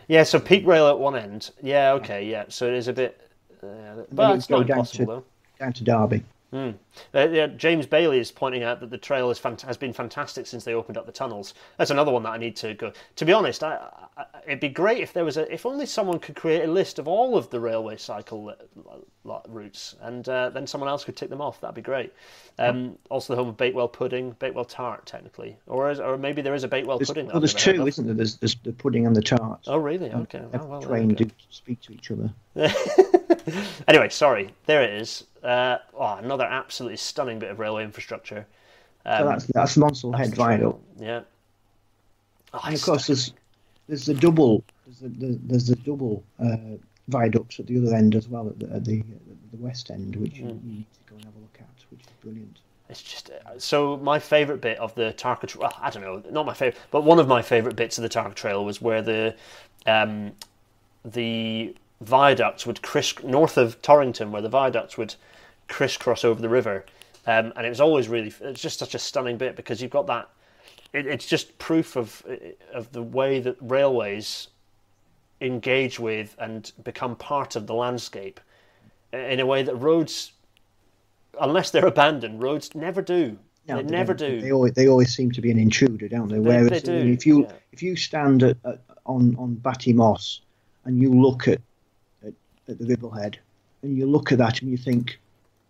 Yeah, 0.09 0.22
so 0.22 0.39
peak 0.39 0.66
rail 0.66 0.89
at 0.89 0.99
one 0.99 1.16
end. 1.16 1.51
Yeah, 1.62 1.93
okay, 1.93 2.24
yeah. 2.24 2.45
So 2.49 2.66
it 2.66 2.74
is 2.74 2.89
a 2.89 2.93
bit, 2.93 3.20
uh, 3.62 4.03
but 4.12 4.36
it's 4.36 4.51
not 4.51 4.68
impossible 4.68 5.07
to, 5.07 5.12
though. 5.12 5.24
Down 5.59 5.72
to 5.74 5.84
Derby. 5.84 6.24
Mm. 6.53 6.75
Uh, 7.15 7.29
yeah, 7.29 7.47
James 7.47 7.87
Bailey 7.87 8.19
is 8.19 8.31
pointing 8.31 8.63
out 8.63 8.81
that 8.81 8.91
the 8.91 8.97
trail 8.97 9.33
fant- 9.35 9.61
has 9.61 9.77
been 9.77 9.93
fantastic 9.93 10.47
since 10.47 10.65
they 10.65 10.73
opened 10.73 10.97
up 10.97 11.05
the 11.05 11.13
tunnels. 11.13 11.53
That's 11.77 11.91
another 11.91 12.11
one 12.11 12.23
that 12.23 12.31
I 12.31 12.39
need 12.39 12.57
to 12.57 12.73
go. 12.73 12.93
To 13.17 13.25
be 13.27 13.35
honest, 13.35 13.63
I, 13.63 13.79
I, 14.17 14.25
it'd 14.47 14.61
be 14.61 14.71
great 14.71 14.99
if 15.03 15.13
there 15.13 15.25
was 15.25 15.37
a, 15.37 15.53
if 15.53 15.67
only 15.67 15.85
someone 15.85 16.19
could 16.19 16.37
create 16.37 16.65
a 16.65 16.73
list 16.73 16.99
of 16.99 17.07
all 17.07 17.37
of 17.37 17.51
the 17.51 17.61
railway 17.61 17.99
cycle 17.99 18.55
routes, 19.49 19.97
and 20.01 20.27
uh, 20.29 20.49
then 20.49 20.67
someone 20.67 20.89
else 20.89 21.05
could 21.05 21.17
tick 21.17 21.29
them 21.29 21.43
off. 21.43 21.61
That'd 21.61 21.75
be 21.75 21.83
great. 21.83 22.15
Um, 22.59 22.97
also, 23.11 23.35
the 23.35 23.39
home 23.39 23.49
of 23.49 23.57
Bakewell 23.59 23.89
pudding, 23.89 24.35
Bakewell 24.39 24.65
tart, 24.65 25.05
technically, 25.05 25.59
or 25.67 25.91
is, 25.91 26.01
or 26.01 26.17
maybe 26.17 26.41
there 26.41 26.55
is 26.55 26.65
a 26.65 26.69
Bakewell 26.69 26.99
there's, 26.99 27.09
pudding. 27.09 27.27
Well, 27.27 27.41
there's 27.41 27.55
two, 27.55 27.87
isn't 27.87 28.07
there? 28.07 28.15
There's, 28.15 28.37
there's 28.37 28.57
the 28.65 28.73
pudding 28.73 29.07
and 29.07 29.15
the 29.15 29.23
tart. 29.23 29.61
Oh, 29.67 29.77
really? 29.77 30.11
Okay. 30.11 30.43
Oh, 30.55 30.67
well, 30.67 30.81
trained 30.83 31.19
to 31.19 31.31
speak 31.51 31.83
to 31.83 31.93
each 31.93 32.11
other. 32.11 32.33
anyway, 33.89 34.09
sorry. 34.09 34.55
There 34.67 34.83
it 34.83 34.91
is. 34.91 35.25
Uh, 35.43 35.79
oh, 35.95 36.15
another 36.15 36.45
absolutely 36.45 36.97
stunning 36.97 37.39
bit 37.39 37.51
of 37.51 37.59
railway 37.59 37.85
infrastructure. 37.85 38.47
Um, 39.07 39.19
so 39.19 39.29
that's 39.29 39.47
that's 39.47 39.77
Monsal 39.77 40.17
Head 40.17 40.35
Viaduct. 40.35 40.81
Yeah. 40.99 41.23
Oh, 42.53 42.61
and 42.65 42.75
of 42.75 42.83
course, 42.83 43.07
there's 43.07 43.33
there's 43.89 44.07
the 44.07 44.15
double 44.15 44.65
there's 44.87 45.01
the, 45.01 45.39
there's 45.45 45.67
the 45.67 45.77
double 45.77 46.23
uh, 46.39 46.77
viaducts 47.09 47.61
at 47.61 47.67
the 47.67 47.79
other 47.79 47.95
end 47.95 48.15
as 48.15 48.29
well 48.29 48.49
at 48.49 48.59
the 48.59 48.67
at 48.75 48.85
the, 48.85 49.01
at 49.01 49.51
the 49.51 49.57
west 49.59 49.91
end, 49.91 50.17
which 50.17 50.35
mm. 50.35 50.39
you, 50.39 50.61
need 50.65 50.87
to 50.93 51.11
go 51.11 51.17
and 51.17 51.25
have 51.25 51.35
a 51.37 51.41
look 51.41 51.59
at, 51.59 51.85
which 51.91 52.01
is 52.01 52.07
brilliant. 52.21 52.59
It's 52.89 53.03
just 53.03 53.31
uh, 53.31 53.59
so 53.59 53.97
my 53.99 54.19
favourite 54.19 54.61
bit 54.61 54.79
of 54.79 54.95
the 54.95 55.15
Tarka. 55.17 55.55
Well, 55.57 55.73
I 55.81 55.91
don't 55.91 56.03
know, 56.03 56.23
not 56.31 56.47
my 56.47 56.55
favourite, 56.55 56.81
but 56.91 57.05
one 57.05 57.19
of 57.19 57.29
my 57.29 57.43
favourite 57.43 57.77
bits 57.77 57.99
of 57.99 58.03
the 58.03 58.09
Tarka 58.09 58.35
Trail 58.35 58.65
was 58.65 58.81
where 58.81 59.03
the 59.03 59.35
um, 59.87 60.33
the 61.05 61.75
viaducts 62.01 62.67
would 62.67 62.83
criss 62.83 63.15
north 63.23 63.57
of 63.57 63.81
Torrington, 63.83 64.31
where 64.31 64.43
the 64.43 64.49
viaducts 64.49 64.97
would 64.97 65.15
crisscross 65.69 66.25
over 66.25 66.41
the 66.41 66.49
river, 66.49 66.85
um, 67.27 67.53
and 67.57 67.67
it 67.67 67.69
was 67.69 67.81
always 67.81 68.09
really 68.09 68.33
it's 68.41 68.63
just 68.63 68.79
such 68.79 68.95
a 68.95 68.99
stunning 68.99 69.37
bit 69.37 69.57
because 69.57 69.83
you've 69.83 69.91
got 69.91 70.07
that. 70.07 70.29
It, 70.93 71.07
it's 71.07 71.27
just 71.27 71.59
proof 71.59 71.97
of 71.97 72.25
of 72.73 72.93
the 72.93 73.03
way 73.03 73.41
that 73.41 73.57
railways 73.61 74.49
engage 75.41 76.01
with 76.01 76.35
and 76.39 76.73
become 76.83 77.17
part 77.17 77.57
of 77.57 77.67
the 77.67 77.75
landscape 77.75 78.41
in 79.13 79.41
a 79.41 79.47
way 79.47 79.63
that 79.63 79.75
roads, 79.77 80.33
unless 81.41 81.71
they're 81.71 81.87
abandoned, 81.87 82.43
roads 82.43 82.75
never 82.75 83.03
do. 83.03 83.39
No, 83.67 83.77
they, 83.77 83.83
they 83.83 83.91
never 83.91 84.15
do. 84.15 84.41
They 84.41 84.53
always, 84.53 84.73
they 84.73 84.89
always 84.89 85.15
seem 85.15 85.31
to 85.33 85.41
be 85.41 85.51
an 85.51 85.59
intruder, 85.59 86.09
don't 86.09 86.29
they? 86.29 86.39
Whereas 86.39 86.69
they, 86.71 86.81
they 86.81 87.11
if 87.11 87.27
you 87.27 87.43
yeah. 87.43 87.53
if 87.73 87.83
you 87.83 87.97
stand 87.97 88.43
at, 88.43 88.57
at, 88.65 88.81
on 89.05 89.37
on 89.37 89.55
Batty 89.57 89.93
Moss 89.93 90.41
and 90.85 90.99
you 91.01 91.13
look 91.13 91.49
at 91.49 91.61
at 92.69 92.79
the 92.79 92.85
Ribblehead, 92.85 93.37
and 93.83 93.97
you 93.97 94.07
look 94.07 94.33
at 94.33 94.39
that 94.39 94.61
and 94.61 94.71
you 94.71 94.77
think, 94.77 95.19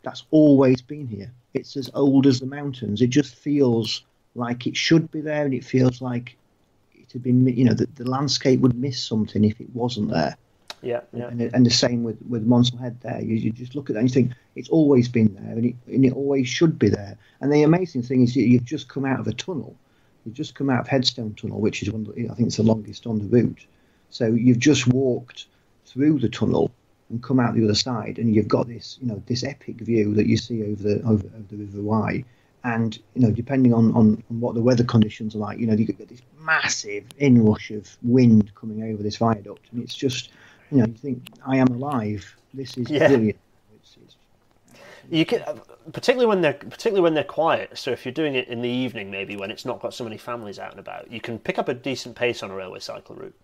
that's 0.03 0.24
always 0.30 0.80
been 0.80 1.07
here. 1.07 1.30
It's 1.55 1.76
as 1.76 1.90
old 1.94 2.26
as 2.26 2.40
the 2.40 2.46
mountains. 2.46 3.03
It 3.03 3.11
just 3.11 3.34
feels 3.34 4.03
like 4.34 4.66
it 4.66 4.76
should 4.76 5.11
be 5.11 5.20
there, 5.20 5.44
and 5.44 5.55
it 5.55 5.64
feels 5.64 6.01
like 6.01 6.36
it 6.94 7.12
had 7.12 7.22
been, 7.22 7.46
you 7.46 7.64
know, 7.64 7.74
the, 7.74 7.86
the 7.96 8.09
landscape 8.09 8.61
would 8.61 8.76
miss 8.76 9.03
something 9.03 9.44
if 9.44 9.61
it 9.61 9.74
wasn't 9.74 10.11
there. 10.11 10.36
Yeah, 10.82 11.01
yeah. 11.12 11.26
And, 11.26 11.40
and 11.40 11.66
the 11.66 11.70
same 11.70 12.05
with 12.05 12.18
with 12.28 12.46
Monsal 12.46 12.78
Head 12.78 13.01
there. 13.01 13.20
You, 13.20 13.34
you 13.34 13.51
just 13.51 13.74
look 13.74 13.90
at 13.90 13.94
that 13.94 14.01
and 14.01 14.09
you 14.09 14.14
think 14.14 14.32
it's 14.55 14.68
always 14.68 15.09
been 15.09 15.34
there, 15.34 15.53
and 15.53 15.64
it, 15.66 15.74
and 15.88 16.05
it 16.05 16.12
always 16.12 16.49
should 16.49 16.78
be 16.78 16.88
there. 16.88 17.16
And 17.40 17.53
the 17.53 17.64
amazing 17.64 18.03
thing 18.03 18.22
is, 18.22 18.36
you've 18.36 18.64
just 18.64 18.88
come 18.88 19.05
out 19.05 19.18
of 19.18 19.26
a 19.26 19.32
tunnel. 19.32 19.74
You've 20.24 20.36
just 20.36 20.55
come 20.55 20.70
out 20.70 20.80
of 20.80 20.88
Headstone 20.88 21.34
Tunnel, 21.34 21.61
which 21.61 21.82
is 21.82 21.90
one. 21.90 22.07
Of 22.07 22.14
the, 22.14 22.30
I 22.30 22.34
think 22.34 22.46
it's 22.49 22.59
the 22.59 22.62
longest 22.62 23.07
on 23.07 23.18
the 23.18 23.24
route. 23.24 23.66
So 24.11 24.26
you've 24.26 24.61
just 24.61 24.86
walked 24.86 25.46
through 25.86 26.20
the 26.20 26.28
tunnel 26.28 26.70
and 27.11 27.22
come 27.22 27.40
out 27.40 27.54
the 27.54 27.64
other 27.64 27.74
side, 27.74 28.18
and 28.18 28.34
you've 28.34 28.48
got 28.48 28.68
this, 28.68 28.98
you 29.00 29.06
know, 29.06 29.22
this 29.26 29.44
epic 29.44 29.76
view 29.76 30.14
that 30.14 30.26
you 30.26 30.36
see 30.36 30.62
over 30.62 30.82
the 30.82 30.96
over, 31.02 31.26
over 31.26 31.46
the 31.50 31.56
River 31.56 31.80
Wye. 31.80 32.24
And 32.64 32.98
you 33.14 33.22
know, 33.22 33.30
depending 33.30 33.72
on, 33.72 33.94
on, 33.94 34.22
on 34.30 34.40
what 34.40 34.54
the 34.54 34.61
weather 34.61 34.84
conditions 34.84 35.34
are 35.34 35.38
like, 35.38 35.59
you 35.59 35.66
know, 35.66 35.74
you 35.74 35.86
get 35.86 36.09
this 36.09 36.22
massive 36.40 37.04
inrush 37.18 37.70
of 37.70 37.96
wind 38.02 38.52
coming 38.54 38.82
over 38.82 39.02
this 39.02 39.16
viaduct, 39.16 39.66
and 39.72 39.82
it's 39.82 39.94
just 39.94 40.30
you 40.70 40.78
know, 40.78 40.86
you 40.86 40.94
think 40.94 41.30
I 41.46 41.56
am 41.56 41.68
alive. 41.68 42.36
This 42.52 42.76
is 42.76 42.90
Yeah. 42.90 43.09
brilliant. 43.09 43.38
It's, 43.80 43.96
it's, 44.04 44.16
You 45.11 45.24
can, 45.24 45.42
particularly 45.92 46.26
when 46.26 46.40
they're 46.40 46.54
particularly 46.54 47.02
when 47.02 47.14
they're 47.14 47.24
quiet. 47.24 47.78
So 47.78 47.90
if 47.90 48.04
you're 48.04 48.12
doing 48.12 48.34
it 48.34 48.48
in 48.48 48.61
the 48.61 48.68
evening, 48.68 49.11
maybe 49.11 49.36
when 49.36 49.50
it's 49.50 49.64
not 49.64 49.80
got 49.80 49.94
so 49.94 50.04
many 50.04 50.18
families 50.18 50.59
out 50.59 50.72
and 50.72 50.80
about, 50.80 51.11
you 51.11 51.20
can 51.20 51.38
pick 51.38 51.59
up 51.59 51.68
a 51.68 51.74
decent 51.74 52.16
pace 52.16 52.42
on 52.42 52.50
a 52.50 52.54
railway 52.54 52.80
cycle 52.80 53.14
route. 53.16 53.34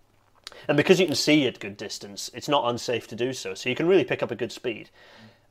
And 0.68 0.76
because 0.76 1.00
you 1.00 1.06
can 1.06 1.14
see 1.14 1.46
at 1.46 1.60
good 1.60 1.76
distance, 1.76 2.30
it's 2.34 2.48
not 2.48 2.68
unsafe 2.68 3.06
to 3.08 3.16
do 3.16 3.32
so. 3.32 3.54
So 3.54 3.68
you 3.68 3.74
can 3.74 3.86
really 3.86 4.04
pick 4.04 4.22
up 4.22 4.30
a 4.30 4.36
good 4.36 4.52
speed. 4.52 4.90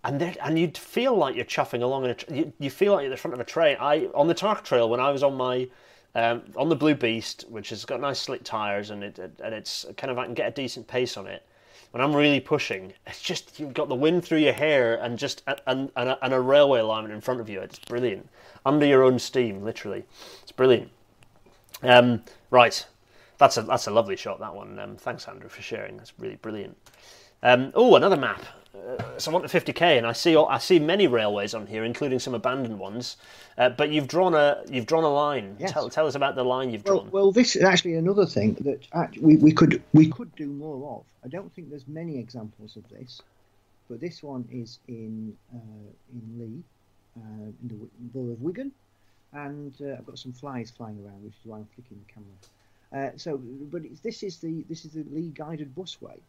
And 0.04 0.22
and 0.42 0.60
you'd 0.60 0.78
feel 0.78 1.16
like 1.16 1.36
you're 1.36 1.46
chuffing 1.46 1.82
along, 1.82 2.06
a, 2.08 2.16
you, 2.30 2.52
you 2.60 2.70
feel 2.70 2.94
like 2.94 3.04
you're 3.04 3.12
at 3.12 3.16
the 3.16 3.22
front 3.22 3.34
of 3.34 3.40
a 3.40 3.46
train. 3.46 3.78
I 3.80 4.08
on 4.14 4.28
the 4.28 4.34
Tark 4.34 4.64
Trail 4.64 4.90
when 4.90 5.00
I 5.00 5.12
was 5.12 5.24
on 5.24 5.36
my 5.36 5.70
um, 6.16 6.44
on 6.58 6.70
the 6.70 6.76
Blue 6.76 6.94
Beast, 6.94 7.46
which 7.50 7.70
has 7.70 7.86
got 7.86 8.02
nice 8.02 8.20
slick 8.20 8.44
tires 8.44 8.90
and 8.90 9.04
it 9.04 9.18
and 9.18 9.54
it's 9.54 9.86
kind 9.96 10.12
of 10.12 10.18
I 10.18 10.26
can 10.26 10.34
get 10.34 10.48
a 10.48 10.52
decent 10.52 10.88
pace 10.88 11.16
on 11.16 11.28
it. 11.28 11.46
When 11.92 12.02
I'm 12.02 12.16
really 12.16 12.40
pushing, 12.40 12.94
it's 13.08 13.22
just 13.22 13.60
you've 13.60 13.74
got 13.74 13.88
the 13.88 13.96
wind 13.96 14.26
through 14.26 14.40
your 14.40 14.54
hair 14.54 14.96
and 14.96 15.18
just 15.18 15.44
and 15.48 15.90
and 15.96 16.10
a, 16.10 16.26
and 16.26 16.34
a 16.34 16.40
railway 16.40 16.80
alignment 16.80 17.14
in 17.14 17.22
front 17.22 17.40
of 17.40 17.50
you. 17.50 17.62
It's 17.62 17.80
brilliant, 17.80 18.28
under 18.66 18.86
your 18.86 19.04
own 19.04 19.20
steam, 19.20 19.64
literally. 19.64 20.04
It's 20.42 20.52
brilliant. 20.52 20.90
Um, 21.82 22.24
right, 22.50 22.86
that's 23.38 23.58
a 23.58 23.64
that's 23.64 23.88
a 23.88 23.92
lovely 23.92 24.16
shot. 24.16 24.40
That 24.40 24.56
one. 24.56 24.80
Um, 24.80 24.96
thanks, 24.96 25.28
Andrew, 25.28 25.50
for 25.50 25.62
sharing. 25.62 25.98
That's 25.98 26.14
really 26.20 26.36
brilliant. 26.36 26.78
Um, 27.42 27.72
oh, 27.76 27.96
another 27.96 28.16
map. 28.16 28.42
Uh, 28.76 29.20
so 29.20 29.30
I'm 29.30 29.36
on 29.36 29.48
to 29.48 29.48
50k, 29.48 29.98
and 29.98 30.08
I 30.08 30.14
see 30.14 30.36
I 30.36 30.58
see 30.58 30.80
many 30.80 31.08
railways 31.08 31.54
on 31.54 31.68
here, 31.68 31.84
including 31.84 32.20
some 32.20 32.34
abandoned 32.34 32.80
ones. 32.80 33.18
Uh, 33.58 33.70
but 33.70 33.92
you've 33.92 34.08
drawn 34.08 34.34
a 34.34 34.64
you've 34.70 34.88
drawn 34.88 35.04
a 35.04 35.14
line. 35.14 35.58
Yes. 35.60 35.72
Tell, 35.72 35.90
tell 35.90 36.08
us 36.08 36.16
about 36.16 36.36
the 36.36 36.44
line 36.44 36.72
you've 36.72 36.86
well, 36.86 37.00
drawn. 37.02 37.12
well, 37.12 37.32
this 37.32 37.56
is 37.56 37.64
actually 37.64 37.96
another 37.96 38.26
thing 38.26 38.56
that 38.62 38.88
we, 39.22 39.36
we 39.36 39.52
could 39.52 39.84
we 39.94 40.10
could 40.10 40.34
do 40.36 40.48
more 40.48 40.98
of. 40.98 41.04
I 41.24 41.28
don't 41.28 41.54
think 41.54 41.70
there's 41.70 41.88
many 41.88 42.18
examples 42.18 42.76
of 42.76 42.88
this, 42.90 43.22
but 43.90 44.00
this 44.00 44.24
one 44.24 44.48
is 44.52 44.80
in 44.88 45.36
uh, 45.54 45.92
in 46.14 46.40
Leigh, 46.40 46.64
uh, 47.18 47.52
in 47.62 47.68
the 47.68 47.76
borough 48.00 48.32
of 48.32 48.42
Wigan, 48.42 48.72
and 49.34 49.76
uh, 49.82 49.98
I've 50.00 50.06
got 50.06 50.18
some 50.18 50.34
flies 50.34 50.72
flying 50.72 50.98
around, 51.06 51.24
which 51.24 51.34
is 51.34 51.46
why 51.46 51.58
I'm 51.58 51.68
flicking 51.76 52.02
the 52.08 52.12
camera. 52.12 52.34
Uh, 52.94 53.10
so, 53.18 53.38
but 53.38 53.82
this 54.04 54.22
is 54.22 54.38
the 54.38 54.64
this 54.70 54.86
is 54.86 54.92
the 54.92 55.04
Leigh 55.12 55.32
guided 55.34 55.74
busway, 55.76 56.20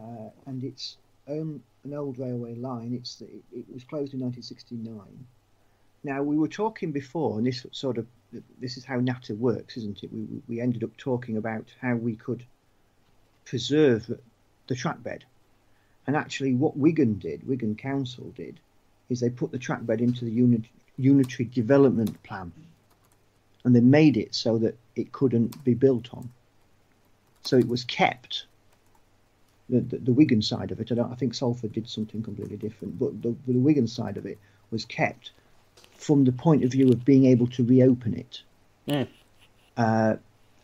uh, 0.00 0.30
and 0.46 0.64
it's 0.64 0.96
um, 1.28 1.62
an 1.84 1.94
old 1.94 2.18
railway 2.18 2.54
line. 2.56 2.94
It's 2.94 3.16
the, 3.16 3.26
it, 3.26 3.42
it 3.52 3.72
was 3.72 3.84
closed 3.84 4.12
in 4.12 4.20
1969. 4.20 5.00
Now 6.02 6.22
we 6.22 6.36
were 6.36 6.48
talking 6.48 6.90
before, 6.90 7.38
and 7.38 7.46
this 7.46 7.64
sort 7.70 7.98
of 7.98 8.06
this 8.60 8.76
is 8.76 8.84
how 8.84 8.96
Natter 8.96 9.34
works, 9.34 9.76
isn't 9.76 10.02
it? 10.02 10.12
We 10.12 10.26
we 10.48 10.60
ended 10.60 10.82
up 10.82 10.96
talking 10.96 11.36
about 11.36 11.66
how 11.80 11.94
we 11.94 12.16
could 12.16 12.44
preserve 13.44 14.10
the 14.66 14.74
track 14.74 15.02
bed, 15.02 15.24
and 16.06 16.16
actually 16.16 16.54
what 16.54 16.76
Wigan 16.76 17.18
did, 17.18 17.46
Wigan 17.46 17.76
Council 17.76 18.32
did, 18.36 18.58
is 19.10 19.20
they 19.20 19.30
put 19.30 19.52
the 19.52 19.58
track 19.58 19.86
bed 19.86 20.00
into 20.00 20.24
the 20.24 20.32
unit, 20.32 20.62
unitary 20.96 21.48
development 21.48 22.20
plan, 22.24 22.52
and 23.64 23.74
they 23.74 23.80
made 23.80 24.16
it 24.16 24.34
so 24.34 24.58
that 24.58 24.76
it 24.96 25.12
couldn't 25.12 25.62
be 25.64 25.74
built 25.74 26.12
on. 26.14 26.30
So 27.42 27.56
it 27.56 27.68
was 27.68 27.84
kept. 27.84 28.46
The, 29.68 29.80
the, 29.80 29.98
the 29.98 30.12
Wigan 30.12 30.42
side 30.42 30.72
of 30.72 30.80
it, 30.80 30.90
I, 30.90 30.94
don't, 30.94 31.12
I 31.12 31.14
think 31.14 31.34
Salford 31.34 31.72
did 31.72 31.88
something 31.88 32.22
completely 32.22 32.56
different, 32.56 32.98
but 32.98 33.22
the, 33.22 33.34
the 33.46 33.58
Wigan 33.58 33.86
side 33.86 34.16
of 34.16 34.26
it 34.26 34.38
was 34.70 34.84
kept 34.84 35.30
from 35.94 36.24
the 36.24 36.32
point 36.32 36.64
of 36.64 36.72
view 36.72 36.88
of 36.88 37.04
being 37.04 37.26
able 37.26 37.46
to 37.48 37.64
reopen 37.64 38.14
it. 38.14 38.42
Mm. 38.88 39.08
Uh, 39.76 40.16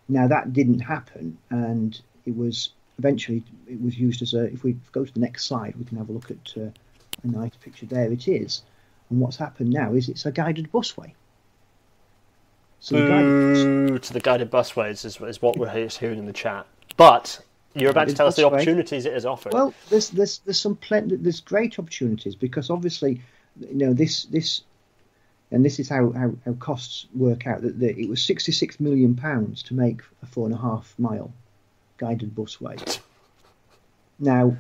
now 0.09 0.27
that 0.29 0.53
didn't 0.53 0.81
happen, 0.81 1.39
and 1.51 2.01
it 2.25 2.37
was 2.37 2.71
eventually 2.99 3.43
it 3.67 3.81
was 3.81 3.99
used 3.99 4.23
as 4.23 4.35
a. 4.35 4.45
If 4.53 4.65
we 4.65 4.77
go 4.93 5.05
to 5.05 5.13
the 5.13 5.21
next 5.21 5.45
slide, 5.45 5.75
we 5.77 5.85
can 5.85 5.99
have 5.99 6.09
a 6.09 6.13
look 6.13 6.31
at 6.31 6.55
uh, 6.57 6.71
a 7.23 7.27
nice 7.27 7.57
picture. 7.61 7.87
There 7.87 8.11
it 8.11 8.29
is, 8.29 8.63
and 9.11 9.21
what's 9.21 9.37
happened 9.37 9.71
now 9.71 9.95
is 9.95 10.09
it's 10.09 10.27
a 10.27 10.33
guided 10.33 10.71
busway. 10.73 11.13
So 12.87 12.95
the 12.95 13.99
to 13.99 14.13
the 14.13 14.21
guided 14.21 14.49
busways 14.49 15.05
is, 15.05 15.21
is 15.21 15.43
what 15.43 15.59
we're 15.59 15.89
hearing 15.89 16.21
in 16.21 16.27
the 16.27 16.33
chat. 16.33 16.69
But 16.97 17.41
you're 17.75 17.91
about 17.91 18.07
to 18.07 18.15
tell 18.15 18.29
us 18.29 18.37
the 18.37 18.43
busway. 18.43 18.53
opportunities 18.53 19.07
it 19.07 19.13
has 19.13 19.27
offered. 19.27 19.55
Well, 19.55 19.75
there's 19.91 20.11
there's 20.11 20.39
there's 20.45 20.61
some 20.61 20.77
plenty 20.77 21.17
there's 21.17 21.41
great 21.41 21.81
opportunities 21.81 22.37
because 22.37 22.71
obviously, 22.71 23.23
you 23.59 23.75
know 23.75 23.93
this 23.93 24.27
this, 24.27 24.63
and 25.51 25.65
this 25.65 25.81
is 25.81 25.89
how 25.89 26.13
how, 26.13 26.33
how 26.45 26.53
costs 26.53 27.07
work 27.13 27.49
out. 27.49 27.63
That, 27.63 27.81
that 27.81 27.99
it 27.99 28.09
was 28.09 28.23
66 28.23 28.79
million 28.79 29.17
pounds 29.17 29.65
to 29.65 29.75
make 29.75 30.03
a 30.23 30.27
four 30.27 30.47
and 30.47 30.55
a 30.55 30.59
half 30.59 30.95
mile 30.97 31.33
guided 31.97 32.37
busway. 32.37 33.01
Now, 34.21 34.57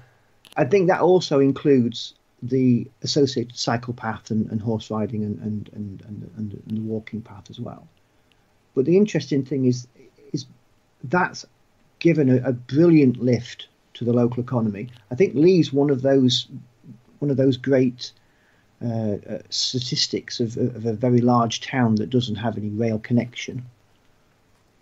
I 0.57 0.65
think 0.65 0.89
that 0.89 1.01
also 1.01 1.39
includes 1.39 2.15
the 2.43 2.91
associated 3.03 3.57
cycle 3.57 3.95
path 3.95 4.33
and, 4.33 4.51
and 4.51 4.61
horse 4.61 4.91
riding 4.91 5.23
and 5.23 5.39
and, 5.39 5.71
and, 5.75 6.03
and, 6.09 6.31
and 6.37 6.63
and 6.67 6.77
the 6.77 6.83
walking 6.83 7.23
path 7.23 7.51
as 7.51 7.61
well. 7.61 7.87
But 8.77 8.85
the 8.85 8.97
interesting 8.97 9.45
thing 9.45 9.65
is 9.65 9.89
is 10.33 10.47
that's 11.03 11.47
given 11.99 12.29
a, 12.29 12.49
a 12.49 12.53
brilliant 12.53 13.17
lift 13.21 13.69
to 13.95 14.05
the 14.05 14.13
local 14.13 14.43
economy. 14.43 14.91
I 15.11 15.15
think 15.15 15.35
Leigh's 15.35 15.73
one 15.73 15.91
of 15.91 16.03
those 16.03 16.47
one 17.19 17.31
of 17.31 17.39
those 17.39 17.57
great 17.57 18.13
uh, 18.85 19.17
uh, 19.29 19.39
statistics 19.49 20.39
of, 20.41 20.57
of 20.59 20.85
a 20.85 20.93
very 20.93 21.23
large 21.23 21.63
town 21.63 21.95
that 21.95 22.11
doesn't 22.11 22.37
have 22.37 22.59
any 22.59 22.69
rail 22.69 22.99
connection. 22.99 23.65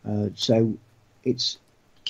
Uh, 0.04 0.30
so 0.34 0.76
it's 1.22 1.58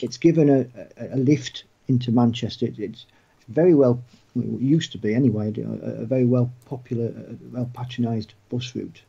it's 0.01 0.17
given 0.17 0.49
a, 0.49 0.61
a, 0.97 1.17
a 1.17 1.19
lift 1.19 1.65
into 1.87 2.11
Manchester. 2.11 2.67
It, 2.67 2.79
it's 2.79 3.05
very 3.49 3.75
well 3.75 4.03
used 4.35 4.93
to 4.93 4.99
be 4.99 5.15
anyway 5.15 5.53
a, 5.59 6.03
a 6.03 6.07
very 6.07 6.25
well 6.25 6.51
popular, 6.65 7.13
well 7.53 7.71
patronised 7.75 8.33
bus 8.49 8.75
route, 8.75 9.03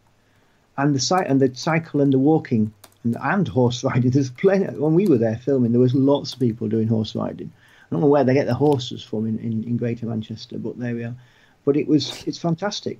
and 0.78 0.96
the 0.96 1.26
and 1.28 1.40
the 1.40 1.56
cycle 1.56 2.02
and 2.02 2.12
the 2.12 2.20
walking 2.20 2.74
and, 3.04 3.18
and 3.22 3.48
horse 3.48 3.84
riding. 3.84 4.12
There's 4.12 4.30
plenty. 4.30 4.66
When 4.78 4.94
we 4.94 5.08
were 5.08 5.18
there 5.18 5.38
filming, 5.38 5.72
there 5.72 5.82
was 5.82 5.96
lots 5.96 6.34
of 6.34 6.40
people 6.40 6.68
doing 6.68 6.88
horse 6.88 7.16
riding. 7.16 7.52
I 7.56 7.88
don't 7.92 8.02
know 8.02 8.08
where 8.08 8.24
they 8.24 8.34
get 8.34 8.48
the 8.48 8.54
horses 8.54 9.04
from 9.04 9.28
in, 9.28 9.38
in, 9.40 9.64
in 9.64 9.78
Greater 9.78 10.08
Manchester, 10.08 10.58
but 10.58 10.78
there 10.80 10.96
we 10.96 11.04
are. 11.04 11.16
But 11.64 11.78
it 11.78 11.88
was 11.88 12.24
it's 12.28 12.38
fantastic, 12.38 13.00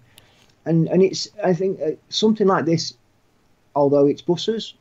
and 0.66 0.88
and 0.88 1.02
it's 1.04 1.28
I 1.44 1.54
think 1.54 1.80
uh, 1.82 1.92
something 2.10 2.48
like 2.48 2.66
this, 2.66 2.94
although 3.76 4.08
it's 4.08 4.22
buses, 4.22 4.74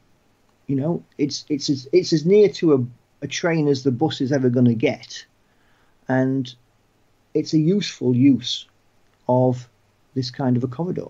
you 0.66 0.76
know, 0.76 1.02
it's 1.18 1.44
it's 1.48 1.68
as 1.68 1.88
it's 1.92 2.12
as 2.12 2.24
near 2.24 2.48
to 2.50 2.74
a, 2.74 3.24
a 3.24 3.26
train 3.26 3.68
as 3.68 3.82
the 3.82 3.90
bus 3.90 4.20
is 4.20 4.32
ever 4.32 4.48
going 4.48 4.66
to 4.66 4.74
get, 4.74 5.26
and 6.08 6.54
it's 7.34 7.52
a 7.52 7.58
useful 7.58 8.14
use 8.14 8.66
of 9.28 9.68
this 10.14 10.30
kind 10.30 10.56
of 10.56 10.64
a 10.64 10.68
corridor. 10.68 11.08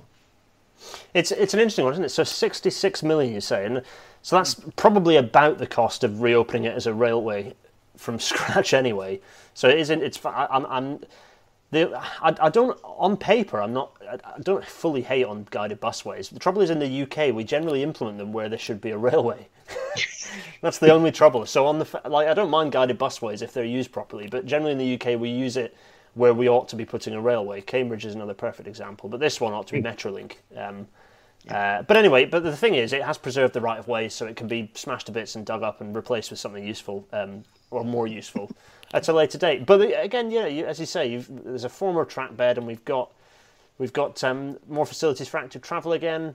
It's 1.13 1.31
it's 1.31 1.55
an 1.55 1.61
interesting 1.61 1.85
one, 1.85 1.95
isn't 1.95 2.05
it? 2.05 2.11
So 2.11 2.25
66 2.25 3.03
million, 3.03 3.35
you 3.35 3.41
say, 3.41 3.65
and 3.65 3.83
so 4.23 4.37
that's 4.37 4.55
probably 4.77 5.17
about 5.17 5.59
the 5.59 5.67
cost 5.67 6.05
of 6.05 6.23
reopening 6.23 6.65
it 6.65 6.75
as 6.75 6.87
a 6.87 6.95
railway 6.95 7.55
from 7.97 8.19
scratch, 8.21 8.75
anyway. 8.75 9.21
So 9.55 9.69
it 9.69 9.79
isn't. 9.79 10.03
It's 10.03 10.25
I'm. 10.25 10.67
I'm 10.67 11.01
the, 11.71 11.97
I, 12.23 12.35
I 12.41 12.51
don't 12.51 12.79
on 12.85 13.17
paper 13.17 13.61
I'm 13.61 13.73
not 13.73 13.97
I 14.09 14.15
I 14.15 14.39
don't 14.41 14.65
fully 14.65 15.03
hate 15.03 15.25
on 15.25 15.47
guided 15.51 15.81
busways. 15.81 16.31
The 16.31 16.39
trouble 16.39 16.63
is 16.63 16.71
in 16.71 16.79
the 16.79 17.03
UK 17.03 17.35
we 17.35 17.43
generally 17.43 17.83
implement 17.83 18.19
them 18.19 18.33
where 18.33 18.49
there 18.49 18.59
should 18.59 18.81
be 18.81 18.91
a 18.91 18.99
railway. 18.99 19.49
That's 20.61 20.79
the 20.79 20.93
only 20.93 21.11
trouble. 21.11 21.45
So 21.47 21.67
on 21.67 21.81
the 21.81 22.01
like 22.05 22.29
I 22.29 22.35
don't 22.35 22.51
mind 22.51 22.73
guided 22.73 22.99
busways 22.99 23.43
if 23.43 23.53
they're 23.53 23.65
used 23.65 23.93
properly, 23.93 24.29
but 24.29 24.47
generally 24.47 24.73
in 24.73 24.79
the 24.79 24.95
UK 24.95 25.19
we 25.21 25.31
use 25.31 25.57
it 25.57 25.77
where 26.15 26.33
we 26.33 26.49
ought 26.49 26.69
to 26.69 26.77
be 26.77 26.85
putting 26.85 27.15
a 27.15 27.21
railway. 27.21 27.61
Cambridge 27.61 28.07
is 28.07 28.15
another 28.15 28.35
perfect 28.35 28.69
example, 28.69 29.09
but 29.09 29.21
this 29.21 29.41
one 29.41 29.53
ought 29.53 29.67
to 29.67 29.73
be 29.73 29.83
Metrolink. 29.83 30.37
Um, 30.57 30.87
uh, 31.51 31.83
but 31.83 31.97
anyway, 31.97 32.25
but 32.25 32.43
the 32.43 32.57
thing 32.57 32.75
is, 32.75 32.93
it 32.93 33.03
has 33.03 33.19
preserved 33.19 33.53
the 33.53 33.61
right 33.61 33.79
of 33.79 33.87
way, 33.87 34.09
so 34.09 34.27
it 34.27 34.37
can 34.37 34.49
be 34.49 34.71
smashed 34.75 35.07
to 35.07 35.13
bits 35.13 35.37
and 35.37 35.45
dug 35.45 35.63
up 35.63 35.81
and 35.81 35.95
replaced 35.95 36.31
with 36.31 36.41
something 36.41 36.65
useful 36.67 37.07
um, 37.13 37.43
or 37.71 37.85
more 37.85 38.07
useful 38.07 38.51
at 38.95 39.09
a 39.09 39.13
later 39.13 39.37
date. 39.37 39.67
But 39.67 39.81
uh, 39.81 40.01
again, 40.01 40.31
yeah, 40.31 40.47
you, 40.47 40.65
as 40.65 40.81
you 40.81 40.87
say, 40.87 41.07
you've, 41.07 41.29
there's 41.45 41.65
a 41.65 41.69
former 41.69 42.05
track 42.05 42.35
bed, 42.37 42.57
and 42.57 42.67
we've 42.67 42.85
got 42.87 43.13
we've 43.77 43.93
got 43.93 44.23
um, 44.25 44.57
more 44.69 44.87
facilities 44.87 45.29
for 45.29 45.37
active 45.39 45.61
travel 45.61 45.93
again. 45.93 46.35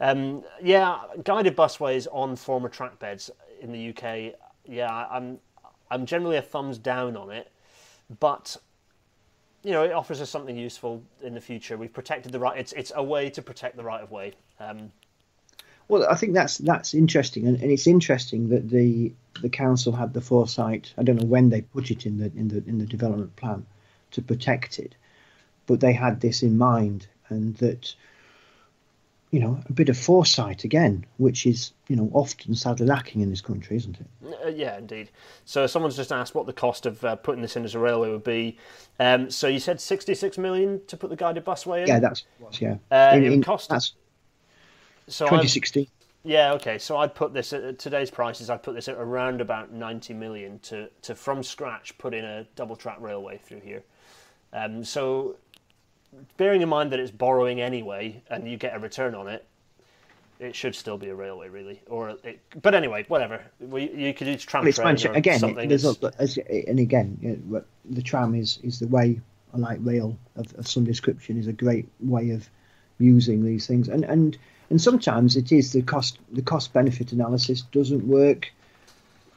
Um, 0.00 0.42
yeah, 0.62 0.98
guided 1.22 1.56
busways 1.56 2.08
on 2.10 2.34
former 2.34 2.68
track 2.68 2.98
beds. 2.98 3.30
in 3.60 3.72
the 3.72 3.90
UK, 3.90 4.34
yeah, 4.64 5.06
I'm 5.08 5.38
I'm 5.90 6.04
generally 6.04 6.36
a 6.36 6.42
thumbs 6.42 6.78
down 6.78 7.16
on 7.16 7.30
it, 7.30 7.50
but 8.18 8.56
you 9.68 9.74
know, 9.74 9.82
it 9.82 9.92
offers 9.92 10.22
us 10.22 10.30
something 10.30 10.56
useful 10.56 11.02
in 11.22 11.34
the 11.34 11.42
future. 11.42 11.76
We've 11.76 11.92
protected 11.92 12.32
the 12.32 12.38
right. 12.38 12.58
It's 12.58 12.72
it's 12.72 12.90
a 12.96 13.02
way 13.02 13.28
to 13.28 13.42
protect 13.42 13.76
the 13.76 13.84
right 13.84 14.02
of 14.02 14.10
way. 14.10 14.32
Um, 14.58 14.90
well, 15.88 16.06
I 16.08 16.14
think 16.14 16.32
that's 16.32 16.56
that's 16.56 16.94
interesting, 16.94 17.46
and, 17.46 17.60
and, 17.60 17.70
it's 17.70 17.86
interesting 17.86 18.48
that 18.48 18.70
the 18.70 19.12
the 19.42 19.50
council 19.50 19.92
had 19.92 20.14
the 20.14 20.22
foresight. 20.22 20.94
I 20.96 21.02
don't 21.02 21.16
know 21.16 21.26
when 21.26 21.50
they 21.50 21.60
put 21.60 21.90
it 21.90 22.06
in 22.06 22.16
the 22.16 22.32
in 22.34 22.48
the 22.48 22.64
in 22.66 22.78
the 22.78 22.86
development 22.86 23.36
plan 23.36 23.66
to 24.12 24.22
protect 24.22 24.78
it, 24.78 24.94
but 25.66 25.80
they 25.80 25.92
had 25.92 26.22
this 26.22 26.42
in 26.42 26.56
mind, 26.56 27.06
and 27.28 27.54
that 27.58 27.94
you 29.30 29.40
know 29.40 29.60
a 29.68 29.72
bit 29.72 29.88
of 29.88 29.98
foresight 29.98 30.64
again, 30.64 31.04
which 31.18 31.46
is 31.46 31.72
you 31.88 31.96
know 31.96 32.10
often 32.12 32.54
sadly 32.54 32.86
lacking 32.86 33.20
in 33.20 33.30
this 33.30 33.40
country, 33.40 33.76
isn't 33.76 33.98
it? 34.00 34.38
Uh, 34.44 34.48
yeah, 34.48 34.78
indeed. 34.78 35.10
So 35.44 35.66
someone's 35.66 35.96
just 35.96 36.12
asked 36.12 36.34
what 36.34 36.46
the 36.46 36.52
cost 36.52 36.86
of 36.86 37.04
uh, 37.04 37.16
putting 37.16 37.42
this 37.42 37.56
in 37.56 37.64
as 37.64 37.74
a 37.74 37.78
railway 37.78 38.10
would 38.10 38.24
be. 38.24 38.58
Um, 38.98 39.30
so 39.30 39.46
you 39.46 39.58
said 39.58 39.80
sixty-six 39.80 40.38
million 40.38 40.80
to 40.86 40.96
put 40.96 41.10
the 41.10 41.16
guided 41.16 41.44
busway 41.44 41.82
in. 41.82 41.88
Yeah, 41.88 42.00
that's 42.00 42.24
yeah. 42.58 42.76
Uh, 42.90 43.12
in, 43.14 43.24
it 43.24 43.44
cost. 43.44 43.68
That's 43.68 43.94
so 45.08 45.26
2016. 45.26 45.82
I've, 45.82 45.90
yeah, 46.24 46.52
okay. 46.54 46.78
So 46.78 46.96
I'd 46.96 47.14
put 47.14 47.32
this 47.32 47.52
at 47.52 47.78
today's 47.78 48.10
prices. 48.10 48.50
I'd 48.50 48.62
put 48.62 48.74
this 48.74 48.88
at 48.88 48.96
around 48.96 49.40
about 49.40 49.72
ninety 49.72 50.14
million 50.14 50.58
to 50.60 50.88
to 51.02 51.14
from 51.14 51.42
scratch 51.42 51.96
put 51.98 52.14
in 52.14 52.24
a 52.24 52.44
double 52.56 52.76
track 52.76 52.98
railway 53.00 53.38
through 53.38 53.60
here. 53.60 53.84
Um, 54.52 54.82
so 54.82 55.36
bearing 56.36 56.62
in 56.62 56.68
mind 56.68 56.92
that 56.92 57.00
it's 57.00 57.10
borrowing 57.10 57.60
anyway, 57.60 58.22
and 58.30 58.48
you 58.48 58.56
get 58.56 58.74
a 58.74 58.78
return 58.78 59.14
on 59.14 59.28
it, 59.28 59.44
it 60.40 60.54
should 60.54 60.74
still 60.74 60.96
be 60.96 61.08
a 61.08 61.14
railway, 61.14 61.48
really. 61.48 61.82
Or, 61.88 62.10
it, 62.22 62.40
but 62.62 62.74
anyway, 62.74 63.04
whatever. 63.08 63.42
We, 63.60 63.90
you 63.90 64.14
could 64.14 64.28
use 64.28 64.44
tram 64.44 64.66
again. 64.66 65.38
Something. 65.40 65.70
It, 65.70 65.84
a, 65.84 66.68
and 66.68 66.78
again, 66.78 67.18
you 67.20 67.42
know, 67.46 67.64
the 67.90 68.02
tram 68.02 68.34
is 68.34 68.58
is 68.62 68.78
the 68.78 68.86
way 68.86 69.20
a 69.54 69.58
light 69.58 69.84
rail 69.84 70.16
of, 70.36 70.54
of 70.54 70.68
some 70.68 70.84
description 70.84 71.38
is 71.38 71.46
a 71.46 71.52
great 71.52 71.88
way 72.00 72.30
of 72.30 72.48
using 72.98 73.44
these 73.44 73.66
things, 73.66 73.88
and 73.88 74.04
and 74.04 74.38
and 74.70 74.80
sometimes 74.80 75.36
it 75.36 75.50
is 75.50 75.72
the 75.72 75.82
cost 75.82 76.18
the 76.32 76.42
cost 76.42 76.72
benefit 76.72 77.12
analysis 77.12 77.62
doesn't 77.62 78.06
work 78.06 78.52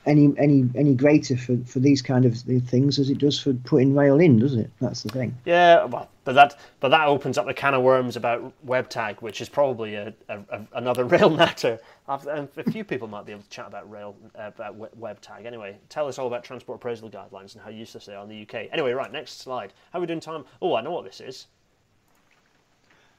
any 0.06 0.34
any 0.38 0.70
any 0.76 0.96
greater 0.96 1.38
for, 1.38 1.58
for 1.66 1.80
these 1.80 2.02
kind 2.02 2.26
of 2.26 2.38
things 2.38 3.00
as 3.00 3.10
it 3.10 3.20
does 3.20 3.40
for 3.40 3.54
putting 3.54 3.96
rail 3.96 4.20
in, 4.20 4.40
does 4.40 4.56
it? 4.56 4.70
That's 4.80 5.04
the 5.04 5.10
thing. 5.10 5.36
Yeah, 5.46 5.86
well, 5.86 6.10
but 6.24 6.34
that 6.34 6.60
but 6.80 6.90
that 6.90 7.08
opens 7.08 7.38
up 7.38 7.46
the 7.46 7.54
can 7.54 7.74
of 7.74 7.84
worms 7.84 8.16
about 8.16 8.54
WebTag, 8.66 9.22
which 9.22 9.42
is 9.42 9.50
probably 9.50 9.96
a, 9.96 10.14
a, 10.30 10.40
a 10.50 10.68
another 10.74 11.06
rail 11.06 11.30
natter. 11.30 11.80
I've, 12.08 12.26
a 12.28 12.48
few 12.72 12.84
people 12.84 13.08
might 13.08 13.26
be 13.26 13.32
able 13.32 13.44
to 13.44 13.50
chat 13.50 13.68
about 13.68 13.90
rail 13.90 14.16
uh, 14.38 14.52
about 14.56 14.80
WebTag. 15.00 15.46
Anyway, 15.46 15.78
tell 15.90 16.08
us 16.08 16.18
all 16.18 16.28
about 16.28 16.44
transport 16.44 16.78
appraisal 16.78 17.10
guidelines 17.10 17.54
and 17.54 17.64
how 17.64 17.70
useless 17.70 18.06
they 18.06 18.16
are 18.16 18.24
in 18.24 18.30
the 18.30 18.42
UK. 18.42 18.70
Anyway, 18.72 18.92
right, 18.92 19.12
next 19.12 19.40
slide. 19.40 19.74
How 19.92 20.00
are 20.00 20.02
we 20.02 20.08
doing 20.08 20.20
time? 20.20 20.46
Oh, 20.62 20.76
I 20.76 20.82
know 20.82 20.92
what 20.92 21.06
this 21.06 21.22
is. 21.22 21.48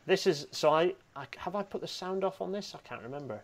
This 0.04 0.26
is 0.26 0.48
so 0.50 0.70
I, 0.70 0.94
I 1.14 1.26
have 1.36 1.54
I 1.54 1.62
put 1.62 1.80
the 1.80 1.88
sound 1.88 2.24
off 2.24 2.40
on 2.40 2.50
this? 2.50 2.74
I 2.74 2.78
can't 2.86 3.02
remember. 3.02 3.42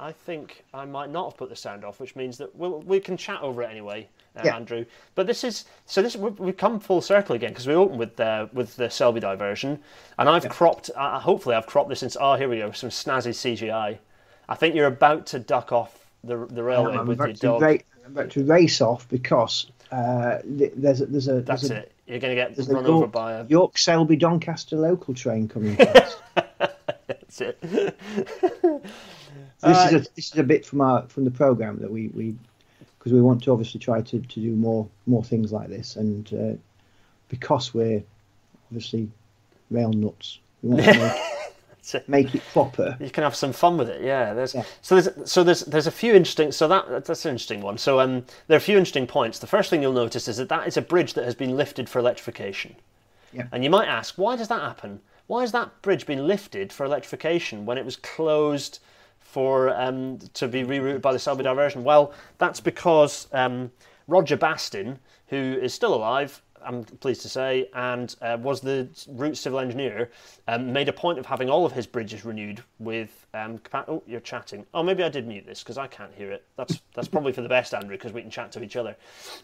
I 0.00 0.12
think 0.12 0.64
I 0.72 0.86
might 0.86 1.10
not 1.10 1.26
have 1.26 1.36
put 1.36 1.50
the 1.50 1.56
sound 1.56 1.84
off, 1.84 2.00
which 2.00 2.16
means 2.16 2.38
that 2.38 2.56
we'll, 2.56 2.80
we 2.80 3.00
can 3.00 3.18
chat 3.18 3.42
over 3.42 3.62
it 3.62 3.70
anyway, 3.70 4.08
uh, 4.34 4.40
yeah. 4.44 4.56
Andrew. 4.56 4.86
But 5.14 5.26
this 5.26 5.44
is 5.44 5.66
so 5.84 6.00
this 6.00 6.16
we've 6.16 6.56
come 6.56 6.80
full 6.80 7.02
circle 7.02 7.36
again 7.36 7.50
because 7.50 7.66
we 7.66 7.74
opened 7.74 7.98
with 7.98 8.18
uh, 8.18 8.46
with 8.54 8.76
the 8.76 8.88
Selby 8.88 9.20
diversion, 9.20 9.78
and 10.18 10.28
I've 10.28 10.44
yeah. 10.44 10.50
cropped. 10.50 10.90
Uh, 10.96 11.20
hopefully, 11.20 11.54
I've 11.54 11.66
cropped 11.66 11.90
this 11.90 12.02
into. 12.02 12.18
Oh, 12.18 12.34
here 12.34 12.48
we 12.48 12.58
go. 12.58 12.72
Some 12.72 12.88
snazzy 12.88 13.30
CGI. 13.30 13.98
I 14.48 14.54
think 14.54 14.74
you're 14.74 14.86
about 14.86 15.26
to 15.26 15.38
duck 15.38 15.70
off 15.70 16.06
the 16.24 16.46
the 16.46 16.62
railway 16.62 16.96
I'm 16.96 17.06
with 17.06 17.18
your 17.18 17.32
dog. 17.34 17.60
Ra- 17.60 17.76
I'm 18.04 18.12
about 18.12 18.30
to 18.30 18.44
race 18.44 18.80
off 18.80 19.06
because 19.10 19.70
uh, 19.92 20.38
there's 20.44 21.02
a, 21.02 21.06
there's 21.06 21.28
a 21.28 21.42
that's 21.42 21.68
there's 21.68 21.82
it. 21.82 21.92
You're 22.06 22.18
going 22.18 22.36
to 22.36 22.54
get 22.54 22.68
run 22.68 22.86
over 22.86 23.06
by 23.06 23.34
a 23.34 23.44
York 23.46 23.78
Selby 23.78 24.16
Doncaster 24.16 24.76
local 24.76 25.14
train 25.14 25.46
coming 25.46 25.76
past. 25.76 26.18
That's 27.30 27.40
it. 27.40 27.60
this 27.60 28.82
uh, 29.62 29.88
is 29.92 29.92
a 29.92 30.10
this 30.14 30.32
is 30.32 30.38
a 30.38 30.42
bit 30.42 30.66
from 30.66 30.80
our 30.80 31.02
from 31.08 31.24
the 31.24 31.30
program 31.30 31.78
that 31.78 31.90
we 31.90 32.08
we 32.08 32.34
because 32.98 33.12
we 33.12 33.20
want 33.20 33.42
to 33.44 33.52
obviously 33.52 33.80
try 33.80 34.00
to, 34.02 34.20
to 34.20 34.40
do 34.40 34.52
more 34.52 34.88
more 35.06 35.22
things 35.22 35.52
like 35.52 35.68
this. 35.68 35.96
And 35.96 36.32
uh, 36.34 36.58
because 37.28 37.72
we're 37.72 38.02
obviously 38.68 39.08
rail 39.70 39.92
nuts 39.92 40.38
we 40.62 40.70
want 40.70 40.84
to 40.84 40.98
make, 41.92 42.08
make 42.08 42.34
it 42.34 42.42
proper. 42.52 42.96
You 43.00 43.10
can 43.10 43.22
have 43.24 43.36
some 43.36 43.52
fun 43.52 43.78
with 43.78 43.88
it 43.88 44.02
yeah 44.02 44.34
there's 44.34 44.54
yeah. 44.54 44.64
so 44.82 45.00
there's 45.00 45.30
so 45.30 45.44
there's 45.44 45.60
there's 45.60 45.86
a 45.86 45.92
few 45.92 46.14
interesting 46.14 46.52
so 46.52 46.66
that 46.68 47.06
that's 47.06 47.24
an 47.24 47.30
interesting 47.30 47.60
one. 47.60 47.78
So 47.78 48.00
um 48.00 48.24
there 48.48 48.56
are 48.56 48.58
a 48.58 48.60
few 48.60 48.76
interesting 48.76 49.06
points. 49.06 49.38
The 49.38 49.46
first 49.46 49.70
thing 49.70 49.82
you'll 49.82 49.92
notice 49.92 50.26
is 50.26 50.38
that 50.38 50.48
that 50.48 50.66
is 50.66 50.76
a 50.76 50.82
bridge 50.82 51.14
that 51.14 51.24
has 51.24 51.34
been 51.34 51.56
lifted 51.56 51.88
for 51.88 51.98
electrification. 51.98 52.76
Yeah. 53.32 53.46
and 53.52 53.62
you 53.62 53.70
might 53.70 53.86
ask 53.86 54.18
why 54.18 54.34
does 54.34 54.48
that 54.48 54.60
happen 54.60 55.00
why 55.30 55.42
has 55.42 55.52
that 55.52 55.80
bridge 55.82 56.06
been 56.06 56.26
lifted 56.26 56.72
for 56.72 56.84
electrification 56.84 57.64
when 57.64 57.78
it 57.78 57.84
was 57.84 57.94
closed 57.94 58.80
for 59.20 59.72
um, 59.80 60.18
to 60.34 60.48
be 60.48 60.64
rerouted 60.64 61.00
by 61.00 61.12
the 61.12 61.20
Selby 61.20 61.44
diversion? 61.44 61.84
Well, 61.84 62.12
that's 62.38 62.58
because 62.58 63.28
um, 63.30 63.70
Roger 64.08 64.36
Bastin, 64.36 64.98
who 65.28 65.56
is 65.62 65.72
still 65.72 65.94
alive, 65.94 66.42
I'm 66.64 66.82
pleased 66.82 67.22
to 67.22 67.28
say, 67.28 67.70
and 67.74 68.14
uh, 68.22 68.38
was 68.40 68.60
the 68.60 68.88
route 69.06 69.36
civil 69.36 69.60
engineer, 69.60 70.10
um, 70.48 70.72
made 70.72 70.88
a 70.88 70.92
point 70.92 71.20
of 71.20 71.26
having 71.26 71.48
all 71.48 71.64
of 71.64 71.70
his 71.70 71.86
bridges 71.86 72.24
renewed 72.24 72.60
with. 72.80 73.28
Um, 73.32 73.60
oh, 73.86 74.02
you're 74.08 74.18
chatting. 74.18 74.66
Oh, 74.74 74.82
maybe 74.82 75.04
I 75.04 75.08
did 75.08 75.28
mute 75.28 75.46
this 75.46 75.62
because 75.62 75.78
I 75.78 75.86
can't 75.86 76.12
hear 76.12 76.32
it. 76.32 76.44
That's 76.56 76.80
that's 76.92 77.06
probably 77.06 77.32
for 77.32 77.42
the 77.42 77.48
best, 77.48 77.72
Andrew, 77.72 77.96
because 77.96 78.12
we 78.12 78.20
can 78.20 78.30
chat 78.30 78.50
to 78.52 78.64
each 78.64 78.74
other. 78.74 78.96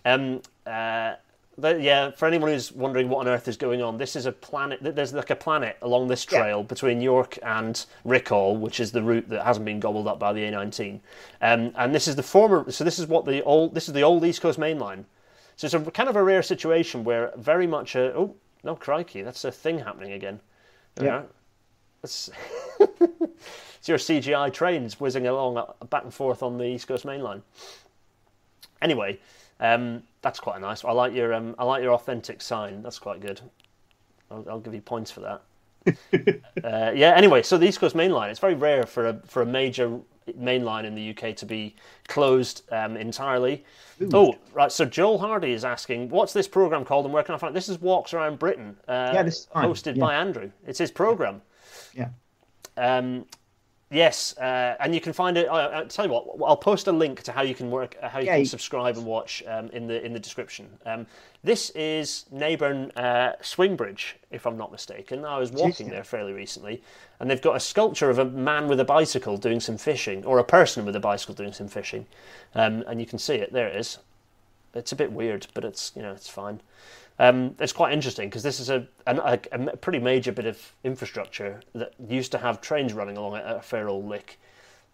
Um, 0.05 0.43
uh, 0.67 1.15
but 1.59 1.81
yeah, 1.81 2.11
for 2.11 2.27
anyone 2.27 2.51
who's 2.51 2.71
wondering 2.71 3.09
what 3.09 3.21
on 3.21 3.29
earth 3.29 3.49
is 3.49 3.57
going 3.57 3.81
on, 3.81 3.97
this 3.97 4.15
is 4.15 4.27
a 4.27 4.33
planet. 4.33 4.79
There's 4.83 5.15
like 5.15 5.31
a 5.31 5.37
planet 5.37 5.79
along 5.81 6.09
this 6.09 6.25
trail 6.25 6.59
yeah. 6.59 6.65
between 6.65 7.01
York 7.01 7.39
and 7.43 7.85
Riccall, 8.05 8.59
which 8.59 8.79
is 8.79 8.93
the 8.93 9.03
route 9.03 9.29
that 9.31 9.43
hasn't 9.43 9.65
been 9.65 9.81
gobbled 9.81 10.07
up 10.07 10.19
by 10.19 10.35
the 10.35 10.41
A19. 10.41 11.01
Um, 11.41 11.73
and 11.77 11.95
this 11.95 12.09
is 12.09 12.17
the 12.17 12.23
former. 12.23 12.71
So 12.71 12.85
this 12.85 12.99
is 12.99 13.07
what 13.07 13.25
the 13.25 13.43
old. 13.43 13.75
This 13.75 13.89
is 13.89 13.95
the 13.95 14.03
old 14.03 14.25
East 14.25 14.43
Coast 14.43 14.59
Main 14.59 14.79
Line. 14.79 15.07
So 15.57 15.65
it's 15.65 15.75
a 15.75 15.81
kind 15.91 16.11
of 16.11 16.17
a 16.17 16.23
rare 16.23 16.43
situation 16.43 17.05
where 17.05 17.33
very 17.37 17.67
much 17.67 17.95
a. 17.95 18.15
Oh 18.15 18.35
no, 18.63 18.77
crikey, 18.77 19.23
that's 19.23 19.45
a 19.45 19.53
thing 19.53 19.79
happening 19.79 20.13
again. 20.13 20.41
Yeah. 21.01 21.23
That's. 22.03 22.29
it's 22.79 23.89
your 23.89 23.97
CGI 23.97 24.53
trains 24.53 25.01
whizzing 25.01 25.27
along 25.27 25.57
uh, 25.57 25.85
back 25.87 26.05
and 26.05 26.13
forth 26.13 26.43
on 26.43 26.59
the 26.59 26.65
East 26.65 26.87
Coast 26.87 27.07
Main 27.07 27.23
Line. 27.23 27.43
Anyway, 28.83 29.19
um, 29.59 30.03
that's 30.27 30.41
quite 30.41 30.57
a 30.57 30.61
nice. 30.61 30.85
I 30.85 30.91
like 30.91 31.15
your 31.15 31.33
um, 31.33 31.55
I 31.57 31.65
like 31.65 31.85
your 31.85 31.93
authentic 31.93 32.43
sign. 32.43 32.83
That's 32.83 32.99
quite 32.99 33.21
good. 33.21 33.41
I'll, 34.29 34.45
I'll 34.51 34.59
give 34.61 34.75
you 34.75 34.81
points 34.81 35.13
for 35.13 35.21
that. 35.21 35.43
uh, 36.65 36.91
yeah. 36.97 37.15
Anyway, 37.15 37.45
so 37.45 37.57
the 37.57 37.69
East 37.69 37.79
Coast 37.79 37.95
Main 37.95 38.11
Line. 38.11 38.29
It's 38.29 38.41
very 38.41 38.55
rare 38.55 38.85
for 38.87 39.07
a 39.07 39.21
for 39.25 39.43
a 39.43 39.47
major 39.47 40.01
main 40.35 40.65
line 40.65 40.85
in 40.85 40.97
the 40.97 41.11
UK 41.11 41.37
to 41.37 41.47
be 41.47 41.77
closed 42.09 42.63
um, 42.73 42.97
entirely. 42.97 43.65
Ooh. 44.03 44.11
Oh, 44.13 44.35
right. 44.53 44.73
So 44.73 44.85
Joel 44.85 45.19
Hardy 45.19 45.53
is 45.53 45.65
asking, 45.65 46.09
what's 46.09 46.33
this 46.33 46.49
program 46.49 46.85
called, 46.85 47.05
and 47.05 47.15
where 47.15 47.23
can 47.23 47.37
I 47.37 47.39
find 47.39 47.53
it? 47.53 47.55
This 47.55 47.69
is 47.69 47.81
Walks 47.81 48.13
Around 48.13 48.41
Britain, 48.41 48.77
uh, 48.89 49.13
yeah, 49.15 49.23
this 49.23 49.47
hosted 49.55 49.95
yeah. 49.95 50.01
by 50.01 50.17
Andrew. 50.17 50.51
It's 50.67 50.81
his 50.81 50.91
program. 50.91 51.41
Yeah. 51.95 52.09
Um, 52.77 53.27
Yes, 53.89 54.37
uh, 54.37 54.75
and 54.81 54.93
you 54.93 55.01
can 55.01 55.13
find 55.13 55.39
it. 55.39 55.47
I'll, 55.49 55.73
I'll, 55.73 55.87
tell 55.87 56.07
you 56.07 56.13
what. 56.13 56.27
I'll 56.45 56.57
post 56.57 56.89
a 56.89 56.93
link 56.93 57.23
to 57.23 57.33
how 57.33 57.43
you 57.43 57.55
can 57.55 57.71
work, 57.71 57.97
how 58.03 58.19
you 58.19 58.27
can 58.27 58.45
subscribe 58.45 58.97
and 58.97 59.07
watch 59.07 59.45
um, 59.47 59.69
in 59.69 59.87
the 59.87 60.05
in 60.05 60.13
the 60.13 60.19
description. 60.19 60.67
Um, 60.85 61.07
this 61.45 61.71
is 61.71 62.25
Naburn 62.35 62.91
uh, 62.97 63.35
Swingbridge, 63.41 64.15
if 64.33 64.45
I'm 64.45 64.57
not 64.57 64.73
mistaken. 64.73 65.25
I 65.25 65.39
was 65.39 65.53
walking 65.53 65.89
there 65.89 66.03
fairly 66.03 66.33
recently, 66.33 66.83
and 67.21 67.31
they've 67.31 67.41
got 67.41 67.55
a 67.55 67.61
sculpture 67.61 68.11
of 68.11 68.19
a 68.19 68.25
man 68.25 68.67
with 68.67 68.81
a 68.81 68.85
bicycle 68.85 69.37
doing 69.37 69.61
some 69.61 69.79
fishing, 69.79 70.25
or 70.25 70.41
a 70.41 70.45
person 70.45 70.85
with 70.85 70.97
a 70.97 71.01
bicycle 71.01 71.37
doing 71.37 71.53
some 71.53 71.69
fishing, 71.69 72.07
um, 72.57 72.83
and 72.89 72.99
you 72.99 73.07
can 73.07 73.21
see 73.21 73.37
it. 73.37 73.53
There 73.53 73.69
it 73.69 73.77
is. 73.77 73.99
It's 74.75 74.91
a 74.91 74.97
bit 74.97 75.13
weird, 75.13 75.47
but 75.55 75.65
it's 75.65 75.93
you 75.95 76.03
know 76.03 76.11
it's 76.11 76.29
fine. 76.29 76.61
Um, 77.19 77.55
it's 77.59 77.73
quite 77.73 77.93
interesting 77.93 78.29
because 78.29 78.43
this 78.43 78.61
is 78.61 78.69
a, 78.69 78.87
a, 79.07 79.39
a, 79.53 79.77
pretty 79.79 79.99
major 79.99 80.33
bit 80.33 80.45
of 80.45 80.61
infrastructure 80.85 81.61
that 81.75 81.95
used 82.09 82.31
to 82.33 82.39
have 82.39 82.61
trains 82.61 82.93
running 82.93 83.17
along 83.17 83.37
it 83.37 83.45
at 83.45 83.57
a 83.57 83.63
fair 83.63 83.89
old 83.89 84.07
lick. 84.07 84.39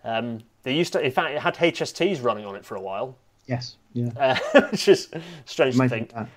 Um, 0.04 0.40
they 0.62 0.74
used 0.74 0.92
to, 0.92 1.00
in 1.00 1.10
fact, 1.10 1.32
it 1.32 1.40
had 1.40 1.56
HSTs 1.56 2.22
running 2.22 2.46
on 2.46 2.54
it 2.54 2.64
for 2.64 2.76
a 2.76 2.80
while. 2.80 3.16
Yes, 3.46 3.76
yeah. 3.92 4.10
Uh, 4.16 4.60
which 4.70 4.86
is 4.86 5.08
strange 5.46 5.76
to 5.76 5.88
think. 5.88 6.12
That. 6.12 6.28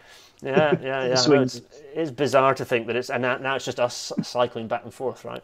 Yeah, 0.41 0.77
yeah, 0.81 1.05
yeah. 1.07 1.23
no, 1.27 1.41
it's, 1.41 1.61
it's, 1.93 2.11
bizarre 2.11 2.55
to 2.55 2.65
think 2.65 2.87
that 2.87 2.95
it's 2.95 3.09
and 3.09 3.21
now, 3.21 3.37
now, 3.37 3.55
it's 3.55 3.65
just 3.65 3.79
us 3.79 4.11
cycling 4.23 4.67
back 4.67 4.83
and 4.83 4.93
forth, 4.93 5.23
right? 5.23 5.43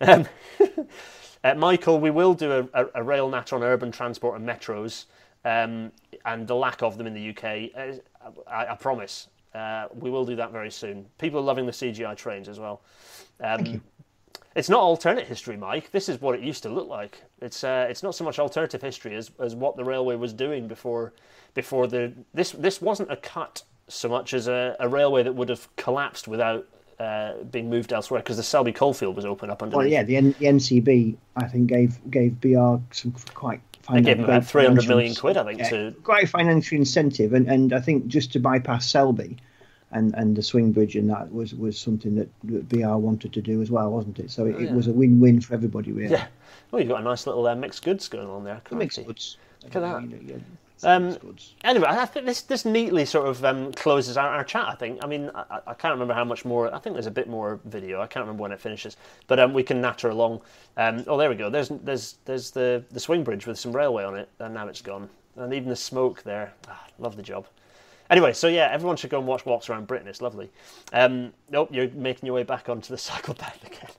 Um, 0.00 0.26
uh, 1.44 1.54
Michael, 1.54 2.00
we 2.00 2.10
will 2.10 2.34
do 2.34 2.68
a, 2.74 2.86
a, 2.94 3.02
rail 3.02 3.28
nat 3.28 3.52
on 3.52 3.62
urban 3.62 3.90
transport 3.90 4.38
and 4.38 4.48
metros, 4.48 5.06
um, 5.44 5.92
and 6.24 6.46
the 6.46 6.54
lack 6.54 6.82
of 6.82 6.98
them 6.98 7.06
in 7.06 7.14
the 7.14 7.30
UK. 7.30 7.70
Uh, 7.76 8.30
I, 8.48 8.72
I 8.72 8.74
promise. 8.74 9.28
Uh, 9.54 9.88
we 9.94 10.10
will 10.10 10.24
do 10.24 10.36
that 10.36 10.52
very 10.52 10.70
soon. 10.70 11.06
People 11.18 11.40
are 11.40 11.42
loving 11.42 11.66
the 11.66 11.72
CGI 11.72 12.16
trains 12.16 12.48
as 12.48 12.58
well. 12.58 12.82
Um, 13.40 13.82
it's 14.54 14.68
not 14.68 14.80
alternate 14.80 15.26
history, 15.26 15.56
Mike. 15.56 15.90
This 15.90 16.08
is 16.08 16.20
what 16.20 16.34
it 16.34 16.40
used 16.40 16.62
to 16.64 16.68
look 16.68 16.88
like. 16.88 17.22
It's 17.40 17.62
uh, 17.64 17.86
it's 17.88 18.02
not 18.02 18.14
so 18.14 18.24
much 18.24 18.38
alternative 18.38 18.82
history 18.82 19.14
as, 19.14 19.30
as 19.38 19.54
what 19.54 19.76
the 19.76 19.84
railway 19.84 20.16
was 20.16 20.32
doing 20.32 20.66
before 20.66 21.12
before 21.54 21.86
the 21.86 22.12
this 22.34 22.52
this 22.52 22.82
wasn't 22.82 23.10
a 23.10 23.16
cut 23.16 23.62
so 23.88 24.08
much 24.08 24.34
as 24.34 24.48
a, 24.48 24.76
a 24.80 24.88
railway 24.88 25.22
that 25.22 25.34
would 25.34 25.48
have 25.48 25.74
collapsed 25.76 26.28
without 26.28 26.66
uh, 26.98 27.34
being 27.50 27.70
moved 27.70 27.92
elsewhere 27.92 28.20
because 28.20 28.36
the 28.36 28.42
Selby 28.42 28.72
coalfield 28.72 29.16
was 29.16 29.24
open 29.24 29.50
up 29.50 29.62
underneath. 29.62 29.78
Well, 29.78 29.86
yeah, 29.86 30.02
the, 30.02 30.16
N- 30.16 30.34
the 30.38 30.46
NCB 30.46 31.16
I 31.36 31.46
think 31.46 31.68
gave 31.68 31.98
gave 32.10 32.40
BR 32.40 32.76
some 32.90 33.14
quite. 33.34 33.60
They 33.92 34.00
gave 34.02 34.16
them 34.16 34.24
about 34.24 34.40
great 34.42 34.46
three 34.50 34.62
hundred 34.64 34.82
financial- 34.82 34.96
million 34.96 35.14
quid, 35.14 35.36
I 35.36 35.44
think, 35.44 35.58
yeah, 35.60 35.68
to 35.70 35.92
quite 36.02 36.28
financial 36.28 36.76
incentive, 36.76 37.32
and, 37.32 37.46
and 37.48 37.72
I 37.72 37.80
think 37.80 38.06
just 38.06 38.32
to 38.34 38.40
bypass 38.40 38.88
Selby, 38.90 39.36
and, 39.90 40.14
and 40.14 40.36
the 40.36 40.42
swing 40.42 40.72
bridge 40.72 40.96
and 40.96 41.08
that 41.08 41.32
was, 41.32 41.54
was 41.54 41.78
something 41.78 42.14
that, 42.16 42.28
BR 42.68 42.96
wanted 42.96 43.32
to 43.32 43.40
do 43.40 43.62
as 43.62 43.70
well, 43.70 43.90
wasn't 43.90 44.18
it? 44.18 44.30
So 44.30 44.44
it, 44.46 44.56
Oh, 44.56 44.58
yeah. 44.58 44.68
it 44.68 44.74
was 44.74 44.86
a 44.86 44.92
win 44.92 45.18
win 45.20 45.40
for 45.40 45.54
everybody, 45.54 45.92
really. 45.92 46.12
yeah. 46.12 46.26
Well, 46.70 46.80
you've 46.82 46.90
got 46.90 47.00
a 47.00 47.04
nice 47.04 47.26
little 47.26 47.46
uh, 47.46 47.54
mixed 47.54 47.82
goods 47.82 48.08
going 48.08 48.28
on 48.28 48.44
there. 48.44 48.60
Crikey. 48.64 49.04
goods. 49.04 49.38
Look 49.64 49.76
at 49.76 49.80
that. 49.80 50.02
You 50.02 50.08
know, 50.08 50.18
yeah, 50.26 50.36
Um. 50.84 51.16
Anyway, 51.64 51.86
I 51.88 52.06
think 52.06 52.26
this 52.26 52.42
this 52.42 52.64
neatly 52.64 53.04
sort 53.04 53.26
of 53.28 53.44
um, 53.44 53.72
closes 53.72 54.16
our, 54.16 54.28
our 54.28 54.44
chat. 54.44 54.66
I 54.66 54.74
think. 54.74 55.02
I 55.02 55.06
mean, 55.06 55.30
I, 55.34 55.60
I 55.66 55.74
can't 55.74 55.92
remember 55.92 56.14
how 56.14 56.24
much 56.24 56.44
more. 56.44 56.72
I 56.74 56.78
think 56.78 56.94
there's 56.94 57.06
a 57.06 57.10
bit 57.10 57.28
more 57.28 57.60
video. 57.64 58.00
I 58.00 58.06
can't 58.06 58.24
remember 58.24 58.42
when 58.42 58.52
it 58.52 58.60
finishes, 58.60 58.96
but 59.26 59.38
um, 59.38 59.52
we 59.52 59.62
can 59.62 59.80
natter 59.80 60.10
along. 60.10 60.40
Um, 60.76 61.04
oh, 61.06 61.16
there 61.16 61.28
we 61.28 61.34
go. 61.36 61.50
There's 61.50 61.68
there's 61.68 62.18
there's 62.24 62.50
the 62.50 62.84
the 62.90 63.00
swing 63.00 63.24
bridge 63.24 63.46
with 63.46 63.58
some 63.58 63.74
railway 63.74 64.04
on 64.04 64.16
it, 64.16 64.28
and 64.38 64.54
now 64.54 64.68
it's 64.68 64.82
gone. 64.82 65.08
And 65.36 65.52
even 65.54 65.68
the 65.68 65.76
smoke 65.76 66.22
there. 66.22 66.52
Ah, 66.68 66.86
love 66.98 67.16
the 67.16 67.22
job. 67.22 67.46
Anyway, 68.10 68.32
so 68.32 68.48
yeah, 68.48 68.68
everyone 68.72 68.96
should 68.96 69.10
go 69.10 69.18
and 69.18 69.26
watch 69.26 69.44
Walks 69.44 69.68
Around 69.68 69.86
Britain. 69.86 70.08
It's 70.08 70.22
lovely. 70.22 70.50
Um, 70.92 71.32
nope, 71.50 71.68
you're 71.70 71.88
making 71.90 72.26
your 72.26 72.34
way 72.34 72.42
back 72.42 72.68
onto 72.68 72.88
the 72.88 72.98
cycle 72.98 73.34
path 73.34 73.62
again. 73.64 73.90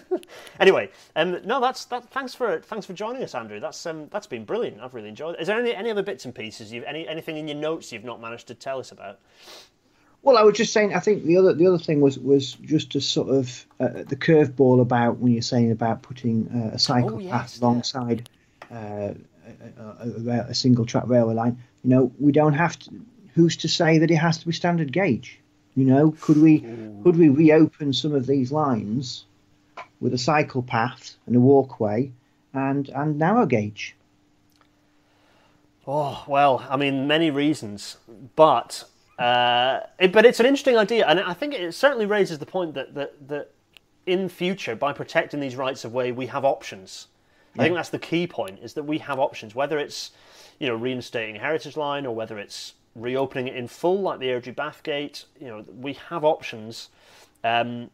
anyway, 0.60 0.90
um, 1.16 1.38
no, 1.44 1.60
that's 1.60 1.84
that. 1.86 2.08
Thanks 2.10 2.34
for 2.34 2.60
thanks 2.60 2.86
for 2.86 2.92
joining 2.92 3.22
us, 3.22 3.34
Andrew. 3.34 3.60
That's 3.60 3.84
um, 3.86 4.08
that's 4.10 4.26
been 4.26 4.44
brilliant. 4.44 4.80
I've 4.80 4.94
really 4.94 5.08
enjoyed. 5.08 5.34
it. 5.36 5.40
Is 5.42 5.46
there 5.48 5.58
any 5.58 5.74
any 5.74 5.90
other 5.90 6.02
bits 6.02 6.24
and 6.24 6.34
pieces? 6.34 6.72
You've 6.72 6.84
any 6.84 7.06
anything 7.06 7.36
in 7.36 7.48
your 7.48 7.56
notes 7.56 7.92
you've 7.92 8.04
not 8.04 8.20
managed 8.20 8.48
to 8.48 8.54
tell 8.54 8.78
us 8.78 8.92
about? 8.92 9.18
Well, 10.22 10.38
I 10.38 10.42
was 10.42 10.56
just 10.56 10.72
saying. 10.72 10.94
I 10.94 11.00
think 11.00 11.24
the 11.24 11.36
other 11.36 11.52
the 11.52 11.66
other 11.66 11.78
thing 11.78 12.00
was 12.00 12.18
was 12.18 12.52
just 12.52 12.94
a 12.94 13.00
sort 13.00 13.28
of 13.28 13.66
uh, 13.80 13.88
the 14.06 14.16
curveball 14.16 14.80
about 14.80 15.18
when 15.18 15.32
you're 15.32 15.42
saying 15.42 15.70
about 15.72 16.02
putting 16.02 16.48
uh, 16.48 16.74
a 16.74 16.78
cycle 16.78 17.16
Oh, 17.16 17.18
yes, 17.18 17.30
path 17.30 17.58
yeah. 17.58 17.66
alongside 17.66 18.30
uh, 18.70 18.74
a, 18.76 19.14
a, 19.78 20.08
a, 20.08 20.40
a 20.50 20.54
single 20.54 20.86
track 20.86 21.04
railway 21.06 21.34
line. 21.34 21.58
You 21.82 21.90
know, 21.90 22.12
we 22.20 22.32
don't 22.32 22.54
have 22.54 22.78
to. 22.80 22.90
Who's 23.34 23.56
to 23.58 23.68
say 23.68 23.98
that 23.98 24.10
it 24.10 24.16
has 24.16 24.38
to 24.38 24.46
be 24.46 24.52
standard 24.52 24.92
gauge? 24.92 25.40
You 25.74 25.86
know, 25.86 26.14
could 26.20 26.36
we 26.36 26.60
could 27.02 27.16
we 27.16 27.28
reopen 27.28 27.92
some 27.92 28.14
of 28.14 28.26
these 28.26 28.52
lines 28.52 29.24
with 30.02 30.12
a 30.12 30.18
cycle 30.18 30.62
path 30.62 31.16
and 31.26 31.36
a 31.36 31.40
walkway 31.40 32.10
and 32.52 32.88
and 32.90 33.18
narrow 33.18 33.46
gauge? 33.46 33.94
Oh 35.86 36.24
well, 36.26 36.66
I 36.68 36.76
mean, 36.76 37.06
many 37.06 37.30
reasons, 37.30 37.96
but 38.36 38.84
uh, 39.18 39.80
it, 39.98 40.12
but 40.12 40.26
it's 40.26 40.40
an 40.40 40.46
interesting 40.46 40.76
idea, 40.76 41.06
and 41.06 41.20
I 41.20 41.32
think 41.32 41.54
it 41.54 41.72
certainly 41.72 42.06
raises 42.06 42.38
the 42.38 42.46
point 42.46 42.74
that 42.74 42.94
that 42.94 43.28
that 43.28 43.50
in 44.04 44.28
future, 44.28 44.74
by 44.74 44.92
protecting 44.92 45.40
these 45.40 45.56
rights 45.56 45.84
of 45.84 45.94
way, 45.94 46.12
we 46.12 46.26
have 46.26 46.44
options. 46.44 47.06
I 47.56 47.64
think 47.64 47.74
that's 47.74 47.90
the 47.90 47.98
key 47.98 48.26
point: 48.26 48.58
is 48.60 48.74
that 48.74 48.82
we 48.82 48.98
have 48.98 49.18
options, 49.18 49.54
whether 49.54 49.78
it's 49.78 50.10
you 50.58 50.66
know 50.66 50.74
reinstating 50.74 51.36
heritage 51.36 51.76
line 51.76 52.06
or 52.06 52.14
whether 52.14 52.38
it's 52.38 52.74
reopening 52.94 53.48
it 53.48 53.56
in 53.56 53.68
full, 53.68 54.00
like 54.00 54.18
the 54.18 54.26
Airdrie 54.26 54.54
Bathgate. 54.54 55.24
You 55.40 55.46
know, 55.48 55.64
we 55.80 55.94
have 56.08 56.24
options. 56.24 56.88
Um, 57.44 57.90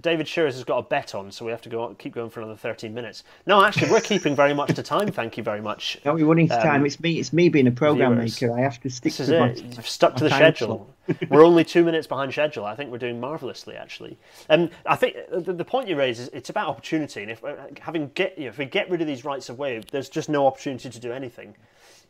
David 0.00 0.28
Shearers 0.28 0.54
has 0.54 0.64
got 0.64 0.78
a 0.78 0.82
bet 0.82 1.14
on, 1.14 1.32
so 1.32 1.44
we 1.44 1.50
have 1.50 1.62
to 1.62 1.68
go 1.68 1.94
keep 1.94 2.14
going 2.14 2.30
for 2.30 2.40
another 2.40 2.56
13 2.56 2.92
minutes. 2.94 3.24
No, 3.46 3.64
actually, 3.64 3.90
we're 3.90 4.00
keeping 4.00 4.36
very 4.36 4.54
much 4.54 4.74
to 4.74 4.82
time. 4.82 5.10
Thank 5.10 5.36
you 5.36 5.42
very 5.42 5.60
much. 5.60 5.98
Don't 6.04 6.16
be 6.16 6.22
running 6.22 6.48
to 6.48 6.56
time. 6.56 6.84
It's 6.86 7.00
me. 7.00 7.18
It's 7.18 7.32
me 7.32 7.48
being 7.48 7.66
a 7.66 7.72
program 7.72 8.12
Um, 8.12 8.18
viewers. 8.18 8.40
maker. 8.40 8.56
I 8.56 8.60
have 8.60 8.80
to 8.82 8.90
stick 8.90 9.04
This 9.12 9.20
is 9.20 9.28
to 9.28 9.40
my, 9.40 9.48
it. 9.48 9.64
You've 9.76 9.88
stuck 9.88 10.14
to 10.16 10.24
the 10.24 10.30
schedule. 10.30 10.94
we're 11.30 11.44
only 11.44 11.64
two 11.64 11.84
minutes 11.84 12.06
behind 12.06 12.30
schedule. 12.32 12.64
I 12.64 12.76
think 12.76 12.90
we're 12.90 12.98
doing 12.98 13.18
marvelously, 13.18 13.76
actually. 13.76 14.18
Um, 14.50 14.70
I 14.86 14.94
think 14.96 15.16
the, 15.32 15.52
the 15.52 15.64
point 15.64 15.88
you 15.88 15.96
raise 15.96 16.20
is 16.20 16.28
it's 16.32 16.50
about 16.50 16.68
opportunity, 16.68 17.22
and 17.22 17.30
if 17.30 17.42
uh, 17.42 17.56
having 17.80 18.10
get 18.14 18.36
you 18.38 18.44
know, 18.44 18.50
if 18.50 18.58
we 18.58 18.66
get 18.66 18.90
rid 18.90 19.00
of 19.00 19.06
these 19.06 19.24
rights 19.24 19.48
of 19.48 19.58
way, 19.58 19.82
there's 19.90 20.08
just 20.08 20.28
no 20.28 20.46
opportunity 20.46 20.90
to 20.90 21.00
do 21.00 21.12
anything. 21.12 21.56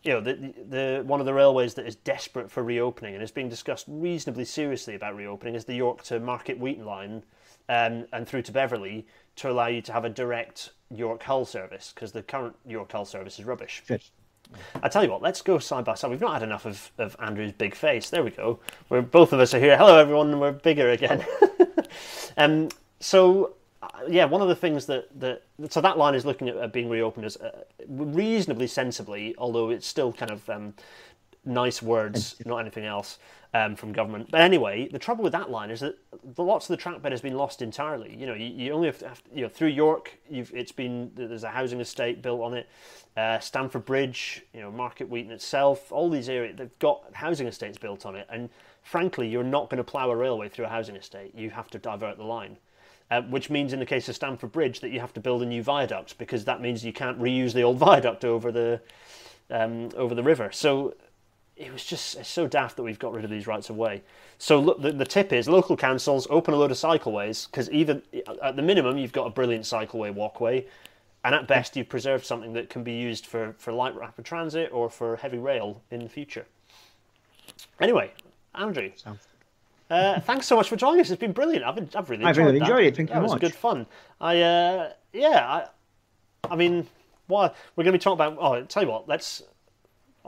You 0.03 0.13
know, 0.15 0.21
the, 0.21 0.35
the, 0.35 0.55
the 0.69 1.03
one 1.05 1.19
of 1.21 1.27
the 1.27 1.35
railways 1.35 1.75
that 1.75 1.87
is 1.87 1.97
desperate 1.97 2.51
for 2.51 2.63
reopening 2.63 3.15
and 3.15 3.23
is 3.23 3.31
being 3.33 3.49
discussed 3.49 3.85
reasonably 3.89 4.45
seriously 4.45 4.95
about 4.95 5.17
reopening 5.17 5.55
is 5.55 5.65
the 5.65 5.75
York 5.75 6.03
to 6.05 6.21
Market 6.21 6.61
Weighton 6.61 6.85
line, 6.85 7.25
um, 7.69 8.07
and 8.13 8.27
through 8.27 8.43
to 8.43 8.53
Beverley 8.53 9.07
to 9.37 9.51
allow 9.51 9.67
you 9.67 9.81
to 9.83 9.93
have 9.93 10.05
a 10.05 10.09
direct 10.09 10.71
York 10.91 11.23
Hull 11.23 11.45
service 11.45 11.93
because 11.95 12.13
the 12.13 12.23
current 12.23 12.57
York 12.67 12.91
Hull 12.93 13.05
service 13.05 13.39
is 13.39 13.45
rubbish. 13.45 13.83
Good. 13.87 14.03
I 14.83 14.89
tell 14.89 15.05
you 15.05 15.11
what, 15.11 15.23
let's 15.23 15.43
go 15.43 15.59
side 15.59 15.85
by 15.85 15.95
side. 15.95 16.11
We've 16.11 16.21
not 16.21 16.33
had 16.33 16.43
enough 16.43 16.65
of, 16.65 16.91
of 16.99 17.17
Andrew's 17.21 17.53
big 17.53 17.75
face. 17.75 18.11
There 18.11 18.25
we 18.25 18.31
go. 18.31 18.61
We're 18.89 19.03
both 19.03 19.33
of 19.33 19.41
us 19.41 19.53
are 19.53 19.61
here. 19.61 19.77
Hello, 19.77 19.99
everyone. 19.99 20.39
We're 20.41 20.53
bigger 20.53 20.91
again. 20.91 21.25
um, 22.37 22.71
so, 22.99 23.55
uh, 23.83 23.89
yeah, 24.09 24.25
one 24.25 24.41
of 24.41 24.49
the 24.49 24.57
things 24.57 24.87
that, 24.87 25.09
that 25.21 25.43
so 25.69 25.81
that 25.81 25.99
line 25.99 26.15
is 26.15 26.25
looking 26.25 26.49
at 26.49 26.73
being 26.73 26.89
reopened 26.89 27.27
as 27.27 27.37
uh, 27.37 27.65
reasonably 27.89 28.67
sensibly, 28.67 29.35
although 29.37 29.71
it's 29.71 29.87
still 29.87 30.13
kind 30.13 30.31
of 30.31 30.49
um, 30.49 30.75
nice 31.49 31.83
words, 31.83 32.37
not 32.45 32.59
anything 32.59 32.85
else 32.85 33.19
um, 33.55 33.75
from 33.77 33.93
government. 33.93 34.31
But 34.31 34.43
anyway, 34.43 34.89
the 34.89 34.99
trouble 34.99 35.25
with 35.25 35.33
that 35.33 35.51
line 35.51 35.71
is 35.71 35.81
that 35.81 35.97
the, 36.35 36.43
lots 36.43 36.69
of 36.69 36.77
the 36.77 36.83
track 36.83 37.01
bed 37.01 37.13
has 37.13 37.21
been 37.21 37.37
lost 37.37 37.63
entirely. 37.63 38.15
You 38.15 38.27
know, 38.27 38.35
you, 38.35 38.47
you 38.47 38.73
only 38.73 38.87
have 38.87 38.99
to, 38.99 39.09
have, 39.09 39.23
you 39.35 39.43
know, 39.43 39.49
through 39.49 39.69
York, 39.69 40.19
you've, 40.29 40.53
it's 40.55 40.73
been 40.73 41.11
there's 41.15 41.45
a 41.45 41.51
housing 41.51 41.81
estate 41.81 42.23
built 42.23 42.41
on 42.41 42.55
it. 42.55 42.69
Uh, 43.17 43.39
Stamford 43.39 43.85
Bridge, 43.85 44.43
you 44.53 44.61
know, 44.61 44.71
Market 44.71 45.11
Weighton 45.11 45.31
itself, 45.31 45.91
all 45.91 46.11
these 46.11 46.29
areas 46.29 46.57
they've 46.57 46.79
got 46.79 47.03
housing 47.15 47.47
estates 47.47 47.79
built 47.79 48.07
on 48.07 48.15
it, 48.15 48.27
and 48.31 48.49
frankly, 48.83 49.29
you're 49.29 49.43
not 49.43 49.71
going 49.71 49.79
to 49.79 49.85
plough 49.85 50.11
a 50.11 50.17
railway 50.17 50.49
through 50.49 50.67
a 50.67 50.69
housing 50.69 50.97
estate. 50.97 51.35
You 51.35 51.51
have 51.51 51.69
to 51.71 51.79
divert 51.79 52.17
the 52.17 52.25
line. 52.25 52.57
Uh, 53.11 53.23
which 53.23 53.49
means, 53.49 53.73
in 53.73 53.79
the 53.79 53.87
case 53.87 54.07
of 54.11 54.15
Stamford 54.15 54.53
Bridge, 54.53 54.81
that 54.81 54.91
you 54.91 55.01
have 55.01 55.15
to 55.15 55.21
build 55.21 55.43
a 55.43 55.47
new 55.47 55.63
viaduct 55.63 56.19
because 56.19 56.45
that 56.45 56.61
means 56.61 56.85
you 56.85 56.93
can't 56.93 57.19
reuse 57.19 57.55
the 57.55 57.63
old 57.63 57.79
viaduct 57.89 58.23
over 58.23 58.53
the 58.53 58.83
um, 59.51 59.89
over 59.97 60.15
the 60.15 60.23
river. 60.23 60.51
So 60.53 60.95
it 61.59 61.73
was 61.73 61.85
just 61.85 62.17
it's 62.17 62.29
so 62.29 62.47
daft 62.47 62.77
that 62.77 62.83
we've 62.83 62.99
got 62.99 63.13
rid 63.13 63.25
of 63.25 63.31
these 63.31 63.47
rights 63.47 63.69
of 63.69 63.77
way. 63.77 64.03
So 64.39 64.61
look, 64.61 64.81
the, 64.81 64.93
the 64.93 65.05
tip 65.05 65.33
is 65.33 65.49
local 65.49 65.77
councils 65.77 66.27
open 66.31 66.55
a 66.55 66.57
load 66.57 66.71
of 66.71 66.77
cycleways 66.77 67.51
because 67.51 67.69
even 67.71 68.03
at 68.43 68.57
the 68.57 68.63
minimum 68.63 68.97
you've 68.97 69.13
got 69.13 69.27
a 69.27 69.31
brilliant 69.31 69.65
cycleway 69.65 70.15
walkway, 70.15 70.67
and 71.25 71.35
at 71.35 71.49
best 71.49 71.77
you've 71.77 71.89
preserved 71.89 72.25
something 72.25 72.53
that 72.53 72.71
can 72.71 72.83
be 72.85 72.93
used 72.93 73.27
for, 73.27 73.55
for 73.59 73.73
light 73.73 73.95
rapid 73.97 74.25
transit 74.25 74.71
or 74.73 74.89
for 74.89 75.17
heavy 75.17 75.39
rail 75.39 75.83
in 75.91 76.01
the 76.01 76.09
future. 76.09 76.47
Anyway, 77.81 78.13
Andrew, 78.55 78.91
uh, 79.91 80.21
thanks 80.21 80.47
so 80.47 80.57
much 80.57 80.69
for 80.69 80.77
joining 80.77 81.01
us. 81.01 81.11
It's 81.11 81.21
been 81.21 81.33
brilliant. 81.33 81.65
I've, 81.65 81.75
been, 81.75 81.89
I've 81.95 82.09
really 82.09 82.25
I've 82.25 82.39
enjoyed 82.39 82.47
really 82.47 82.59
that. 82.61 82.65
enjoyed 82.67 82.87
it. 82.87 82.97
Thank 82.97 83.09
you 83.09 83.15
that 83.15 83.21
very 83.21 83.23
was 83.25 83.33
much. 83.33 83.41
good 83.41 83.55
fun. 83.55 83.87
I 84.21 84.41
uh, 84.41 84.93
yeah, 85.13 85.65
I, 86.45 86.53
I 86.53 86.57
mean, 86.57 86.87
what 87.27 87.57
we're 87.75 87.85
going 87.85 87.93
to 87.93 87.99
be 87.99 88.03
talking 88.03 88.15
about. 88.27 88.39
Oh, 88.41 88.63
tell 88.65 88.85
you 88.85 88.89
what, 88.89 89.09
let's 89.09 89.43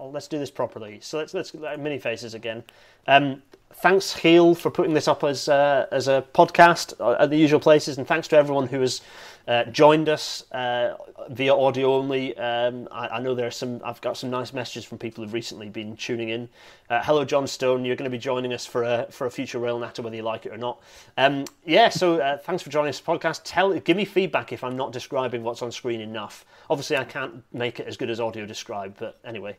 let's 0.09 0.28
do 0.28 0.38
this 0.38 0.51
properly. 0.51 0.98
So 1.01 1.18
let's 1.18 1.34
let's 1.34 1.53
mini 1.55 1.98
faces 1.98 2.34
again. 2.34 2.64
Um, 3.07 3.42
thanks, 3.75 4.14
Heel, 4.14 4.55
for 4.55 4.71
putting 4.71 4.95
this 4.95 5.09
up 5.09 5.25
as 5.25 5.49
uh, 5.49 5.87
as 5.91 6.09
a 6.09 6.25
podcast 6.35 6.95
uh, 7.01 7.16
at 7.23 7.31
the 7.31 7.37
usual 7.37 7.61
places, 7.61 7.99
and 7.99 8.07
thanks 8.07 8.29
to 8.29 8.37
everyone 8.37 8.66
who 8.68 8.81
has 8.81 9.01
uh, 9.49 9.64
joined 9.64 10.09
us 10.09 10.45
uh, 10.53 10.95
via 11.31 11.55
audio 11.55 11.95
only. 11.95 12.37
Um, 12.37 12.89
I, 12.93 13.09
I 13.09 13.21
know 13.21 13.35
there 13.35 13.47
are 13.47 13.51
some. 13.51 13.81
I've 13.85 14.01
got 14.01 14.16
some 14.16 14.31
nice 14.31 14.53
messages 14.53 14.85
from 14.85 14.99
people 14.99 15.25
who've 15.25 15.33
recently 15.33 15.68
been 15.68 15.97
tuning 15.97 16.29
in. 16.29 16.49
Uh, 16.89 17.03
hello, 17.03 17.25
John 17.25 17.47
Stone. 17.47 17.85
You're 17.85 17.97
going 17.97 18.11
to 18.11 18.16
be 18.16 18.18
joining 18.18 18.53
us 18.53 18.66
for 18.66 18.83
a 18.83 19.07
for 19.11 19.27
a 19.27 19.31
future 19.31 19.59
Rail 19.59 19.79
Natter, 19.79 20.03
whether 20.03 20.16
you 20.16 20.23
like 20.23 20.47
it 20.47 20.53
or 20.53 20.59
not. 20.59 20.81
Um, 21.16 21.45
yeah. 21.64 21.89
So 21.89 22.21
uh, 22.21 22.37
thanks 22.39 22.62
for 22.62 22.71
joining 22.71 22.91
us 22.91 23.01
podcast. 23.01 23.41
Tell, 23.45 23.73
give 23.81 23.97
me 23.97 24.05
feedback 24.05 24.53
if 24.53 24.62
I'm 24.62 24.77
not 24.77 24.93
describing 24.93 25.43
what's 25.43 25.62
on 25.62 25.73
screen 25.73 26.01
enough. 26.01 26.45
Obviously, 26.68 26.97
I 26.97 27.05
can't 27.05 27.43
make 27.53 27.81
it 27.81 27.87
as 27.87 27.97
good 27.97 28.11
as 28.11 28.21
audio 28.21 28.47
described, 28.47 28.99
but 28.99 29.18
anyway, 29.25 29.57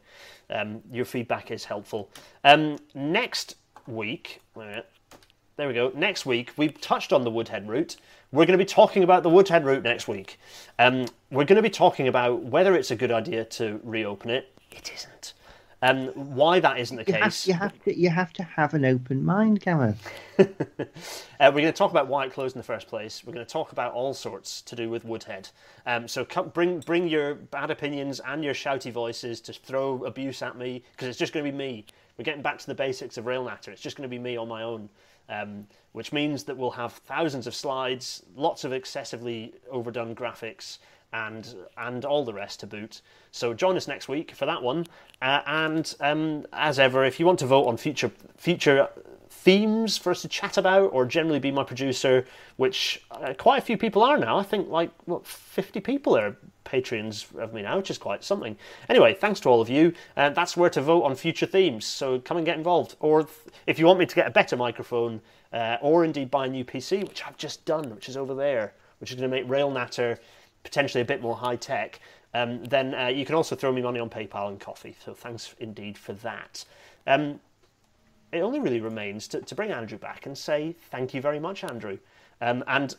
um, 0.50 0.82
your 0.92 1.06
feedback 1.06 1.52
is 1.52 1.66
helpful. 1.66 2.10
Um, 2.44 2.78
next 2.94 3.56
week. 3.92 4.42
There 4.56 5.68
we 5.68 5.74
go. 5.74 5.92
Next 5.96 6.26
week, 6.26 6.54
we've 6.58 6.80
touched 6.82 7.14
on 7.14 7.24
the 7.24 7.32
Woodhead 7.32 7.68
route. 7.68 7.98
We're 8.32 8.46
going 8.46 8.58
to 8.58 8.64
be 8.64 8.66
talking 8.66 9.04
about 9.04 9.24
the 9.24 9.30
Woodhead 9.30 9.66
route 9.66 9.84
next 9.84 10.08
week. 10.08 10.40
Um, 10.80 11.06
we're 11.30 11.46
going 11.46 11.58
to 11.58 11.62
be 11.62 11.70
talking 11.70 12.08
about 12.08 12.44
whether 12.44 12.76
it's 12.76 12.92
a 12.92 12.96
good 12.96 13.12
idea 13.12 13.44
to 13.46 13.80
reopen 13.84 14.30
it. 14.32 14.52
It 14.72 14.92
isn't. 14.94 15.34
Um, 15.84 16.08
why 16.10 16.60
that 16.60 16.78
isn't 16.80 16.96
the 16.96 17.04
You 17.08 17.14
have, 17.14 17.24
case. 17.24 17.48
you 17.48 17.54
have 17.56 17.84
to 17.84 17.98
you 17.98 18.10
have 18.12 18.32
to 18.34 18.44
have 18.44 18.74
an 18.76 18.86
open 18.86 19.26
mind, 19.26 19.62
Gareth. 19.62 20.08
Uh, 21.40 21.46
we're 21.52 21.62
going 21.62 21.66
to 21.66 21.78
talk 21.78 21.90
about 21.90 22.08
why 22.08 22.24
it 22.24 22.32
closed 22.32 22.56
in 22.56 22.60
the 22.60 22.64
first 22.64 22.88
place. 22.88 23.24
We're 23.26 23.34
going 23.34 23.44
to 23.44 23.52
talk 23.52 23.72
about 23.72 23.94
all 23.94 24.14
sorts 24.14 24.62
to 24.62 24.76
do 24.76 24.92
with 24.92 25.04
Woodhead. 25.04 25.50
Um, 25.88 26.08
so 26.08 26.24
come, 26.24 26.50
bring 26.50 26.82
bring 26.82 27.08
your 27.08 27.34
bad 27.34 27.72
opinions 27.72 28.20
and 28.28 28.44
your 28.44 28.54
shouty 28.54 28.92
voices 28.92 29.42
to 29.42 29.54
throw 29.54 30.04
abuse 30.06 30.44
at 30.44 30.56
me 30.56 30.84
because 30.92 31.08
it's 31.08 31.18
just 31.18 31.34
going 31.34 31.44
to 31.44 31.52
be 31.52 31.58
me. 31.58 31.86
We're 32.18 32.26
getting 32.26 32.42
back 32.42 32.60
to 32.60 32.68
the 32.68 32.76
basics 32.76 33.18
of 33.18 33.26
Rail 33.26 33.44
Natter. 33.44 33.72
It's 33.72 33.82
just 33.82 33.98
going 33.98 34.10
to 34.10 34.14
be 34.14 34.20
me 34.20 34.38
on 34.38 34.48
my 34.48 34.64
own. 34.64 34.90
Um, 35.30 35.68
which 35.94 36.12
means 36.12 36.44
that 36.46 36.58
we'll 36.58 36.72
have 36.72 36.92
thousands 36.92 37.48
of 37.48 37.56
slides, 37.56 38.24
lots 38.36 38.66
of 38.66 38.74
excessively 38.74 39.54
overdone 39.70 40.14
graphics, 40.14 40.80
and 41.14 41.56
and 41.78 42.06
all 42.06 42.26
the 42.26 42.34
rest 42.34 42.62
to 42.62 42.68
boot. 42.68 43.02
So 43.32 43.54
join 43.54 43.78
us 43.78 43.88
next 43.88 44.08
week 44.08 44.32
for 44.32 44.46
that 44.46 44.62
one. 44.62 44.88
Uh, 45.22 45.42
and 45.46 45.94
um, 46.00 46.46
as 46.54 46.80
ever, 46.80 47.06
if 47.06 47.20
you 47.20 47.26
want 47.26 47.40
to 47.40 47.46
vote 47.46 47.68
on 47.68 47.78
future 47.78 48.12
future 48.38 48.90
themes 49.44 49.98
for 49.98 50.12
us 50.12 50.22
to 50.22 50.28
chat 50.28 50.58
about, 50.58 50.94
or 50.94 51.06
generally 51.06 51.40
be 51.40 51.52
my 51.52 51.64
producer, 51.64 52.26
which 52.58 53.04
uh, 53.10 53.34
quite 53.38 53.58
a 53.58 53.62
few 53.62 53.78
people 53.78 54.04
are 54.04 54.18
now. 54.18 54.38
I 54.38 54.44
think 54.44 54.70
like 54.70 54.92
what 55.06 55.26
fifty 55.26 55.80
people 55.80 56.16
are 56.16 56.36
patrons 56.64 57.26
of 57.38 57.54
me 57.54 57.64
now, 57.64 57.78
which 57.78 57.90
is 57.90 57.98
quite 57.98 58.24
something. 58.24 58.56
Anyway, 58.88 59.16
thanks 59.16 59.40
to 59.42 59.50
all 59.50 59.60
of 59.60 59.70
you. 59.70 59.94
Uh, 60.16 60.30
that's 60.30 60.56
where 60.56 60.70
to 60.70 60.82
vote 60.82 61.04
on 61.04 61.16
future 61.16 61.48
themes. 61.48 61.86
So 61.86 62.20
come 62.20 62.38
and 62.38 62.46
get 62.46 62.58
involved. 62.58 62.96
Or 63.00 63.28
if 63.66 63.80
you 63.80 63.88
want 63.88 64.00
me 64.00 64.06
to 64.06 64.16
get 64.16 64.28
a 64.28 64.32
better 64.32 64.56
microphone, 64.56 65.22
uh, 65.52 65.78
or 65.82 66.06
indeed 66.06 66.30
buy 66.30 66.46
a 66.46 66.50
new 66.50 66.64
PC, 66.64 67.08
which 67.08 67.26
I've 67.26 67.38
just 67.38 67.66
done, 67.66 67.90
which 67.96 68.10
is 68.10 68.16
over 68.16 68.36
there, 68.36 68.74
which 69.00 69.12
is 69.12 69.18
going 69.20 69.30
to 69.30 69.36
make 69.36 69.48
RailNatter 69.48 70.20
potentially 70.64 71.02
a 71.02 71.06
bit 71.06 71.22
more 71.22 71.36
high 71.36 71.56
tech, 71.56 72.00
um, 72.34 72.64
then 72.66 72.94
uh, 72.94 73.08
you 73.08 73.26
can 73.26 73.36
also 73.36 73.56
throw 73.56 73.72
me 73.72 73.82
money 73.82 74.00
on 74.00 74.10
PayPal 74.10 74.50
and 74.50 74.60
Ko-fi. 74.60 74.96
So 75.04 75.14
thanks 75.14 75.56
indeed 75.60 75.98
for 75.98 76.14
that. 76.14 76.64
Um, 77.08 77.40
it 78.32 78.42
only 78.42 78.60
really 78.60 78.80
remains 78.80 79.28
to, 79.30 79.42
to, 79.42 79.56
bring 79.56 79.72
Andrew 79.72 79.98
back 79.98 80.26
and 80.26 80.38
say 80.38 80.76
thank 80.90 81.14
you 81.14 81.22
very 81.22 81.40
much, 81.40 81.64
Andrew. 81.64 81.98
Um, 82.40 82.64
and 82.68 82.96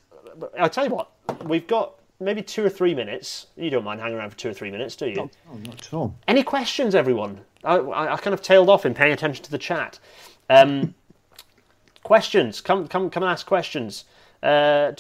I'll 0.59 0.71
tell 0.71 0.85
you 0.85 0.95
what, 0.95 1.11
we've 1.45 1.67
got 1.67 1.95
maybe 2.21 2.43
two 2.43 2.65
or 2.65 2.69
three 2.69 2.95
minutes. 2.95 3.49
You 3.57 3.71
don't 3.71 3.85
mind 3.85 4.01
hanging 4.01 4.19
around 4.19 4.31
for 4.31 4.37
two 4.37 4.51
or 4.51 4.55
three 4.55 4.71
minutes, 4.71 4.97
do 4.97 5.09
you? 5.09 5.17
Not, 5.17 5.31
oh, 5.51 5.57
not 5.57 5.87
at 5.87 5.95
all. 5.95 6.15
Any 6.29 6.43
questions, 6.43 6.95
everyone? 6.95 7.41
I, 7.65 7.79
I, 7.79 8.17
kind 8.17 8.35
of 8.35 8.43
tailed 8.43 8.69
off 8.69 8.87
in 8.87 8.95
paying 8.95 9.13
attention 9.13 9.45
to 9.45 9.51
the 9.51 9.59
chat. 9.59 9.99
Um, 10.49 10.95
questions? 12.03 12.61
Come, 12.61 12.89
come, 12.89 13.11
come 13.11 13.23
and 13.23 13.31
ask 13.31 13.47
questions. 13.47 14.05
Uh, 14.43 14.93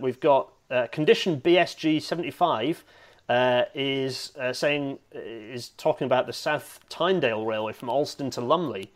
we've 0.00 0.20
got 0.20 0.52
uh, 0.70 0.86
condition 0.88 1.40
BSG 1.40 2.02
seventy 2.02 2.30
five. 2.30 2.84
Uh, 3.26 3.64
is 3.74 4.32
uh, 4.38 4.52
saying 4.52 4.98
is 5.12 5.70
talking 5.78 6.04
about 6.04 6.26
the 6.26 6.32
South 6.32 6.78
Tynedale 6.90 7.46
Railway 7.46 7.72
from 7.72 7.88
Alston 7.88 8.28
to 8.30 8.42
Lambley, 8.42 8.88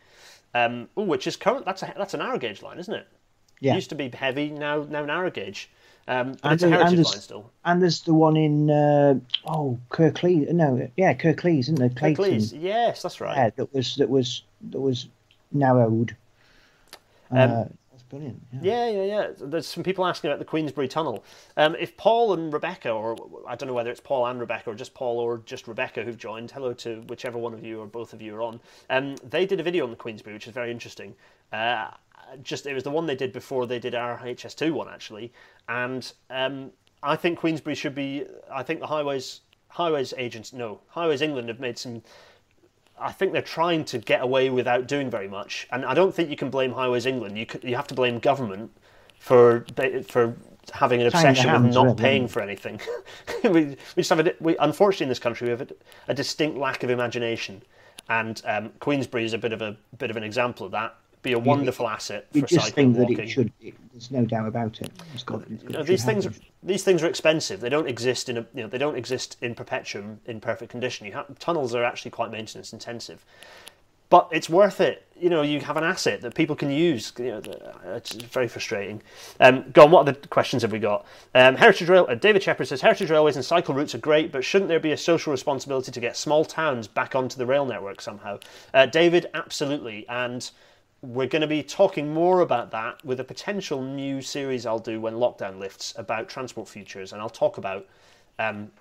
um, 0.53 0.89
ooh, 0.97 1.03
which 1.03 1.27
is 1.27 1.35
current. 1.35 1.65
That's 1.65 1.83
a 1.83 1.93
that's 1.97 2.13
a 2.13 2.17
narrow 2.17 2.37
gauge 2.37 2.61
line, 2.61 2.79
isn't 2.79 2.93
it? 2.93 3.07
Yeah. 3.59 3.73
It 3.73 3.75
used 3.75 3.89
to 3.89 3.95
be 3.95 4.09
heavy, 4.09 4.49
now 4.49 4.85
now 4.89 5.05
narrow 5.05 5.29
gauge. 5.29 5.69
Um, 6.07 6.37
and 6.43 6.53
it's 6.53 6.63
a 6.63 6.69
heritage 6.69 7.05
line 7.05 7.19
still. 7.19 7.51
And 7.65 7.81
there's 7.81 8.01
the 8.01 8.15
one 8.15 8.35
in 8.35 8.71
uh, 8.71 9.19
oh 9.45 9.77
Kirklees. 9.91 10.51
No, 10.51 10.89
yeah, 10.97 11.13
Kirklees, 11.13 11.59
isn't 11.59 11.75
there? 11.75 11.89
Clayton. 11.89 12.25
Kirklees. 12.25 12.57
Yes, 12.59 13.03
that's 13.03 13.21
right. 13.21 13.37
Yeah, 13.37 13.49
that 13.57 13.73
was 13.73 13.95
that 13.97 14.09
was 14.09 14.43
that 14.71 14.79
was 14.79 15.07
narrowed. 15.51 16.15
Um, 17.31 17.77
brilliant. 18.09 18.41
Yeah. 18.51 18.59
yeah, 18.61 18.89
yeah, 18.89 19.03
yeah. 19.03 19.27
There's 19.39 19.67
some 19.67 19.83
people 19.83 20.05
asking 20.05 20.29
about 20.29 20.39
the 20.39 20.45
Queensbury 20.45 20.87
Tunnel. 20.87 21.23
Um, 21.57 21.75
if 21.79 21.95
Paul 21.97 22.33
and 22.33 22.51
Rebecca, 22.51 22.91
or 22.91 23.15
I 23.47 23.55
don't 23.55 23.67
know 23.67 23.73
whether 23.73 23.91
it's 23.91 23.99
Paul 23.99 24.25
and 24.25 24.39
Rebecca, 24.39 24.71
or 24.71 24.75
just 24.75 24.93
Paul 24.93 25.19
or 25.19 25.39
just 25.45 25.67
Rebecca 25.67 26.03
who've 26.03 26.17
joined, 26.17 26.51
hello 26.51 26.73
to 26.73 27.01
whichever 27.07 27.37
one 27.37 27.53
of 27.53 27.63
you 27.63 27.79
or 27.79 27.85
both 27.87 28.13
of 28.13 28.21
you 28.21 28.35
are 28.35 28.41
on. 28.41 28.59
Um, 28.89 29.15
they 29.27 29.45
did 29.45 29.59
a 29.59 29.63
video 29.63 29.83
on 29.83 29.91
the 29.91 29.95
Queensbury, 29.95 30.33
which 30.33 30.47
is 30.47 30.53
very 30.53 30.71
interesting. 30.71 31.15
Uh, 31.53 31.89
just 32.43 32.65
it 32.65 32.73
was 32.73 32.83
the 32.83 32.91
one 32.91 33.05
they 33.05 33.15
did 33.15 33.31
before 33.31 33.65
they 33.65 33.79
did 33.79 33.95
our 33.95 34.19
HS2 34.19 34.71
one 34.71 34.87
actually, 34.89 35.31
and 35.67 36.11
um, 36.29 36.71
I 37.01 37.15
think 37.15 37.39
Queensbury 37.39 37.75
should 37.75 37.95
be. 37.95 38.25
I 38.51 38.63
think 38.63 38.79
the 38.79 38.87
highways 38.87 39.41
highways 39.69 40.13
agents 40.17 40.51
no 40.51 40.79
highways 40.87 41.21
England 41.21 41.47
have 41.47 41.59
made 41.59 41.77
some 41.77 42.01
I 42.99 43.11
think 43.11 43.33
they're 43.33 43.41
trying 43.41 43.85
to 43.85 43.97
get 43.97 44.21
away 44.21 44.49
without 44.49 44.87
doing 44.87 45.09
very 45.09 45.27
much, 45.27 45.67
and 45.71 45.85
I 45.85 45.93
don't 45.93 46.13
think 46.13 46.29
you 46.29 46.35
can 46.35 46.49
blame 46.49 46.71
Highways 46.71 47.05
England. 47.05 47.37
You 47.37 47.45
you 47.63 47.75
have 47.75 47.87
to 47.87 47.95
blame 47.95 48.19
government 48.19 48.71
for 49.19 49.65
for 50.07 50.35
having 50.73 51.01
an 51.01 51.07
obsession 51.07 51.51
with 51.63 51.73
not 51.73 51.97
paying 51.97 52.27
for 52.27 52.41
anything. 52.41 52.79
we, 53.43 53.49
we, 53.49 53.77
just 53.95 54.09
have 54.09 54.19
a 54.19 54.33
we, 54.39 54.55
unfortunately 54.57 55.05
in 55.05 55.09
this 55.09 55.19
country 55.19 55.45
we 55.45 55.51
have 55.51 55.61
a, 55.61 55.67
a 56.09 56.13
distinct 56.13 56.57
lack 56.57 56.83
of 56.83 56.89
imagination, 56.89 57.61
and 58.09 58.41
um, 58.45 58.69
Queensbury 58.79 59.25
is 59.25 59.33
a 59.33 59.37
bit 59.37 59.53
of 59.53 59.61
a 59.61 59.77
bit 59.97 60.09
of 60.09 60.17
an 60.17 60.23
example 60.23 60.65
of 60.65 60.71
that 60.73 60.95
be 61.21 61.33
a 61.33 61.39
wonderful 61.39 61.85
you, 61.85 61.91
asset 61.91 62.27
for 62.31 62.37
you 62.37 62.45
just 62.45 62.73
think 62.73 62.95
that 62.95 63.09
it 63.09 63.27
should. 63.27 63.51
It, 63.61 63.75
there's 63.91 64.11
no 64.11 64.25
doubt 64.25 64.47
about 64.47 64.79
it. 64.79 64.91
It's 65.13 65.23
got, 65.23 65.43
it's 65.49 65.63
got, 65.63 65.85
these 65.85 66.05
things. 66.05 66.25
Are, 66.25 66.33
these 66.63 66.83
things 66.83 67.03
are 67.03 67.07
expensive. 67.07 67.59
They 67.59 67.69
don't 67.69 67.87
exist 67.87 68.29
in 68.29 68.37
a. 68.37 68.41
You 68.53 68.63
know, 68.63 68.67
they 68.67 68.77
don't 68.77 68.95
exist 68.95 69.37
in 69.41 69.55
perpetuum 69.55 70.19
in 70.25 70.39
perfect 70.39 70.71
condition. 70.71 71.05
You 71.05 71.23
tunnels 71.39 71.75
are 71.75 71.83
actually 71.83 72.11
quite 72.11 72.31
maintenance 72.31 72.71
intensive, 72.71 73.25
but 74.09 74.29
it's 74.31 74.49
worth 74.49 74.79
it. 74.79 75.05
You 75.19 75.29
know, 75.29 75.41
you 75.41 75.59
have 75.59 75.75
an 75.75 75.83
asset 75.83 76.21
that 76.21 76.33
people 76.33 76.55
can 76.55 76.71
use. 76.71 77.11
You 77.17 77.25
know, 77.25 77.41
it's 77.87 78.13
very 78.13 78.47
frustrating. 78.47 79.01
Um, 79.41 79.69
go 79.71 79.83
on. 79.83 79.91
What 79.91 80.07
other 80.07 80.13
questions 80.13 80.61
have 80.61 80.71
we 80.71 80.79
got? 80.79 81.05
Um, 81.35 81.55
Heritage 81.55 81.89
Rail. 81.89 82.05
Uh, 82.07 82.15
David 82.15 82.41
Shepard 82.41 82.69
says 82.69 82.79
Heritage 82.79 83.09
railways 83.09 83.35
and 83.35 83.43
cycle 83.43 83.75
routes 83.75 83.93
are 83.93 83.99
great, 83.99 84.31
but 84.31 84.45
shouldn't 84.45 84.69
there 84.69 84.79
be 84.79 84.93
a 84.93 84.97
social 84.97 85.31
responsibility 85.31 85.91
to 85.91 85.99
get 85.99 86.15
small 86.15 86.45
towns 86.45 86.87
back 86.87 87.15
onto 87.15 87.37
the 87.37 87.45
rail 87.45 87.65
network 87.65 87.99
somehow? 87.99 88.39
Uh, 88.73 88.85
David, 88.85 89.25
absolutely, 89.33 90.07
and 90.07 90.49
we're 91.01 91.27
going 91.27 91.41
to 91.41 91.47
be 91.47 91.63
talking 91.63 92.13
more 92.13 92.41
about 92.41 92.71
that 92.71 93.03
with 93.05 93.19
a 93.19 93.23
potential 93.23 93.81
new 93.81 94.21
series 94.21 94.65
I'll 94.65 94.79
do 94.79 94.99
when 94.99 95.15
lockdown 95.15 95.57
lifts 95.59 95.93
about 95.97 96.27
transport 96.27 96.67
futures, 96.67 97.13
and 97.13 97.21
I'll 97.21 97.29
talk 97.29 97.57
about. 97.57 97.87
Um, 98.37 98.71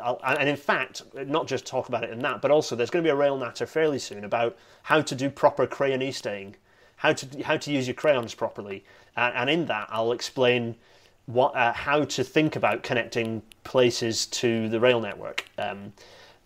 I'll, 0.00 0.18
and 0.24 0.48
in 0.48 0.56
fact, 0.56 1.02
not 1.26 1.46
just 1.46 1.66
talk 1.66 1.88
about 1.88 2.02
it 2.02 2.10
in 2.10 2.20
that, 2.20 2.40
but 2.40 2.50
also 2.50 2.74
there's 2.74 2.88
going 2.88 3.04
to 3.04 3.06
be 3.06 3.12
a 3.12 3.16
rail 3.16 3.36
natter 3.36 3.66
fairly 3.66 3.98
soon 3.98 4.24
about 4.24 4.56
how 4.82 5.02
to 5.02 5.14
do 5.14 5.28
proper 5.28 5.66
crayonisting, 5.66 6.54
how 6.96 7.12
to 7.12 7.42
how 7.42 7.56
to 7.58 7.70
use 7.70 7.86
your 7.86 7.94
crayons 7.94 8.34
properly, 8.34 8.84
and, 9.16 9.34
and 9.34 9.50
in 9.50 9.66
that 9.66 9.88
I'll 9.90 10.12
explain 10.12 10.76
what 11.26 11.54
uh, 11.54 11.72
how 11.72 12.04
to 12.04 12.24
think 12.24 12.56
about 12.56 12.82
connecting 12.82 13.42
places 13.62 14.26
to 14.26 14.68
the 14.68 14.80
rail 14.80 15.00
network. 15.00 15.44
Um, 15.58 15.92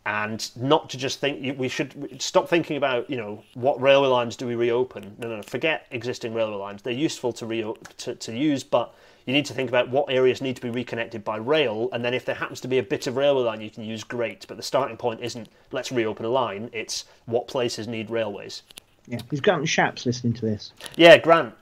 and 0.07 0.50
not 0.57 0.90
to 0.90 0.98
just 0.98 1.18
think 1.18 1.59
we 1.59 1.68
should 1.68 2.20
stop 2.20 2.48
thinking 2.48 2.76
about 2.76 3.09
you 3.09 3.16
know 3.16 3.42
what 3.55 3.80
railway 3.80 4.09
lines 4.09 4.36
do 4.36 4.46
we 4.46 4.55
reopen. 4.55 5.16
No 5.18 5.28
no, 5.28 5.36
no 5.36 5.42
forget 5.42 5.86
existing 5.90 6.34
railway 6.34 6.57
lines. 6.57 6.82
They're 6.82 6.92
useful 6.92 7.32
to, 7.34 7.46
re- 7.46 7.74
to, 7.98 8.14
to 8.14 8.36
use 8.36 8.62
but 8.62 8.94
you 9.26 9.32
need 9.32 9.46
to 9.46 9.55
think 9.55 9.70
about 9.70 9.88
what 9.88 10.11
areas 10.11 10.42
need 10.42 10.57
to 10.57 10.62
be 10.62 10.68
reconnected 10.68 11.24
by 11.24 11.38
rail 11.38 11.88
and 11.92 12.05
then 12.05 12.12
if 12.12 12.26
there 12.26 12.34
happens 12.34 12.61
to 12.61 12.68
be 12.68 12.78
a 12.78 12.82
bit 12.82 13.07
of 13.07 13.16
railway 13.16 13.44
line 13.44 13.61
you 13.62 13.70
can 13.70 13.84
use 13.84 14.05
great 14.05 14.44
but 14.46 14.59
the 14.59 14.62
starting 14.62 14.98
point 14.98 15.20
isn't 15.22 15.48
let's 15.72 15.90
reopen 15.90 16.26
a 16.26 16.28
line 16.28 16.68
it's 16.72 17.07
what 17.24 17.48
places 17.48 17.88
need 17.88 18.11
railways. 18.11 18.62
Yeah. 19.07 19.20
Is 19.32 19.40
Grant 19.40 19.64
Shapps 19.64 20.05
listening 20.05 20.34
to 20.34 20.42
this? 20.42 20.72
Yeah 20.96 21.16
grant. 21.16 21.55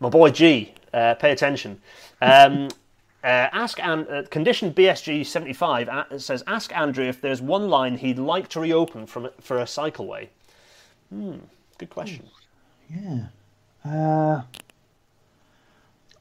My 0.00 0.08
boy 0.08 0.30
g 0.30 0.72
uh, 0.94 1.14
pay 1.14 1.32
attention. 1.32 1.80
Um, 2.22 2.68
Uh, 3.24 3.48
ask 3.52 3.82
and 3.84 4.08
uh, 4.08 4.22
condition 4.30 4.72
BSG 4.72 5.26
seventy 5.26 5.52
five 5.52 5.88
uh, 5.88 6.18
says 6.18 6.44
ask 6.46 6.74
Andrew 6.76 7.04
if 7.04 7.20
there's 7.20 7.42
one 7.42 7.68
line 7.68 7.98
he'd 7.98 8.18
like 8.18 8.48
to 8.50 8.60
reopen 8.60 9.06
from 9.06 9.28
for 9.40 9.58
a 9.58 9.64
cycleway. 9.64 10.28
Hmm, 11.10 11.38
good 11.78 11.90
question. 11.90 12.28
Yeah. 12.88 13.26
Uh, 13.84 14.42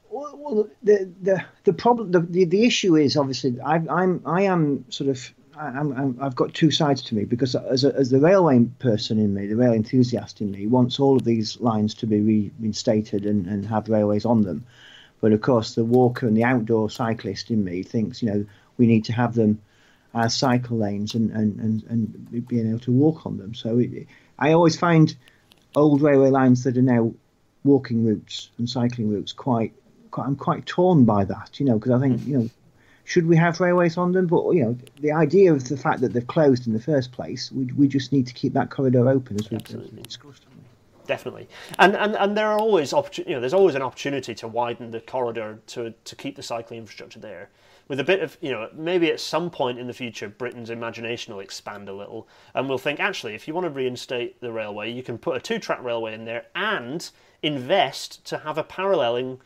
well, 0.09 0.67
the 0.81 1.11
the 1.21 1.45
the 1.65 1.73
problem 1.73 2.11
the, 2.11 2.21
the, 2.21 2.45
the 2.45 2.65
issue 2.65 2.95
is 2.95 3.15
obviously 3.15 3.59
I, 3.61 3.75
I'm 3.75 4.21
I 4.25 4.43
am 4.43 4.85
sort 4.89 5.09
of 5.09 5.31
I'm, 5.59 6.17
i 6.19 6.23
have 6.23 6.35
got 6.35 6.53
two 6.53 6.71
sides 6.71 7.01
to 7.03 7.15
me 7.15 7.25
because 7.25 7.55
as 7.55 7.83
a, 7.83 7.95
as 7.95 8.09
the 8.09 8.19
railway 8.19 8.63
person 8.79 9.19
in 9.19 9.33
me, 9.33 9.47
the 9.47 9.55
rail 9.55 9.73
enthusiast 9.73 10.41
in 10.41 10.51
me, 10.51 10.67
wants 10.67 10.99
all 10.99 11.15
of 11.15 11.23
these 11.23 11.59
lines 11.59 11.93
to 11.95 12.05
be 12.05 12.51
reinstated 12.59 13.25
and, 13.25 13.47
and 13.47 13.65
have 13.65 13.89
railways 13.89 14.25
on 14.25 14.43
them. 14.43 14.65
But 15.19 15.31
of 15.31 15.41
course, 15.41 15.75
the 15.75 15.83
walker 15.83 16.27
and 16.27 16.37
the 16.37 16.43
outdoor 16.43 16.89
cyclist 16.89 17.49
in 17.49 17.63
me 17.63 17.83
thinks, 17.83 18.21
you 18.21 18.29
know, 18.29 18.45
we 18.77 18.87
need 18.87 19.05
to 19.05 19.13
have 19.13 19.33
them 19.33 19.61
as 20.13 20.35
cycle 20.35 20.77
lanes 20.77 21.15
and, 21.15 21.31
and, 21.31 21.59
and, 21.59 21.83
and 21.89 22.47
being 22.47 22.69
able 22.69 22.79
to 22.79 22.91
walk 22.91 23.25
on 23.25 23.37
them. 23.37 23.53
So 23.53 23.79
it, 23.79 24.07
I 24.37 24.53
always 24.53 24.77
find 24.77 25.15
old 25.75 26.01
railway 26.01 26.29
lines 26.29 26.63
that 26.63 26.77
are 26.77 26.81
now 26.81 27.13
walking 27.63 28.05
routes 28.05 28.49
and 28.57 28.69
cycling 28.69 29.09
routes 29.09 29.33
quite, 29.33 29.73
quite 30.11 30.25
I'm 30.25 30.35
quite 30.35 30.65
torn 30.65 31.05
by 31.05 31.25
that, 31.25 31.59
you 31.59 31.65
know, 31.65 31.77
because 31.77 31.91
I 31.91 31.99
think, 31.99 32.25
you 32.25 32.37
know, 32.37 32.49
should 33.03 33.25
we 33.25 33.37
have 33.37 33.59
railways 33.59 33.97
on 33.97 34.11
them? 34.11 34.27
But 34.27 34.51
you 34.51 34.63
know, 34.65 34.77
the 34.99 35.13
idea 35.13 35.53
of 35.53 35.67
the 35.69 35.77
fact 35.77 36.01
that 36.01 36.11
they've 36.13 36.27
closed 36.27 36.67
in 36.67 36.73
the 36.73 36.81
first 36.81 37.13
place, 37.13 37.51
we, 37.51 37.65
we 37.65 37.87
just 37.87 38.11
need 38.11 38.27
to 38.27 38.33
keep 38.33 38.53
that 38.53 38.69
corridor 38.69 39.07
open 39.07 39.37
as 39.39 39.49
we 39.49 39.57
discussed 40.03 40.45
definitely. 41.07 41.47
And 41.79 41.95
and, 41.95 42.15
and 42.15 42.37
there 42.37 42.47
are 42.47 42.59
always 42.59 42.91
you 42.91 43.25
know 43.33 43.39
there's 43.39 43.53
always 43.53 43.75
an 43.75 43.81
opportunity 43.81 44.35
to 44.35 44.47
widen 44.47 44.91
the 44.91 44.99
corridor 44.99 45.59
to 45.67 45.93
to 46.03 46.15
keep 46.15 46.35
the 46.35 46.43
cycling 46.43 46.79
infrastructure 46.79 47.19
there. 47.19 47.49
With 47.87 47.99
a 47.99 48.03
bit 48.03 48.21
of 48.21 48.37
you 48.41 48.51
know 48.51 48.69
maybe 48.73 49.09
at 49.11 49.19
some 49.19 49.49
point 49.49 49.79
in 49.79 49.87
the 49.87 49.93
future 49.93 50.27
Britain's 50.27 50.69
imagination 50.69 51.33
will 51.33 51.41
expand 51.41 51.89
a 51.89 51.93
little 51.93 52.27
and 52.53 52.67
we'll 52.67 52.77
think 52.77 52.99
actually 52.99 53.33
if 53.33 53.47
you 53.47 53.53
want 53.53 53.65
to 53.65 53.69
reinstate 53.69 54.41
the 54.41 54.51
railway 54.51 54.91
you 54.91 55.01
can 55.01 55.17
put 55.17 55.37
a 55.37 55.39
two 55.39 55.57
track 55.57 55.81
railway 55.81 56.13
in 56.13 56.25
there 56.25 56.47
and 56.53 57.09
invest 57.41 58.25
to 58.25 58.39
have 58.39 58.57
a 58.57 58.63
paralleling 58.63 59.39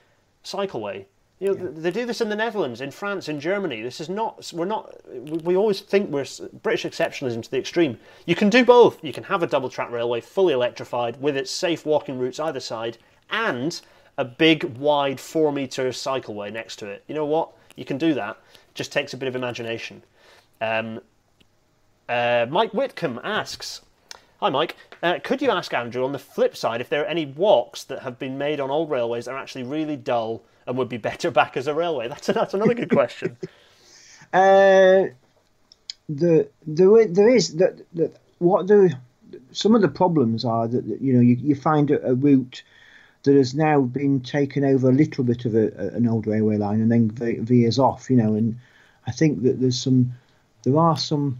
cycleway 0.43 1.05
you 1.41 1.55
know, 1.55 1.63
yeah. 1.63 1.69
they 1.73 1.89
do 1.89 2.05
this 2.05 2.21
in 2.21 2.29
the 2.29 2.35
Netherlands, 2.35 2.81
in 2.81 2.91
France, 2.91 3.27
in 3.27 3.39
Germany. 3.39 3.81
This 3.81 3.99
is 3.99 4.09
not. 4.09 4.51
We're 4.53 4.65
not. 4.65 4.93
We 5.09 5.55
always 5.55 5.81
think 5.81 6.11
we're 6.11 6.27
British 6.61 6.83
exceptionalism 6.83 7.41
to 7.41 7.49
the 7.49 7.57
extreme. 7.57 7.99
You 8.27 8.35
can 8.35 8.51
do 8.51 8.63
both. 8.63 9.03
You 9.03 9.11
can 9.11 9.23
have 9.23 9.41
a 9.41 9.47
double 9.47 9.67
track 9.67 9.89
railway, 9.89 10.21
fully 10.21 10.53
electrified, 10.53 11.19
with 11.19 11.35
its 11.35 11.49
safe 11.49 11.83
walking 11.83 12.19
routes 12.19 12.39
either 12.39 12.59
side, 12.59 12.99
and 13.31 13.81
a 14.19 14.23
big, 14.23 14.65
wide 14.77 15.19
four 15.19 15.51
meter 15.51 15.89
cycleway 15.89 16.53
next 16.53 16.75
to 16.75 16.85
it. 16.85 17.03
You 17.07 17.15
know 17.15 17.25
what? 17.25 17.49
You 17.75 17.85
can 17.85 17.97
do 17.97 18.13
that. 18.13 18.37
Just 18.75 18.91
takes 18.91 19.13
a 19.13 19.17
bit 19.17 19.27
of 19.27 19.35
imagination. 19.35 20.03
Um, 20.61 21.01
uh, 22.07 22.45
Mike 22.51 22.71
Whitcomb 22.71 23.19
asks, 23.23 23.81
"Hi, 24.41 24.49
Mike. 24.51 24.75
Uh, 25.01 25.17
could 25.23 25.41
you 25.41 25.49
ask 25.49 25.73
Andrew 25.73 26.05
on 26.05 26.11
the 26.11 26.19
flip 26.19 26.55
side 26.55 26.81
if 26.81 26.89
there 26.89 27.01
are 27.01 27.07
any 27.07 27.25
walks 27.25 27.83
that 27.85 28.03
have 28.03 28.19
been 28.19 28.37
made 28.37 28.59
on 28.59 28.69
old 28.69 28.91
railways 28.91 29.25
that 29.25 29.31
are 29.31 29.39
actually 29.39 29.63
really 29.63 29.95
dull 29.95 30.43
and 30.67 30.77
would 30.77 30.89
be 30.89 30.97
better 30.97 31.31
back 31.31 31.57
as 31.57 31.67
a 31.67 31.73
railway?" 31.73 32.07
That's 32.07 32.27
that's 32.27 32.53
another 32.53 32.73
good 32.73 32.89
question. 32.89 33.37
Uh, 34.33 35.07
the 36.07 36.47
there 36.65 37.05
there 37.05 37.29
is 37.29 37.55
that 37.55 37.81
that 37.93 38.15
what 38.39 38.67
the 38.67 38.95
some 39.51 39.75
of 39.75 39.81
the 39.81 39.87
problems 39.87 40.43
are 40.45 40.67
that, 40.67 40.87
that 40.87 41.01
you 41.01 41.13
know 41.13 41.19
you, 41.19 41.35
you 41.35 41.55
find 41.55 41.91
a, 41.91 42.09
a, 42.09 42.13
route 42.13 42.63
that 43.23 43.35
has 43.35 43.53
now 43.53 43.81
been 43.81 44.19
taken 44.19 44.63
over 44.63 44.89
a 44.89 44.93
little 44.93 45.23
bit 45.23 45.45
of 45.45 45.55
a, 45.55 45.67
a, 45.77 45.95
an 45.95 46.07
old 46.07 46.25
railway 46.27 46.57
line 46.57 46.81
and 46.81 46.91
then 46.91 47.11
veers 47.45 47.79
off 47.79 48.09
you 48.09 48.17
know 48.17 48.35
and 48.35 48.57
I 49.07 49.11
think 49.11 49.43
that 49.43 49.59
there's 49.59 49.79
some 49.79 50.13
there 50.63 50.77
are 50.77 50.97
some 50.97 51.39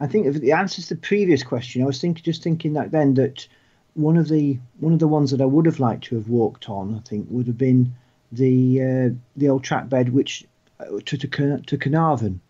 I 0.00 0.06
think 0.06 0.26
if 0.26 0.34
the 0.34 0.52
answer 0.52 0.82
to 0.82 0.88
the 0.88 1.00
previous 1.00 1.42
question 1.42 1.82
I 1.82 1.86
was 1.86 2.00
thinking 2.00 2.22
just 2.24 2.42
thinking 2.42 2.74
that 2.74 2.90
then 2.90 3.14
that 3.14 3.46
one 3.94 4.16
of 4.16 4.28
the 4.28 4.58
one 4.80 4.92
of 4.92 4.98
the 4.98 5.08
ones 5.08 5.30
that 5.30 5.40
I 5.40 5.46
would 5.46 5.66
have 5.66 5.80
liked 5.80 6.04
to 6.04 6.16
have 6.16 6.28
walked 6.28 6.68
on 6.68 6.94
I 6.94 7.08
think 7.08 7.26
would 7.30 7.46
have 7.46 7.58
been 7.58 7.94
the 8.32 8.82
uh, 8.82 9.14
the 9.36 9.48
old 9.48 9.64
track 9.64 9.88
bed 9.88 10.08
which 10.08 10.44
uh, 10.80 10.84
to 11.06 11.16
to, 11.18 11.58
to 11.58 11.78
Carnarvon, 11.78 12.40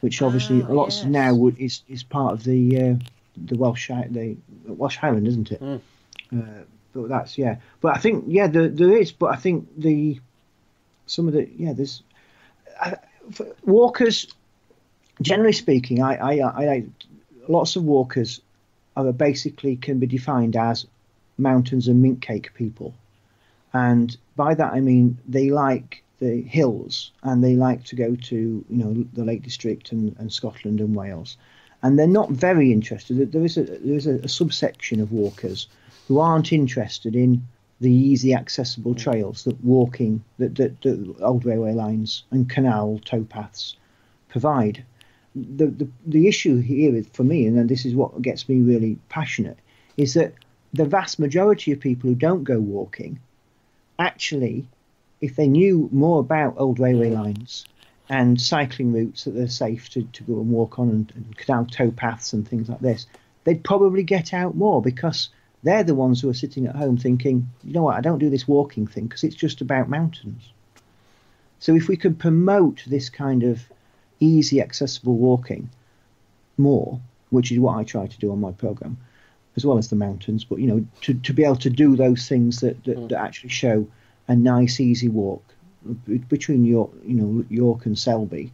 which 0.00 0.22
obviously 0.22 0.62
Ah, 0.62 0.72
lots 0.72 1.02
yes. 1.02 1.10
now 1.10 1.34
would, 1.34 1.58
is 1.58 1.82
is 1.88 2.02
part 2.02 2.32
of 2.32 2.44
the 2.44 2.82
uh, 2.82 2.94
the 3.36 3.56
Welsh 3.56 3.88
Hi- 3.90 4.08
the 4.10 4.36
Welsh 4.66 4.96
Highland, 4.96 5.26
isn't 5.26 5.52
it? 5.52 5.60
Mm. 5.60 5.80
Uh, 6.32 6.64
but 6.92 7.08
that's 7.08 7.36
yeah. 7.36 7.56
But 7.80 7.96
I 7.96 7.98
think 8.00 8.24
yeah, 8.28 8.46
there, 8.46 8.68
there 8.68 8.96
is. 8.96 9.12
But 9.12 9.32
I 9.32 9.36
think 9.36 9.68
the 9.76 10.20
some 11.06 11.28
of 11.28 11.34
the 11.34 11.48
yeah, 11.56 11.72
there's 11.72 12.02
uh, 12.80 12.92
walkers. 13.64 14.26
Generally 15.22 15.52
speaking, 15.52 16.02
I 16.02 16.16
I, 16.16 16.48
I 16.48 16.64
like 16.66 16.86
lots 17.48 17.76
of 17.76 17.84
walkers 17.84 18.40
are 18.96 19.12
basically 19.12 19.76
can 19.76 19.98
be 19.98 20.06
defined 20.06 20.56
as 20.56 20.86
mountains 21.36 21.88
and 21.88 22.00
mint 22.02 22.20
cake 22.20 22.52
people, 22.54 22.94
and 23.74 24.16
by 24.36 24.54
that 24.54 24.72
I 24.72 24.80
mean 24.80 25.18
they 25.28 25.50
like 25.50 26.02
the 26.20 26.40
hills 26.42 27.10
and 27.24 27.42
they 27.42 27.56
like 27.56 27.84
to 27.84 27.96
go 27.96 28.14
to 28.14 28.64
you 28.68 28.76
know 28.76 29.04
the 29.12 29.24
Lake 29.24 29.42
District 29.42 29.92
and, 29.92 30.16
and 30.18 30.32
Scotland 30.32 30.80
and 30.80 30.94
Wales, 30.94 31.36
and 31.82 31.98
they're 31.98 32.06
not 32.06 32.30
very 32.30 32.72
interested. 32.72 33.32
There 33.32 33.44
is 33.44 33.58
a 33.58 33.64
there 33.64 33.96
is 33.96 34.06
a, 34.06 34.14
a 34.20 34.28
subsection 34.28 35.00
of 35.00 35.12
walkers 35.12 35.68
who 36.08 36.18
aren't 36.18 36.52
interested 36.52 37.16
in 37.16 37.46
the 37.80 37.90
easy 37.90 38.32
accessible 38.32 38.94
mm. 38.94 38.98
trails 38.98 39.44
that 39.44 39.62
walking 39.64 40.22
that, 40.38 40.54
that, 40.54 40.80
that 40.82 41.14
old 41.20 41.44
railway 41.44 41.72
lines 41.72 42.24
and 42.30 42.48
canal 42.48 43.00
towpaths 43.04 43.74
provide. 44.28 44.84
The, 45.34 45.66
the 45.66 45.88
the 46.06 46.28
issue 46.28 46.60
here 46.60 46.94
is, 46.94 47.08
for 47.12 47.24
me, 47.24 47.44
and 47.46 47.58
then 47.58 47.66
this 47.66 47.84
is 47.84 47.94
what 47.94 48.22
gets 48.22 48.48
me 48.48 48.60
really 48.60 48.96
passionate, 49.08 49.58
is 49.96 50.14
that 50.14 50.32
the 50.72 50.84
vast 50.84 51.18
majority 51.18 51.72
of 51.72 51.80
people 51.80 52.08
who 52.08 52.14
don't 52.14 52.44
go 52.44 52.60
walking 52.60 53.18
actually 53.98 54.66
if 55.20 55.36
they 55.36 55.46
knew 55.46 55.88
more 55.90 56.20
about 56.20 56.54
old 56.58 56.78
railway 56.78 57.10
lines 57.10 57.64
and 58.08 58.38
cycling 58.40 58.92
routes 58.92 59.24
that 59.24 59.30
they're 59.30 59.48
safe 59.48 59.88
to, 59.88 60.02
to 60.12 60.22
go 60.24 60.34
and 60.34 60.50
walk 60.50 60.78
on 60.78 60.90
and, 60.90 61.12
and 61.14 61.36
canal 61.36 61.64
towpaths 61.64 62.34
and 62.34 62.46
things 62.46 62.68
like 62.68 62.80
this, 62.80 63.06
they'd 63.44 63.64
probably 63.64 64.02
get 64.02 64.34
out 64.34 64.54
more 64.54 64.82
because 64.82 65.30
they're 65.62 65.84
the 65.84 65.94
ones 65.94 66.20
who 66.20 66.28
are 66.28 66.34
sitting 66.34 66.66
at 66.66 66.76
home 66.76 66.98
thinking, 66.98 67.48
you 67.62 67.72
know 67.72 67.82
what, 67.82 67.96
I 67.96 68.02
don't 68.02 68.18
do 68.18 68.28
this 68.28 68.46
walking 68.46 68.86
thing 68.86 69.04
because 69.04 69.24
it's 69.24 69.34
just 69.34 69.62
about 69.62 69.88
mountains. 69.88 70.42
So 71.58 71.74
if 71.74 71.88
we 71.88 71.96
could 71.96 72.18
promote 72.18 72.84
this 72.86 73.08
kind 73.08 73.42
of 73.42 73.62
easy, 74.20 74.60
accessible 74.60 75.16
walking 75.16 75.70
more, 76.58 77.00
which 77.30 77.50
is 77.50 77.58
what 77.58 77.78
I 77.78 77.84
try 77.84 78.06
to 78.06 78.18
do 78.18 78.30
on 78.30 78.40
my 78.40 78.52
program, 78.52 78.98
as 79.56 79.64
well 79.64 79.78
as 79.78 79.88
the 79.88 79.96
mountains, 79.96 80.44
but 80.44 80.58
you 80.58 80.66
know, 80.66 80.84
to, 81.02 81.14
to 81.14 81.32
be 81.32 81.44
able 81.44 81.56
to 81.56 81.70
do 81.70 81.96
those 81.96 82.28
things 82.28 82.60
that, 82.60 82.82
that, 82.84 83.08
that 83.08 83.20
actually 83.20 83.50
show 83.50 83.86
a 84.28 84.34
nice, 84.34 84.80
easy 84.80 85.08
walk 85.08 85.42
between 86.28 86.64
York, 86.64 86.90
you 87.04 87.14
know, 87.14 87.44
York 87.50 87.86
and 87.86 87.98
Selby 87.98 88.52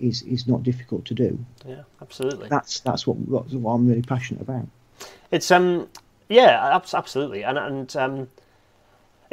is 0.00 0.22
is 0.22 0.48
not 0.48 0.62
difficult 0.62 1.04
to 1.04 1.14
do. 1.14 1.38
Yeah, 1.64 1.82
absolutely. 2.02 2.48
That's 2.48 2.80
that's 2.80 3.06
what 3.06 3.16
what, 3.16 3.48
what 3.52 3.72
I'm 3.72 3.86
really 3.86 4.02
passionate 4.02 4.42
about. 4.42 4.66
It's 5.30 5.50
um 5.50 5.88
yeah, 6.28 6.74
abs- 6.74 6.94
absolutely, 6.94 7.44
and 7.44 7.58
and 7.58 7.96
um, 7.96 8.28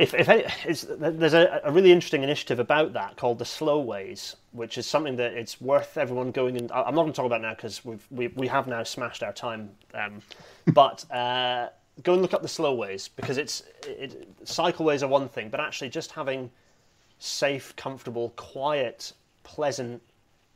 if 0.01 0.13
if 0.15 0.29
any, 0.29 0.45
it's, 0.65 0.85
there's 0.89 1.33
a, 1.33 1.61
a 1.63 1.71
really 1.71 1.91
interesting 1.91 2.23
initiative 2.23 2.59
about 2.59 2.93
that 2.93 3.17
called 3.17 3.37
the 3.39 3.45
Slow 3.45 3.79
Ways, 3.79 4.35
which 4.51 4.77
is 4.77 4.87
something 4.87 5.15
that 5.17 5.33
it's 5.33 5.61
worth 5.61 5.97
everyone 5.97 6.31
going 6.31 6.57
and 6.57 6.71
I'm 6.71 6.95
not 6.95 7.03
going 7.03 7.13
to 7.13 7.17
talk 7.17 7.25
about 7.27 7.41
now 7.41 7.53
because 7.53 7.85
we've 7.85 8.05
we, 8.09 8.27
we 8.29 8.47
have 8.47 8.67
now 8.67 8.83
smashed 8.83 9.23
our 9.23 9.33
time, 9.33 9.69
um, 9.93 10.21
but. 10.73 11.09
Uh, 11.11 11.69
Go 12.03 12.13
and 12.13 12.21
look 12.21 12.33
up 12.33 12.41
the 12.41 12.47
slow 12.47 12.73
ways 12.73 13.09
because 13.09 13.37
it's 13.37 13.63
it, 13.85 14.25
cycleways 14.45 15.03
are 15.03 15.07
one 15.07 15.27
thing, 15.27 15.49
but 15.49 15.59
actually 15.59 15.89
just 15.89 16.11
having 16.11 16.49
safe, 17.19 17.75
comfortable, 17.75 18.29
quiet, 18.37 19.11
pleasant 19.43 20.01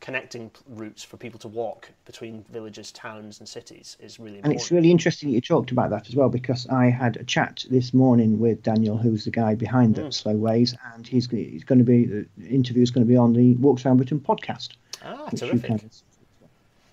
connecting 0.06 0.52
routes 0.70 1.04
for 1.04 1.18
people 1.18 1.40
to 1.40 1.48
walk 1.48 1.90
between 2.06 2.46
villages, 2.52 2.92
towns, 2.92 3.40
and 3.40 3.50
cities 3.50 3.98
is 4.00 4.20
really 4.20 4.40
And 4.44 4.54
it's 4.54 4.70
really 4.70 4.92
interesting 4.92 5.30
that 5.30 5.34
you 5.34 5.42
talked 5.42 5.72
about 5.72 5.90
that 5.90 6.08
as 6.08 6.16
well 6.16 6.30
because 6.30 6.68
I 6.68 6.92
had 6.92 7.18
a 7.18 7.24
chat 7.24 7.66
this 7.72 7.92
morning 7.92 8.40
with 8.40 8.62
Daniel, 8.62 8.98
who's 8.98 9.26
the 9.26 9.32
guy 9.32 9.56
behind 9.56 9.96
the 9.96 10.12
Slow 10.12 10.36
Ways, 10.36 10.76
and 10.94 11.08
he's 11.08 11.28
he's 11.32 11.64
going 11.64 11.80
to 11.80 11.84
be 11.84 12.06
the 12.06 12.28
interview 12.48 12.84
is 12.84 12.92
going 12.92 13.04
to 13.04 13.10
be 13.10 13.18
on 13.18 13.34
the 13.34 13.56
Walks 13.56 13.84
Around 13.84 13.98
Britain 13.98 14.20
podcast. 14.20 14.70
ah, 15.04 15.28
terrific. 15.36 15.72
of- 15.72 15.84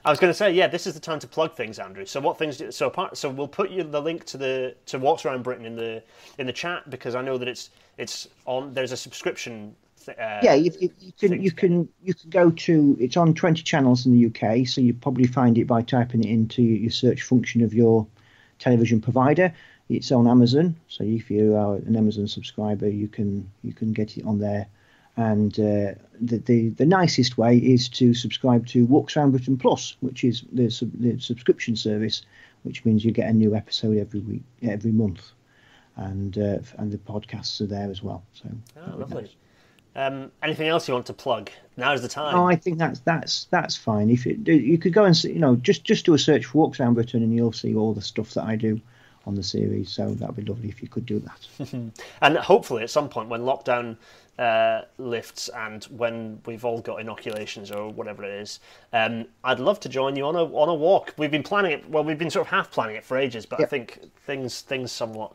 I 0.05 0.11
was 0.11 0.19
going 0.19 0.31
to 0.31 0.35
say, 0.35 0.51
yeah, 0.53 0.67
this 0.67 0.87
is 0.87 0.95
the 0.95 1.01
time 1.01 1.21
to 1.21 1.29
plug 1.29 1.55
things, 1.55 1.79
Andrew. 1.79 2.07
So 2.07 2.19
what 2.19 2.39
things? 2.39 2.57
Do, 2.57 2.73
so 2.73 2.87
apart, 2.87 3.17
so 3.19 3.29
we'll 3.29 3.47
put 3.47 3.71
you 3.71 3.85
the 3.85 4.01
link 4.01 4.25
to 4.25 4.39
the 4.39 4.75
to 4.87 4.99
Walks 4.99 5.27
Around 5.27 5.43
Britain 5.43 5.67
in 5.67 5.77
the 5.77 6.03
in 6.39 6.47
the 6.47 6.53
chat 6.53 6.89
because 6.89 7.15
I 7.15 7.21
know 7.21 7.37
that 7.37 7.47
it's 7.47 7.69
it's 7.99 8.27
on. 8.47 8.73
There's 8.73 8.93
a 8.93 8.97
subscription. 8.97 9.77
Uh, 10.09 10.41
yeah, 10.43 10.55
you, 10.55 10.73
you, 10.81 10.91
you 11.01 11.13
can 11.13 11.43
you 11.43 11.51
can 11.53 11.89
you 12.03 12.15
can 12.15 12.31
go 12.31 12.51
to 12.51 12.97
it's 13.01 13.17
on 13.17 13.35
twenty 13.35 13.63
channels 13.63 14.07
in 14.07 14.13
the 14.13 14.27
UK, 14.27 14.67
so 14.67 14.81
you 14.81 14.95
probably 14.95 15.27
find 15.27 15.59
it 15.59 15.67
by 15.67 15.83
typing 15.83 16.25
it 16.25 16.31
into 16.31 16.63
your 16.63 16.91
search 16.91 17.23
function 17.23 17.63
of 17.63 17.73
your 17.75 18.07
television 18.59 19.01
provider. 19.01 19.53
It's 19.89 20.11
on 20.13 20.27
Amazon, 20.27 20.77
so 20.89 21.05
if 21.05 21.31
you 21.31 21.55
are 21.57 21.77
an 21.77 21.97
Amazon 21.97 22.27
subscriber, 22.29 22.89
you 22.89 23.09
can 23.09 23.51
you 23.63 23.73
can 23.73 23.93
get 23.93 24.17
it 24.17 24.25
on 24.25 24.39
there. 24.39 24.67
And 25.17 25.53
uh, 25.61 25.93
the, 26.21 26.39
the 26.39 26.69
the 26.71 26.87
nicest 26.87 27.37
way 27.37 27.59
is 27.59 27.89
to 27.91 28.15
subscribe 28.15 28.67
to 28.69 28.87
Walks 28.87 29.17
Around 29.17 29.33
Britain 29.33 29.59
Plus, 29.59 29.97
which 30.01 30.25
is 30.25 30.45
the 30.53 30.71
sub, 30.71 30.91
the 30.95 31.19
subscription 31.21 31.77
service, 31.77 32.23
which 32.63 32.85
means 32.87 33.05
you 33.05 33.13
get 33.13 33.29
a 33.29 33.33
new 33.33 33.55
episode 33.55 33.99
every 33.99 34.21
week, 34.21 34.43
every 34.63 34.93
month, 34.93 35.33
and 35.97 36.39
uh, 36.39 36.59
and 36.79 36.91
the 36.91 36.97
podcasts 36.97 37.61
are 37.61 37.67
there 37.67 37.91
as 37.91 38.03
well. 38.03 38.23
So 38.33 38.49
Oh, 38.79 38.97
lovely. 38.97 39.23
nice. 39.23 39.37
Um, 39.95 40.33
anything 40.43 40.69
else 40.69 40.89
you 40.89 40.95
want 40.95 41.07
to 41.07 41.13
plug? 41.13 41.51
Now's 41.77 42.03
the 42.03 42.09
time. 42.09 42.35
Oh, 42.35 42.47
I 42.47 42.57
think 42.57 42.79
that's 42.79 43.01
that's 43.01 43.45
that's 43.47 43.77
fine. 43.77 44.11
If 44.11 44.27
it, 44.27 44.47
you 44.47 44.79
could 44.79 44.93
go 44.93 45.05
and 45.05 45.17
see, 45.17 45.33
you 45.33 45.39
know, 45.39 45.57
just 45.57 45.85
just 45.85 46.07
do 46.07 46.15
a 46.15 46.19
search 46.19 46.47
for 46.47 46.59
Walks 46.59 46.81
Around 46.81 46.95
Britain, 46.95 47.23
and 47.23 47.35
you'll 47.35 47.53
see 47.53 47.75
all 47.75 47.93
the 47.93 48.03
stuff 48.03 48.33
that 48.35 48.45
I 48.45 48.57
do 48.57 48.81
on 49.27 49.35
the 49.35 49.43
series. 49.43 49.91
So 49.91 50.11
that'd 50.15 50.37
be 50.37 50.43
lovely 50.43 50.69
if 50.69 50.83
you 50.83 50.89
could 50.89 51.07
do 51.07 51.21
that. 51.21 51.93
And 52.23 52.37
hopefully, 52.37 52.83
at 52.83 52.91
some 52.91 53.09
point, 53.09 53.29
when 53.29 53.43
lockdown 53.43 53.97
uh, 54.39 54.83
lifts 54.99 55.49
and 55.49 55.85
when 55.85 56.41
we've 56.47 56.65
all 56.65 56.81
got 56.81 57.01
inoculations 57.01 57.71
or 57.71 57.91
whatever 57.91 58.25
it 58.25 58.31
is, 58.31 58.61
um, 58.93 59.27
I'd 59.45 59.61
love 59.61 59.79
to 59.81 59.89
join 59.89 60.17
you 60.17 60.25
on 60.25 60.37
a 60.37 60.45
on 60.45 60.69
a 60.69 60.75
walk. 60.75 61.15
We've 61.17 61.31
been 61.31 61.43
planning 61.43 61.73
it. 61.73 61.89
Well, 61.89 62.05
we've 62.05 62.19
been 62.19 62.31
sort 62.31 62.47
of 62.47 62.51
half 62.51 62.71
planning 62.71 62.97
it 62.97 63.05
for 63.05 63.17
ages, 63.17 63.47
but 63.47 63.61
I 63.61 63.67
think 63.67 64.01
things 64.27 64.63
things 64.63 64.91
somewhat. 64.91 65.35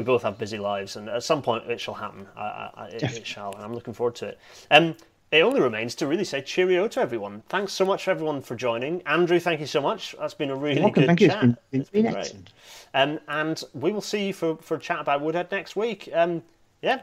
We 0.00 0.04
both 0.04 0.22
have 0.22 0.38
busy 0.38 0.56
lives, 0.56 0.96
and 0.96 1.10
at 1.10 1.22
some 1.22 1.42
point 1.42 1.70
it 1.70 1.78
shall 1.78 1.92
happen. 1.92 2.26
I, 2.34 2.40
I, 2.40 2.70
I, 2.74 2.86
it, 2.86 3.02
it 3.02 3.26
shall, 3.26 3.52
and 3.54 3.62
I'm 3.62 3.74
looking 3.74 3.92
forward 3.92 4.14
to 4.16 4.28
it. 4.28 4.38
Um, 4.70 4.96
it 5.30 5.42
only 5.42 5.60
remains 5.60 5.94
to 5.96 6.06
really 6.06 6.24
say 6.24 6.40
cheerio 6.40 6.88
to 6.88 7.00
everyone. 7.02 7.42
Thanks 7.50 7.74
so 7.74 7.84
much 7.84 8.04
for 8.04 8.10
everyone 8.12 8.40
for 8.40 8.56
joining. 8.56 9.02
Andrew, 9.02 9.38
thank 9.38 9.60
you 9.60 9.66
so 9.66 9.82
much. 9.82 10.16
That's 10.18 10.32
been 10.32 10.48
a 10.48 10.56
really 10.56 10.80
welcome. 10.80 11.02
good 11.02 11.06
Thank 11.08 11.20
you. 11.20 11.26
It's 11.26 11.34
chat. 11.34 11.42
been- 11.42 11.56
been- 11.70 11.80
It's 11.82 11.90
been 11.90 12.02
been 12.04 12.12
great. 12.14 12.34
Um, 12.94 13.20
and 13.28 13.62
we 13.74 13.92
will 13.92 14.00
see 14.00 14.28
you 14.28 14.32
for, 14.32 14.56
for 14.56 14.76
a 14.76 14.80
chat 14.80 15.00
about 15.00 15.20
Woodhead 15.20 15.52
next 15.52 15.76
week. 15.76 16.08
Um, 16.14 16.42
yeah. 16.80 17.02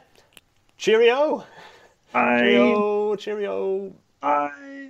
Cheerio. 0.79 1.45
Bye. 2.11 2.39
Cheerio. 2.39 3.15
Cheerio. 3.15 3.93
Bye. 4.21 4.89